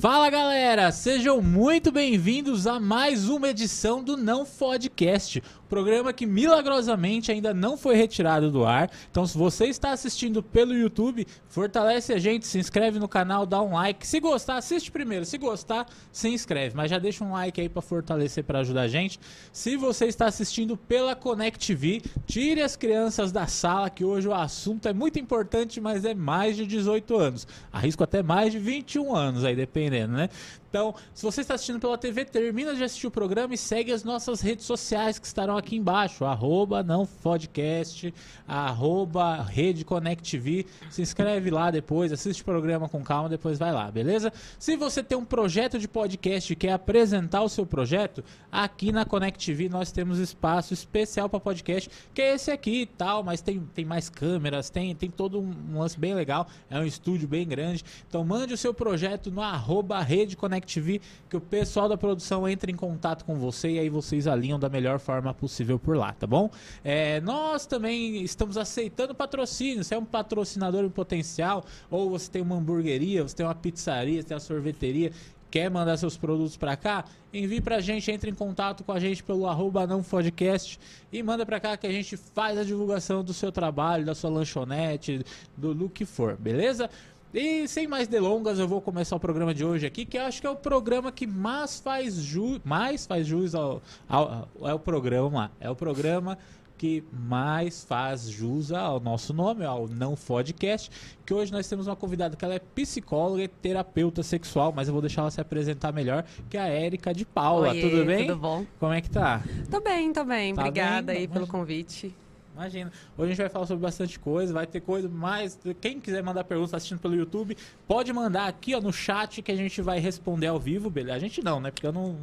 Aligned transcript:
Fala 0.00 0.30
galera, 0.30 0.90
sejam 0.92 1.42
muito 1.42 1.92
bem-vindos 1.92 2.66
a 2.66 2.80
mais 2.80 3.28
uma 3.28 3.50
edição 3.50 4.02
do 4.02 4.16
Não 4.16 4.46
Podcast, 4.46 5.42
programa 5.70 6.12
que 6.12 6.26
milagrosamente 6.26 7.30
ainda 7.30 7.54
não 7.54 7.78
foi 7.78 7.94
retirado 7.94 8.50
do 8.50 8.66
ar. 8.66 8.90
Então, 9.10 9.24
se 9.24 9.38
você 9.38 9.66
está 9.66 9.92
assistindo 9.92 10.42
pelo 10.42 10.74
YouTube, 10.74 11.26
fortalece 11.48 12.12
a 12.12 12.18
gente, 12.18 12.46
se 12.46 12.58
inscreve 12.58 12.98
no 12.98 13.08
canal, 13.08 13.46
dá 13.46 13.62
um 13.62 13.74
like. 13.74 14.04
Se 14.06 14.18
gostar, 14.18 14.56
assiste 14.56 14.90
primeiro. 14.90 15.24
Se 15.24 15.38
gostar, 15.38 15.86
se 16.10 16.28
inscreve. 16.28 16.76
Mas 16.76 16.90
já 16.90 16.98
deixa 16.98 17.24
um 17.24 17.32
like 17.32 17.60
aí 17.60 17.68
para 17.68 17.80
fortalecer, 17.80 18.42
para 18.42 18.58
ajudar 18.58 18.82
a 18.82 18.88
gente. 18.88 19.20
Se 19.52 19.76
você 19.76 20.06
está 20.06 20.26
assistindo 20.26 20.76
pela 20.76 21.14
Connect 21.14 21.64
TV, 21.64 22.02
tire 22.26 22.60
as 22.60 22.74
crianças 22.74 23.30
da 23.30 23.46
sala, 23.46 23.88
que 23.88 24.04
hoje 24.04 24.26
o 24.26 24.34
assunto 24.34 24.88
é 24.88 24.92
muito 24.92 25.20
importante, 25.20 25.80
mas 25.80 26.04
é 26.04 26.14
mais 26.14 26.56
de 26.56 26.66
18 26.66 27.16
anos. 27.16 27.46
Arrisco 27.72 28.02
até 28.02 28.24
mais 28.24 28.50
de 28.50 28.58
21 28.58 29.14
anos 29.14 29.44
aí, 29.44 29.54
dependendo, 29.54 30.14
né? 30.14 30.28
Então, 30.70 30.94
se 31.12 31.24
você 31.24 31.40
está 31.40 31.54
assistindo 31.54 31.80
pela 31.80 31.98
TV, 31.98 32.24
termina 32.24 32.76
de 32.76 32.84
assistir 32.84 33.08
o 33.08 33.10
programa 33.10 33.52
e 33.52 33.58
segue 33.58 33.92
as 33.92 34.04
nossas 34.04 34.40
redes 34.40 34.64
sociais 34.64 35.18
que 35.18 35.26
estarão 35.26 35.56
aqui 35.56 35.74
embaixo. 35.74 36.24
Arroba 36.24 36.80
não 36.80 37.04
podcast, 37.04 38.14
arroba 38.46 39.42
Rede 39.42 39.84
Connect 39.84 40.30
TV. 40.30 40.64
Se 40.88 41.02
inscreve 41.02 41.50
lá 41.50 41.72
depois, 41.72 42.12
assiste 42.12 42.42
o 42.42 42.44
programa 42.44 42.88
com 42.88 43.02
calma, 43.02 43.28
depois 43.28 43.58
vai 43.58 43.72
lá, 43.72 43.90
beleza? 43.90 44.32
Se 44.60 44.76
você 44.76 45.02
tem 45.02 45.18
um 45.18 45.24
projeto 45.24 45.76
de 45.76 45.88
podcast 45.88 46.52
e 46.52 46.56
quer 46.56 46.72
apresentar 46.72 47.42
o 47.42 47.48
seu 47.48 47.66
projeto, 47.66 48.22
aqui 48.50 48.92
na 48.92 49.04
Connect 49.04 49.44
TV 49.44 49.68
nós 49.68 49.90
temos 49.90 50.20
espaço 50.20 50.72
especial 50.72 51.28
para 51.28 51.40
podcast, 51.40 51.90
que 52.14 52.22
é 52.22 52.34
esse 52.34 52.52
aqui 52.52 52.82
e 52.82 52.86
tal, 52.86 53.24
mas 53.24 53.42
tem, 53.42 53.58
tem 53.74 53.84
mais 53.84 54.08
câmeras, 54.08 54.70
tem, 54.70 54.94
tem 54.94 55.10
todo 55.10 55.40
um 55.40 55.80
lance 55.80 55.98
bem 55.98 56.14
legal, 56.14 56.46
é 56.70 56.78
um 56.78 56.84
estúdio 56.84 57.26
bem 57.26 57.44
grande. 57.44 57.84
Então 58.06 58.24
mande 58.24 58.54
o 58.54 58.56
seu 58.56 58.72
projeto 58.72 59.32
no 59.32 59.42
arroba 59.42 60.00
Rede 60.00 60.36
Connect 60.36 60.59
TV, 60.66 61.00
que 61.28 61.36
o 61.36 61.40
pessoal 61.40 61.88
da 61.88 61.96
produção 61.96 62.48
entra 62.48 62.70
em 62.70 62.74
contato 62.74 63.24
com 63.24 63.36
você 63.36 63.70
e 63.70 63.78
aí 63.78 63.88
vocês 63.88 64.26
alinham 64.26 64.58
da 64.58 64.68
melhor 64.68 64.98
forma 64.98 65.32
possível 65.32 65.78
por 65.78 65.96
lá, 65.96 66.12
tá 66.12 66.26
bom? 66.26 66.50
É, 66.84 67.20
nós 67.20 67.66
também 67.66 68.22
estamos 68.22 68.56
aceitando 68.56 69.14
patrocínio. 69.14 69.82
Você 69.84 69.94
é 69.94 69.98
um 69.98 70.04
patrocinador 70.04 70.84
em 70.84 70.90
potencial, 70.90 71.64
ou 71.90 72.10
você 72.10 72.30
tem 72.30 72.42
uma 72.42 72.56
hamburgueria, 72.56 73.22
você 73.22 73.36
tem 73.36 73.46
uma 73.46 73.54
pizzaria, 73.54 74.20
você 74.20 74.28
tem 74.28 74.34
uma 74.34 74.40
sorveteria, 74.40 75.12
quer 75.50 75.68
mandar 75.70 75.96
seus 75.96 76.16
produtos 76.16 76.56
para 76.56 76.76
cá, 76.76 77.04
envie 77.34 77.60
pra 77.60 77.80
gente, 77.80 78.10
entre 78.10 78.30
em 78.30 78.34
contato 78.34 78.84
com 78.84 78.92
a 78.92 79.00
gente 79.00 79.22
pelo 79.22 79.46
arroba 79.46 79.86
não 79.86 80.02
podcast 80.02 80.78
e 81.12 81.22
manda 81.22 81.44
para 81.44 81.58
cá 81.58 81.76
que 81.76 81.86
a 81.86 81.92
gente 81.92 82.16
faz 82.16 82.56
a 82.56 82.64
divulgação 82.64 83.24
do 83.24 83.34
seu 83.34 83.50
trabalho, 83.50 84.04
da 84.04 84.14
sua 84.14 84.30
lanchonete, 84.30 85.24
do, 85.56 85.74
do 85.74 85.88
que 85.88 86.04
for, 86.04 86.36
beleza? 86.36 86.88
E 87.32 87.68
sem 87.68 87.86
mais 87.86 88.08
delongas, 88.08 88.58
eu 88.58 88.66
vou 88.66 88.80
começar 88.80 89.14
o 89.14 89.20
programa 89.20 89.54
de 89.54 89.64
hoje 89.64 89.86
aqui, 89.86 90.04
que 90.04 90.18
eu 90.18 90.22
acho 90.22 90.40
que 90.40 90.46
é 90.46 90.50
o 90.50 90.56
programa 90.56 91.12
que 91.12 91.28
mais 91.28 91.78
faz 91.78 92.16
jus, 92.16 92.60
mais 92.64 93.06
faz 93.06 93.24
jus 93.24 93.54
ao, 93.54 93.80
ao, 94.08 94.48
ao, 94.60 94.68
é 94.68 94.74
o 94.74 94.80
programa, 94.80 95.52
é 95.60 95.70
o 95.70 95.76
programa 95.76 96.36
que 96.76 97.04
mais 97.12 97.84
faz 97.84 98.28
jus 98.28 98.72
ao 98.72 98.98
nosso 98.98 99.32
nome, 99.32 99.64
ao 99.64 99.86
Não 99.86 100.16
Podcast, 100.16 100.90
que 101.24 101.32
hoje 101.32 101.52
nós 101.52 101.68
temos 101.68 101.86
uma 101.86 101.94
convidada 101.94 102.34
que 102.34 102.44
ela 102.44 102.54
é 102.54 102.58
psicóloga 102.58 103.44
e 103.44 103.48
terapeuta 103.48 104.24
sexual, 104.24 104.72
mas 104.74 104.88
eu 104.88 104.94
vou 104.94 105.02
deixar 105.02 105.20
ela 105.20 105.30
se 105.30 105.40
apresentar 105.40 105.92
melhor, 105.92 106.24
que 106.48 106.56
é 106.56 106.60
a 106.60 106.66
Érica 106.66 107.14
de 107.14 107.24
Paula. 107.24 107.68
Oiê, 107.68 107.80
tudo 107.80 108.04
bem? 108.04 108.26
Tudo 108.26 108.40
bom? 108.40 108.66
Como 108.80 108.92
é 108.92 109.00
que 109.00 109.10
tá? 109.10 109.40
Tô 109.70 109.80
bem, 109.80 110.12
tô 110.12 110.24
bem. 110.24 110.52
Tá 110.52 110.62
Obrigada 110.62 111.12
bem? 111.12 111.18
aí 111.18 111.28
pelo 111.28 111.46
convite. 111.46 112.12
Imagina. 112.54 112.92
Hoje 113.16 113.26
a 113.26 113.28
gente 113.28 113.38
vai 113.38 113.48
falar 113.48 113.66
sobre 113.66 113.82
bastante 113.82 114.18
coisa, 114.18 114.52
vai 114.52 114.66
ter 114.66 114.80
coisa 114.80 115.08
mais. 115.08 115.58
Quem 115.80 116.00
quiser 116.00 116.22
mandar 116.22 116.44
perguntas 116.44 116.74
assistindo 116.74 116.98
pelo 116.98 117.14
YouTube, 117.14 117.56
pode 117.86 118.12
mandar 118.12 118.48
aqui 118.48 118.74
ó, 118.74 118.80
no 118.80 118.92
chat 118.92 119.40
que 119.40 119.52
a 119.52 119.56
gente 119.56 119.80
vai 119.80 119.98
responder 119.98 120.48
ao 120.48 120.58
vivo, 120.58 120.90
beleza? 120.90 121.16
A 121.16 121.20
gente 121.20 121.42
não, 121.42 121.60
né? 121.60 121.70
Porque 121.70 121.86
eu 121.86 121.92
não, 121.92 122.16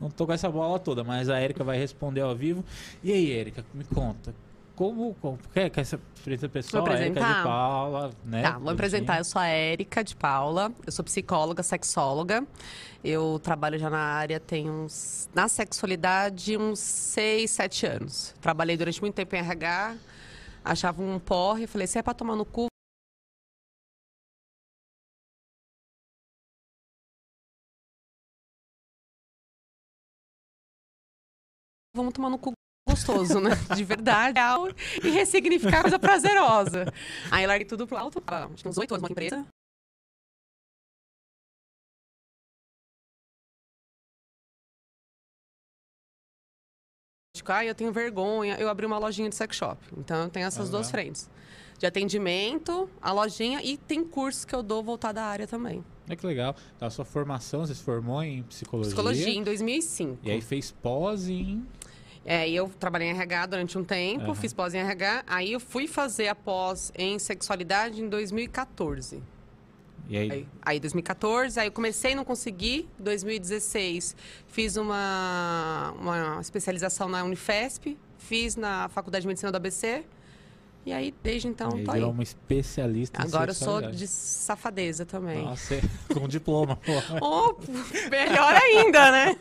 não 0.00 0.10
tô 0.10 0.26
com 0.26 0.32
essa 0.32 0.48
bola 0.48 0.78
toda, 0.78 1.02
mas 1.02 1.28
a 1.28 1.40
Erika 1.42 1.64
vai 1.64 1.76
responder 1.76 2.20
ao 2.20 2.34
vivo. 2.34 2.64
E 3.02 3.12
aí, 3.12 3.30
Erika, 3.30 3.64
me 3.74 3.84
conta. 3.84 4.34
Como, 4.76 5.14
como 5.20 5.38
quer, 5.52 5.70
quer 5.70 5.84
se 5.84 5.94
apresentar 5.94 6.48
pessoal? 6.48 6.84
Vou 6.84 6.92
apresentar? 6.92 7.20
Erika 7.20 7.38
de 7.38 7.44
Paula, 7.44 8.10
né? 8.24 8.42
Tá, 8.42 8.58
vou 8.58 8.70
apresentar. 8.70 9.18
Eu 9.18 9.24
sou 9.24 9.40
a 9.40 9.46
Érica 9.46 10.02
de 10.02 10.16
Paula, 10.16 10.72
eu 10.84 10.90
sou 10.90 11.04
psicóloga, 11.04 11.62
sexóloga. 11.62 12.44
Eu 13.02 13.38
trabalho 13.38 13.78
já 13.78 13.88
na 13.88 14.00
área 14.00 14.40
tem 14.40 14.68
uns. 14.68 15.28
Na 15.32 15.46
sexualidade, 15.46 16.56
uns 16.56 16.80
6, 16.80 17.50
7 17.52 17.86
anos. 17.86 18.34
Trabalhei 18.40 18.76
durante 18.76 19.00
muito 19.00 19.14
tempo 19.14 19.36
em 19.36 19.38
RH, 19.38 19.96
achava 20.64 21.00
um 21.02 21.20
porre, 21.20 21.68
falei, 21.68 21.86
se 21.86 21.98
é 21.98 22.02
pra 22.02 22.12
tomar 22.12 22.34
no 22.34 22.44
cu. 22.44 22.66
Vamos 31.94 32.12
tomar 32.12 32.28
no 32.28 32.38
cu 32.38 32.52
gostoso, 32.94 33.40
né? 33.40 33.50
De 33.74 33.84
verdade. 33.84 34.38
E 35.02 35.10
ressignificar 35.10 35.82
coisa 35.82 35.98
prazerosa. 35.98 36.86
Aí 37.30 37.46
larguei 37.46 37.66
tudo 37.66 37.86
pro 37.86 37.96
alto. 37.96 38.22
Acho 38.26 38.62
que 38.62 38.68
uns 38.68 38.78
oito 38.78 38.94
anos 38.94 39.02
numa 39.02 39.10
empresa. 39.10 39.46
Ah, 47.46 47.64
eu 47.64 47.74
tenho 47.74 47.92
vergonha. 47.92 48.56
Eu 48.58 48.68
abri 48.68 48.86
uma 48.86 48.98
lojinha 48.98 49.28
de 49.28 49.34
sex 49.34 49.56
shop. 49.56 49.78
Então 49.98 50.22
eu 50.22 50.30
tenho 50.30 50.46
essas 50.46 50.70
duas 50.70 50.90
frentes. 50.90 51.28
De 51.78 51.86
atendimento, 51.86 52.88
a 53.02 53.12
lojinha 53.12 53.60
e 53.62 53.76
tem 53.76 54.04
cursos 54.04 54.44
que 54.44 54.54
eu 54.54 54.62
dou 54.62 54.82
voltada 54.82 55.20
à 55.22 55.26
área 55.26 55.46
também. 55.46 55.84
É 56.08 56.14
que 56.14 56.24
legal. 56.24 56.54
Então, 56.76 56.86
a 56.86 56.90
sua 56.90 57.04
formação, 57.04 57.66
você 57.66 57.74
se 57.74 57.82
formou 57.82 58.22
em 58.22 58.42
psicologia. 58.44 58.90
Psicologia 58.92 59.28
em 59.30 59.42
2005. 59.42 60.18
E 60.22 60.30
aí 60.30 60.40
fez 60.40 60.70
pós 60.70 61.28
em. 61.28 61.66
É, 62.24 62.48
eu 62.48 62.70
trabalhei 62.80 63.08
em 63.08 63.10
RH 63.10 63.46
durante 63.46 63.76
um 63.76 63.84
tempo, 63.84 64.24
Aham. 64.24 64.34
fiz 64.34 64.52
pós 64.52 64.72
em 64.74 64.78
RH. 64.78 65.24
Aí 65.26 65.52
eu 65.52 65.60
fui 65.60 65.86
fazer 65.86 66.28
a 66.28 66.34
pós 66.34 66.90
em 66.96 67.18
sexualidade 67.18 68.00
em 68.02 68.08
2014. 68.08 69.22
E 70.08 70.16
aí, 70.18 70.30
Aí, 70.30 70.48
aí 70.62 70.80
2014, 70.80 71.58
aí 71.58 71.66
eu 71.68 71.72
comecei, 71.72 72.14
não 72.14 72.24
consegui. 72.24 72.88
2016, 72.98 74.14
fiz 74.46 74.76
uma, 74.76 75.94
uma 75.98 76.38
especialização 76.40 77.08
na 77.08 77.24
Unifesp, 77.24 77.96
fiz 78.18 78.54
na 78.56 78.88
Faculdade 78.90 79.22
de 79.22 79.28
Medicina 79.28 79.50
do 79.50 79.56
ABC. 79.56 80.04
E 80.86 80.92
aí, 80.92 81.14
desde 81.22 81.48
então, 81.48 81.70
aí 81.74 81.84
tô 81.84 81.92
aí. 81.92 82.02
uma 82.04 82.22
especialista 82.22 83.22
em 83.22 83.24
Agora 83.24 83.50
eu 83.50 83.54
sou 83.54 83.80
de 83.80 84.06
safadeza 84.06 85.06
também. 85.06 85.42
Nossa, 85.42 85.80
com 86.12 86.28
diploma. 86.28 86.78
Oh, 87.22 87.54
melhor 88.10 88.54
ainda, 88.54 89.10
né? 89.10 89.36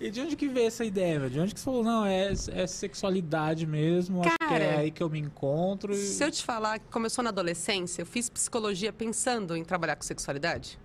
E 0.00 0.10
de 0.10 0.20
onde 0.20 0.34
que 0.34 0.48
veio 0.48 0.66
essa 0.66 0.84
ideia? 0.84 1.30
De 1.30 1.38
onde 1.38 1.54
que 1.54 1.60
você 1.60 1.64
falou, 1.64 1.84
não, 1.84 2.04
é, 2.04 2.32
é 2.32 2.66
sexualidade 2.66 3.66
mesmo, 3.66 4.20
acho 4.20 4.36
que 4.36 4.44
é 4.44 4.48
Cara, 4.48 4.78
aí 4.80 4.90
que 4.90 5.00
eu 5.00 5.08
me 5.08 5.20
encontro. 5.20 5.92
E... 5.92 5.96
Se 5.96 6.24
eu 6.24 6.30
te 6.30 6.44
falar 6.44 6.80
que 6.80 6.86
começou 6.86 7.22
na 7.22 7.30
adolescência, 7.30 8.02
eu 8.02 8.06
fiz 8.06 8.28
psicologia 8.28 8.92
pensando 8.92 9.56
em 9.56 9.62
trabalhar 9.62 9.94
com 9.94 10.02
sexualidade. 10.02 10.76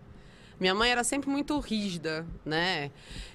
Minha 0.59 0.75
mãe 0.75 0.91
era 0.91 1.03
sempre 1.03 1.29
muito 1.29 1.57
rígida, 1.59 2.25
né? 2.45 2.91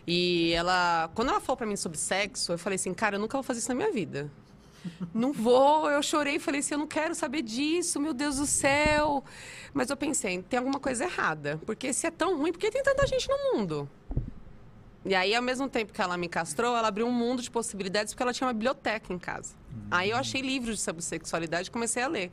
E 0.06 0.52
ela, 0.52 1.11
quando 1.14 1.31
ela 1.31 1.40
falou 1.40 1.56
pra 1.56 1.67
mim 1.67 1.76
sobre 1.76 1.99
sexo, 1.99 2.52
eu 2.52 2.58
falei 2.58 2.76
assim, 2.76 2.94
cara, 2.94 3.17
eu 3.17 3.20
nunca 3.20 3.37
vou 3.37 3.43
fazer 3.43 3.58
isso 3.58 3.69
na 3.69 3.75
minha 3.75 3.93
vida. 3.93 4.31
Não 5.12 5.32
vou, 5.32 5.91
eu 5.91 6.03
chorei 6.03 6.37
e 6.37 6.38
falei 6.38 6.61
assim, 6.61 6.75
eu 6.75 6.79
não 6.79 6.87
quero 6.87 7.15
saber 7.15 7.43
disso, 7.43 8.00
meu 8.00 8.15
Deus 8.15 8.37
do 8.37 8.47
céu. 8.47 9.23
Mas 9.73 9.91
eu 9.91 9.97
pensei, 9.97 10.43
tem 10.43 10.59
alguma 10.59 10.81
coisa 10.81 11.05
errada. 11.05 11.61
Porque 11.67 11.93
se 11.93 12.06
é 12.06 12.11
tão 12.11 12.38
ruim, 12.38 12.53
por 12.53 12.59
que 12.59 12.71
tem 12.71 12.82
tanta 12.82 13.06
gente 13.06 13.29
no 13.29 13.53
mundo? 13.53 13.88
E 15.05 15.15
aí, 15.15 15.35
ao 15.35 15.43
mesmo 15.43 15.69
tempo 15.69 15.93
que 15.93 16.03
ela 16.03 16.17
me 16.17 16.29
castrou, 16.29 16.77
ela 16.77 16.88
abriu 16.88 17.06
um 17.06 17.12
mundo 17.12 17.41
de 17.41 17.50
possibilidades 17.50 18.12
porque 18.12 18.23
ela 18.23 18.32
tinha 18.35 18.47
uma 18.47 18.53
biblioteca 18.53 19.12
em 19.12 19.19
casa. 19.19 19.55
Aí 19.91 20.11
eu 20.11 20.17
achei 20.17 20.43
livros 20.43 20.81
sobre 20.82 21.03
sexualidade 21.03 21.69
e 21.69 21.71
comecei 21.71 22.03
a 22.03 22.06
ler, 22.06 22.31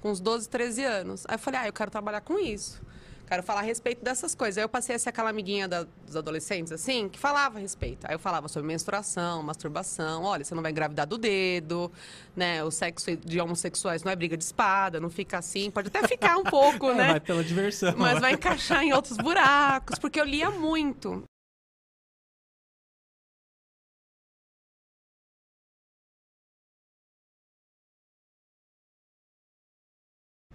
com 0.00 0.10
uns 0.10 0.20
12, 0.20 0.48
13 0.48 0.84
anos. 0.84 1.24
Aí 1.26 1.34
eu 1.34 1.38
falei, 1.38 1.60
ah, 1.60 1.66
eu 1.68 1.72
quero 1.72 1.90
trabalhar 1.90 2.20
com 2.20 2.38
isso. 2.38 2.80
Quero 3.30 3.44
falar 3.44 3.60
a 3.60 3.62
respeito 3.62 4.02
dessas 4.04 4.34
coisas. 4.34 4.58
Aí 4.58 4.64
eu 4.64 4.68
passei 4.68 4.96
a 4.96 4.98
ser 4.98 5.10
aquela 5.10 5.30
amiguinha 5.30 5.68
da- 5.68 5.84
dos 6.04 6.16
adolescentes, 6.16 6.72
assim, 6.72 7.08
que 7.08 7.16
falava 7.16 7.58
a 7.58 7.60
respeito. 7.60 8.04
Aí 8.04 8.12
eu 8.12 8.18
falava 8.18 8.48
sobre 8.48 8.66
menstruação, 8.66 9.40
masturbação. 9.40 10.24
Olha, 10.24 10.44
você 10.44 10.52
não 10.52 10.60
vai 10.62 10.72
engravidar 10.72 11.06
do 11.06 11.16
dedo, 11.16 11.92
né? 12.34 12.64
O 12.64 12.72
sexo 12.72 13.16
de 13.16 13.40
homossexuais 13.40 14.02
não 14.02 14.10
é 14.10 14.16
briga 14.16 14.36
de 14.36 14.42
espada, 14.42 14.98
não 14.98 15.08
fica 15.08 15.38
assim. 15.38 15.70
Pode 15.70 15.86
até 15.86 16.08
ficar 16.08 16.38
um 16.38 16.42
pouco, 16.42 16.90
É, 16.90 16.94
né? 16.94 17.06
vai 17.12 17.20
pela 17.20 17.44
diversão. 17.44 17.94
Mas 17.96 18.18
vai 18.18 18.32
encaixar 18.32 18.82
em 18.82 18.92
outros 18.92 19.16
buracos, 19.16 19.96
porque 19.96 20.20
eu 20.20 20.24
lia 20.24 20.50
muito. 20.50 21.22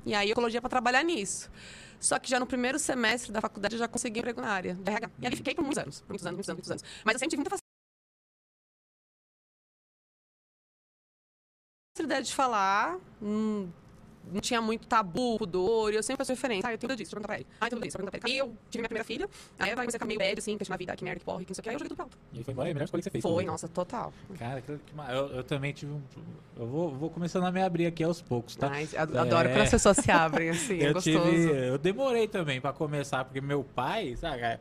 E 0.06 0.13
aí, 0.13 0.27
eu 0.30 0.33
psicologia 0.36 0.60
para 0.62 0.69
trabalhar 0.69 1.04
nisso. 1.04 1.50
Só 2.00 2.20
que 2.20 2.30
já 2.30 2.40
no 2.40 2.46
primeiro 2.46 2.78
semestre 2.80 3.32
da 3.32 3.42
faculdade 3.42 3.76
eu 3.76 3.80
já 3.80 3.88
consegui 3.88 4.20
emprego 4.20 4.42
na 4.42 4.50
área 4.50 4.76
de 4.76 4.90
RH. 4.90 5.10
E 5.20 5.28
ali 5.28 5.36
fiquei 5.36 5.56
por 5.56 5.64
muitos 5.64 5.78
anos, 5.78 6.02
por 6.02 6.10
muitos 6.10 6.26
anos, 6.26 6.36
muitos 6.38 6.50
anos, 6.50 6.58
muitos 6.68 6.72
anos. 6.72 6.84
Mas 7.04 7.14
eu 7.16 7.20
sempre 7.20 7.30
tive 7.32 7.42
muita 7.42 7.58
facilidade 11.96 12.28
de 12.28 12.36
falar, 12.36 13.00
hum, 13.22 13.72
não 14.31 14.42
tinha 14.42 14.62
muito 14.62 14.88
tabu, 14.88 15.38
pudor, 15.38 15.94
e 15.94 15.95
eu 15.95 16.04
sempre 16.04 16.18
faço 16.19 16.31
referência. 16.31 16.68
Ah, 16.69 16.74
eu 16.74 16.77
tenho 16.77 16.89
tudo 16.89 16.98
disso, 16.98 17.12
perguntar 17.12 17.27
pra 17.27 17.36
ele. 17.38 17.48
Ah, 17.62 17.66
eu 17.66 17.69
tenho 17.69 17.80
tudo 17.81 17.88
isso, 17.88 17.98
deixa 17.98 18.07
eu 18.07 18.12
perguntar 18.12 18.19
pra 18.19 18.30
ele. 18.30 18.42
Aí 18.42 18.48
eu 18.48 18.57
tive 18.69 18.81
minha 18.81 18.89
primeira 18.89 19.06
filha, 19.06 19.30
aí 19.60 19.69
eu 19.69 19.75
comecei 19.75 19.89
a 19.89 20.00
ficar 20.00 20.06
meio 20.06 20.19
bad, 20.19 20.39
assim, 20.39 20.57
questionar 20.57 20.75
a 20.75 20.77
vida, 20.77 20.95
que 20.95 21.04
merda, 21.04 21.19
que 21.19 21.25
porra, 21.25 21.44
que 21.44 21.50
não 21.50 21.56
sei 21.56 21.62
o 21.62 21.63
que, 21.63 21.69
aí 21.69 21.75
eu 21.75 21.80
joguei 21.80 21.89
tudo 21.89 21.95
pra 21.98 22.06
alto. 22.06 22.18
E 22.33 22.44
foi 22.44 22.51
embora, 22.54 22.69
é 22.69 22.72
a 22.72 22.74
melhor 22.74 22.86
escolha 22.86 23.01
que 23.01 23.04
você 23.06 23.12
fez. 23.12 23.22
Foi, 23.22 23.31
também. 23.31 23.45
nossa, 23.48 23.68
total. 23.68 24.13
Cara, 24.38 24.62
que, 24.62 24.77
que 24.77 24.94
eu, 25.10 25.27
eu 25.38 25.44
também 25.44 25.74
tive 25.74 25.92
um. 25.92 26.01
Eu 26.57 26.68
vou, 26.68 26.92
vou 26.95 27.10
começando 27.10 27.44
a 27.45 27.51
me 27.51 27.62
abrir 27.62 27.86
aqui 27.86 28.04
aos 28.04 28.22
poucos, 28.22 28.56
tá? 28.56 28.69
Mas 28.69 28.94
ad- 28.95 29.18
adoro 29.18 29.50
quando 29.50 29.60
É. 29.60 29.63
as 29.63 29.72
pessoas 29.72 29.98
se 29.98 30.10
abrem, 30.12 30.50
assim, 30.50 30.80
é 30.81 30.89
eu 30.89 30.94
gostoso. 30.94 31.19
tive. 31.24 31.68
Eu 31.68 31.77
demorei 31.77 32.27
também 32.27 32.60
pra 32.62 32.72
começar, 32.74 33.24
porque 33.25 33.42
meu 33.42 33.63
pai, 33.63 34.16
sabe? 34.16 34.60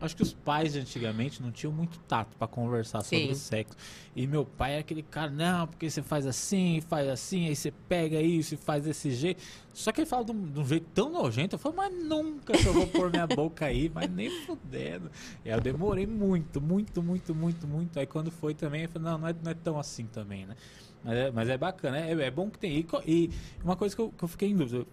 Acho 0.00 0.14
que 0.16 0.22
os 0.22 0.34
pais 0.34 0.74
de 0.74 0.80
antigamente 0.80 1.42
não 1.42 1.50
tinham 1.50 1.72
muito 1.72 1.98
tato 2.00 2.36
pra 2.36 2.46
conversar 2.46 3.00
sobre 3.02 3.28
Sim. 3.28 3.34
sexo. 3.34 3.74
E 4.14 4.26
meu 4.26 4.44
pai 4.44 4.72
era 4.72 4.80
aquele 4.80 5.02
cara, 5.02 5.30
não, 5.30 5.66
porque 5.66 5.88
você 5.88 6.02
faz 6.02 6.26
assim, 6.26 6.82
faz 6.82 7.08
assim, 7.08 7.46
aí 7.48 7.56
você 7.56 7.70
pega 7.88 8.20
isso 8.20 8.52
e 8.54 8.56
faz 8.58 8.84
desse 8.84 9.10
jeito. 9.12 9.42
Só 9.72 9.92
que 9.92 10.00
ele 10.02 10.06
fala 10.06 10.24
de 10.26 10.32
um, 10.32 10.46
de 10.46 10.60
um 10.60 10.66
jeito 10.66 10.86
tão 10.94 11.10
nojento, 11.10 11.54
eu 11.54 11.58
falei, 11.58 11.78
mas 11.78 12.04
nunca 12.04 12.52
que 12.52 12.66
eu 12.66 12.74
vou 12.74 12.86
pôr 12.86 13.10
minha 13.10 13.26
boca 13.26 13.64
aí, 13.64 13.90
mas 13.94 14.10
nem 14.10 14.28
fudendo. 14.44 15.10
E 15.44 15.50
aí 15.50 15.56
eu 15.56 15.60
demorei 15.60 16.06
muito, 16.06 16.60
muito, 16.60 17.02
muito, 17.02 17.34
muito, 17.34 17.66
muito. 17.66 17.98
Aí 17.98 18.06
quando 18.06 18.30
foi 18.30 18.52
também, 18.52 18.82
eu 18.82 18.88
falei, 18.90 19.10
não, 19.10 19.18
não 19.18 19.28
é, 19.28 19.34
não 19.42 19.50
é 19.50 19.54
tão 19.54 19.78
assim 19.78 20.04
também, 20.06 20.44
né? 20.44 20.54
Mas 21.02 21.14
é, 21.14 21.30
mas 21.30 21.48
é 21.48 21.56
bacana, 21.56 21.98
é, 21.98 22.12
é 22.12 22.30
bom 22.30 22.50
que 22.50 22.58
tem. 22.58 22.72
E, 22.76 22.86
e 23.06 23.30
uma 23.62 23.74
coisa 23.76 23.94
que 23.96 24.02
eu, 24.02 24.10
que 24.10 24.22
eu 24.22 24.28
fiquei 24.28 24.50
em 24.50 24.56
dúvida, 24.56 24.86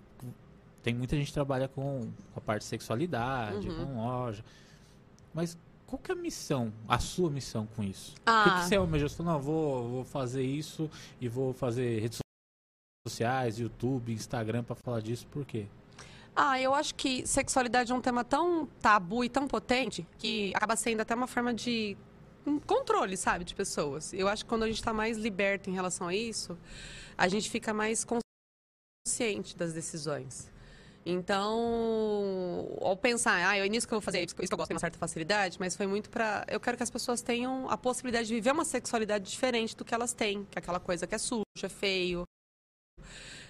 tem 0.82 0.94
muita 0.94 1.16
gente 1.16 1.28
que 1.28 1.34
trabalha 1.34 1.68
com, 1.68 2.00
com 2.34 2.40
a 2.40 2.42
parte 2.42 2.62
de 2.62 2.68
sexualidade, 2.68 3.70
Uhum. 3.70 3.86
com 3.86 3.96
loja. 3.98 4.44
Mas 5.34 5.58
qual 5.88 6.00
que 6.00 6.12
é 6.12 6.16
a 6.16 6.18
missão, 6.18 6.72
a 6.88 7.00
sua 7.00 7.30
missão 7.30 7.68
com 7.76 7.84
isso? 7.84 8.12
O 8.14 8.16
que, 8.16 8.22
Ah. 8.26 8.60
que 8.62 8.68
você 8.70 8.76
almeja? 8.76 9.08
Você 9.10 9.16
falou, 9.18 9.34
não, 9.34 9.40
vou, 9.42 9.90
vou 9.90 10.06
fazer 10.06 10.44
isso 10.44 10.90
e 11.20 11.28
vou 11.28 11.54
fazer 11.54 12.00
redes 12.00 12.20
sociais, 13.08 13.60
YouTube, 13.60 14.14
Instagram 14.14 14.64
pra 14.64 14.76
falar 14.76 15.02
disso, 15.02 15.28
por 15.28 15.46
quê? 15.46 15.68
Ah, 16.36 16.60
eu 16.62 16.74
acho 16.74 16.96
que 16.96 17.26
sexualidade 17.28 17.92
é 17.92 17.96
um 17.96 18.00
tema 18.02 18.24
tão 18.24 18.66
tabu 18.82 19.24
e 19.24 19.30
tão 19.30 19.48
potente 19.48 20.08
que 20.18 20.54
acaba 20.56 20.76
sendo 20.78 21.02
até 21.02 21.14
uma 21.14 21.28
forma 21.28 21.54
de 21.54 21.98
um 22.46 22.58
controle, 22.58 23.18
sabe, 23.18 23.44
de 23.44 23.54
pessoas. 23.54 24.14
Eu 24.14 24.28
acho 24.30 24.46
que 24.46 24.50
quando 24.50 24.64
a 24.64 24.68
gente 24.68 24.78
está 24.78 24.94
mais 24.94 25.18
liberto 25.18 25.70
em 25.70 25.74
relação 25.74 26.08
a 26.08 26.16
isso, 26.16 26.58
a 27.18 27.28
gente 27.28 27.50
fica 27.50 27.74
mais 27.74 28.06
consciente 29.06 29.58
das 29.58 29.74
decisões. 29.74 30.50
Então, 31.06 32.78
ao 32.82 32.96
pensar, 32.96 33.50
ah, 33.50 33.58
é 33.58 33.68
nisso 33.68 33.88
que 33.88 33.94
eu 33.94 34.00
vou 34.00 34.06
fazer, 34.06 34.24
isso 34.24 34.36
que 34.36 34.42
eu 34.42 34.58
gosto, 34.58 34.68
tem 34.68 34.76
uma 34.76 34.80
certa 34.80 35.00
facilidade, 35.00 35.58
mas 35.60 35.76
foi 35.76 35.88
muito 35.88 36.10
para 36.10 36.46
Eu 36.48 36.60
quero 36.60 36.78
que 36.78 36.84
as 36.84 36.92
pessoas 36.92 37.22
tenham 37.22 37.70
a 37.70 37.78
possibilidade 37.78 38.28
de 38.28 38.36
viver 38.36 38.52
uma 38.52 38.66
sexualidade 38.66 39.30
diferente 39.30 39.76
do 39.76 39.84
que 39.84 39.94
elas 39.96 40.14
têm, 40.14 40.46
que 40.46 40.58
é 40.58 40.60
aquela 40.60 40.80
coisa 40.80 41.08
que 41.08 41.16
é 41.16 41.18
suja, 41.18 41.44
é 41.64 41.70
feio, 41.70 42.24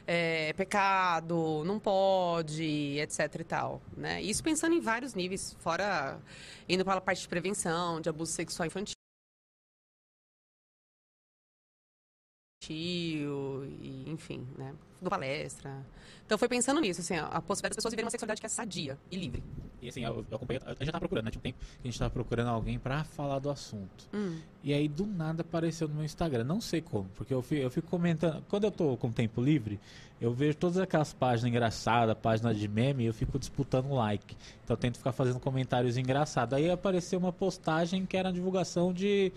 é 0.07 0.53
pecado, 0.53 1.63
não 1.65 1.80
pode, 1.80 3.00
etc 3.00 3.36
e 3.39 3.44
tal, 3.44 3.81
né? 3.98 4.21
Isso 4.21 4.44
pensando 4.44 4.74
em 4.75 4.80
vários 4.80 5.13
níveis, 5.13 5.53
fora 5.59 6.19
indo 6.69 6.83
para 6.86 6.98
a 7.00 7.01
parte 7.01 7.21
de 7.21 7.27
prevenção, 7.27 8.01
de 8.01 8.09
abuso 8.09 8.31
sexual 8.31 8.68
infantil, 8.68 8.95
enfim, 14.12 14.46
né? 14.58 14.74
Do 15.02 15.10
palestra. 15.10 15.86
Então 16.25 16.38
foi 16.38 16.48
pensando 16.48 16.80
nisso, 16.80 17.02
assim, 17.02 17.16
a 17.16 17.25
a 17.25 17.42
possibilidade 17.42 17.72
das 17.72 17.75
pessoas 17.78 17.92
viverem 17.92 18.06
uma 18.06 18.12
sexualidade 18.12 18.40
que 18.40 18.46
é 18.46 18.50
sadia 18.50 18.98
e 19.10 19.16
livre. 19.16 19.44
E 19.81 19.90
assim, 19.90 20.06
eu, 20.06 20.24
eu 20.30 20.36
acompanhei, 20.36 20.62
a 20.63 20.69
gente 20.69 20.86
já 20.86 20.92
tava 20.92 21.00
procurando, 21.00 21.25
né? 21.25 21.31
Tinha 21.31 21.40
um 21.40 21.42
tempo 21.42 21.58
que 21.60 21.88
a 21.88 21.88
gente 21.88 21.98
tava 21.98 22.12
procurando 22.12 22.50
alguém 22.50 22.78
pra 22.78 23.04
falar 23.04 23.40
do 23.40 23.50
assunto. 23.50 24.08
Hum. 24.13 24.40
E 24.63 24.74
aí 24.74 24.88
do 24.88 25.08
nada 25.08 25.42
apareceu 25.42 25.88
no 25.88 25.96
meu 25.96 26.04
Instagram, 26.04 26.44
não 26.44 26.62
sei 26.62 26.81
como, 26.81 27.10
porque 27.16 27.34
eu 27.34 27.42
fico, 27.42 27.62
eu 27.62 27.72
fico 27.72 27.88
comentando, 27.90 28.44
quando 28.48 28.66
eu 28.66 28.72
tô 28.72 28.96
com 28.96 29.12
tempo 29.12 29.42
livre, 29.42 29.80
eu 30.22 30.31
vejo 30.31 30.56
todas 30.56 30.78
aquelas 30.78 31.13
páginas 31.13 31.50
engraçadas, 31.50 32.16
páginas 32.22 32.56
de 32.56 32.68
meme, 32.68 33.04
e 33.04 33.08
eu 33.08 33.13
fico 33.13 33.40
disputando 33.40 33.92
like. 33.92 34.38
Então 34.63 34.75
eu 34.75 34.78
tento 34.78 35.00
ficar 35.00 35.12
fazendo 35.12 35.40
comentários 35.40 35.98
engraçados. 35.98 36.54
Aí 36.54 36.69
apareceu 36.69 37.18
uma 37.18 37.34
postagem 37.34 38.06
que 38.06 38.16
era 38.16 38.30
a 38.30 38.31
divulgação 38.31 38.94
de, 38.94 39.34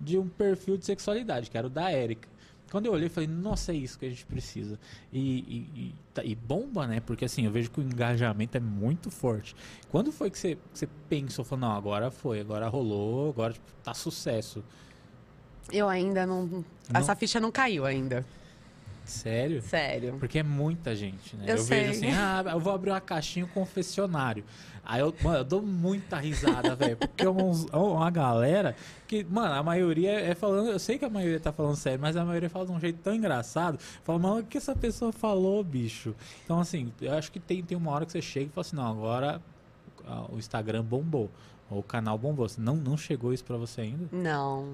de 0.00 0.16
um 0.16 0.28
perfil 0.28 0.76
de 0.76 0.86
sexualidade, 0.86 1.50
que 1.50 1.58
era 1.58 1.66
o 1.66 1.70
da 1.70 1.90
Érica. 1.90 2.28
Quando 2.70 2.86
eu 2.86 2.92
olhei, 2.92 3.06
eu 3.06 3.10
falei, 3.10 3.28
nossa, 3.28 3.72
é 3.72 3.76
isso 3.76 3.98
que 3.98 4.06
a 4.06 4.08
gente 4.10 4.26
precisa. 4.26 4.78
E, 5.12 5.20
e, 5.20 5.56
e, 5.80 5.94
tá- 6.12 6.24
e 6.24 6.34
bomba, 6.34 6.86
né? 6.86 7.00
Porque 7.00 7.24
assim, 7.24 7.44
eu 7.46 7.50
vejo 7.50 7.70
que 7.70 7.80
o 7.80 7.82
engajamento 7.82 8.56
é 8.56 8.60
muito 8.60 9.10
forte. 9.10 9.56
Quando 9.90 10.12
foi 10.12 10.30
que 10.30 10.38
você, 10.38 10.54
que 10.54 10.78
você 10.78 10.88
pensou, 11.08 11.44
falou, 11.44 11.68
não, 11.68 11.76
agora 11.76 12.10
foi, 12.10 12.40
agora 12.40 12.68
rolou, 12.68 13.30
agora 13.30 13.54
tipo, 13.54 13.66
tá 13.82 13.94
sucesso. 13.94 14.62
Eu 15.72 15.88
ainda 15.88 16.26
não... 16.26 16.64
Essa 16.92 17.14
ficha 17.14 17.40
não 17.40 17.50
caiu 17.50 17.84
ainda. 17.84 18.24
Sério? 19.08 19.62
Sério. 19.62 20.16
Porque 20.18 20.38
é 20.38 20.42
muita 20.42 20.94
gente, 20.94 21.34
né? 21.36 21.44
Eu 21.48 21.56
vejo 21.56 21.64
sei. 21.64 22.10
assim, 22.10 22.10
ah, 22.12 22.44
eu 22.52 22.60
vou 22.60 22.74
abrir 22.74 22.90
uma 22.90 23.00
caixinha 23.00 23.46
um 23.46 23.48
confessionário. 23.48 24.44
Aí 24.90 25.00
eu, 25.02 25.14
mano, 25.22 25.36
eu 25.40 25.44
dou 25.44 25.60
muita 25.60 26.16
risada, 26.16 26.74
velho. 26.74 26.96
Porque 26.96 27.22
é 27.22 27.28
uns- 27.28 27.66
é 27.70 27.76
uma 27.76 28.10
galera 28.10 28.74
que, 29.06 29.22
mano, 29.22 29.52
a 29.54 29.62
maioria 29.62 30.12
é 30.12 30.34
falando. 30.34 30.70
Eu 30.70 30.78
sei 30.78 30.98
que 30.98 31.04
a 31.04 31.10
maioria 31.10 31.38
tá 31.38 31.52
falando 31.52 31.76
sério, 31.76 32.00
mas 32.00 32.16
a 32.16 32.24
maioria 32.24 32.48
fala 32.48 32.64
de 32.64 32.72
um 32.72 32.80
jeito 32.80 32.98
tão 33.02 33.14
engraçado. 33.14 33.78
Fala, 34.02 34.18
mano, 34.18 34.38
o 34.40 34.44
que 34.44 34.56
essa 34.56 34.74
pessoa 34.74 35.12
falou, 35.12 35.62
bicho? 35.62 36.14
Então, 36.42 36.58
assim, 36.58 36.90
eu 37.02 37.12
acho 37.12 37.30
que 37.30 37.38
tem, 37.38 37.62
tem 37.62 37.76
uma 37.76 37.90
hora 37.92 38.06
que 38.06 38.12
você 38.12 38.22
chega 38.22 38.46
e 38.46 38.48
fala 38.48 38.62
assim, 38.62 38.76
não, 38.76 38.86
agora 38.90 39.42
o 40.30 40.38
Instagram 40.38 40.82
bombou. 40.82 41.30
Ou 41.70 41.80
o 41.80 41.82
canal 41.82 42.16
bombou. 42.16 42.46
Não, 42.56 42.74
não 42.74 42.96
chegou 42.96 43.30
isso 43.34 43.44
pra 43.44 43.58
você 43.58 43.82
ainda? 43.82 44.08
Não. 44.10 44.72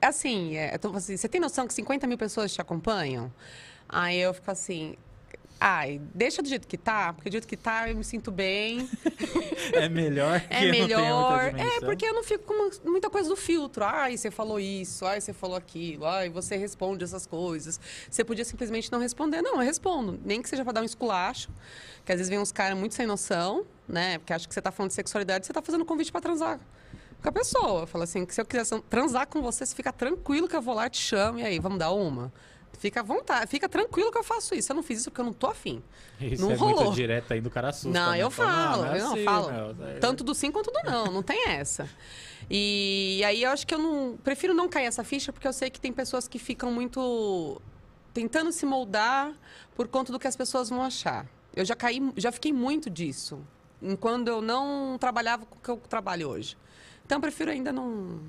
Assim, 0.00 0.54
é, 0.56 0.78
tô- 0.78 0.94
assim, 0.94 1.16
você 1.16 1.28
tem 1.28 1.40
noção 1.40 1.66
que 1.66 1.74
50 1.74 2.06
mil 2.06 2.16
pessoas 2.16 2.52
te 2.54 2.60
acompanham? 2.60 3.32
Aí 3.88 4.16
eu 4.20 4.32
fico 4.32 4.48
assim. 4.50 4.94
Ai, 5.66 5.98
deixa 6.14 6.42
do 6.42 6.48
jeito 6.48 6.68
que 6.68 6.76
tá, 6.76 7.14
porque 7.14 7.30
do 7.30 7.32
jeito 7.32 7.48
que 7.48 7.56
tá 7.56 7.88
eu 7.88 7.96
me 7.96 8.04
sinto 8.04 8.30
bem. 8.30 8.86
É 9.72 9.88
melhor 9.88 10.38
que 10.40 10.52
É 10.52 10.70
melhor. 10.70 11.44
É, 11.44 11.50
dimensão. 11.50 11.80
porque 11.88 12.04
eu 12.04 12.12
não 12.12 12.22
fico 12.22 12.44
com 12.44 12.90
muita 12.90 13.08
coisa 13.08 13.30
do 13.30 13.34
filtro. 13.34 13.82
Ai, 13.82 14.14
você 14.14 14.30
falou 14.30 14.60
isso, 14.60 15.06
ai, 15.06 15.22
você 15.22 15.32
falou 15.32 15.56
aquilo, 15.56 16.04
ai, 16.04 16.28
você 16.28 16.56
responde 16.56 17.02
essas 17.02 17.26
coisas. 17.26 17.80
Você 18.10 18.22
podia 18.22 18.44
simplesmente 18.44 18.92
não 18.92 18.98
responder. 18.98 19.40
Não, 19.40 19.54
eu 19.54 19.60
respondo. 19.60 20.20
Nem 20.22 20.42
que 20.42 20.50
seja 20.50 20.62
pra 20.64 20.72
dar 20.74 20.82
um 20.82 20.84
esculacho. 20.84 21.50
Que 22.04 22.12
às 22.12 22.18
vezes 22.18 22.28
vem 22.28 22.38
uns 22.38 22.52
caras 22.52 22.76
muito 22.76 22.94
sem 22.94 23.06
noção, 23.06 23.64
né? 23.88 24.18
Porque 24.18 24.34
acha 24.34 24.46
que 24.46 24.52
você 24.52 24.60
tá 24.60 24.70
falando 24.70 24.90
de 24.90 24.96
sexualidade, 24.96 25.46
você 25.46 25.52
tá 25.54 25.62
fazendo 25.62 25.84
convite 25.86 26.12
pra 26.12 26.20
transar 26.20 26.60
com 27.22 27.28
a 27.30 27.32
pessoa. 27.32 27.86
Fala 27.86 28.04
assim, 28.04 28.26
que 28.26 28.34
se 28.34 28.40
eu 28.40 28.44
quiser 28.44 28.66
transar 28.90 29.26
com 29.28 29.40
você, 29.40 29.64
você 29.64 29.74
fica 29.74 29.90
tranquilo 29.90 30.46
que 30.46 30.54
eu 30.54 30.60
vou 30.60 30.74
lá, 30.74 30.90
te 30.90 31.00
chamo, 31.00 31.38
e 31.38 31.42
aí, 31.42 31.58
vamos 31.58 31.78
dar 31.78 31.90
uma? 31.90 32.30
Fica 32.78 33.00
à 33.00 33.02
vontade, 33.02 33.48
fica 33.50 33.68
tranquilo 33.68 34.10
que 34.12 34.18
eu 34.18 34.24
faço 34.24 34.54
isso. 34.54 34.70
Eu 34.72 34.76
não 34.76 34.82
fiz 34.82 35.00
isso 35.00 35.10
porque 35.10 35.20
eu 35.20 35.24
não 35.24 35.32
tô 35.32 35.46
afim. 35.46 35.82
Isso 36.20 36.42
Não 36.44 36.52
é 36.52 36.54
rolou. 36.54 36.84
muito 36.84 36.94
direto 36.94 37.32
aí 37.32 37.40
do 37.40 37.50
cara 37.50 37.68
assusta. 37.70 37.88
Não, 37.98 38.12
né? 38.12 38.22
eu 38.22 38.30
falo, 38.30 38.82
não 38.84 38.92
é 38.94 38.98
eu 38.98 39.04
não 39.04 39.12
assim, 39.12 39.24
falo. 39.24 39.52
meu. 39.74 39.86
É- 39.88 39.98
Tanto 39.98 40.22
do 40.24 40.34
sim 40.34 40.50
quanto 40.50 40.70
do 40.70 40.80
não, 40.84 41.06
não 41.06 41.22
tem 41.22 41.48
essa. 41.48 41.88
E 42.50 43.22
aí 43.24 43.42
eu 43.42 43.50
acho 43.50 43.66
que 43.66 43.74
eu 43.74 43.78
não. 43.78 44.16
Prefiro 44.22 44.52
não 44.54 44.68
cair 44.68 44.86
essa 44.86 45.02
ficha, 45.02 45.32
porque 45.32 45.46
eu 45.48 45.52
sei 45.52 45.70
que 45.70 45.80
tem 45.80 45.92
pessoas 45.92 46.28
que 46.28 46.38
ficam 46.38 46.70
muito 46.72 47.60
tentando 48.12 48.52
se 48.52 48.64
moldar 48.66 49.32
por 49.74 49.88
conta 49.88 50.12
do 50.12 50.18
que 50.18 50.26
as 50.26 50.36
pessoas 50.36 50.68
vão 50.70 50.82
achar. 50.82 51.26
Eu 51.54 51.64
já 51.64 51.74
caí, 51.74 52.00
já 52.16 52.30
fiquei 52.30 52.52
muito 52.52 52.90
disso. 52.90 53.40
Enquanto 53.82 54.28
eu 54.28 54.40
não 54.40 54.96
trabalhava 54.98 55.44
com 55.46 55.56
o 55.56 55.60
que 55.60 55.70
eu 55.70 55.76
trabalho 55.88 56.28
hoje. 56.28 56.56
Então 57.04 57.16
eu 57.18 57.20
prefiro 57.22 57.50
ainda 57.50 57.72
não 57.72 58.20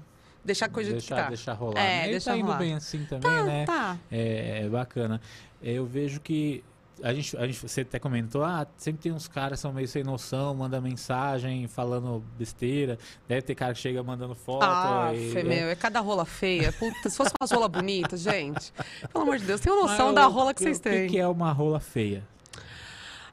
deixar 0.45 0.67
a 0.67 0.69
coisa 0.69 0.91
deixar, 0.91 1.15
que 1.15 1.21
tá. 1.23 1.27
deixar 1.29 1.53
rolar. 1.53 1.79
É, 1.81 2.01
né? 2.01 2.07
E 2.07 2.11
deixar 2.11 2.31
tá 2.31 2.37
indo 2.37 2.45
rolar. 2.45 2.57
bem 2.59 2.73
assim 2.75 3.03
também, 3.05 3.43
né? 3.43 3.65
Tá. 3.65 3.97
É, 4.11 4.61
é 4.65 4.69
bacana. 4.69 5.19
Eu 5.61 5.85
vejo 5.85 6.19
que 6.21 6.63
a 7.03 7.13
gente, 7.13 7.35
a 7.35 7.45
gente, 7.45 7.59
você 7.59 7.81
até 7.81 7.99
comentou, 7.99 8.41
ah, 8.43 8.65
sempre 8.77 9.01
tem 9.01 9.11
uns 9.11 9.27
caras 9.27 9.57
que 9.59 9.61
são 9.63 9.73
meio 9.73 9.87
sem 9.87 10.01
noção, 10.03 10.55
manda 10.55 10.79
mensagem 10.79 11.67
falando 11.67 12.23
besteira. 12.37 12.97
Deve 13.27 13.41
ter 13.41 13.53
cara 13.55 13.73
que 13.73 13.79
chega 13.79 14.01
mandando 14.01 14.33
foto. 14.33 14.63
Ah, 14.63 15.11
e- 15.13 15.31
Fê, 15.31 15.43
meu, 15.43 15.67
é 15.67 15.75
cada 15.75 15.99
rola 15.99 16.23
feia. 16.25 16.71
Puta, 16.71 17.09
se 17.09 17.17
fosse 17.17 17.31
umas 17.39 17.51
rola 17.51 17.67
bonitas, 17.67 18.21
gente. 18.21 18.71
Pelo 19.11 19.23
amor 19.23 19.37
de 19.39 19.43
Deus, 19.45 19.59
tem 19.59 19.73
uma 19.73 19.81
Mas 19.83 19.91
noção 19.91 20.11
o- 20.11 20.13
da 20.13 20.25
rola 20.25 20.53
que 20.53 20.61
o 20.61 20.63
vocês 20.63 20.79
têm. 20.79 21.07
O 21.07 21.09
que 21.09 21.17
é 21.19 21.27
uma 21.27 21.51
rola 21.51 21.79
feia? 21.81 22.23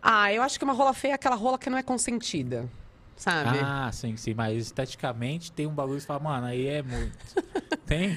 Ah, 0.03 0.33
eu 0.33 0.43
acho 0.43 0.59
que 0.59 0.65
uma 0.65 0.73
rola 0.75 0.93
feia 0.93 1.13
é 1.13 1.15
aquela 1.15 1.37
rola 1.37 1.57
que 1.57 1.71
não 1.71 1.79
é 1.79 1.83
consentida. 1.85 2.69
Sabe? 3.17 3.59
Ah, 3.63 3.91
sim, 3.93 4.17
sim. 4.17 4.35
Mas 4.35 4.57
esteticamente 4.67 5.53
tem 5.53 5.67
um 5.67 5.75
bagulho 5.75 5.97
que 5.97 6.03
você 6.03 6.07
fala, 6.07 6.21
mano, 6.21 6.47
aí 6.47 6.67
é 6.67 6.83
muito. 6.83 7.17
tem? 7.87 8.17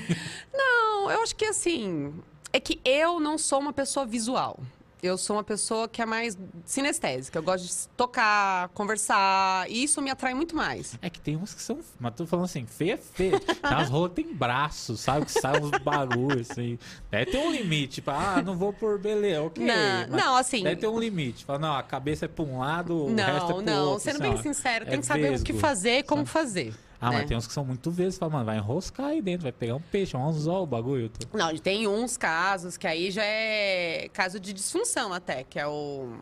Não, 0.53 1.11
eu 1.11 1.21
acho 1.21 1.35
que 1.35 1.45
assim. 1.45 2.13
É 2.51 2.59
que 2.59 2.79
eu 2.85 3.19
não 3.19 3.37
sou 3.37 3.59
uma 3.59 3.73
pessoa 3.73 4.05
visual. 4.05 4.59
Eu 5.05 5.17
sou 5.17 5.35
uma 5.35 5.43
pessoa 5.43 5.87
que 5.87 6.01
é 6.01 6.05
mais 6.05 6.37
sinestésica. 6.65 7.37
Eu 7.39 7.43
gosto 7.43 7.65
de 7.65 7.87
tocar, 7.95 8.69
conversar. 8.69 9.69
E 9.69 9.83
isso 9.83 10.01
me 10.01 10.09
atrai 10.09 10.33
muito 10.33 10.55
mais. 10.55 10.97
É 11.01 11.09
que 11.09 11.19
tem 11.19 11.35
uns 11.35 11.53
que 11.53 11.61
são. 11.61 11.79
Mas 11.99 12.13
tô 12.15 12.25
falando 12.25 12.45
assim, 12.45 12.65
feia 12.65 12.97
feia. 12.97 13.39
Tem 13.39 13.71
umas 13.71 13.89
rolas 13.89 14.11
tem 14.13 14.33
braços, 14.33 14.99
sabe? 14.99 15.25
Que 15.25 15.31
saem 15.31 15.63
uns 15.63 15.71
bagulhos, 15.79 16.51
assim. 16.51 16.77
Deve 17.09 17.31
ter 17.31 17.37
um 17.37 17.51
limite. 17.51 17.95
Tipo, 17.95 18.11
ah, 18.11 18.41
não 18.43 18.57
vou 18.57 18.73
por 18.73 18.99
beleza, 18.99 19.43
ok. 19.43 19.65
não, 19.65 20.07
não, 20.07 20.35
assim. 20.35 20.63
Deve 20.63 20.77
ter 20.77 20.87
um 20.87 20.99
limite. 20.99 21.45
Fala, 21.45 21.59
não, 21.59 21.75
a 21.75 21.83
cabeça 21.83 22.25
é 22.25 22.27
pra 22.27 22.43
um 22.43 22.59
lado, 22.59 23.05
o 23.05 23.15
resto 23.15 23.21
é 23.21 23.33
Não, 23.39 23.47
pro 23.47 23.61
não, 23.61 23.87
outro. 23.89 24.03
sendo 24.03 24.15
assim, 24.15 24.23
bem 24.23 24.33
ó. 24.33 24.41
sincero, 24.41 24.85
é 24.85 24.89
tem 24.89 24.99
que 24.99 25.05
saber 25.05 25.31
o 25.33 25.43
que 25.43 25.53
vesgo, 25.53 25.59
fazer 25.59 25.97
e 25.99 26.03
como 26.03 26.21
sabe? 26.25 26.29
fazer. 26.31 26.73
Ah, 26.99 27.09
né? 27.09 27.17
mas 27.17 27.27
tem 27.27 27.37
uns 27.37 27.47
que 27.47 27.53
são 27.53 27.65
muito 27.65 27.91
vezes. 27.91 28.17
Fala, 28.17 28.31
mano, 28.31 28.45
vai 28.45 28.57
enroscar 28.57 29.07
aí 29.07 29.21
dentro, 29.21 29.43
vai 29.43 29.51
pegar 29.51 29.75
um 29.75 29.81
peixe, 29.81 30.15
um 30.15 30.27
anzol, 30.27 30.63
o 30.63 30.65
bagulho. 30.67 31.09
Tô... 31.09 31.37
Não, 31.37 31.55
tem 31.57 31.87
uns 31.87 32.17
casos 32.17 32.77
que 32.77 32.87
aí 32.87 33.11
já 33.11 33.23
é 33.23 34.09
caso 34.13 34.39
de 34.39 34.53
disfunção 34.53 35.13
até, 35.13 35.43
que 35.43 35.59
é 35.59 35.67
o 35.67 36.13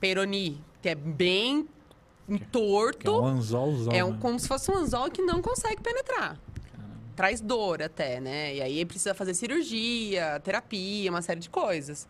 peroni, 0.00 0.60
que 0.82 0.88
é 0.88 0.94
bem 0.94 1.66
Que 2.26 2.34
é 2.34 2.38
torto. 2.52 3.20
um 3.20 3.24
anzolzão. 3.26 3.92
É 3.92 4.04
um, 4.04 4.12
né? 4.12 4.18
como 4.20 4.38
se 4.38 4.46
fosse 4.46 4.70
um 4.70 4.76
anzol 4.76 5.10
que 5.10 5.22
não 5.22 5.40
consegue 5.40 5.80
penetrar. 5.82 6.38
Traz 7.18 7.40
dor 7.40 7.82
até, 7.82 8.20
né? 8.20 8.54
E 8.54 8.62
aí 8.62 8.84
precisa 8.84 9.12
fazer 9.12 9.34
cirurgia, 9.34 10.38
terapia, 10.38 11.10
uma 11.10 11.20
série 11.20 11.40
de 11.40 11.50
coisas. 11.50 12.06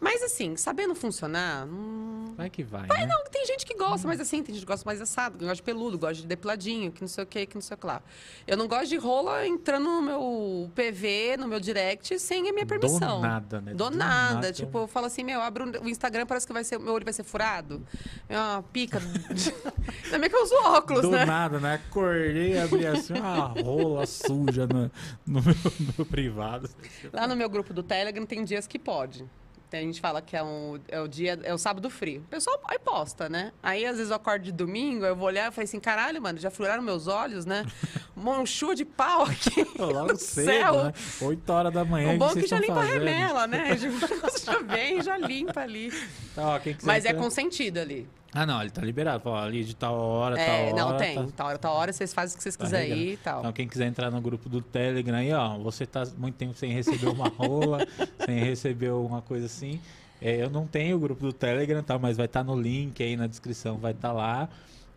Mas 0.00 0.22
assim, 0.22 0.56
sabendo 0.56 0.94
funcionar, 0.94 1.66
hum, 1.66 2.32
Vai 2.34 2.48
que 2.48 2.64
vai, 2.64 2.88
né? 2.88 3.06
não, 3.06 3.22
tem 3.30 3.44
gente 3.44 3.66
que 3.66 3.74
gosta 3.74 4.08
mais 4.08 4.18
assim, 4.18 4.42
tem 4.42 4.54
gente 4.54 4.64
que 4.64 4.66
gosta 4.72 4.82
mais 4.86 4.98
assado, 4.98 5.36
que 5.36 5.44
gosta 5.44 5.56
de 5.56 5.62
peludo, 5.62 5.98
gosta 5.98 6.14
de 6.14 6.26
depiladinho, 6.26 6.90
que 6.90 7.02
não 7.02 7.08
sei 7.08 7.22
o 7.22 7.26
que, 7.26 7.44
que 7.44 7.54
não 7.54 7.60
sei 7.60 7.74
o 7.74 7.78
que 7.78 7.86
lá. 7.86 8.02
Eu 8.46 8.56
não 8.56 8.66
gosto 8.66 8.88
de 8.88 8.96
rola 8.96 9.46
entrando 9.46 9.84
no 9.84 10.00
meu 10.00 10.70
PV, 10.74 11.36
no 11.38 11.46
meu 11.46 11.60
direct, 11.60 12.18
sem 12.18 12.48
a 12.48 12.52
minha 12.52 12.64
permissão. 12.64 13.16
Do 13.20 13.26
nada, 13.28 13.60
né? 13.60 13.74
Do 13.74 13.90
Do 13.90 13.96
nada. 13.96 14.34
nada. 14.36 14.52
Tipo, 14.52 14.78
eu 14.78 14.86
falo 14.88 15.04
assim, 15.04 15.22
meu, 15.22 15.38
abro 15.42 15.70
o 15.82 15.88
Instagram, 15.88 16.24
parece 16.24 16.46
que 16.46 16.52
vai 16.54 16.64
ser, 16.64 16.78
meu 16.78 16.94
olho 16.94 17.04
vai 17.04 17.12
ser 17.12 17.22
furado. 17.22 17.86
É 18.26 18.38
uma 18.38 18.62
pica. 18.62 19.02
Ainda 20.04 20.18
bem 20.18 20.30
que 20.30 20.34
eu 20.36 20.42
uso 20.42 20.54
óculos, 20.64 21.02
Do 21.02 21.10
né? 21.10 21.26
nada, 21.26 21.60
né? 21.60 21.74
Acordei, 21.74 22.58
abri 22.58 22.86
assim, 22.86 23.12
uma 23.12 23.48
rola 23.48 24.06
suja 24.46 24.66
no, 24.66 24.90
no 25.26 25.42
meu, 25.42 25.54
no 25.80 25.94
meu 25.98 26.06
privado. 26.06 26.68
Lá 27.12 27.26
no 27.26 27.36
meu 27.36 27.48
grupo 27.48 27.72
do 27.72 27.82
Telegram 27.82 28.24
tem 28.26 28.44
dias 28.44 28.66
que 28.66 28.78
pode. 28.78 29.24
Tem- 29.68 29.80
A 29.80 29.82
gente 29.84 30.00
fala 30.00 30.20
que 30.20 30.36
é, 30.36 30.42
um, 30.42 30.80
é 30.88 31.00
o 31.00 31.06
dia, 31.06 31.38
é 31.44 31.54
o 31.54 31.58
sábado 31.58 31.88
frio. 31.88 32.22
O 32.22 32.28
pessoal 32.28 32.60
aí 32.68 32.78
posta, 32.78 33.28
né? 33.28 33.52
Aí 33.62 33.86
às 33.86 33.96
vezes 33.96 34.10
eu 34.10 34.16
acordo 34.16 34.42
de 34.42 34.50
domingo, 34.52 35.04
eu 35.04 35.14
vou 35.14 35.26
olhar 35.28 35.48
e 35.50 35.54
falei 35.54 35.64
assim, 35.66 35.78
caralho, 35.78 36.20
mano, 36.20 36.38
já 36.40 36.50
furaram 36.50 36.82
meus 36.82 37.06
olhos, 37.06 37.44
né? 37.46 37.64
Um 38.16 38.44
chuva 38.44 38.74
de 38.74 38.84
pau 38.84 39.22
aqui. 39.22 39.66
Logo 39.78 40.14
cedo, 40.16 40.44
céu. 40.44 40.84
né? 40.84 40.92
8 41.22 41.50
horas 41.50 41.72
da 41.72 41.86
manhã. 41.86 42.12
O 42.12 42.18
bom 42.18 42.34
que 42.34 42.46
já 42.46 42.58
limpa 42.60 42.74
a 42.74 42.76
fazendo? 42.82 42.92
remela, 43.04 43.46
né? 43.46 43.70
Já 44.44 44.58
vem, 44.58 45.00
já 45.02 45.16
limpa 45.16 45.60
ali. 45.60 45.90
Tá, 46.34 46.56
ó, 46.56 46.60
Mas 46.82 47.06
é 47.06 47.10
entrar- 47.10 47.22
consentido 47.22 47.78
ali. 47.78 48.06
Ah, 48.32 48.46
não, 48.46 48.60
ele 48.60 48.70
tá 48.70 48.80
liberado. 48.82 49.20
Fala, 49.22 49.44
ali 49.44 49.64
de 49.64 49.74
tal 49.74 49.94
hora, 49.98 50.38
É, 50.40 50.46
tal 50.46 50.64
hora. 50.66 50.92
não, 50.92 50.96
tem. 50.98 51.14
tá- 51.16 51.26
Tal 51.36 51.46
hora, 51.48 51.58
tal 51.58 51.74
hora, 51.74 51.92
vocês 51.92 52.14
fazem 52.14 52.34
o 52.34 52.36
que 52.38 52.42
vocês 52.44 52.56
tá 52.56 52.64
quiserem 52.64 52.92
aí 52.92 53.12
e 53.12 53.16
tal. 53.16 53.40
Então, 53.40 53.52
quem 53.52 53.66
quiser 53.68 53.86
entrar 53.86 54.10
no 54.10 54.20
grupo 54.20 54.48
do 54.48 54.60
Telegram 54.62 55.16
aí, 55.18 55.32
ó, 55.32 55.58
você 55.58 55.84
tá 55.84 56.06
muito 56.16 56.36
tempo 56.36 56.54
sem 56.56 56.72
receber 56.72 57.08
uma 57.08 57.28
rola, 57.36 57.86
sem 58.24 58.38
receber 58.38 58.90
uma 58.90 59.20
coisa 59.20 59.46
assim. 59.46 59.80
É, 60.22 60.36
eu 60.42 60.48
não 60.50 60.66
tenho 60.66 60.96
o 60.96 61.00
grupo 61.00 61.22
do 61.24 61.32
Telegram, 61.32 61.82
tá? 61.82 61.98
Mas 61.98 62.16
vai 62.16 62.26
estar 62.26 62.44
no 62.44 62.54
link 62.60 63.02
aí 63.02 63.16
na 63.16 63.26
descrição, 63.26 63.78
vai 63.78 63.92
estar 63.92 64.12
lá. 64.12 64.48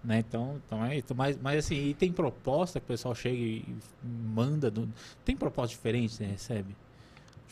Né? 0.03 0.19
Então, 0.19 0.61
então 0.67 0.85
é 0.85 0.97
isso. 0.97 1.15
Mas, 1.15 1.37
mas 1.41 1.59
assim, 1.59 1.75
e 1.75 1.93
tem 1.93 2.11
proposta 2.11 2.77
que 2.79 2.83
o 2.83 2.87
pessoal 2.87 3.15
chega 3.15 3.37
e 3.37 3.63
manda. 4.03 4.69
do- 4.69 4.89
Tem 5.23 5.33
proposta 5.35 5.73
diferente 5.73 6.13
você 6.13 6.25
recebe? 6.25 6.75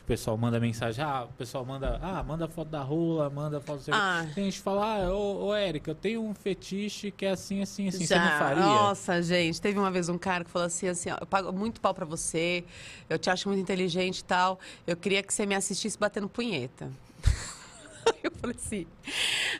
O 0.03 0.05
pessoal 0.11 0.35
manda 0.35 0.59
mensagem, 0.59 1.03
ah, 1.03 1.25
o 1.25 1.33
pessoal 1.33 1.63
manda, 1.63 1.99
ah, 2.01 2.23
manda 2.23 2.47
foto 2.47 2.69
da 2.69 2.81
rola, 2.81 3.29
manda 3.29 3.61
foto 3.61 3.85
do. 3.85 3.93
Ah. 3.93 4.25
Tem 4.33 4.45
gente 4.45 4.57
que 4.57 4.63
fala, 4.63 5.03
ah, 5.03 5.13
ô, 5.13 5.45
ô 5.45 5.55
Érica, 5.55 5.91
eu 5.91 5.95
tenho 5.95 6.23
um 6.23 6.33
fetiche 6.33 7.11
que 7.11 7.25
é 7.25 7.31
assim, 7.31 7.61
assim, 7.61 7.87
assim, 7.87 7.99
você 8.05 8.15
Já. 8.15 8.23
não 8.23 8.39
faria? 8.39 8.63
Nossa, 8.63 9.21
gente, 9.21 9.61
teve 9.61 9.77
uma 9.77 9.91
vez 9.91 10.09
um 10.09 10.17
cara 10.17 10.43
que 10.43 10.49
falou 10.49 10.65
assim, 10.65 10.87
assim, 10.87 11.11
ó, 11.11 11.17
eu 11.21 11.27
pago 11.27 11.53
muito 11.53 11.79
pau 11.79 11.93
pra 11.93 12.05
você, 12.05 12.63
eu 13.09 13.19
te 13.19 13.29
acho 13.29 13.47
muito 13.47 13.61
inteligente 13.61 14.19
e 14.19 14.23
tal, 14.23 14.59
eu 14.87 14.97
queria 14.97 15.21
que 15.21 15.33
você 15.33 15.45
me 15.45 15.55
assistisse 15.55 15.97
batendo 15.97 16.27
punheta. 16.27 16.89
Eu 18.23 18.31
falei 18.31 18.55
assim, 18.55 18.87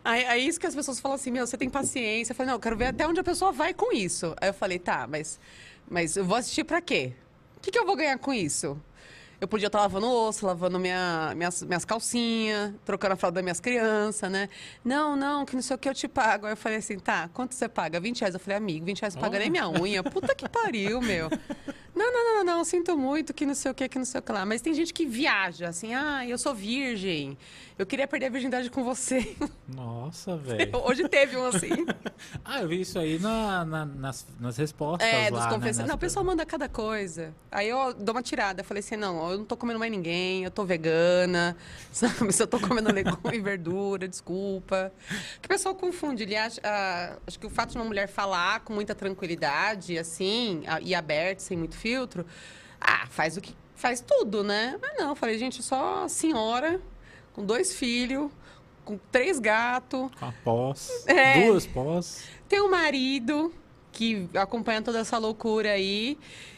aí, 0.04 0.26
aí 0.26 0.48
isso 0.48 0.60
que 0.60 0.66
as 0.66 0.74
pessoas 0.74 1.00
falam 1.00 1.16
assim, 1.16 1.30
meu, 1.32 1.46
você 1.46 1.58
tem 1.58 1.70
paciência. 1.70 2.32
Eu 2.32 2.36
falei, 2.36 2.48
não, 2.48 2.56
eu 2.56 2.60
quero 2.60 2.76
ver 2.76 2.86
até 2.86 3.08
onde 3.08 3.20
a 3.20 3.24
pessoa 3.24 3.52
vai 3.52 3.74
com 3.74 3.92
isso. 3.92 4.36
Aí 4.42 4.50
eu 4.50 4.54
falei, 4.54 4.80
tá, 4.80 5.08
mas, 5.08 5.40
mas 5.88 6.16
eu 6.16 6.26
vou 6.26 6.36
assistir 6.36 6.64
pra 6.64 6.82
quê? 6.82 7.14
O 7.58 7.60
que, 7.60 7.72
que 7.72 7.78
eu 7.78 7.86
vou 7.86 7.96
ganhar 7.96 8.18
com 8.18 8.34
isso? 8.34 8.80
Eu 9.42 9.48
podia 9.48 9.66
estar 9.66 9.80
lavando 9.80 10.08
osso, 10.08 10.46
lavando 10.46 10.78
minha, 10.78 11.34
minhas, 11.36 11.64
minhas 11.64 11.84
calcinhas, 11.84 12.74
trocando 12.86 13.14
a 13.14 13.16
fralda 13.16 13.36
das 13.36 13.44
minhas 13.44 13.60
crianças, 13.60 14.32
né? 14.32 14.48
Não, 14.86 15.16
não, 15.16 15.46
que 15.46 15.56
não 15.56 15.64
sei 15.64 15.76
o 15.76 15.80
que 15.80 15.90
eu 15.90 15.96
te 15.96 16.08
pago. 16.08 16.46
Aí 16.46 16.54
eu 16.54 16.58
falei 16.58 16.78
assim, 16.78 17.00
tá, 17.00 17.28
quanto 17.34 17.56
você 17.56 17.68
paga? 17.68 18.00
20 18.00 18.20
reais. 18.20 18.36
Eu 18.36 18.40
falei, 18.40 18.58
amigo, 18.58 18.86
20 18.86 19.00
reais 19.02 19.16
não 19.16 19.22
paga 19.24 19.40
nem 19.40 19.50
minha 19.50 19.68
unha. 19.68 20.04
Puta 20.04 20.36
que 20.36 20.48
pariu, 20.48 21.02
meu. 21.02 21.28
Não, 22.02 22.12
não, 22.12 22.24
não, 22.38 22.44
não, 22.44 22.58
não, 22.58 22.64
sinto 22.64 22.98
muito, 22.98 23.32
que 23.32 23.46
não 23.46 23.54
sei 23.54 23.70
o 23.72 23.76
que, 23.76 23.88
que 23.88 23.98
não 24.00 24.06
sei 24.06 24.20
o 24.20 24.24
que 24.24 24.32
lá. 24.32 24.44
Mas 24.44 24.60
tem 24.62 24.74
gente 24.74 24.92
que 24.92 25.06
viaja, 25.06 25.68
assim, 25.70 25.94
ah, 25.94 26.26
eu 26.28 26.36
sou 26.38 26.54
virgem, 26.56 27.38
eu 27.78 27.86
queria 27.86 28.08
perder 28.08 28.26
a 28.26 28.30
virgindade 28.30 28.70
com 28.72 28.84
você. 28.84 29.36
Nossa, 29.68 30.36
velho. 30.36 30.72
Hoje 30.84 31.08
teve 31.08 31.38
um 31.38 31.46
assim. 31.46 31.70
Ah, 32.46 32.62
eu 32.62 32.68
vi 32.68 32.82
isso 32.82 33.00
aí 33.00 33.18
na, 33.18 33.66
na- 33.66 33.86
nas, 33.86 34.28
nas 34.40 34.56
respostas 34.58 35.08
É, 35.08 35.24
lá, 35.24 35.30
dos 35.32 35.46
né, 35.46 35.50
confessos. 35.56 35.78
nas 35.80 35.88
Não, 35.88 35.96
o 35.96 35.98
pessoal 35.98 36.24
manda 36.24 36.46
cada 36.46 36.70
coisa. 36.70 37.34
Aí 37.52 37.68
eu 37.70 37.94
dou 37.96 38.14
uma 38.14 38.22
tirada. 38.22 38.64
Falei 38.64 38.80
assim, 38.82 38.96
não, 38.96 39.32
eu 39.32 39.38
não 39.40 39.46
tô 39.46 39.58
comendo 39.58 39.80
mais 39.80 39.92
ninguém, 39.92 40.44
eu 40.44 40.52
tô 40.52 40.64
vegana, 40.64 41.58
sabe? 41.92 42.32
Se 42.32 42.44
eu 42.44 42.48
tô 42.48 42.60
comendo 42.60 42.92
legume 42.94 43.38
e 43.38 43.42
verdura, 43.42 44.08
desculpa. 44.08 44.92
Que 45.42 45.48
o 45.48 45.50
pessoal 45.50 45.74
confunde. 45.74 46.24
Ele 46.24 46.36
acha, 46.36 46.62
ah, 46.64 47.18
acho 47.26 47.40
que 47.40 47.46
o 47.48 47.50
fato 47.50 47.72
de 47.72 47.78
uma 47.78 47.86
mulher 47.86 48.08
falar 48.08 48.60
com 48.62 48.74
muita 48.74 48.94
tranquilidade, 48.94 49.98
assim, 49.98 50.64
e 50.82 50.94
aberta, 50.94 51.42
sem 51.42 51.58
muito 51.58 51.76
filtro, 51.92 52.26
ah, 52.80 53.06
faz 53.10 53.38
o 53.38 53.42
que... 53.42 53.54
Faz 53.76 54.00
tudo, 54.00 54.44
né? 54.44 54.78
Mas 54.80 54.96
não, 54.96 55.16
falei, 55.16 55.40
gente, 55.40 55.60
a 55.72 56.08
senhora 56.08 56.80
com 57.34 57.44
dois 57.44 57.74
filhos, 57.74 58.32
com 58.86 58.98
três 59.12 59.40
gatos, 59.40 60.10
a 60.22 60.32
pós. 60.44 61.06
É. 61.08 61.46
Duas 61.46 61.66
pós. 61.66 62.28
tem 62.48 62.62
um 62.62 62.70
marido 62.70 63.54
que 63.92 64.30
acompanha 64.36 64.82
toda 64.82 65.00
essa 65.00 65.18
loucura 65.18 65.72
aí. 65.72 66.18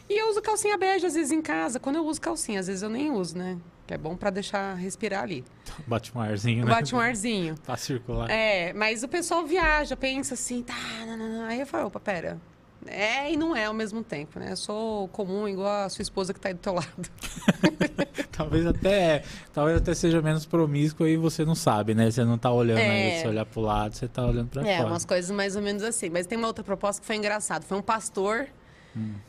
E 0.10 0.20
eu 0.20 0.30
uso 0.30 0.42
calcinha 0.42 0.78
bege 0.78 1.06
às 1.06 1.14
vezes 1.14 1.32
em 1.32 1.42
casa. 1.42 1.80
Quando 1.80 1.96
eu 1.96 2.06
uso 2.06 2.20
calcinha, 2.20 2.60
às 2.60 2.68
vezes 2.68 2.84
eu 2.84 2.90
nem 2.90 3.10
uso, 3.10 3.38
né? 3.38 3.58
Que 3.88 3.94
é 3.94 3.98
bom 3.98 4.16
pra 4.16 4.30
deixar 4.30 4.76
respirar 4.76 5.24
ali. 5.24 5.44
Bate 5.88 6.16
um 6.16 6.22
arzinho, 6.22 6.66
né? 6.66 6.72
Bate 6.72 6.94
um 6.94 7.00
arzinho. 7.00 7.56
Pra 7.66 7.78
circular. 7.78 8.30
É, 8.30 8.74
mas 8.74 9.04
o 9.04 9.08
pessoal 9.08 9.46
viaja, 9.46 9.96
pensa 9.96 10.34
assim, 10.34 10.62
tá, 10.62 10.76
não, 11.06 11.18
não, 11.18 11.30
não. 11.30 11.46
aí 11.46 11.60
eu 11.60 11.66
falo, 11.66 11.88
opa, 11.88 12.00
pera. 12.00 12.40
É 12.88 13.32
e 13.32 13.38
não 13.38 13.56
é 13.56 13.66
ao 13.66 13.74
mesmo 13.74 14.04
tempo, 14.04 14.40
né? 14.40 14.52
Eu 14.52 14.58
sou 14.58 15.08
comum 15.10 15.48
igual 15.48 15.86
a 15.86 15.90
sua 15.90 16.02
esposa 16.02 16.34
que 16.34 16.40
tá 16.40 16.50
aí 16.50 16.54
do 16.54 16.60
teu 16.60 16.74
lado. 16.74 16.88
Talvez 18.32 18.66
até, 18.66 19.24
talvez 19.54 19.78
até 19.78 19.94
seja 19.94 20.22
menos 20.22 20.46
promíscuo 20.46 21.08
e 21.08 21.16
você 21.16 21.46
não 21.46 21.54
sabe, 21.56 21.94
né? 21.94 22.10
Você 22.10 22.24
não 22.24 22.38
tá 22.38 22.52
olhando 22.52 22.80
É. 22.80 23.16
aí, 23.16 23.22
você 23.22 23.28
olhar 23.28 23.46
pro 23.46 23.62
lado, 23.62 23.96
você 23.96 24.08
tá 24.08 24.26
olhando 24.26 24.50
pra 24.50 24.68
É, 24.68 24.78
fora. 24.78 24.90
umas 24.90 25.06
coisas 25.06 25.30
mais 25.32 25.56
ou 25.56 25.62
menos 25.62 25.84
assim. 25.84 26.10
Mas 26.10 26.26
tem 26.26 26.38
uma 26.38 26.48
outra 26.48 26.64
proposta 26.64 27.00
que 27.00 27.06
foi 27.06 27.16
engraçado. 27.16 27.64
Foi 27.64 27.78
um 27.78 27.82
pastor 27.82 28.48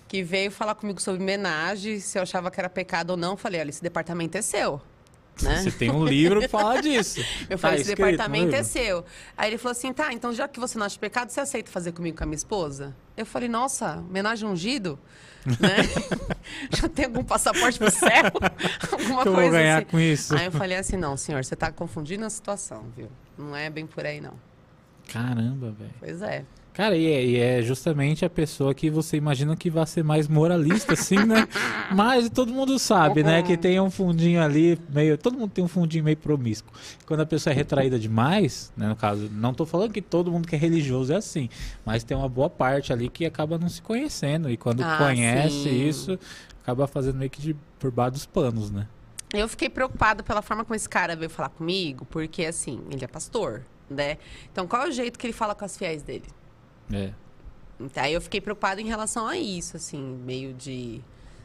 que 0.09 0.23
veio 0.23 0.51
falar 0.51 0.75
comigo 0.75 1.01
sobre 1.01 1.23
homenagem, 1.23 1.99
se 2.01 2.19
eu 2.19 2.23
achava 2.23 2.51
que 2.51 2.61
era 2.61 2.69
pecado 2.69 3.11
ou 3.11 3.17
não. 3.17 3.33
Eu 3.33 3.37
Falei, 3.37 3.61
olha, 3.61 3.71
esse 3.71 3.83
departamento 3.83 4.37
é 4.39 4.43
seu. 4.43 4.81
Né? 5.43 5.57
Você 5.63 5.71
tem 5.71 5.91
um 5.91 6.05
livro 6.05 6.41
que 6.41 6.49
fala 6.49 6.81
disso. 6.81 7.21
Eu 7.51 7.57
Tá 7.57 7.59
falei, 7.59 7.81
esse 7.81 7.91
escrito 7.91 8.07
no 8.07 8.13
departamento 8.13 8.55
é 8.55 8.63
seu. 8.63 9.05
Aí 9.37 9.51
ele 9.51 9.59
falou 9.59 9.73
assim, 9.73 9.93
tá, 9.93 10.13
então 10.13 10.33
já 10.33 10.47
que 10.47 10.61
você 10.61 10.79
não 10.79 10.87
acha 10.87 10.97
pecado, 10.99 11.31
você 11.31 11.41
aceita 11.41 11.71
fazer 11.73 11.91
comigo 11.93 12.17
com 12.17 12.23
a 12.23 12.27
minha 12.27 12.37
esposa? 12.37 12.95
Eu 13.17 13.25
falei, 13.25 13.49
nossa, 13.49 13.99
homenagem 13.99 14.49
ungido? 14.49 14.99
né? 15.47 15.77
já 16.75 16.89
tem 16.89 17.05
algum 17.05 17.23
passaporte 17.23 17.79
pro 17.79 17.91
céu? 17.91 18.25
Alguma 18.91 19.23
que 19.23 19.29
eu 19.29 19.35
coisa 19.35 19.41
vou 19.41 19.51
ganhar 19.51 19.77
assim. 19.79 19.87
com 19.87 20.01
isso? 20.01 20.35
Aí 20.35 20.47
eu 20.47 20.53
falei 20.53 20.77
assim, 20.77 20.97
não, 20.97 21.17
senhor, 21.17 21.45
você 21.45 21.55
tá 21.55 21.71
confundindo 21.71 22.25
a 22.25 22.31
situação, 22.31 22.85
viu? 22.97 23.09
Não 23.37 23.55
é 23.55 23.69
bem 23.69 23.87
por 23.87 24.07
aí, 24.07 24.21
não. 24.21 24.35
Caramba, 25.13 25.71
velho. 25.73 25.95
Pois 26.01 26.23
é. 26.23 26.45
Cara, 26.75 26.97
e 26.97 27.07
é, 27.07 27.25
e 27.25 27.37
é 27.37 27.63
justamente 27.63 28.25
a 28.25 28.29
pessoa 28.31 28.75
que 28.75 28.91
você 28.91 29.17
imagina 29.17 29.55
que 29.55 29.71
vai 29.71 29.87
ser 29.87 30.03
mais 30.03 30.27
moralista, 30.27 30.95
assim, 30.95 31.25
né? 31.25 31.47
Mas 31.95 32.29
todo 32.29 32.53
mundo 32.53 32.81
sabe, 32.81 33.23
né? 33.23 33.45
Que 33.45 33.57
tem 33.57 33.79
um 33.79 33.93
fundinho 33.93 34.43
ali, 34.43 34.77
meio. 34.89 35.17
Todo 35.17 35.39
mundo 35.39 35.53
tem 35.53 35.63
um 35.63 35.69
fundinho 35.69 36.03
meio 36.03 36.17
promíscuo. 36.17 36.73
Quando 37.07 37.21
a 37.21 37.27
pessoa 37.27 37.53
é 37.53 37.57
retraída 37.57 37.97
demais, 37.97 38.73
né? 38.77 38.89
No 38.89 38.97
caso, 38.97 39.31
não 39.33 39.55
tô 39.55 39.65
falando 39.65 39.93
que 39.93 40.03
todo 40.03 40.33
mundo 40.33 40.49
que 40.49 40.57
é 40.57 40.59
religioso 40.59 41.13
é 41.13 41.17
assim, 41.17 41.49
mas 41.87 42.03
tem 42.03 42.17
uma 42.17 42.29
boa 42.29 42.51
parte 42.51 42.93
ali 42.93 43.09
que 43.09 43.25
acaba 43.25 43.57
não 43.57 43.69
se 43.69 43.81
conhecendo. 43.81 44.51
E 44.51 44.57
quando 44.57 44.83
Ah, 44.83 44.99
conhece 44.99 45.63
sim. 45.63 45.89
isso, 45.89 46.19
acaba 46.61 46.89
fazendo 46.89 47.19
meio 47.19 47.31
que 47.31 47.41
de 47.41 47.55
por 47.79 47.93
baixo 47.93 48.15
dos 48.15 48.27
panos, 48.27 48.73
né? 48.73 48.89
Eu 49.33 49.47
fiquei 49.49 49.69
preocupada 49.69 50.25
pela 50.25 50.43
forma 50.43 50.65
como 50.65 50.75
esse 50.75 50.89
cara 50.89 51.15
veio 51.15 51.31
falar 51.31 51.51
comigo, 51.51 52.05
porque 52.11 52.45
assim, 52.45 52.81
ele 52.91 53.05
é 53.05 53.09
pastor, 53.09 53.63
né? 53.89 54.19
Então 54.53 54.67
qual 54.67 54.87
é 54.87 54.89
o 54.89 54.93
jeito 54.93 55.17
que 55.17 55.25
ele 55.25 55.33
fala 55.33 55.55
com 55.55 55.65
as 55.65 55.77
fiéis 55.77 56.03
dele? 56.03 56.25
É. 56.93 57.11
Então, 57.81 58.03
Aí 58.05 58.13
eu 58.15 58.21
fiquei 58.21 58.41
preocupada 58.41 58.81
em 58.81 58.87
relação 58.87 59.27
a 59.27 59.37
isso, 59.37 59.77
assim, 59.77 60.01
meio 60.25 60.55
de. 60.55 61.01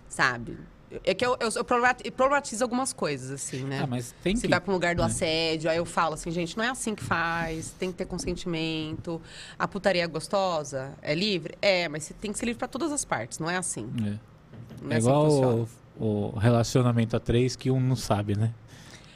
Sabe? 0.08 0.58
É 1.04 1.14
que 1.14 1.24
eu, 1.24 1.38
eu, 1.40 1.50
eu 1.56 1.64
problemati- 1.64 2.10
problematizo 2.10 2.64
algumas 2.64 2.92
coisas, 2.94 3.30
assim, 3.30 3.64
né? 3.64 3.82
Ah, 3.84 3.88
mas 3.88 4.14
tem 4.24 4.36
Se 4.36 4.44
que. 4.44 4.48
vai 4.48 4.60
para 4.60 4.72
um 4.72 4.74
lugar 4.74 4.96
do 4.96 5.02
né? 5.02 5.06
assédio, 5.08 5.70
aí 5.70 5.78
eu 5.78 5.86
falo 5.86 6.16
assim, 6.16 6.32
gente, 6.32 6.58
não 6.58 6.64
é 6.64 6.70
assim 6.70 6.96
que 6.96 7.04
faz, 7.04 7.72
tem 7.78 7.92
que 7.92 7.98
ter 8.00 8.06
consentimento. 8.06 9.22
A 9.58 9.68
putaria 9.68 10.04
é 10.04 10.08
gostosa? 10.08 10.92
É 11.02 11.14
livre? 11.14 11.54
É, 11.62 11.88
mas 11.88 12.06
você 12.06 12.14
tem 12.16 12.32
que 12.32 12.40
ser 12.40 12.48
livre 12.48 12.58
para 12.58 12.68
todas 12.68 12.92
as 12.92 13.06
partes, 13.06 13.38
não 13.38 13.48
é 13.50 13.58
assim. 13.58 13.88
É. 14.00 14.18
Não 14.82 14.92
é, 14.92 14.94
É 14.96 14.98
assim 14.98 15.08
igual 15.08 15.68
o, 16.00 16.34
o 16.34 16.40
relacionamento 16.40 17.16
a 17.16 17.20
três 17.20 17.56
que 17.56 17.70
um 17.70 17.80
não 17.80 17.96
sabe, 17.96 18.36
né? 18.36 18.52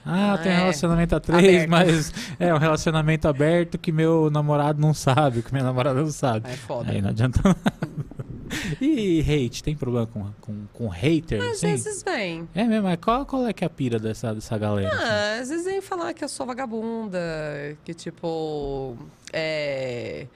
Ah, 0.06 0.34
Ah, 0.34 0.38
tem 0.38 0.52
é. 0.52 0.56
relacionamento 0.58 1.16
a 1.16 1.20
três, 1.20 1.64
Aberto. 1.64 1.70
mas 1.70 2.14
é 2.40 2.54
um 2.54 2.58
relacionamento 2.58 3.28
aberto 3.28 3.78
que 3.78 3.92
meu 3.92 4.30
namorado 4.30 4.80
não 4.82 4.94
sabe, 4.94 5.42
que 5.42 5.52
minha 5.52 5.64
namorada 5.64 6.02
não 6.02 6.12
sabe. 6.12 6.50
É 6.50 6.56
foda. 6.56 6.92
Aí 6.92 7.02
não 7.02 7.10
adianta 7.10 7.42
nada. 7.44 7.60
E 8.80 9.20
hate, 9.22 9.64
tem 9.64 9.76
problema 9.76 10.06
com, 10.06 10.26
com, 10.40 10.66
com 10.74 10.88
hater? 10.88 11.42
Às 11.42 11.54
assim? 11.54 11.68
vezes 11.72 12.04
vem. 12.04 12.48
É 12.54 12.64
mesmo, 12.66 12.84
mas 12.84 13.00
qual, 13.02 13.26
qual 13.26 13.48
é 13.48 13.54
que 13.54 13.64
é 13.64 13.68
a 13.68 13.70
pira 13.70 13.98
dessa, 13.98 14.32
dessa 14.34 14.56
galera? 14.60 14.90
assim? 14.94 15.04
Ah, 15.04 15.40
às 15.42 15.50
vezes 15.50 15.66
vem 15.66 15.82
falar 15.82 16.14
que 16.14 16.24
eu 16.24 16.30
sou 16.30 16.46
vagabunda, 16.46 17.20
que 17.84 17.94
tipo. 17.96 18.96
É, 19.32 20.28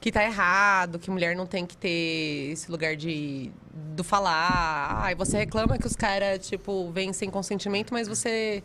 que 0.00 0.10
tá 0.10 0.24
errado, 0.24 0.98
que 0.98 1.10
mulher 1.10 1.36
não 1.36 1.46
tem 1.46 1.66
que 1.66 1.76
ter 1.76 2.50
esse 2.52 2.70
lugar 2.70 2.96
de 2.96 3.50
do 3.94 4.02
falar. 4.02 5.02
Ai, 5.02 5.14
você 5.14 5.36
reclama 5.36 5.76
que 5.76 5.86
os 5.86 5.94
caras, 5.96 6.46
tipo, 6.48 6.90
vêm 6.92 7.12
sem 7.12 7.28
consentimento, 7.28 7.92
mas 7.92 8.08
você 8.08 8.62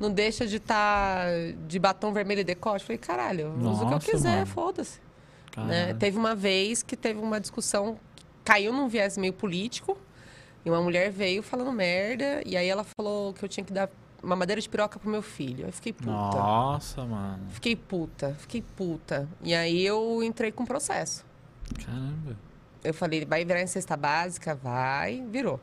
não 0.00 0.10
deixa 0.10 0.46
de 0.46 0.56
estar 0.56 1.26
de 1.66 1.78
batom 1.78 2.12
vermelho 2.12 2.40
e 2.40 2.44
decote. 2.44 2.82
Eu 2.82 2.86
falei, 2.86 2.98
caralho, 2.98 3.52
usa 3.60 3.84
o 3.84 3.88
que 3.88 3.94
eu 3.94 3.98
quiser, 3.98 4.46
foda-se. 4.46 5.00
né? 5.56 5.94
Teve 5.94 6.16
uma 6.18 6.34
vez 6.34 6.82
que 6.82 6.96
teve 6.96 7.20
uma 7.20 7.40
discussão, 7.40 7.98
caiu 8.44 8.72
num 8.72 8.88
viés 8.88 9.16
meio 9.16 9.32
político, 9.32 9.96
e 10.64 10.70
uma 10.70 10.80
mulher 10.80 11.10
veio 11.10 11.42
falando 11.42 11.72
merda, 11.72 12.42
e 12.46 12.56
aí 12.56 12.68
ela 12.68 12.84
falou 12.84 13.32
que 13.32 13.44
eu 13.44 13.48
tinha 13.48 13.64
que 13.64 13.72
dar 13.72 13.88
uma 14.22 14.36
madeira 14.36 14.60
de 14.60 14.68
piroca 14.68 14.98
pro 14.98 15.10
meu 15.10 15.22
filho. 15.22 15.66
Eu 15.66 15.72
fiquei 15.72 15.92
puta. 15.92 16.10
Nossa, 16.10 17.04
mano. 17.04 17.44
Fiquei 17.50 17.74
puta, 17.74 18.36
fiquei 18.38 18.62
puta. 18.62 19.28
E 19.42 19.52
aí 19.54 19.84
eu 19.84 20.22
entrei 20.22 20.52
com 20.52 20.64
processo. 20.64 21.24
Caramba. 21.84 22.36
Eu 22.84 22.94
falei, 22.94 23.24
vai 23.24 23.44
virar 23.44 23.60
em 23.60 23.66
cesta 23.66 23.96
básica? 23.96 24.54
Vai, 24.54 25.24
virou. 25.28 25.60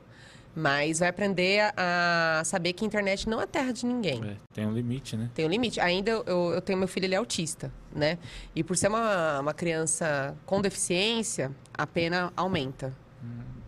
Mas 0.56 1.00
vai 1.00 1.10
aprender 1.10 1.72
a, 1.78 2.42
saber 2.44 2.74
que 2.74 2.84
a 2.84 2.88
internet 2.88 3.30
não 3.30 3.40
é 3.42 3.46
terra 3.46 3.72
de 3.72 3.86
ninguém. 3.86 4.22
É, 4.24 4.36
tem 4.54 4.66
um 4.66 4.74
limite, 4.74 5.16
né? 5.16 5.30
Tem 5.34 5.46
um 5.46 5.50
limite. 5.50 5.80
Ainda 5.80 6.12
eu, 6.12 6.52
eu- 6.54 6.62
tenho 6.62 6.78
meu 6.78 6.88
filho, 6.88 7.06
ele 7.06 7.16
é 7.16 7.18
autista, 7.18 7.72
né? 7.96 8.18
E 8.56 8.64
por 8.64 8.76
ser 8.76 8.88
uma, 8.90 9.40
uma 9.40 9.54
criança 9.54 10.36
com 10.46 10.60
deficiência, 10.62 11.52
a 11.74 11.86
pena 11.88 12.34
aumenta. 12.36 12.94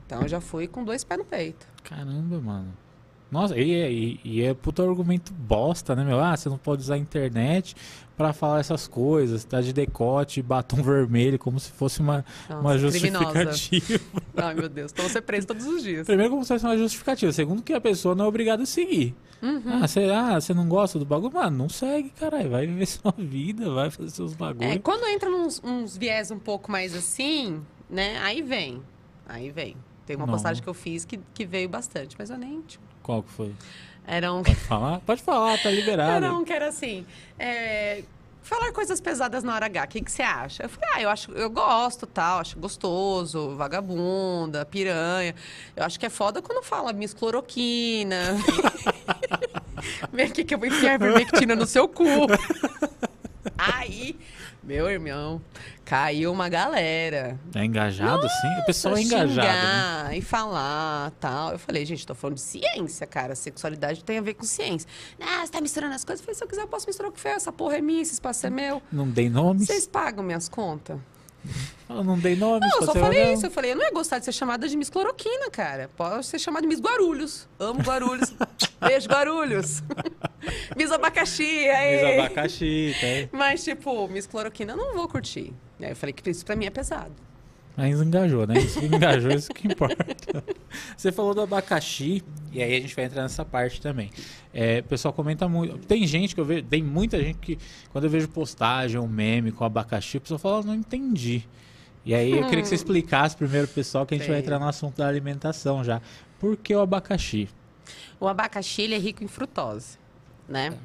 Então 0.06 0.24
eu 0.24 0.28
já 0.28 0.42
fui 0.42 0.68
com 0.68 0.84
dois 0.84 1.04
pés 1.04 1.18
no 1.20 1.26
peito. 1.26 1.66
Caramba, 1.84 2.40
mano. 2.42 2.74
Nossa, 3.32 3.58
e, 3.58 3.72
e, 3.72 4.20
e 4.26 4.44
é 4.44 4.54
puto 4.54 4.82
argumento 4.84 5.32
bosta, 5.32 5.96
né, 5.96 6.04
meu? 6.04 6.20
Ah, 6.20 6.36
você 6.36 6.50
não 6.50 6.58
pode 6.58 6.82
usar 6.82 6.96
a 6.96 6.98
internet 6.98 7.74
pra 8.22 8.34
falar 8.34 8.60
essas 8.60 8.88
coisas, 8.88 9.44
tá 9.44 9.62
de 9.62 9.74
decote, 9.74 10.42
batom 10.42 10.82
vermelho, 10.82 11.40
como 11.40 11.60
se 11.60 11.72
fosse 11.72 12.00
uma, 12.00 12.24
Nossa, 12.50 12.62
uma 12.62 12.78
justificativa. 12.78 14.00
Ai, 14.38 14.54
meu 14.54 14.70
Deus. 14.70 14.92
Então 14.92 15.08
você 15.08 15.18
é 15.18 15.22
preso 15.22 15.48
todos 15.48 15.66
os 15.66 15.82
dias. 15.82 16.06
Primeiro, 16.06 16.32
como 16.32 16.44
se 16.44 16.50
fosse 16.50 16.66
uma 16.66 16.78
justificativa. 16.78 17.32
Segundo, 17.32 17.62
que 17.62 17.74
a 17.74 17.82
pessoa 17.82 18.14
não 18.14 18.26
é 18.26 18.28
obrigada 18.28 18.64
a 18.64 18.66
seguir. 18.66 19.16
Uhum. 19.42 19.62
Ah, 19.82 19.88
você 19.88 20.06
ah, 20.06 20.54
não 20.54 20.68
gosta 20.68 21.00
do 21.00 21.06
bagulho? 21.06 21.34
Mano, 21.34 21.58
não 21.58 21.70
segue, 21.70 22.10
caralho. 22.12 22.50
Vai 22.50 22.68
viver 22.68 22.86
sua 22.88 23.14
vida, 23.18 23.74
vai 23.74 23.90
fazer 23.90 24.12
seus 24.12 24.34
É, 24.34 24.36
bagulhos. 24.36 24.78
quando 24.84 25.08
entra 25.08 25.30
uns, 25.30 25.62
uns 25.64 25.98
viés 25.98 26.30
um 26.30 26.40
pouco 26.40 26.72
mais 26.72 26.96
assim, 26.96 27.62
né? 27.90 28.20
Aí 28.20 28.42
vem. 28.42 28.82
Aí 29.28 29.50
vem. 29.50 29.76
Tem 30.06 30.16
uma 30.16 30.26
Não. 30.26 30.34
postagem 30.34 30.62
que 30.62 30.70
eu 30.70 30.74
fiz 30.74 31.06
que, 31.06 31.20
que 31.34 31.46
veio 31.46 31.68
bastante, 31.70 32.16
mas 32.20 32.30
eu 32.30 32.38
nem. 32.38 32.62
Tipo, 32.62 32.84
Qual 33.02 33.24
que 33.24 33.32
foi? 33.32 33.52
Era 34.06 34.34
um. 34.34 34.44
Pode 34.44 34.60
falar? 34.60 35.00
Pode 35.02 35.22
falar, 35.22 35.62
tá 35.62 35.70
liberado. 35.70 36.26
Era 36.26 36.34
um 36.34 36.44
que 36.44 36.54
era 36.54 36.68
assim. 36.68 37.06
é, 37.40 38.04
falar 38.44 38.72
coisas 38.72 39.00
pesadas 39.00 39.44
na 39.44 39.56
hora 39.56 39.68
H, 39.68 39.84
o 39.84 39.88
que, 39.88 40.02
que 40.02 40.12
você 40.12 40.22
acha? 40.22 40.64
Eu 40.64 40.70
falei, 40.70 40.90
ah, 40.94 41.02
eu 41.02 41.10
acho, 41.10 41.32
eu 41.32 41.50
gosto, 41.50 42.06
tal, 42.06 42.40
acho 42.40 42.60
gostoso, 42.60 43.56
vagabunda, 43.56 44.66
piranha. 44.66 45.34
Eu 45.76 45.86
acho 45.86 46.00
que 46.00 46.06
é 46.06 46.10
foda 46.10 46.42
quando 46.42 46.64
fala 46.64 46.92
miss 46.92 47.14
cloroquina. 47.14 48.36
Vem 50.12 50.26
aqui 50.26 50.44
que 50.44 50.54
eu 50.54 50.60
vou 50.60 50.68
enfiar 50.68 51.00
vermectina 51.00 51.56
no 51.56 51.66
seu 51.66 51.88
cu. 51.88 52.04
Aí, 53.58 54.18
meu 54.64 54.90
irmão, 54.90 55.42
caiu 55.84 56.32
uma 56.32 56.48
galera. 56.48 57.40
É 57.56 57.66
engajado, 57.66 58.28
sim? 58.30 58.60
O 58.62 58.66
pessoal 58.66 58.96
é 58.96 59.02
engajado, 59.02 60.10
né? 60.10 60.18
e 60.18 60.22
falar 60.22 61.12
tal. 61.20 61.54
Eu 61.54 61.60
falei, 61.60 61.84
gente, 61.86 62.06
tô 62.06 62.14
falando 62.14 62.36
de 62.36 62.42
ciência, 62.42 63.08
cara. 63.08 63.34
Sexualidade 63.36 64.04
tem 64.04 64.20
a 64.20 64.22
ver 64.22 64.36
com 64.36 64.44
ciência. 64.44 64.88
Ah, 65.20 65.46
você 65.46 65.52
tá 65.52 65.62
misturando 65.62 65.96
as 65.96 66.06
coisas? 66.06 66.22
Eu 66.22 66.26
falei, 66.26 66.36
se 66.36 66.44
eu 66.44 66.48
quiser, 66.48 66.62
eu 66.62 66.68
posso 66.68 66.86
misturar 66.88 67.10
o 67.10 67.14
que 67.14 67.20
for. 67.20 67.30
Essa 67.30 67.52
porra 67.52 67.78
é 67.78 67.82
minha, 67.82 68.02
esse 68.02 68.14
espaço 68.14 68.46
é 68.46 68.50
meu. 68.50 68.82
Não 68.92 69.10
dei 69.10 69.30
nomes? 69.30 69.66
Vocês 69.68 69.88
pagam 69.88 70.24
minhas 70.24 70.48
contas? 70.48 71.00
Fala, 71.88 72.04
não 72.04 72.18
dei 72.18 72.36
nomes. 72.36 72.70
Não, 72.70 72.80
eu 72.80 72.86
só 72.86 72.94
falei 72.94 73.34
isso. 73.34 73.46
Eu 73.46 73.52
falei, 73.52 73.72
eu 73.72 73.76
não 73.76 73.84
ia 73.84 73.92
gostar 73.92 74.20
de 74.20 74.26
ser 74.26 74.32
chamada 74.32 74.68
de 74.68 74.78
Miss 74.78 74.90
Cloroquina, 74.90 75.50
cara. 75.50 75.90
Pode 75.96 76.26
ser 76.26 76.40
chamada 76.40 76.62
de 76.62 76.68
Miss 76.68 76.80
Guarulhos. 76.80 77.48
Amo 77.60 77.82
Guarulhos. 77.82 78.34
Beijo, 78.80 79.08
Guarulhos. 79.10 79.84
Miss 80.76 80.92
Abacaxi, 80.92 81.44
Miss 81.44 81.70
aí. 81.70 82.20
abacaxi, 82.20 82.96
tá? 83.00 83.38
Mas, 83.38 83.64
tipo, 83.64 84.08
Miss 84.08 84.26
Cloroquina 84.26 84.74
eu 84.74 84.78
não 84.78 84.94
vou 84.94 85.08
curtir. 85.08 85.54
Aí 85.80 85.90
eu 85.90 85.96
falei 85.96 86.14
que 86.14 86.30
isso 86.30 86.46
pra 86.46 86.56
mim 86.56 86.66
é 86.66 86.70
pesado. 86.70 87.14
Mas 87.76 88.02
engajou, 88.02 88.46
né? 88.46 88.60
Isso 88.60 88.84
engajou, 88.84 89.32
isso 89.32 89.54
que 89.54 89.68
importa. 89.68 90.06
Você 90.96 91.12
falou 91.12 91.34
do 91.34 91.42
abacaxi, 91.42 92.24
e 92.52 92.62
aí 92.62 92.76
a 92.76 92.80
gente 92.82 92.96
vai 92.96 93.06
entrar 93.06 93.24
nessa 93.24 93.46
parte 93.46 93.82
também. 93.82 94.10
É, 94.54 94.80
o 94.80 94.84
pessoal 94.84 95.14
comenta 95.14 95.48
muito. 95.48 95.78
Tem 95.80 96.06
gente 96.06 96.36
que 96.36 96.42
eu 96.42 96.46
vejo, 96.46 96.64
tem 96.64 96.84
muita 96.84 97.20
gente 97.22 97.40
que, 97.40 97.58
quando 97.92 98.04
eu 98.04 98.10
vejo 98.10 98.28
postagem, 98.28 99.00
um 99.00 99.08
meme 99.08 99.52
com 99.52 99.64
abacaxi, 99.64 100.18
o 100.18 100.22
pessoal 100.22 100.40
fala, 100.40 100.64
não 100.64 100.76
entendi. 100.76 101.48
E 102.04 102.14
aí 102.14 102.32
eu 102.32 102.46
queria 102.46 102.64
que 102.64 102.68
você 102.68 102.76
explicasse 102.76 103.38
primeiro 103.38 103.68
pro 103.68 103.76
pessoal 103.76 104.06
que 104.06 104.16
a 104.16 104.18
gente 104.18 104.28
vai 104.28 104.38
Sei. 104.38 104.44
entrar 104.44 104.60
no 104.60 104.68
assunto 104.68 104.98
da 104.98 105.08
alimentação 105.08 105.84
já. 105.84 106.02
Por 106.40 106.58
que 106.58 106.76
o 106.76 106.82
abacaxi? 106.82 107.48
O 108.20 108.28
abacaxi 108.28 108.82
ele 108.82 108.96
é 108.96 108.98
rico 108.98 109.24
em 109.24 109.28
frutose, 109.28 109.98
né? 110.48 110.78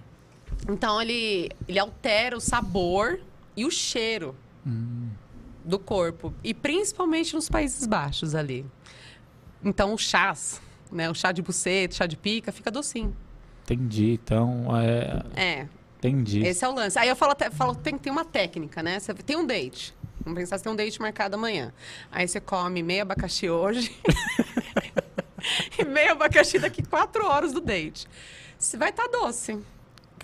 Então 0.68 1.00
ele, 1.00 1.50
ele 1.66 1.78
altera 1.78 2.36
o 2.36 2.40
sabor 2.40 3.18
e 3.56 3.64
o 3.64 3.70
cheiro 3.70 4.34
do 5.66 5.78
corpo. 5.78 6.32
E 6.44 6.54
principalmente 6.54 7.34
nos 7.34 7.48
Países 7.48 7.86
Baixos 7.86 8.34
ali. 8.34 8.64
Então 9.64 9.92
o 9.92 9.98
chás, 9.98 10.60
né? 10.92 11.10
O 11.10 11.14
chá 11.14 11.32
de 11.32 11.42
buceta, 11.42 11.94
chá 11.96 12.06
de 12.06 12.16
pica, 12.16 12.52
fica 12.52 12.70
docinho. 12.70 13.14
Entendi, 13.64 14.12
então, 14.22 14.66
é, 14.80 15.24
É, 15.34 15.66
entendi. 15.98 16.40
esse 16.46 16.64
é 16.64 16.68
o 16.68 16.72
lance. 16.72 16.96
Aí 16.98 17.08
eu 17.08 17.16
falo, 17.16 17.32
até- 17.32 17.50
falo 17.50 17.74
tem 17.74 17.94
que 17.96 18.04
ter 18.04 18.10
uma 18.10 18.24
técnica, 18.24 18.80
né? 18.82 19.00
Você 19.00 19.12
tem 19.12 19.36
um 19.36 19.44
date. 19.44 19.92
Vamos 20.24 20.38
pensar 20.38 20.58
se 20.58 20.64
tem 20.64 20.72
um 20.72 20.76
date 20.76 21.00
marcado 21.00 21.34
amanhã. 21.36 21.72
Aí 22.12 22.26
você 22.28 22.40
come 22.40 22.82
meio 22.82 23.02
abacaxi 23.02 23.48
hoje 23.50 23.96
e 25.78 25.84
meio 25.84 26.12
abacaxi 26.12 26.58
daqui 26.58 26.82
quatro 26.82 27.26
horas 27.26 27.52
do 27.52 27.60
date. 27.60 28.06
Você 28.58 28.76
vai 28.76 28.90
estar 28.90 29.06
doce. 29.08 29.58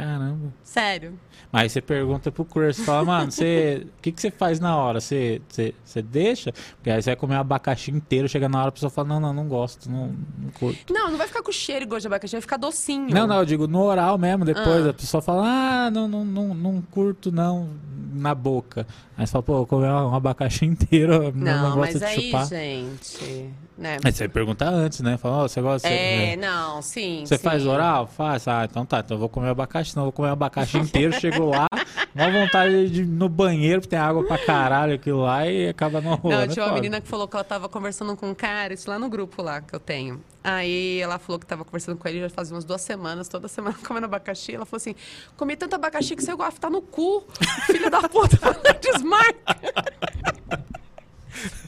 Caramba. 0.02 0.52
Sério. 0.64 1.18
Mas 1.50 1.72
você 1.72 1.80
pergunta 1.80 2.32
pro 2.32 2.44
Chris, 2.44 2.78
fala, 2.80 3.04
mano, 3.04 3.30
você, 3.30 3.86
o 3.98 4.02
que, 4.02 4.10
que 4.10 4.20
você 4.20 4.30
faz 4.30 4.58
na 4.58 4.76
hora? 4.76 5.00
Você, 5.00 5.40
você, 5.48 5.74
você 5.84 6.00
deixa? 6.02 6.52
Porque 6.76 6.90
aí 6.90 7.00
você 7.02 7.10
vai 7.10 7.16
comer 7.16 7.36
um 7.36 7.40
abacaxi 7.40 7.90
inteiro, 7.90 8.28
chega 8.28 8.48
na 8.48 8.58
hora 8.58 8.68
a 8.70 8.72
pessoa 8.72 8.88
fala, 8.90 9.08
não, 9.08 9.20
não, 9.20 9.32
não 9.32 9.48
gosto, 9.48 9.90
não, 9.90 10.14
não 10.38 10.50
curto. 10.58 10.92
Não, 10.92 11.10
não 11.10 11.18
vai 11.18 11.26
ficar 11.26 11.42
com 11.42 11.52
cheiro 11.52 11.84
e 11.84 11.86
gosto 11.86 12.02
de 12.02 12.06
abacaxi, 12.06 12.34
vai 12.34 12.40
ficar 12.40 12.56
docinho. 12.56 13.10
Não, 13.14 13.26
não, 13.26 13.36
eu 13.40 13.44
digo 13.44 13.66
no 13.66 13.82
oral 13.82 14.16
mesmo, 14.16 14.44
depois 14.44 14.86
Ah. 14.86 14.90
a 14.90 14.94
pessoa 14.94 15.22
fala, 15.22 15.42
ah, 15.86 15.90
não, 15.90 16.08
não, 16.08 16.24
não, 16.24 16.54
não 16.54 16.82
curto 16.90 17.30
não, 17.30 17.68
na 18.12 18.34
boca. 18.34 18.86
Aí 19.16 19.26
você 19.26 19.32
fala, 19.32 19.42
pô, 19.42 19.66
comer 19.66 19.88
um 19.90 20.14
abacaxi 20.14 20.64
inteiro, 20.66 21.32
não, 21.34 21.70
Não, 21.70 21.76
mas 21.78 21.98
de 21.98 22.04
aí, 22.04 22.22
chupar. 22.26 22.46
gente. 22.46 23.50
Né? 23.76 23.96
Aí 24.04 24.12
você 24.12 24.28
pergunta 24.28 24.68
antes, 24.68 25.00
né? 25.00 25.16
Fala, 25.16 25.38
ó, 25.38 25.48
você 25.48 25.60
gosta... 25.60 25.88
É, 25.88 26.30
você- 26.32 26.36
não, 26.36 26.82
sim. 26.82 27.24
Você 27.26 27.36
sim. 27.36 27.42
faz 27.42 27.66
oral? 27.66 28.06
Faz. 28.06 28.46
Ah, 28.46 28.64
então 28.68 28.84
tá. 28.86 29.00
Então 29.00 29.16
eu 29.16 29.18
vou 29.20 29.28
comer 29.28 29.48
abacaxi. 29.48 29.96
Não, 29.96 30.04
vou 30.04 30.12
comer 30.12 30.28
abacaxi 30.28 30.76
inteiro. 30.78 31.12
Chego 31.18 31.46
lá, 31.50 31.66
mó 32.14 32.30
vontade 32.30 32.90
de 32.90 33.02
ir 33.02 33.06
no 33.06 33.28
banheiro, 33.28 33.80
porque 33.80 33.90
tem 33.90 33.98
água 33.98 34.24
pra 34.26 34.36
caralho 34.38 34.94
aquilo 34.94 35.22
lá 35.22 35.46
e 35.46 35.68
acaba 35.68 36.00
não 36.00 36.14
rolando. 36.14 36.40
Não, 36.42 36.48
tinha 36.48 36.62
é 36.62 36.66
uma 36.66 36.70
foda. 36.70 36.80
menina 36.80 37.00
que 37.00 37.08
falou 37.08 37.26
que 37.26 37.34
ela 37.36 37.44
tava 37.44 37.68
conversando 37.68 38.14
com 38.16 38.30
um 38.30 38.34
cara, 38.34 38.74
isso 38.74 38.88
lá 38.90 38.98
no 38.98 39.08
grupo 39.08 39.42
lá 39.42 39.60
que 39.60 39.74
eu 39.74 39.80
tenho. 39.80 40.22
Aí 40.44 40.98
ela 41.00 41.18
falou 41.18 41.38
que 41.38 41.46
tava 41.46 41.64
conversando 41.64 41.96
com 41.96 42.08
ele 42.08 42.20
já 42.20 42.28
fazia 42.28 42.54
umas 42.54 42.64
duas 42.64 42.80
semanas, 42.82 43.28
toda 43.28 43.48
semana 43.48 43.76
comendo 43.86 44.06
abacaxi. 44.06 44.54
Ela 44.54 44.66
falou 44.66 44.78
assim: 44.78 44.94
comi 45.36 45.56
tanto 45.56 45.74
abacaxi 45.74 46.14
que 46.16 46.24
gosta 46.34 46.52
de 46.54 46.60
tá 46.60 46.68
no 46.70 46.82
cu, 46.82 47.24
filho 47.66 47.90
da 47.90 48.08
puta, 48.08 48.38
desmarca. 48.80 49.56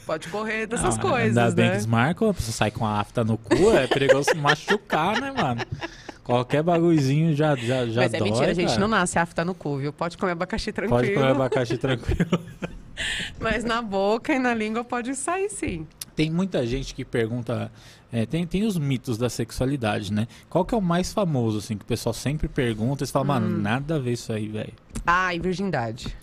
Pode 0.05 0.27
correr 0.29 0.67
dessas 0.67 0.97
Ah, 0.97 1.01
coisas, 1.01 1.37
Ainda 1.37 1.51
bem 1.55 1.65
né? 1.65 1.71
que 1.71 1.77
desmarca, 1.77 2.29
a 2.29 2.33
pessoa 2.33 2.53
sai 2.53 2.69
com 2.69 2.85
a 2.85 2.99
afta 2.99 3.23
no 3.23 3.37
cu, 3.39 3.71
é 3.71 3.87
perigoso 3.87 4.29
se 4.29 4.35
machucar, 4.37 5.19
né, 5.19 5.31
mano? 5.31 5.61
Qualquer 6.25 6.63
bagulhozinho 6.63 7.35
já, 7.35 7.55
já, 7.55 7.85
já 7.85 8.01
Mas 8.01 8.13
é 8.15 8.17
dói, 8.17 8.29
mentira, 8.31 8.49
a 8.49 8.53
gente 8.53 8.79
não 8.79 8.87
nasce 8.87 9.19
afta 9.19 9.45
no 9.45 9.53
cu, 9.53 9.77
viu? 9.77 9.93
Pode 9.93 10.17
comer 10.17 10.31
abacaxi 10.31 10.71
tranquilo. 10.73 10.99
Pode 10.99 11.13
comer 11.13 11.27
abacaxi 11.31 11.77
tranquilo. 11.77 12.39
Mas 13.39 13.63
na 13.63 13.79
boca 13.79 14.33
e 14.33 14.39
na 14.39 14.51
língua 14.53 14.83
pode 14.83 15.13
sair 15.15 15.49
sim. 15.49 15.85
Tem 16.15 16.31
muita 16.31 16.65
gente 16.65 16.95
que 16.95 17.05
pergunta. 17.05 17.71
é, 18.11 18.25
tem, 18.25 18.47
tem 18.47 18.63
os 18.63 18.75
mitos 18.75 19.19
da 19.19 19.29
sexualidade, 19.29 20.11
né? 20.11 20.27
Qual 20.49 20.65
que 20.65 20.73
é 20.73 20.77
o 20.77 20.81
mais 20.81 21.13
famoso, 21.13 21.59
assim, 21.59 21.77
que 21.77 21.83
o 21.83 21.87
pessoal 21.87 22.13
sempre 22.13 22.47
pergunta 22.47 23.03
e 23.03 23.07
você 23.07 23.13
fala, 23.13 23.25
Hum. 23.25 23.27
mano, 23.27 23.57
nada 23.61 23.97
a 23.97 23.99
ver 23.99 24.13
isso 24.13 24.33
aí, 24.33 24.47
velho. 24.47 24.73
Ai, 25.05 25.39
virgindade. 25.39 26.17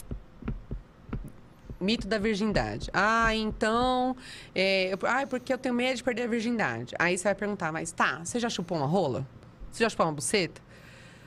Mito 1.80 2.08
da 2.08 2.18
virgindade. 2.18 2.88
Ah, 2.92 3.34
então. 3.36 4.16
É, 4.54 4.92
eu- 4.94 4.98
ai, 5.04 5.26
porque 5.26 5.52
eu 5.52 5.58
tenho 5.58 5.74
medo 5.74 5.96
de 5.96 6.02
perder 6.02 6.22
a 6.22 6.26
virgindade. 6.26 6.94
Aí 6.98 7.16
você 7.16 7.24
vai 7.24 7.34
perguntar, 7.36 7.70
mas 7.70 7.92
tá, 7.92 8.20
você 8.24 8.40
já 8.40 8.48
chupou 8.50 8.78
uma 8.78 8.86
rola? 8.86 9.24
Você 9.72 9.82
já 9.84 9.88
chupou 9.88 10.06
uma 10.06 10.12
buceta? 10.12 10.60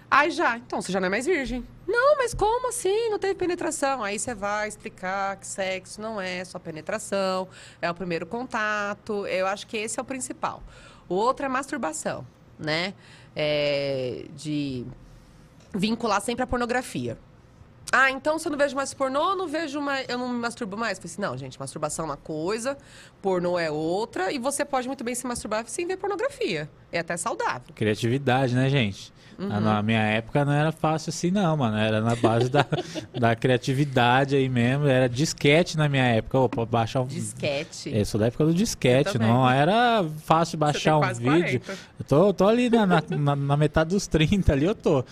Aí 0.10 0.30
já, 0.30 0.58
então 0.58 0.82
você 0.82 0.92
já 0.92 1.00
não 1.00 1.08
é 1.08 1.10
mais 1.10 1.26
virgem. 1.26 1.66
Não, 1.88 2.16
mas 2.18 2.34
como 2.34 2.70
assim? 2.70 3.10
Não 3.10 3.18
teve 3.18 3.36
penetração. 3.36 4.04
Aí 4.04 4.20
você 4.20 4.36
vai 4.36 4.68
explicar 4.68 5.36
que 5.38 5.48
sexo 5.48 6.00
não 6.00 6.22
é 6.22 6.46
só 6.46 6.60
penetração, 6.60 7.48
é 7.82 7.90
o 7.90 7.94
primeiro 7.94 8.26
contato. 8.26 9.26
Eu 9.26 9.48
acho 9.48 9.66
que 9.66 9.76
esse 9.76 10.00
é 10.00 10.02
o 10.02 10.06
principal. 10.06 10.62
O 11.10 11.16
outro 11.16 11.46
é 11.46 11.50
masturbação, 11.50 12.26
né? 12.58 12.94
É 13.36 14.26
de 14.36 14.86
vincular 15.74 16.22
sempre 16.22 16.44
a 16.44 16.48
pornografia. 16.48 17.18
Ah, 17.92 18.12
então 18.12 18.38
se 18.38 18.48
eu 18.48 18.52
não 18.52 18.58
vejo 18.58 18.76
mais 18.76 18.94
pornô, 18.94 19.32
eu 19.32 19.36
não 19.38 19.48
vejo 19.48 19.80
mais, 19.80 20.06
eu 20.10 20.18
não 20.18 20.28
me 20.30 20.38
masturbo 20.40 20.76
mais. 20.76 20.98
Eu 20.98 21.04
falei 21.04 21.14
assim, 21.14 21.22
não, 21.22 21.38
gente, 21.38 21.60
masturbação 21.60 22.06
é 22.06 22.08
uma 22.10 22.18
coisa, 22.18 22.78
pornô 23.22 23.58
é 23.58 23.72
outra, 23.72 24.32
e 24.32 24.40
você 24.40 24.66
pode 24.66 24.88
muito 24.88 25.04
bem 25.04 25.16
se 25.16 25.26
masturbar 25.26 25.64
sem 25.68 25.88
ver 25.88 25.98
pornografia. 25.98 26.70
É 26.92 27.00
até 27.00 27.16
saudável. 27.16 27.74
Criatividade, 27.76 28.54
né, 28.56 28.70
gente? 28.70 29.14
Uhum. 29.38 29.50
Na 29.60 29.82
minha 29.84 30.00
época 30.02 30.46
não 30.46 30.54
era 30.54 30.72
fácil 30.72 31.10
assim, 31.10 31.30
não, 31.30 31.58
mano. 31.58 31.76
Era 31.78 32.00
na 32.00 32.16
base 32.16 32.48
da, 32.50 32.66
da 33.20 33.36
criatividade 33.36 34.34
aí 34.34 34.48
mesmo. 34.48 34.88
Era 34.88 35.10
disquete 35.10 35.76
na 35.78 35.90
minha 35.90 36.06
época. 36.06 36.40
Opa, 36.40 36.66
baixar 36.66 37.02
um. 37.02 37.08
Disquete. 37.08 37.92
Eu 37.94 38.06
sou 38.06 38.18
da 38.18 38.28
época 38.28 38.46
do 38.46 38.54
disquete, 38.54 39.18
não 39.20 39.50
era 39.50 40.06
fácil 40.24 40.58
baixar 40.58 40.98
um 41.00 41.02
vídeo. 41.14 41.60
40. 41.60 41.72
Eu 42.00 42.06
tô, 42.08 42.28
eu 42.28 42.34
tô 42.34 42.48
ali 42.48 42.70
na, 42.70 42.86
na, 42.86 43.04
na- 43.10 43.36
na 43.36 43.58
metade 43.58 43.90
dos 43.90 44.08
30 44.08 44.54
ali, 44.54 44.64
eu 44.66 44.74
tô. 44.76 45.04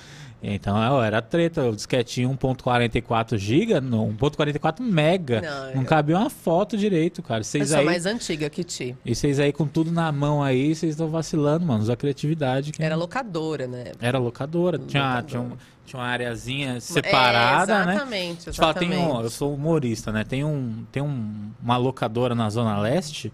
Então 0.45 0.77
eu 0.83 1.01
era 1.01 1.21
treta, 1.21 1.69
o 1.69 1.73
disquetinho 1.73 2.29
1.44 2.37 3.37
GB, 3.37 3.79
não, 3.79 4.09
1.44 4.13 4.81
mega. 4.81 5.39
Não, 5.41 5.73
Não, 5.75 5.81
eu- 5.81 5.87
cabia 5.87 6.17
uma 6.17 6.29
foto 6.29 6.75
direito, 6.75 7.23
cara. 7.23 7.39
Eu 7.39 7.43
Vocês 7.45 7.69
sou 7.69 7.79
aí, 7.79 7.85
mais 7.85 8.05
antiga 8.05 8.49
que 8.49 8.61
ti. 8.61 8.93
E 9.05 9.15
vocês 9.15 9.39
aí 9.39 9.53
com 9.53 9.65
tudo 9.65 9.89
na 9.89 10.11
mão 10.11 10.43
aí, 10.43 10.75
vocês 10.75 10.91
estão 10.91 11.07
vacilando, 11.07 11.65
mano. 11.65 11.81
Usa 11.81 11.95
criatividade. 11.95 12.73
Que 12.73 12.83
Era 12.83 12.95
locadora, 12.97 13.67
né? 13.67 13.93
era 14.01 14.19
locadora. 14.19 14.77
Tinha, 14.77 15.01
Locadora. 15.01 15.25
tinha, 15.27 15.41
um- 15.41 15.51
tinha 15.85 15.99
uma 16.01 16.07
areazinha 16.09 16.79
separada, 16.81 17.73
é, 17.73 17.85
né? 17.85 17.91
exatamente, 17.93 18.35
Deixa 18.45 18.49
eu 18.49 18.53
falar, 18.53 18.73
tem 18.73 18.89
um, 18.89 18.93
exatamente. 18.93 19.23
eu 19.23 19.29
sou 19.29 19.53
humorista, 19.53 20.11
né? 20.11 20.23
Tem, 20.25 20.43
um, 20.43 20.83
tem 20.91 21.01
um, 21.01 21.51
uma 21.63 21.77
locadora 21.77 22.35
na 22.35 22.49
Zona 22.49 22.77
Leste 22.79 23.31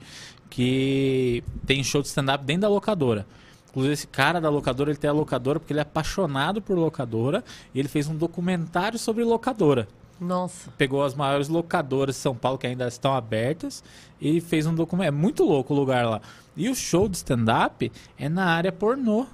que 0.49 1.43
tem 1.65 1.83
show 1.83 2.01
de 2.01 2.07
stand-up 2.07 2.43
dentro 2.43 2.61
da 2.63 2.69
locadora. 2.69 3.25
Inclusive, 3.69 3.93
esse 3.93 4.07
cara 4.07 4.41
da 4.41 4.49
locadora, 4.49 4.89
ele 4.89 4.97
tem 4.97 5.09
a 5.09 5.13
locadora 5.13 5.59
porque 5.59 5.73
ele 5.73 5.79
é 5.79 5.83
apaixonado 5.83 6.61
por 6.61 6.77
locadora 6.77 7.43
e 7.73 7.79
ele 7.79 7.87
fez 7.87 8.07
um 8.07 8.15
documentário 8.15 8.97
sobre 8.97 9.23
locadora. 9.23 9.87
Nossa. 10.19 10.71
Pegou 10.77 11.03
as 11.03 11.13
maiores 11.13 11.47
locadoras 11.47 12.15
de 12.15 12.21
São 12.21 12.35
Paulo 12.35 12.57
que 12.57 12.67
ainda 12.67 12.87
estão 12.87 13.13
abertas 13.13 13.83
e 14.19 14.41
fez 14.41 14.65
um 14.65 14.75
documentário. 14.75 15.17
É 15.17 15.21
muito 15.21 15.43
louco 15.43 15.73
o 15.73 15.77
lugar 15.77 16.05
lá. 16.05 16.21
E 16.57 16.67
o 16.67 16.75
show 16.75 17.07
de 17.07 17.17
stand-up 17.17 17.91
é 18.17 18.27
na 18.27 18.45
área 18.45 18.71
pornô. 18.71 19.25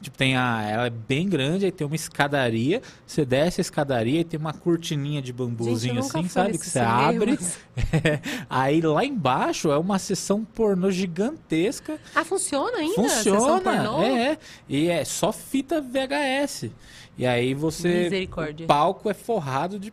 Tipo, 0.00 0.18
tem 0.18 0.36
a. 0.36 0.62
Ela 0.62 0.86
é 0.86 0.90
bem 0.90 1.28
grande, 1.28 1.64
aí 1.64 1.72
tem 1.72 1.86
uma 1.86 1.96
escadaria. 1.96 2.82
Você 3.06 3.24
desce 3.24 3.60
a 3.60 3.62
escadaria 3.62 4.20
e 4.20 4.24
tem 4.24 4.38
uma 4.38 4.52
cortininha 4.52 5.22
de 5.22 5.32
bambuzinho 5.32 6.02
Gente, 6.02 6.16
assim, 6.16 6.28
sabe? 6.28 6.58
Que 6.58 6.66
você 6.66 6.78
abre. 6.78 7.38
mas- 7.40 7.58
aí 8.50 8.80
lá 8.80 9.04
embaixo 9.04 9.70
é 9.70 9.78
uma 9.78 9.98
sessão 9.98 10.44
pornô 10.44 10.90
gigantesca. 10.90 11.98
Ah, 12.14 12.24
funciona 12.24 12.78
ainda? 12.78 12.94
Funciona. 12.94 14.04
É, 14.04 14.32
é. 14.32 14.38
E 14.68 14.88
é 14.88 15.04
só 15.04 15.32
fita 15.32 15.80
VHS. 15.80 16.70
E 17.16 17.26
aí 17.26 17.54
você. 17.54 18.04
Misericórdia. 18.04 18.64
O 18.64 18.66
palco 18.66 19.08
é 19.08 19.14
forrado 19.14 19.78
de, 19.78 19.92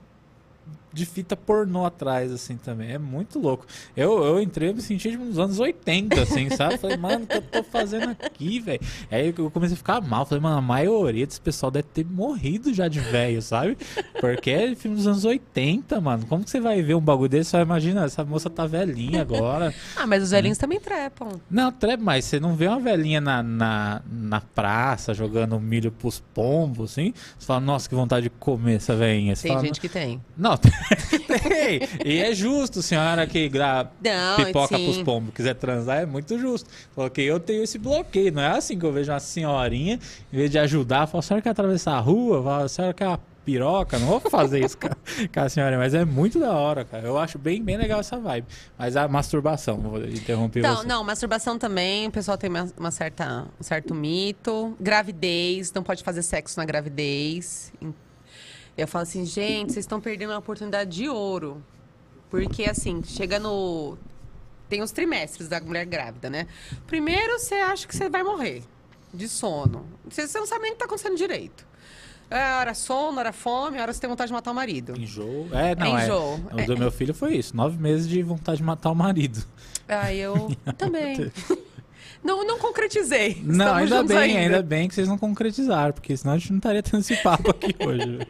de 0.93 1.05
fita 1.05 1.35
pornô 1.35 1.85
atrás, 1.85 2.31
assim, 2.31 2.57
também. 2.57 2.91
É 2.91 2.97
muito 2.97 3.39
louco. 3.39 3.65
Eu, 3.95 4.23
eu 4.23 4.41
entrei, 4.41 4.69
eu 4.69 4.75
me 4.75 4.81
senti 4.81 5.11
tipo, 5.11 5.23
nos 5.23 5.39
anos 5.39 5.59
80, 5.59 6.21
assim, 6.21 6.49
sabe? 6.49 6.77
Falei, 6.77 6.97
mano, 6.97 7.23
o 7.23 7.27
que 7.27 7.37
eu 7.37 7.41
tô 7.41 7.63
fazendo 7.63 8.09
aqui, 8.09 8.59
velho? 8.59 8.81
Aí 9.09 9.33
eu 9.37 9.51
comecei 9.51 9.75
a 9.75 9.77
ficar 9.77 10.01
mal. 10.01 10.25
Falei, 10.25 10.41
mano, 10.41 10.57
a 10.57 10.61
maioria 10.61 11.25
desse 11.25 11.39
pessoal 11.41 11.71
deve 11.71 11.87
ter 11.87 12.05
morrido 12.05 12.73
já 12.73 12.87
de 12.87 12.99
velho, 12.99 13.41
sabe? 13.41 13.77
Porque 14.19 14.49
é 14.49 14.75
filme 14.75 14.97
dos 14.97 15.07
anos 15.07 15.25
80, 15.25 15.99
mano. 16.01 16.25
Como 16.25 16.43
que 16.43 16.49
você 16.49 16.59
vai 16.59 16.81
ver 16.81 16.95
um 16.95 17.01
bagulho 17.01 17.29
desse? 17.29 17.53
Vai 17.53 17.61
imaginar, 17.61 18.05
essa 18.05 18.23
moça 18.23 18.49
tá 18.49 18.65
velhinha 18.65 19.21
agora. 19.21 19.73
Ah, 19.95 20.07
mas 20.07 20.23
os 20.23 20.31
velhinhos 20.31 20.57
também 20.57 20.79
trepam. 20.79 21.39
Não, 21.49 21.71
treve, 21.71 22.01
mas 22.01 22.25
você 22.25 22.39
não 22.39 22.55
vê 22.55 22.67
uma 22.67 22.79
velhinha 22.79 23.19
na, 23.19 23.43
na, 23.43 24.01
na 24.09 24.41
praça 24.41 25.13
jogando 25.13 25.59
milho 25.59 25.91
pros 25.91 26.19
pombos, 26.33 26.91
assim? 26.91 27.13
Você 27.37 27.45
fala, 27.45 27.59
nossa, 27.59 27.87
que 27.89 27.93
vontade 27.93 28.23
de 28.23 28.29
comer 28.29 28.75
essa 28.75 28.95
velhinha. 28.95 29.35
Você 29.35 29.43
Tem 29.43 29.51
fala, 29.51 29.65
gente 29.65 29.79
que 29.79 29.89
tem. 29.89 30.21
Não, 30.37 30.57
tem. 30.57 30.71
E 32.03 32.19
é 32.19 32.33
justo, 32.33 32.81
senhora 32.81 33.25
que 33.27 33.47
gra... 33.49 33.91
Não, 34.03 34.45
pipoca 34.45 34.77
sim. 34.77 34.85
pros 34.85 35.01
pombos, 35.03 35.33
quiser 35.33 35.55
transar, 35.55 36.01
é 36.01 36.05
muito 36.05 36.37
justo. 36.37 36.69
Porque 36.95 37.21
eu 37.21 37.39
tenho 37.39 37.63
esse 37.63 37.77
bloqueio. 37.77 38.31
Não 38.31 38.41
é 38.41 38.57
assim 38.57 38.77
que 38.77 38.85
eu 38.85 38.91
vejo 38.91 39.11
uma 39.11 39.19
senhorinha, 39.19 39.99
em 40.31 40.35
vez 40.35 40.49
de 40.49 40.59
ajudar, 40.59 41.03
eu 41.03 41.07
falo, 41.07 41.19
a 41.19 41.21
senhora 41.21 41.41
quer 41.41 41.49
atravessar 41.49 41.93
a 41.93 41.99
rua? 41.99 42.37
Eu 42.37 42.43
falo, 42.43 42.63
a 42.63 42.69
senhora 42.69 42.93
quer 42.93 43.07
uma 43.07 43.19
piroca? 43.45 43.97
Não 43.99 44.07
vou 44.07 44.19
fazer 44.19 44.63
isso 44.63 44.77
com 44.77 45.39
a, 45.39 45.49
senhora, 45.49 45.77
mas 45.77 45.93
é 45.93 46.05
muito 46.05 46.39
da 46.39 46.53
hora, 46.53 46.85
cara. 46.85 47.07
Eu 47.07 47.17
acho 47.17 47.37
bem, 47.37 47.63
bem 47.63 47.77
legal 47.77 47.99
essa 47.99 48.17
vibe. 48.19 48.47
Mas 48.77 48.95
a 48.95 49.07
masturbação, 49.07 49.77
vou 49.77 50.03
interromper 50.03 50.59
Então, 50.59 50.77
você. 50.77 50.87
não, 50.87 51.03
masturbação 51.03 51.57
também, 51.57 52.07
o 52.07 52.11
pessoal 52.11 52.37
tem 52.37 52.49
uma, 52.49 52.67
uma 52.77 52.91
certa, 52.91 53.47
um 53.59 53.63
certo 53.63 53.93
mito. 53.93 54.75
Gravidez, 54.79 55.71
não 55.73 55.83
pode 55.83 56.03
fazer 56.03 56.21
sexo 56.21 56.59
na 56.59 56.65
gravidez. 56.65 57.71
Eu 58.77 58.87
falo 58.87 59.03
assim, 59.03 59.25
gente, 59.25 59.73
vocês 59.73 59.83
estão 59.83 59.99
perdendo 59.99 60.31
uma 60.31 60.39
oportunidade 60.39 60.89
de 60.89 61.09
ouro. 61.09 61.63
Porque, 62.29 62.63
assim, 62.63 63.03
chega 63.03 63.37
no. 63.39 63.97
Tem 64.69 64.81
os 64.81 64.91
trimestres 64.91 65.49
da 65.49 65.59
mulher 65.59 65.85
grávida, 65.85 66.29
né? 66.29 66.47
Primeiro, 66.87 67.37
você 67.37 67.55
acha 67.55 67.85
que 67.85 67.95
você 67.95 68.09
vai 68.09 68.23
morrer 68.23 68.63
de 69.13 69.27
sono. 69.27 69.85
Você, 70.09 70.21
não 70.39 70.45
sabe 70.45 70.63
nem 70.63 70.71
o 70.71 70.73
que 70.73 70.75
está 70.75 70.85
acontecendo 70.85 71.17
direito. 71.17 71.65
É 72.29 72.53
hora 72.53 72.73
sono, 72.73 73.19
hora 73.19 73.33
fome, 73.33 73.81
hora 73.81 73.91
você 73.91 73.99
tem 73.99 74.09
vontade 74.09 74.29
de 74.29 74.33
matar 74.33 74.51
o 74.51 74.55
marido. 74.55 74.97
Enjoo. 74.97 75.49
É, 75.51 75.75
não, 75.75 75.97
é. 75.97 76.05
Enjoo. 76.05 76.39
O 76.53 76.65
do 76.65 76.77
meu 76.77 76.89
filho 76.89 77.13
foi 77.13 77.35
isso. 77.35 77.55
Nove 77.55 77.77
meses 77.77 78.07
de 78.07 78.23
vontade 78.23 78.59
de 78.59 78.63
matar 78.63 78.89
o 78.91 78.95
marido. 78.95 79.45
Ah, 79.89 80.13
eu 80.13 80.49
também. 80.77 81.29
Não, 82.23 82.45
não 82.45 82.59
concretizei. 82.59 83.41
Não, 83.43 83.73
ainda 83.73 84.03
bem, 84.03 84.37
ainda. 84.37 84.61
bem 84.61 84.87
que 84.87 84.93
vocês 84.93 85.07
não 85.07 85.17
concretizaram, 85.17 85.91
porque 85.91 86.15
senão 86.15 86.35
a 86.35 86.37
gente 86.37 86.51
não 86.51 86.57
estaria 86.57 86.83
tendo 86.83 86.99
esse 86.99 87.15
papo 87.17 87.49
aqui 87.49 87.75
hoje. 87.83 88.27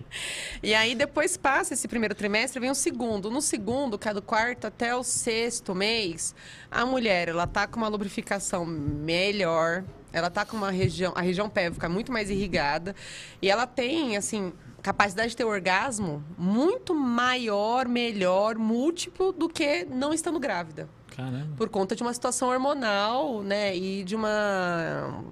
E 0.63 0.73
aí 0.73 0.95
depois 0.95 1.35
passa 1.35 1.73
esse 1.73 1.87
primeiro 1.87 2.15
trimestre, 2.15 2.59
vem 2.59 2.69
o 2.69 2.75
segundo. 2.75 3.29
No 3.29 3.41
segundo, 3.41 3.97
que 3.97 4.07
é 4.07 4.13
do 4.13 4.21
quarto 4.21 4.65
até 4.67 4.95
o 4.95 5.03
sexto 5.03 5.75
mês, 5.75 6.33
a 6.69 6.85
mulher, 6.85 7.27
ela 7.27 7.45
tá 7.45 7.67
com 7.67 7.77
uma 7.77 7.89
lubrificação 7.89 8.65
melhor, 8.65 9.83
ela 10.13 10.29
tá 10.29 10.45
com 10.45 10.55
uma 10.55 10.71
região, 10.71 11.11
a 11.15 11.21
região 11.21 11.49
pélvica 11.49 11.89
muito 11.89 12.11
mais 12.11 12.29
irrigada, 12.29 12.95
e 13.41 13.49
ela 13.49 13.67
tem, 13.67 14.15
assim, 14.15 14.53
capacidade 14.81 15.29
de 15.29 15.37
ter 15.37 15.43
orgasmo 15.45 16.23
muito 16.37 16.93
maior, 16.95 17.87
melhor, 17.87 18.57
múltiplo 18.57 19.31
do 19.31 19.47
que 19.47 19.85
não 19.85 20.13
estando 20.13 20.39
grávida. 20.39 20.89
Caramba. 21.21 21.55
Por 21.55 21.69
conta 21.69 21.95
de 21.95 22.01
uma 22.01 22.13
situação 22.13 22.49
hormonal, 22.49 23.43
né? 23.43 23.75
E 23.75 24.03
de 24.03 24.15
uma 24.15 25.23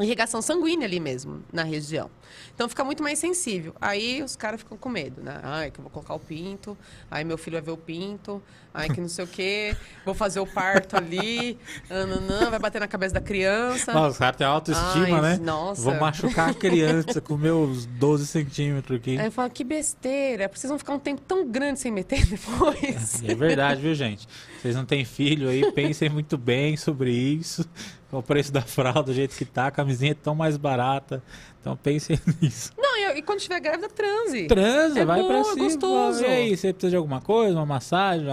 irrigação 0.00 0.40
sanguínea 0.40 0.86
ali 0.86 0.98
mesmo, 0.98 1.42
na 1.52 1.62
região. 1.62 2.10
Então 2.54 2.68
fica 2.68 2.82
muito 2.82 3.02
mais 3.02 3.18
sensível. 3.18 3.74
Aí 3.80 4.22
os 4.22 4.36
caras 4.36 4.60
ficam 4.60 4.78
com 4.78 4.88
medo, 4.88 5.22
né? 5.22 5.38
Ai, 5.42 5.70
que 5.70 5.78
eu 5.78 5.82
vou 5.82 5.90
colocar 5.90 6.14
o 6.14 6.18
pinto, 6.18 6.76
aí 7.10 7.24
meu 7.24 7.36
filho 7.36 7.54
vai 7.54 7.62
ver 7.62 7.72
o 7.72 7.76
pinto, 7.76 8.42
ai 8.72 8.88
que 8.88 9.00
não 9.00 9.08
sei 9.08 9.24
o 9.24 9.28
quê, 9.28 9.76
vou 10.04 10.14
fazer 10.14 10.40
o 10.40 10.46
parto 10.46 10.96
ali, 10.96 11.58
nananã, 11.90 12.48
vai 12.48 12.58
bater 12.58 12.80
na 12.80 12.88
cabeça 12.88 13.14
da 13.14 13.20
criança. 13.20 13.92
Nossa, 13.92 14.12
os 14.12 14.18
caras 14.18 14.36
têm 14.36 14.46
autoestima, 14.46 15.20
Ai, 15.20 15.20
né? 15.20 15.38
nossa. 15.42 15.82
Vou 15.82 15.94
machucar 15.94 16.50
a 16.50 16.54
criança 16.54 17.20
com 17.20 17.36
meus 17.36 17.84
12 17.84 18.26
centímetros 18.26 18.98
aqui. 18.98 19.18
Aí 19.18 19.26
eu 19.26 19.32
falo, 19.32 19.50
que 19.50 19.64
besteira, 19.64 20.50
vocês 20.52 20.70
vão 20.70 20.78
ficar 20.78 20.94
um 20.94 20.98
tempo 20.98 21.20
tão 21.20 21.46
grande 21.46 21.80
sem 21.80 21.92
meter 21.92 22.24
depois. 22.24 23.20
E 23.20 23.30
é 23.30 23.34
verdade, 23.34 23.82
viu, 23.82 23.94
gente? 23.94 24.26
Vocês 24.60 24.74
não 24.74 24.86
têm 24.86 25.04
filho 25.04 25.48
aí, 25.48 25.70
pensem 25.72 26.08
muito 26.08 26.38
bem 26.38 26.76
sobre 26.76 27.10
isso. 27.10 27.68
O 28.12 28.22
preço 28.22 28.52
da 28.52 28.60
fralda, 28.62 29.04
do 29.04 29.12
jeito 29.14 29.34
que 29.34 29.44
tá, 29.46 29.66
a 29.68 29.70
camisinha 29.70 30.12
é 30.12 30.14
tão 30.14 30.34
mais 30.34 30.56
barata. 30.58 31.22
Então 31.60 31.74
pensem 31.76 32.20
nisso. 32.42 32.70
Não, 32.76 32.98
e, 32.98 33.18
e 33.18 33.22
quando 33.22 33.38
estiver 33.38 33.58
grávida, 33.58 33.88
transe. 33.88 34.46
Transa, 34.46 35.00
É 35.00 35.04
vai 35.04 35.22
pra 35.24 35.32
bom, 35.32 35.40
é 35.40 35.44
cima. 35.54 35.64
gostoso. 35.64 36.22
E 36.22 36.26
aí, 36.26 36.56
você 36.56 36.72
precisa 36.74 36.90
de 36.90 36.96
alguma 36.96 37.20
coisa, 37.22 37.56
uma 37.56 37.64
massagem? 37.66 38.26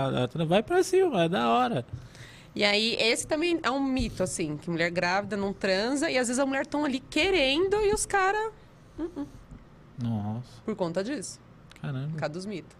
Vai 0.47 0.61
pra 0.61 0.83
cima, 0.83 1.23
é 1.23 1.29
da 1.29 1.47
hora. 1.49 1.85
E 2.53 2.63
aí, 2.63 2.95
esse 2.99 3.25
também 3.25 3.57
é 3.63 3.71
um 3.71 3.81
mito, 3.81 4.21
assim, 4.21 4.57
que 4.57 4.69
mulher 4.69 4.89
grávida 4.91 5.37
não 5.37 5.53
transa 5.53 6.09
e 6.11 6.17
às 6.17 6.27
vezes 6.27 6.39
a 6.39 6.45
mulher 6.45 6.63
estão 6.63 6.83
ali 6.83 6.99
querendo 6.99 7.75
e 7.81 7.93
os 7.93 8.05
caras, 8.05 8.51
Nossa, 10.01 10.61
por 10.65 10.75
conta 10.75 11.03
disso, 11.03 11.39
caramba. 11.81 12.09
por 12.09 12.17
causa 12.19 12.33
dos 12.33 12.45
mitos. 12.45 12.75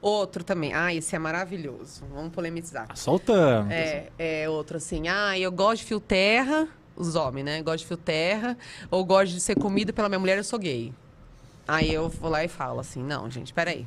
Outro 0.00 0.44
também, 0.44 0.72
ah, 0.74 0.94
esse 0.94 1.14
é 1.16 1.18
maravilhoso, 1.18 2.04
vamos 2.12 2.32
polemizar. 2.32 2.88
Soltando. 2.94 3.72
É, 3.72 4.08
é 4.18 4.48
outro 4.48 4.76
assim, 4.76 5.08
ah, 5.08 5.38
eu 5.38 5.50
gosto 5.50 5.82
de 5.82 5.84
fio 5.86 6.00
terra, 6.00 6.68
os 6.94 7.14
homens, 7.14 7.44
né? 7.44 7.62
Gosto 7.62 7.78
de 7.78 7.86
fio 7.86 7.96
terra, 7.96 8.56
ou 8.90 9.04
gosto 9.04 9.32
de 9.32 9.40
ser 9.40 9.56
comido 9.56 9.92
pela 9.92 10.08
minha 10.08 10.18
mulher, 10.18 10.36
eu 10.36 10.44
sou 10.44 10.58
gay. 10.58 10.92
Aí 11.66 11.92
eu 11.92 12.08
vou 12.08 12.30
lá 12.30 12.44
e 12.44 12.48
falo 12.48 12.80
assim, 12.80 13.02
não, 13.02 13.30
gente, 13.30 13.52
peraí. 13.52 13.86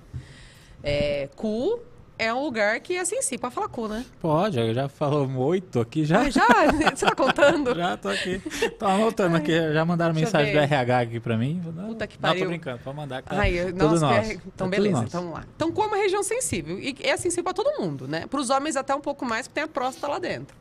É, 0.83 1.29
cu 1.35 1.79
é 2.19 2.33
um 2.33 2.43
lugar 2.43 2.79
que 2.81 2.95
é 2.95 3.03
sensível 3.05 3.39
pra 3.39 3.49
falar 3.49 3.69
cu, 3.69 3.87
né? 3.87 4.05
Pode, 4.21 4.59
eu 4.59 4.73
já 4.73 4.87
falou 4.89 5.27
oito 5.47 5.79
aqui 5.79 6.03
já. 6.05 6.21
Ah, 6.21 6.29
já? 6.29 6.45
Você 6.93 7.05
tá 7.05 7.15
contando? 7.15 7.73
Já 7.73 7.97
tô 7.97 8.09
aqui. 8.09 8.39
Tô 8.77 8.85
anotando 8.85 9.37
aqui. 9.37 9.73
Já 9.73 9.83
mandaram 9.85 10.13
Deixa 10.13 10.27
mensagem 10.27 10.53
do. 10.53 10.59
RH 10.59 10.99
aqui 10.99 11.19
pra 11.19 11.37
mim. 11.37 11.61
Não, 11.75 11.87
Puta 11.87 12.05
que 12.05 12.15
Não, 12.21 12.29
pariu. 12.29 12.43
tô 12.43 12.49
brincando. 12.49 12.79
Pode 12.83 12.95
mandar. 12.97 13.23
tá 13.23 13.35
Ai, 13.39 13.71
nossa, 13.71 13.99
nosso. 13.99 14.05
é- 14.05 14.19
Tá 14.19 14.33
então 14.33 14.49
tudo 14.57 14.69
beleza, 14.69 15.03
então 15.05 15.21
vamos 15.21 15.35
lá. 15.37 15.45
Então, 15.55 15.71
como 15.71 15.95
é 15.95 15.99
região 16.01 16.21
sensível, 16.21 16.77
e 16.79 16.95
é 17.01 17.17
sensível 17.17 17.43
para 17.45 17.53
todo 17.53 17.81
mundo, 17.81 18.07
né? 18.07 18.27
Para 18.27 18.39
os 18.39 18.49
homens 18.49 18.75
até 18.75 18.93
um 18.93 19.01
pouco 19.01 19.25
mais, 19.25 19.47
porque 19.47 19.55
tem 19.55 19.63
a 19.63 19.67
próstata 19.67 20.07
lá 20.07 20.19
dentro. 20.19 20.55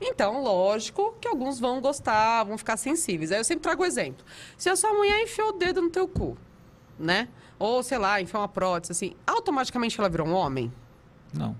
Então, 0.00 0.42
lógico 0.42 1.14
que 1.20 1.28
alguns 1.28 1.60
vão 1.60 1.80
gostar, 1.80 2.42
vão 2.44 2.56
ficar 2.58 2.76
sensíveis. 2.76 3.30
Aí 3.30 3.38
eu 3.38 3.44
sempre 3.44 3.62
trago 3.62 3.82
o 3.82 3.86
exemplo. 3.86 4.24
Se 4.56 4.68
a 4.68 4.74
sua 4.74 4.92
mulher 4.92 5.20
enfiou 5.22 5.50
o 5.50 5.52
dedo 5.52 5.80
no 5.82 5.90
teu 5.90 6.08
cu, 6.08 6.36
né? 6.98 7.28
Ou, 7.58 7.82
sei 7.82 7.98
lá, 7.98 8.20
enfiou 8.20 8.42
uma 8.42 8.48
prótese, 8.48 8.90
assim, 8.90 9.14
automaticamente 9.24 9.98
ela 10.00 10.08
virou 10.08 10.26
um 10.26 10.32
homem? 10.34 10.72
Não, 11.32 11.56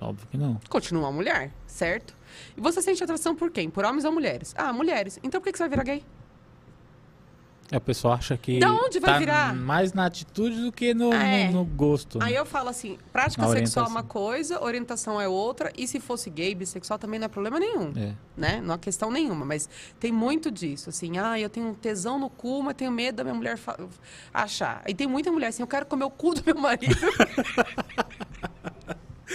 óbvio 0.00 0.26
que 0.30 0.36
não. 0.36 0.60
Continua 0.68 1.10
mulher, 1.12 1.52
certo? 1.66 2.14
E 2.56 2.60
você 2.60 2.82
sente 2.82 3.02
atração 3.02 3.34
por 3.34 3.50
quem? 3.50 3.70
Por 3.70 3.84
homens 3.84 4.04
ou 4.04 4.12
mulheres? 4.12 4.54
Ah, 4.56 4.72
mulheres. 4.72 5.18
Então 5.22 5.40
por 5.40 5.46
que 5.46 5.52
que 5.52 5.58
você 5.58 5.64
vai 5.64 5.70
virar 5.70 5.84
gay? 5.84 6.04
É, 7.70 7.78
o 7.78 7.80
pessoal 7.80 8.14
acha 8.14 8.36
que. 8.36 8.60
Da 8.60 8.72
onde 8.72 9.00
vai 9.00 9.14
tá 9.14 9.18
virar? 9.18 9.54
Mais 9.54 9.92
na 9.92 10.06
atitude 10.06 10.60
do 10.62 10.70
que 10.70 10.94
no, 10.94 11.12
É. 11.12 11.48
no, 11.48 11.58
no 11.58 11.64
gosto. 11.64 12.18
Aí 12.22 12.34
né? 12.34 12.38
eu 12.38 12.46
falo 12.46 12.68
assim, 12.68 12.96
prática 13.12 13.42
Na 13.42 13.48
sexual 13.48 13.86
é 13.86 13.88
uma 13.88 14.02
coisa, 14.04 14.62
orientação 14.62 15.20
é 15.20 15.26
outra, 15.26 15.72
e 15.76 15.86
se 15.88 15.98
fosse 15.98 16.30
gay, 16.30 16.54
bissexual 16.54 16.96
também 16.96 17.18
não 17.18 17.24
é 17.24 17.28
problema 17.28 17.58
nenhum, 17.58 17.92
É. 17.96 18.14
né? 18.36 18.60
Não 18.62 18.74
é 18.74 18.78
questão 18.78 19.10
nenhuma, 19.10 19.44
mas 19.44 19.68
tem 19.98 20.12
muito 20.12 20.48
disso, 20.48 20.90
assim, 20.90 21.18
ah, 21.18 21.40
eu 21.40 21.50
tenho 21.50 21.66
um 21.68 21.74
tesão 21.74 22.20
no 22.20 22.30
cu, 22.30 22.62
mas 22.62 22.74
tenho 22.74 22.92
medo 22.92 23.16
da 23.16 23.24
minha 23.24 23.34
mulher 23.34 23.58
achar. 24.32 24.84
E 24.86 24.94
tem 24.94 25.08
muita 25.08 25.32
mulher 25.32 25.48
assim, 25.48 25.62
eu 25.62 25.66
quero 25.66 25.86
comer 25.86 26.04
o 26.04 26.10
cu 26.10 26.34
do 26.34 26.42
meu 26.46 26.56
marido. 26.56 26.94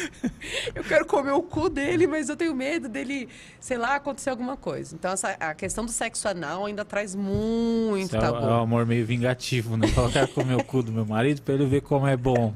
eu 0.76 0.84
quero 0.84 1.06
comer 1.06 1.32
o 1.32 1.42
cu 1.42 1.70
dele, 1.70 2.08
mas 2.08 2.30
eu 2.30 2.36
tenho 2.36 2.54
medo 2.56 2.88
dele, 2.90 3.28
sei 3.60 3.78
lá, 3.78 3.96
acontecer 3.96 4.30
alguma 4.30 4.58
coisa. 4.58 4.96
Então, 4.96 5.12
essa, 5.12 5.30
a 5.40 5.54
questão 5.54 5.86
do 5.86 5.92
sexo 5.92 6.28
anal 6.28 6.66
ainda 6.66 6.84
traz 6.86 7.16
muito 7.16 8.08
Isso 8.08 8.16
é, 8.18 8.20
tabu. 8.20 8.38
é 8.38 8.48
o 8.48 8.54
amor 8.62 8.86
meio 8.86 9.06
vingativo, 9.06 9.78
né? 9.78 9.88
Eu 9.96 10.10
quero 10.12 10.28
comer 10.30 10.56
o 10.56 10.64
cu 10.64 10.82
do 10.84 10.92
meu 10.92 11.06
marido 11.06 11.42
pra 11.42 11.54
ele 11.54 11.66
ver 11.66 11.82
como 11.82 12.08
é 12.08 12.18
bom. 12.18 12.54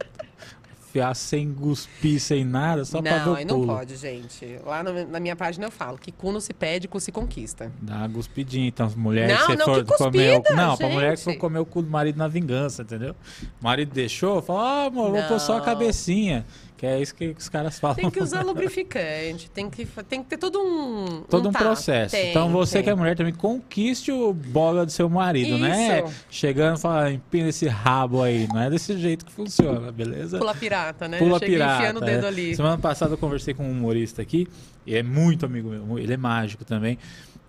Sem 1.13 1.53
cuspir, 1.53 2.21
sem 2.21 2.45
nada, 2.45 2.86
só 2.86 3.01
pra 3.01 3.17
ver 3.17 3.25
não, 3.25 3.34
o 3.34 3.39
não 3.39 3.45
pulo. 3.60 3.67
pode, 3.75 3.97
gente. 3.97 4.58
Lá 4.65 4.81
no- 4.81 5.05
na 5.10 5.19
minha 5.19 5.36
página 5.36 5.65
eu 5.65 5.71
falo 5.71 5.97
que 5.97 6.10
cu 6.10 6.31
não 6.31 6.39
se 6.39 6.53
pede, 6.53 6.88
cu 6.88 7.01
se 7.01 7.12
conquista. 7.12 7.69
Dá 7.81 7.95
uma 7.97 8.10
cuspidinha, 8.10 8.69
então, 8.69 8.86
as 8.86 8.95
mulheres 8.95 9.38
Não, 9.38 9.45
que 9.47 9.55
não, 9.58 9.65
for 9.65 9.84
que 9.84 9.97
comer 9.97 10.38
o... 10.38 10.41
cuspida, 10.41 10.55
Não, 10.65 10.77
pra 10.77 10.88
mulher 10.88 11.17
que 11.17 11.23
for 11.25 11.31
gente. 11.31 11.39
comer 11.41 11.60
o 11.60 11.65
cu 11.65 11.81
do 11.81 11.89
marido 11.89 12.15
na 12.17 12.29
vingança, 12.29 12.84
entendeu? 12.84 13.13
O 13.60 13.63
marido 13.65 13.91
deixou, 13.93 14.41
fala, 14.41 14.62
ah, 14.62 14.86
amor, 14.86 15.12
vou 15.12 15.23
pôr 15.23 15.38
só 15.38 15.55
a 15.55 15.58
Não. 15.58 15.65
cabecinha. 15.65 16.45
Que 16.77 16.85
é 16.85 17.01
isso 17.01 17.15
que 17.15 17.33
os 17.38 17.47
caras 17.47 17.79
falam. 17.79 17.95
Tem 17.95 18.09
que 18.09 18.21
usar 18.21 18.43
lubrificante, 18.45 19.49
tem 19.49 19.69
que, 19.69 19.85
tem 20.07 20.21
que 20.21 20.29
ter 20.29 20.38
todo 20.38 20.59
um. 20.59 21.21
Todo 21.21 21.47
um 21.47 21.51
tato. 21.51 21.63
processo. 21.63 22.15
Tem, 22.15 22.31
então 22.31 22.49
você 22.49 22.75
tem. 22.75 22.83
que 22.83 22.89
é 22.89 22.95
mulher 22.95 23.15
também 23.15 23.33
conquiste 23.33 24.11
o 24.11 24.33
bola 24.33 24.85
do 24.85 24.91
seu 24.91 25.09
marido, 25.09 25.57
né? 25.57 26.03
Isso. 26.03 26.25
Chegando 26.29 26.77
e 26.77 26.81
falando, 26.81 27.13
empina 27.13 27.47
esse 27.47 27.67
rabo 27.67 28.21
aí. 28.21 28.47
Não 28.47 28.61
é 28.61 28.69
desse 28.69 28.97
jeito 28.97 29.25
que 29.25 29.31
funciona, 29.31 29.89
beleza? 29.91 30.38
Pula 30.38 30.53
pirata, 30.53 31.07
né? 31.07 31.17
Pula 31.17 31.39
pirata. 31.39 31.77
enfiando 31.77 31.97
o 31.97 32.01
dedo 32.01 32.25
é. 32.25 32.27
ali. 32.27 32.55
Semana 32.55 32.77
passada 32.77 33.13
eu 33.13 33.17
conversei 33.17 33.53
com 33.53 33.63
um 33.63 33.71
humorista 33.71 34.21
aqui, 34.21 34.47
e 34.85 34.95
é 34.95 35.01
muito 35.01 35.45
amigo 35.45 35.69
meu, 35.69 35.97
ele 35.97 36.13
é 36.13 36.17
mágico 36.17 36.65
também. 36.65 36.97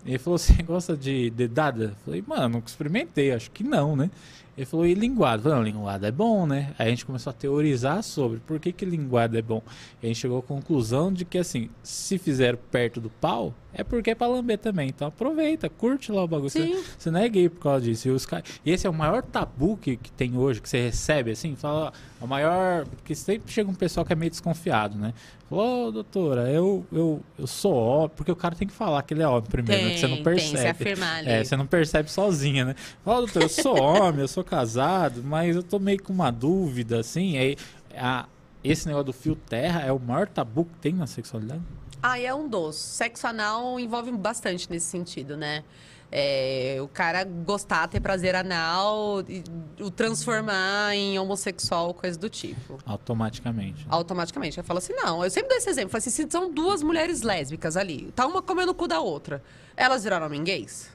Ele 0.05 0.17
falou: 0.17 0.37
Você 0.37 0.53
gosta 0.63 0.95
de 0.95 1.29
dedada? 1.29 1.83
Eu 1.85 1.95
falei, 2.05 2.23
mano, 2.25 2.49
nunca 2.49 2.69
experimentei, 2.69 3.33
acho 3.33 3.51
que 3.51 3.63
não, 3.63 3.95
né? 3.95 4.09
Ele 4.57 4.65
falou, 4.65 4.87
e 4.87 4.95
linguado? 4.95 5.43
Falei, 5.43 5.57
não, 5.57 5.63
linguado 5.63 6.05
é 6.05 6.11
bom, 6.11 6.47
né? 6.47 6.73
Aí 6.79 6.87
a 6.87 6.89
gente 6.89 7.05
começou 7.05 7.29
a 7.29 7.33
teorizar 7.33 8.01
sobre 8.01 8.39
por 8.39 8.59
que, 8.59 8.71
que 8.73 8.85
linguado 8.85 9.37
é 9.37 9.41
bom. 9.41 9.61
E 10.01 10.07
a 10.07 10.07
gente 10.07 10.17
chegou 10.19 10.39
à 10.39 10.41
conclusão 10.41 11.13
de 11.13 11.23
que, 11.23 11.37
assim, 11.37 11.69
se 11.83 12.17
fizer 12.17 12.57
perto 12.57 12.99
do 12.99 13.09
pau, 13.09 13.53
é 13.77 13.83
porque 13.83 14.09
é 14.11 14.15
pra 14.15 14.27
lamber 14.27 14.57
também. 14.57 14.89
Então 14.89 15.07
aproveita, 15.07 15.69
curte 15.69 16.11
lá 16.11 16.23
o 16.23 16.27
bagulho. 16.27 16.49
Você- 16.49 16.63
Sim. 16.63 16.83
Você 16.97 17.11
não 17.11 17.19
é 17.19 17.29
gay 17.29 17.47
por 17.47 17.61
causa 17.61 17.85
disso. 17.85 18.07
E, 18.07 18.11
os 18.11 18.25
ca- 18.25 18.43
e 18.65 18.71
esse 18.71 18.85
é 18.85 18.89
o 18.89 18.93
maior 18.93 19.21
tabu 19.23 19.77
que, 19.77 19.95
que 19.97 20.11
tem 20.11 20.35
hoje, 20.35 20.59
que 20.61 20.67
você 20.67 20.81
recebe, 20.81 21.31
assim, 21.31 21.55
fala, 21.55 21.93
ó, 22.21 22.25
o 22.25 22.27
maior. 22.27 22.85
Porque 22.87 23.13
sempre 23.15 23.51
chega 23.51 23.69
um 23.69 23.73
pessoal 23.75 24.05
que 24.05 24.11
é 24.11 24.15
meio 24.15 24.31
desconfiado, 24.31 24.97
né? 24.97 25.13
Falou, 25.49 25.87
ô 25.87 25.91
doutora, 25.91 26.49
eu, 26.51 26.85
eu, 26.91 27.21
eu 27.39 27.47
sou 27.47 27.73
homem, 27.73 28.11
porque 28.15 28.29
o 28.31 28.35
cara 28.35 28.53
tem 28.53 28.67
que 28.67 28.73
falar 28.73 29.01
que 29.03 29.13
ele 29.13 29.23
é 29.23 29.27
homem 29.27 29.43
primeiro, 29.49 29.85
né? 29.85 29.93
Que 29.93 29.99
você 29.99 30.07
não 30.07 30.15
Tem, 30.15 30.23
tem, 30.23 30.33
percebe. 30.35 30.57
se 30.61 30.67
afirmar 30.67 31.15
ali. 31.19 31.29
É, 31.29 31.43
você 31.43 31.55
não 31.55 31.65
percebe 31.65 32.11
sozinha, 32.11 32.65
né? 32.65 32.75
Fala, 33.05 33.19
doutor, 33.19 33.43
eu 33.43 33.49
sou 33.49 33.79
homem, 33.81 34.21
eu 34.21 34.27
sou 34.27 34.43
casado, 34.43 35.23
mas 35.23 35.55
eu 35.55 35.63
tô 35.63 35.79
meio 35.79 36.03
com 36.03 36.11
uma 36.11 36.31
dúvida, 36.31 36.99
assim. 36.99 37.37
Aí, 37.37 37.55
a, 37.95 38.25
esse 38.61 38.87
negócio 38.87 39.05
do 39.05 39.13
fio 39.13 39.35
terra 39.35 39.81
é 39.83 39.91
o 39.93 39.99
maior 39.99 40.27
tabu 40.27 40.65
que 40.65 40.75
tem 40.81 40.91
na 40.93 41.07
sexualidade? 41.07 41.61
Ah, 42.09 42.17
é 42.17 42.33
um 42.33 42.47
dos. 42.47 42.77
Sexo 42.77 43.27
anal 43.27 43.77
envolve 43.77 44.09
bastante 44.13 44.71
nesse 44.71 44.85
sentido, 44.85 45.35
né? 45.35 45.65
É, 46.09 46.77
o 46.79 46.87
cara 46.87 47.25
gostar, 47.25 47.85
ter 47.89 47.99
prazer 47.99 48.33
anal, 48.33 49.21
e 49.27 49.43
o 49.83 49.91
transformar 49.91 50.95
em 50.95 51.19
homossexual, 51.19 51.93
coisa 51.93 52.17
do 52.17 52.29
tipo. 52.29 52.79
Automaticamente. 52.85 53.85
Automaticamente. 53.89 54.57
Eu 54.57 54.63
falo 54.63 54.77
assim, 54.77 54.93
não. 54.93 55.21
Eu 55.21 55.29
sempre 55.29 55.49
dou 55.49 55.57
esse 55.57 55.69
exemplo. 55.69 55.89
Eu 55.89 55.91
falo 55.91 55.99
assim, 55.99 56.09
se 56.09 56.25
são 56.29 56.49
duas 56.49 56.81
mulheres 56.81 57.23
lésbicas 57.23 57.75
ali, 57.75 58.09
tá 58.15 58.25
uma 58.25 58.41
comendo 58.41 58.71
o 58.71 58.75
cu 58.75 58.87
da 58.87 59.01
outra, 59.01 59.43
elas 59.75 60.05
viraram 60.05 60.27
homem 60.27 60.45
gays? 60.45 60.89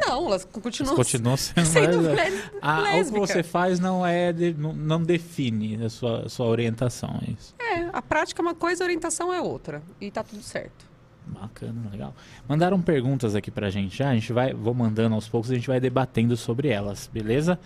Não, 0.00 0.26
elas 0.26 0.44
continuam 0.44 0.94
Continua 0.96 1.36
sendo, 1.38 1.66
sendo 1.66 1.86
mais- 1.86 1.96
mulheres 2.08 2.50
Ah, 2.62 2.82
o 3.00 3.04
que 3.12 3.18
você 3.20 3.42
faz 3.42 3.78
não 3.80 4.06
é 4.06 4.32
de- 4.32 4.54
não, 4.54 4.72
não 4.72 5.02
define 5.02 5.84
a 5.84 5.88
sua, 5.90 6.26
a 6.26 6.28
sua 6.28 6.46
orientação, 6.46 7.20
é 7.26 7.30
isso. 7.32 7.54
É, 7.58 7.88
a 7.92 8.00
prática 8.02 8.40
é 8.40 8.44
uma 8.44 8.54
coisa, 8.54 8.84
a 8.84 8.86
orientação 8.86 9.32
é 9.32 9.40
outra. 9.40 9.82
E 10.00 10.10
tá 10.10 10.22
tudo 10.22 10.42
certo. 10.42 10.86
Bacana, 11.26 11.90
legal. 11.92 12.14
Mandaram 12.48 12.80
perguntas 12.80 13.34
aqui 13.34 13.50
pra 13.50 13.68
gente 13.68 13.96
já, 13.98 14.08
a 14.08 14.14
gente 14.14 14.32
vai, 14.32 14.54
vou 14.54 14.72
mandando 14.72 15.14
aos 15.14 15.28
poucos, 15.28 15.50
a 15.50 15.54
gente 15.54 15.66
vai 15.66 15.78
debatendo 15.78 16.34
sobre 16.38 16.68
elas, 16.68 17.08
beleza? 17.12 17.58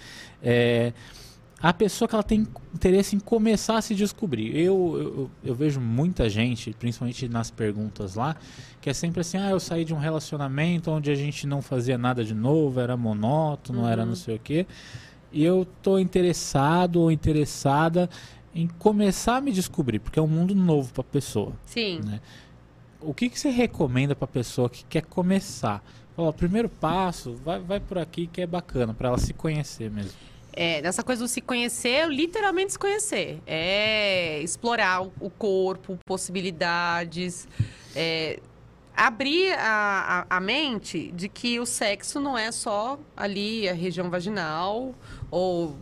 É, 0.42 0.92
a 1.62 1.72
pessoa 1.72 2.09
que 2.09 2.14
ela 2.16 2.25
tem 2.25 2.44
interesse 2.75 3.14
em 3.14 3.20
começar 3.20 3.77
a 3.77 3.81
se 3.81 3.94
descobrir. 3.94 4.57
Eu, 4.57 4.98
eu, 4.98 5.31
eu 5.44 5.55
vejo 5.55 5.81
muita 5.81 6.29
gente, 6.29 6.72
principalmente 6.72 7.29
nas 7.29 7.53
perguntas 7.53 8.16
lá, 8.16 8.35
que 8.81 8.90
é 8.90 8.92
sempre 8.92 9.20
assim, 9.20 9.38
ah, 9.38 9.51
eu 9.51 9.61
saí 9.61 9.85
de 9.85 9.94
um 9.94 9.98
relacionamento 9.98 10.90
onde 10.90 11.09
a 11.09 11.14
gente 11.14 11.46
não 11.46 11.62
fazia 11.62 11.96
nada 11.96 12.25
de 12.25 12.35
novo, 12.35 12.81
era 12.81 12.96
monótono, 12.96 13.87
era 13.87 14.05
não 14.05 14.16
sei 14.16 14.35
o 14.35 14.38
quê. 14.40 14.66
E 15.31 15.44
eu 15.44 15.64
tô 15.81 16.01
interessado 16.01 16.96
ou 16.96 17.12
interessada 17.12 18.11
em 18.53 18.66
começar 18.66 19.37
a 19.37 19.40
me 19.40 19.53
descobrir, 19.53 20.01
porque 20.01 20.18
é 20.18 20.22
um 20.22 20.27
mundo 20.27 20.57
novo 20.57 20.92
pra 20.92 21.05
pessoa 21.05 21.53
Sim. 21.64 22.01
né? 22.05 22.20
O 23.01 23.14
que, 23.14 23.31
que 23.31 23.38
você 23.38 23.51
recomenda 23.51 24.14
para 24.16 24.27
pessoa 24.27 24.68
que 24.68 24.85
quer 24.85 25.03
começar? 25.03 25.83
Fala, 26.16 26.33
primeiro 26.33 26.68
passo, 26.68 27.35
vai, 27.44 27.61
vai 27.61 27.81
por 27.81 27.98
aqui 27.98 28.27
que 28.27 28.40
é 28.40 28.46
bacana, 28.46 28.92
para 28.92 29.09
ela 29.09 29.18
se 29.18 29.33
conhecer 29.33 29.90
mesmo. 29.90 30.12
É, 30.54 30.82
nessa 30.82 31.02
coisa 31.02 31.22
do 31.22 31.28
se 31.28 31.40
conhecer, 31.40 32.06
literalmente 32.08 32.72
se 32.72 32.78
conhecer. 32.78 33.40
É 33.46 34.40
explorar 34.42 35.02
o- 35.02 35.30
corpo, 35.30 35.98
possibilidades. 36.04 37.48
é, 37.96 38.38
abrir 38.94 39.52
a, 39.54 40.26
a, 40.28 40.36
a 40.36 40.40
mente 40.40 41.10
de 41.12 41.26
que 41.28 41.58
o 41.58 41.64
sexo 41.64 42.20
não 42.20 42.36
é 42.36 42.52
só 42.52 42.98
ali 43.16 43.66
a 43.66 43.72
região 43.72 44.10
vaginal, 44.10 44.94
ou 45.30 45.76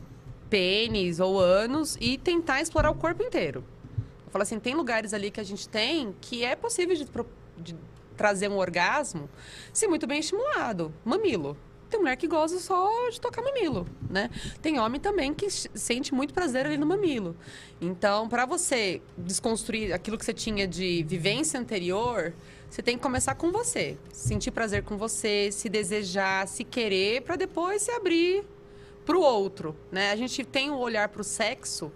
pênis, 0.48 1.18
ou 1.18 1.38
ânus, 1.40 1.96
e 2.00 2.16
tentar 2.16 2.60
explorar 2.60 2.90
o 2.90 2.94
corpo 2.94 3.22
inteiro. 3.22 3.64
Eu 4.26 4.30
falo 4.30 4.42
assim, 4.42 4.60
tem 4.60 4.74
lugares 4.76 5.12
ali 5.12 5.28
que 5.30 5.40
a 5.40 5.44
gente 5.44 5.68
tem 5.68 6.14
que 6.20 6.44
é 6.44 6.54
possível 6.54 6.94
de, 6.94 7.04
de 7.58 7.74
trazer 8.16 8.48
um 8.48 8.56
orgasmo 8.58 9.28
se 9.72 9.88
muito 9.88 10.06
bem 10.06 10.20
estimulado. 10.20 10.94
Mamilo. 11.04 11.56
Tem 11.90 11.98
mulher 11.98 12.16
que 12.16 12.28
gosta 12.28 12.58
só 12.60 13.10
de 13.10 13.20
tocar 13.20 13.42
mamilo, 13.42 13.84
né? 14.08 14.30
Tem 14.62 14.78
homem 14.78 15.00
também 15.00 15.34
que 15.34 15.50
sente 15.50 16.14
muito 16.14 16.32
prazer 16.32 16.64
ali 16.64 16.78
no 16.78 16.86
mamilo. 16.86 17.36
Então, 17.80 18.28
para 18.28 18.46
você 18.46 19.02
desconstruir 19.18 19.92
aquilo 19.92 20.16
que 20.16 20.24
você 20.24 20.32
tinha 20.32 20.68
de 20.68 21.02
vivência 21.02 21.58
anterior, 21.58 22.32
você 22.70 22.80
tem 22.80 22.96
que 22.96 23.02
começar 23.02 23.34
com 23.34 23.50
você. 23.50 23.98
Sentir 24.12 24.52
prazer 24.52 24.84
com 24.84 24.96
você, 24.96 25.50
se 25.50 25.68
desejar, 25.68 26.46
se 26.46 26.62
querer, 26.62 27.22
para 27.22 27.34
depois 27.34 27.82
se 27.82 27.90
abrir 27.90 28.44
para 29.04 29.16
o 29.16 29.20
outro, 29.20 29.74
né? 29.90 30.12
A 30.12 30.16
gente 30.16 30.44
tem 30.44 30.70
o 30.70 30.76
olhar 30.76 31.08
para 31.08 31.20
o 31.20 31.24
sexo 31.24 31.90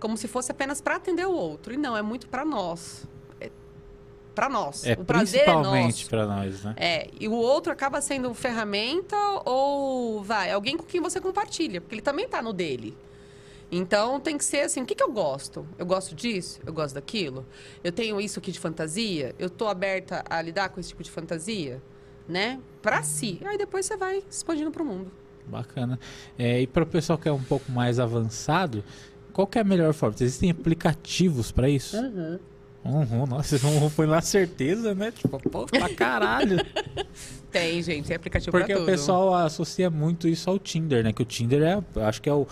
como 0.00 0.16
se 0.16 0.26
fosse 0.26 0.50
apenas 0.50 0.80
para 0.80 0.96
atender 0.96 1.26
o 1.26 1.32
outro. 1.32 1.72
E 1.72 1.76
não, 1.76 1.96
é 1.96 2.02
muito 2.02 2.28
para 2.28 2.44
nós. 2.44 3.06
É 4.36 4.40
para 4.40 4.48
nós. 4.50 4.84
É 4.84 4.92
o 4.92 5.04
prazer 5.04 5.40
é 5.40 5.44
principalmente 5.44 5.96
nosso. 5.96 6.10
para 6.10 6.26
nós, 6.26 6.62
né? 6.62 6.74
É, 6.76 7.08
e 7.18 7.26
o 7.26 7.32
outro 7.32 7.72
acaba 7.72 8.02
sendo 8.02 8.32
ferramenta 8.34 9.16
ou, 9.46 10.22
vai, 10.22 10.50
alguém 10.50 10.76
com 10.76 10.84
quem 10.84 11.00
você 11.00 11.18
compartilha, 11.18 11.80
porque 11.80 11.94
ele 11.94 12.02
também 12.02 12.28
tá 12.28 12.42
no 12.42 12.52
dele. 12.52 12.96
Então 13.72 14.20
tem 14.20 14.36
que 14.36 14.44
ser 14.44 14.60
assim, 14.60 14.82
o 14.82 14.86
que, 14.86 14.94
que 14.94 15.02
eu 15.02 15.10
gosto? 15.10 15.66
Eu 15.78 15.86
gosto 15.86 16.14
disso? 16.14 16.60
Eu 16.64 16.72
gosto 16.72 16.94
daquilo? 16.94 17.46
Eu 17.82 17.90
tenho 17.90 18.20
isso 18.20 18.38
aqui 18.38 18.52
de 18.52 18.60
fantasia? 18.60 19.34
Eu 19.38 19.48
tô 19.48 19.66
aberta 19.66 20.22
a 20.28 20.40
lidar 20.40 20.68
com 20.68 20.78
esse 20.78 20.90
tipo 20.90 21.02
de 21.02 21.10
fantasia? 21.10 21.82
Né? 22.28 22.60
Pra 22.82 23.02
si. 23.02 23.40
Aí 23.44 23.56
depois 23.56 23.86
você 23.86 23.96
vai 23.96 24.22
expandindo 24.30 24.70
pro 24.70 24.84
mundo. 24.84 25.10
Bacana. 25.46 25.98
É, 26.38 26.60
e 26.60 26.66
para 26.66 26.82
o 26.82 26.86
pessoal 26.86 27.18
que 27.18 27.28
é 27.28 27.32
um 27.32 27.42
pouco 27.42 27.72
mais 27.72 27.98
avançado, 27.98 28.84
qual 29.32 29.46
que 29.46 29.58
é 29.58 29.62
a 29.62 29.64
melhor 29.64 29.94
forma? 29.94 30.14
Existem 30.20 30.50
aplicativos 30.50 31.50
pra 31.50 31.68
isso? 31.68 31.96
Uhum. 31.96 32.38
Uhum, 32.86 33.26
nossa, 33.26 33.56
um 33.66 33.90
foi 33.90 34.06
na 34.06 34.20
certeza, 34.20 34.94
né? 34.94 35.10
Tipo, 35.10 35.38
pô, 35.50 35.66
pra 35.66 35.88
caralho. 35.88 36.64
Tem, 37.50 37.82
gente, 37.82 38.06
tem 38.06 38.16
aplicativo 38.16 38.50
Porque 38.50 38.66
pra 38.72 38.76
o 38.76 38.84
tudo. 38.84 38.90
pessoal 38.90 39.34
associa 39.34 39.88
muito 39.88 40.28
isso 40.28 40.50
ao 40.50 40.58
Tinder, 40.58 41.02
né? 41.02 41.12
Que 41.12 41.22
o 41.22 41.24
Tinder 41.24 41.62
é, 41.62 42.02
acho 42.02 42.20
que 42.20 42.28
é 42.28 42.32
o 42.34 42.46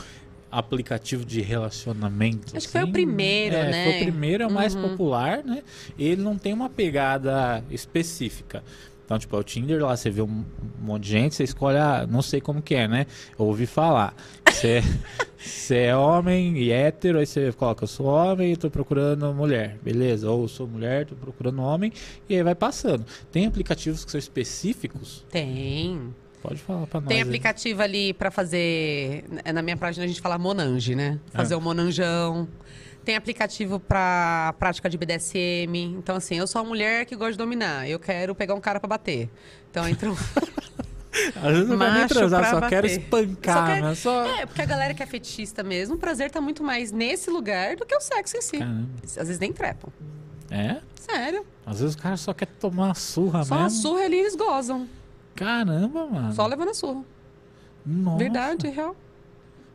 aplicativo 0.51 1.25
de 1.27 1.43
relacionamento. 1.43 2.57
Acho 2.57 2.67
que 2.67 2.73
foi 2.73 2.81
o 2.81 2.85
assim. 2.85 2.93
primeiro, 2.93 3.55
é, 3.55 3.71
né? 3.71 3.85
Foi 3.85 3.93
o 3.97 3.99
primeiro, 3.99 4.45
é 4.45 4.47
o 4.47 4.51
mais 4.51 4.75
Uhum. 4.75 4.89
popular, 4.89 5.43
né? 5.45 5.63
Ele 5.99 6.23
não 6.23 6.39
tem 6.39 6.55
uma 6.55 6.71
pegada 6.71 7.63
específica. 7.71 8.63
Então, 9.05 9.19
tipo, 9.19 9.37
é 9.37 9.39
o 9.39 9.43
Tinder 9.43 9.83
lá, 9.85 9.95
você 9.95 10.09
vê 10.09 10.23
um, 10.23 10.45
monte 10.81 11.03
de 11.03 11.11
gente, 11.11 11.35
você 11.35 11.45
escolhe, 11.45 11.77
ah, 11.77 12.07
não 12.09 12.23
sei 12.23 12.41
como 12.41 12.63
que 12.63 12.75
é, 12.75 12.89
né? 12.89 13.07
Ouvi 13.37 13.67
falar. 13.67 14.15
Você, 14.55 14.83
você 15.37 15.77
é 15.79 15.97
homem 15.97 16.57
e 16.57 16.71
hétero, 16.71 17.19
aí 17.19 17.27
você 17.27 17.53
coloca, 17.53 17.85
eu 17.85 17.89
sou 17.89 18.07
homem 18.07 18.53
e 18.53 18.57
tô 18.57 18.71
procurando 18.71 19.35
mulher, 19.35 19.77
beleza? 19.83 20.31
Ou 20.31 20.47
sou 20.47 20.67
mulher, 20.67 21.07
tô 21.07 21.15
procurando 21.17 21.61
homem, 21.61 21.93
e 22.29 22.37
aí 22.37 22.43
vai 22.43 22.55
passando. 22.55 23.05
Tem 23.33 23.47
aplicativos 23.47 24.05
que 24.05 24.11
são 24.11 24.19
específicos? 24.19 25.25
Tem. 25.31 26.15
Pode 26.41 26.61
falar 26.61 26.87
pra 26.87 27.01
nós. 27.01 27.09
Tem 27.09 27.19
aí. 27.19 27.23
aplicativo 27.23 27.83
ali 27.83 28.13
pra 28.15 28.31
fazer. 28.31 29.25
é, 29.45 29.53
Na 29.53 29.61
minha 29.63 29.77
página 29.77 30.05
a 30.05 30.09
gente 30.09 30.21
fala 30.21 30.39
Monange, 30.39 30.95
né? 30.95 31.19
Fazer 31.33 31.55
o 31.55 31.61
Monanjão. 31.61 32.47
Tem 33.05 33.17
aplicativo 33.17 33.81
pra 33.81 34.55
prática 34.59 34.89
de 34.89 34.97
BDSM. 34.97 35.75
Então, 35.99 36.17
assim, 36.17 36.37
eu 36.37 36.47
sou 36.47 36.63
uma 36.63 36.69
mulher 36.69 37.05
que 37.07 37.17
gosta 37.17 37.33
de 37.33 37.39
dominar. 37.39 37.89
Eu 37.89 37.99
quero 37.99 38.35
pegar 38.35 38.55
um 38.55 38.61
cara 38.61 38.79
pra 38.79 38.89
bater. 38.89 39.29
Então, 39.71 39.87
entra 39.89 40.11
um. 40.11 40.17
Às 41.37 41.53
vezes 41.53 41.69
não 41.69 41.79
quero 41.79 41.93
nem 41.95 42.07
transar, 42.09 42.51
só 42.51 42.61
quero 42.69 42.89
bater. 42.89 43.01
espancar, 43.01 43.57
Só 43.57 43.67
quer- 43.75 43.83
né? 43.83 43.95
Só... 43.95 44.25
É, 44.41 44.47
porque 44.47 44.63
a 44.63 44.67
galera 44.67 44.95
que 44.95 45.03
é 45.03 45.07
fetichista 45.07 45.63
mesmo, 45.63 45.95
o 45.95 45.99
prazer 45.99 46.31
tá 46.31 46.41
muito 46.41 46.63
mais 46.63 46.91
nesse 46.93 47.31
lugar 47.31 47.77
do 47.77 47.87
que 47.87 47.95
o 47.95 48.01
sexo 48.01 48.37
em 48.37 48.43
si. 48.43 48.59
Caramba. 48.59 48.89
Às 49.05 49.15
vezes 49.15 49.39
nem 49.39 49.53
trepam. 49.53 49.91
É? 50.51 50.81
Sério. 50.95 51.45
Às 51.67 51.81
vezes 51.81 51.95
o 51.95 51.99
cara 51.99 52.17
só 52.17 52.33
quer 52.33 52.47
tomar 52.47 52.87
uma 52.87 52.95
surra 52.95 53.45
Só 53.45 53.55
mesmo. 53.55 53.65
uma 53.65 53.71
surra 53.71 54.05
ali 54.05 54.17
eles 54.19 54.35
gozam. 54.37 54.89
Caramba, 55.35 56.07
mano. 56.07 56.33
Só 56.33 56.47
levando 56.47 56.71
a 56.71 56.75
surra. 56.75 57.03
Nossa. 57.85 58.19
Verdade, 58.19 58.69
real. 58.69 58.97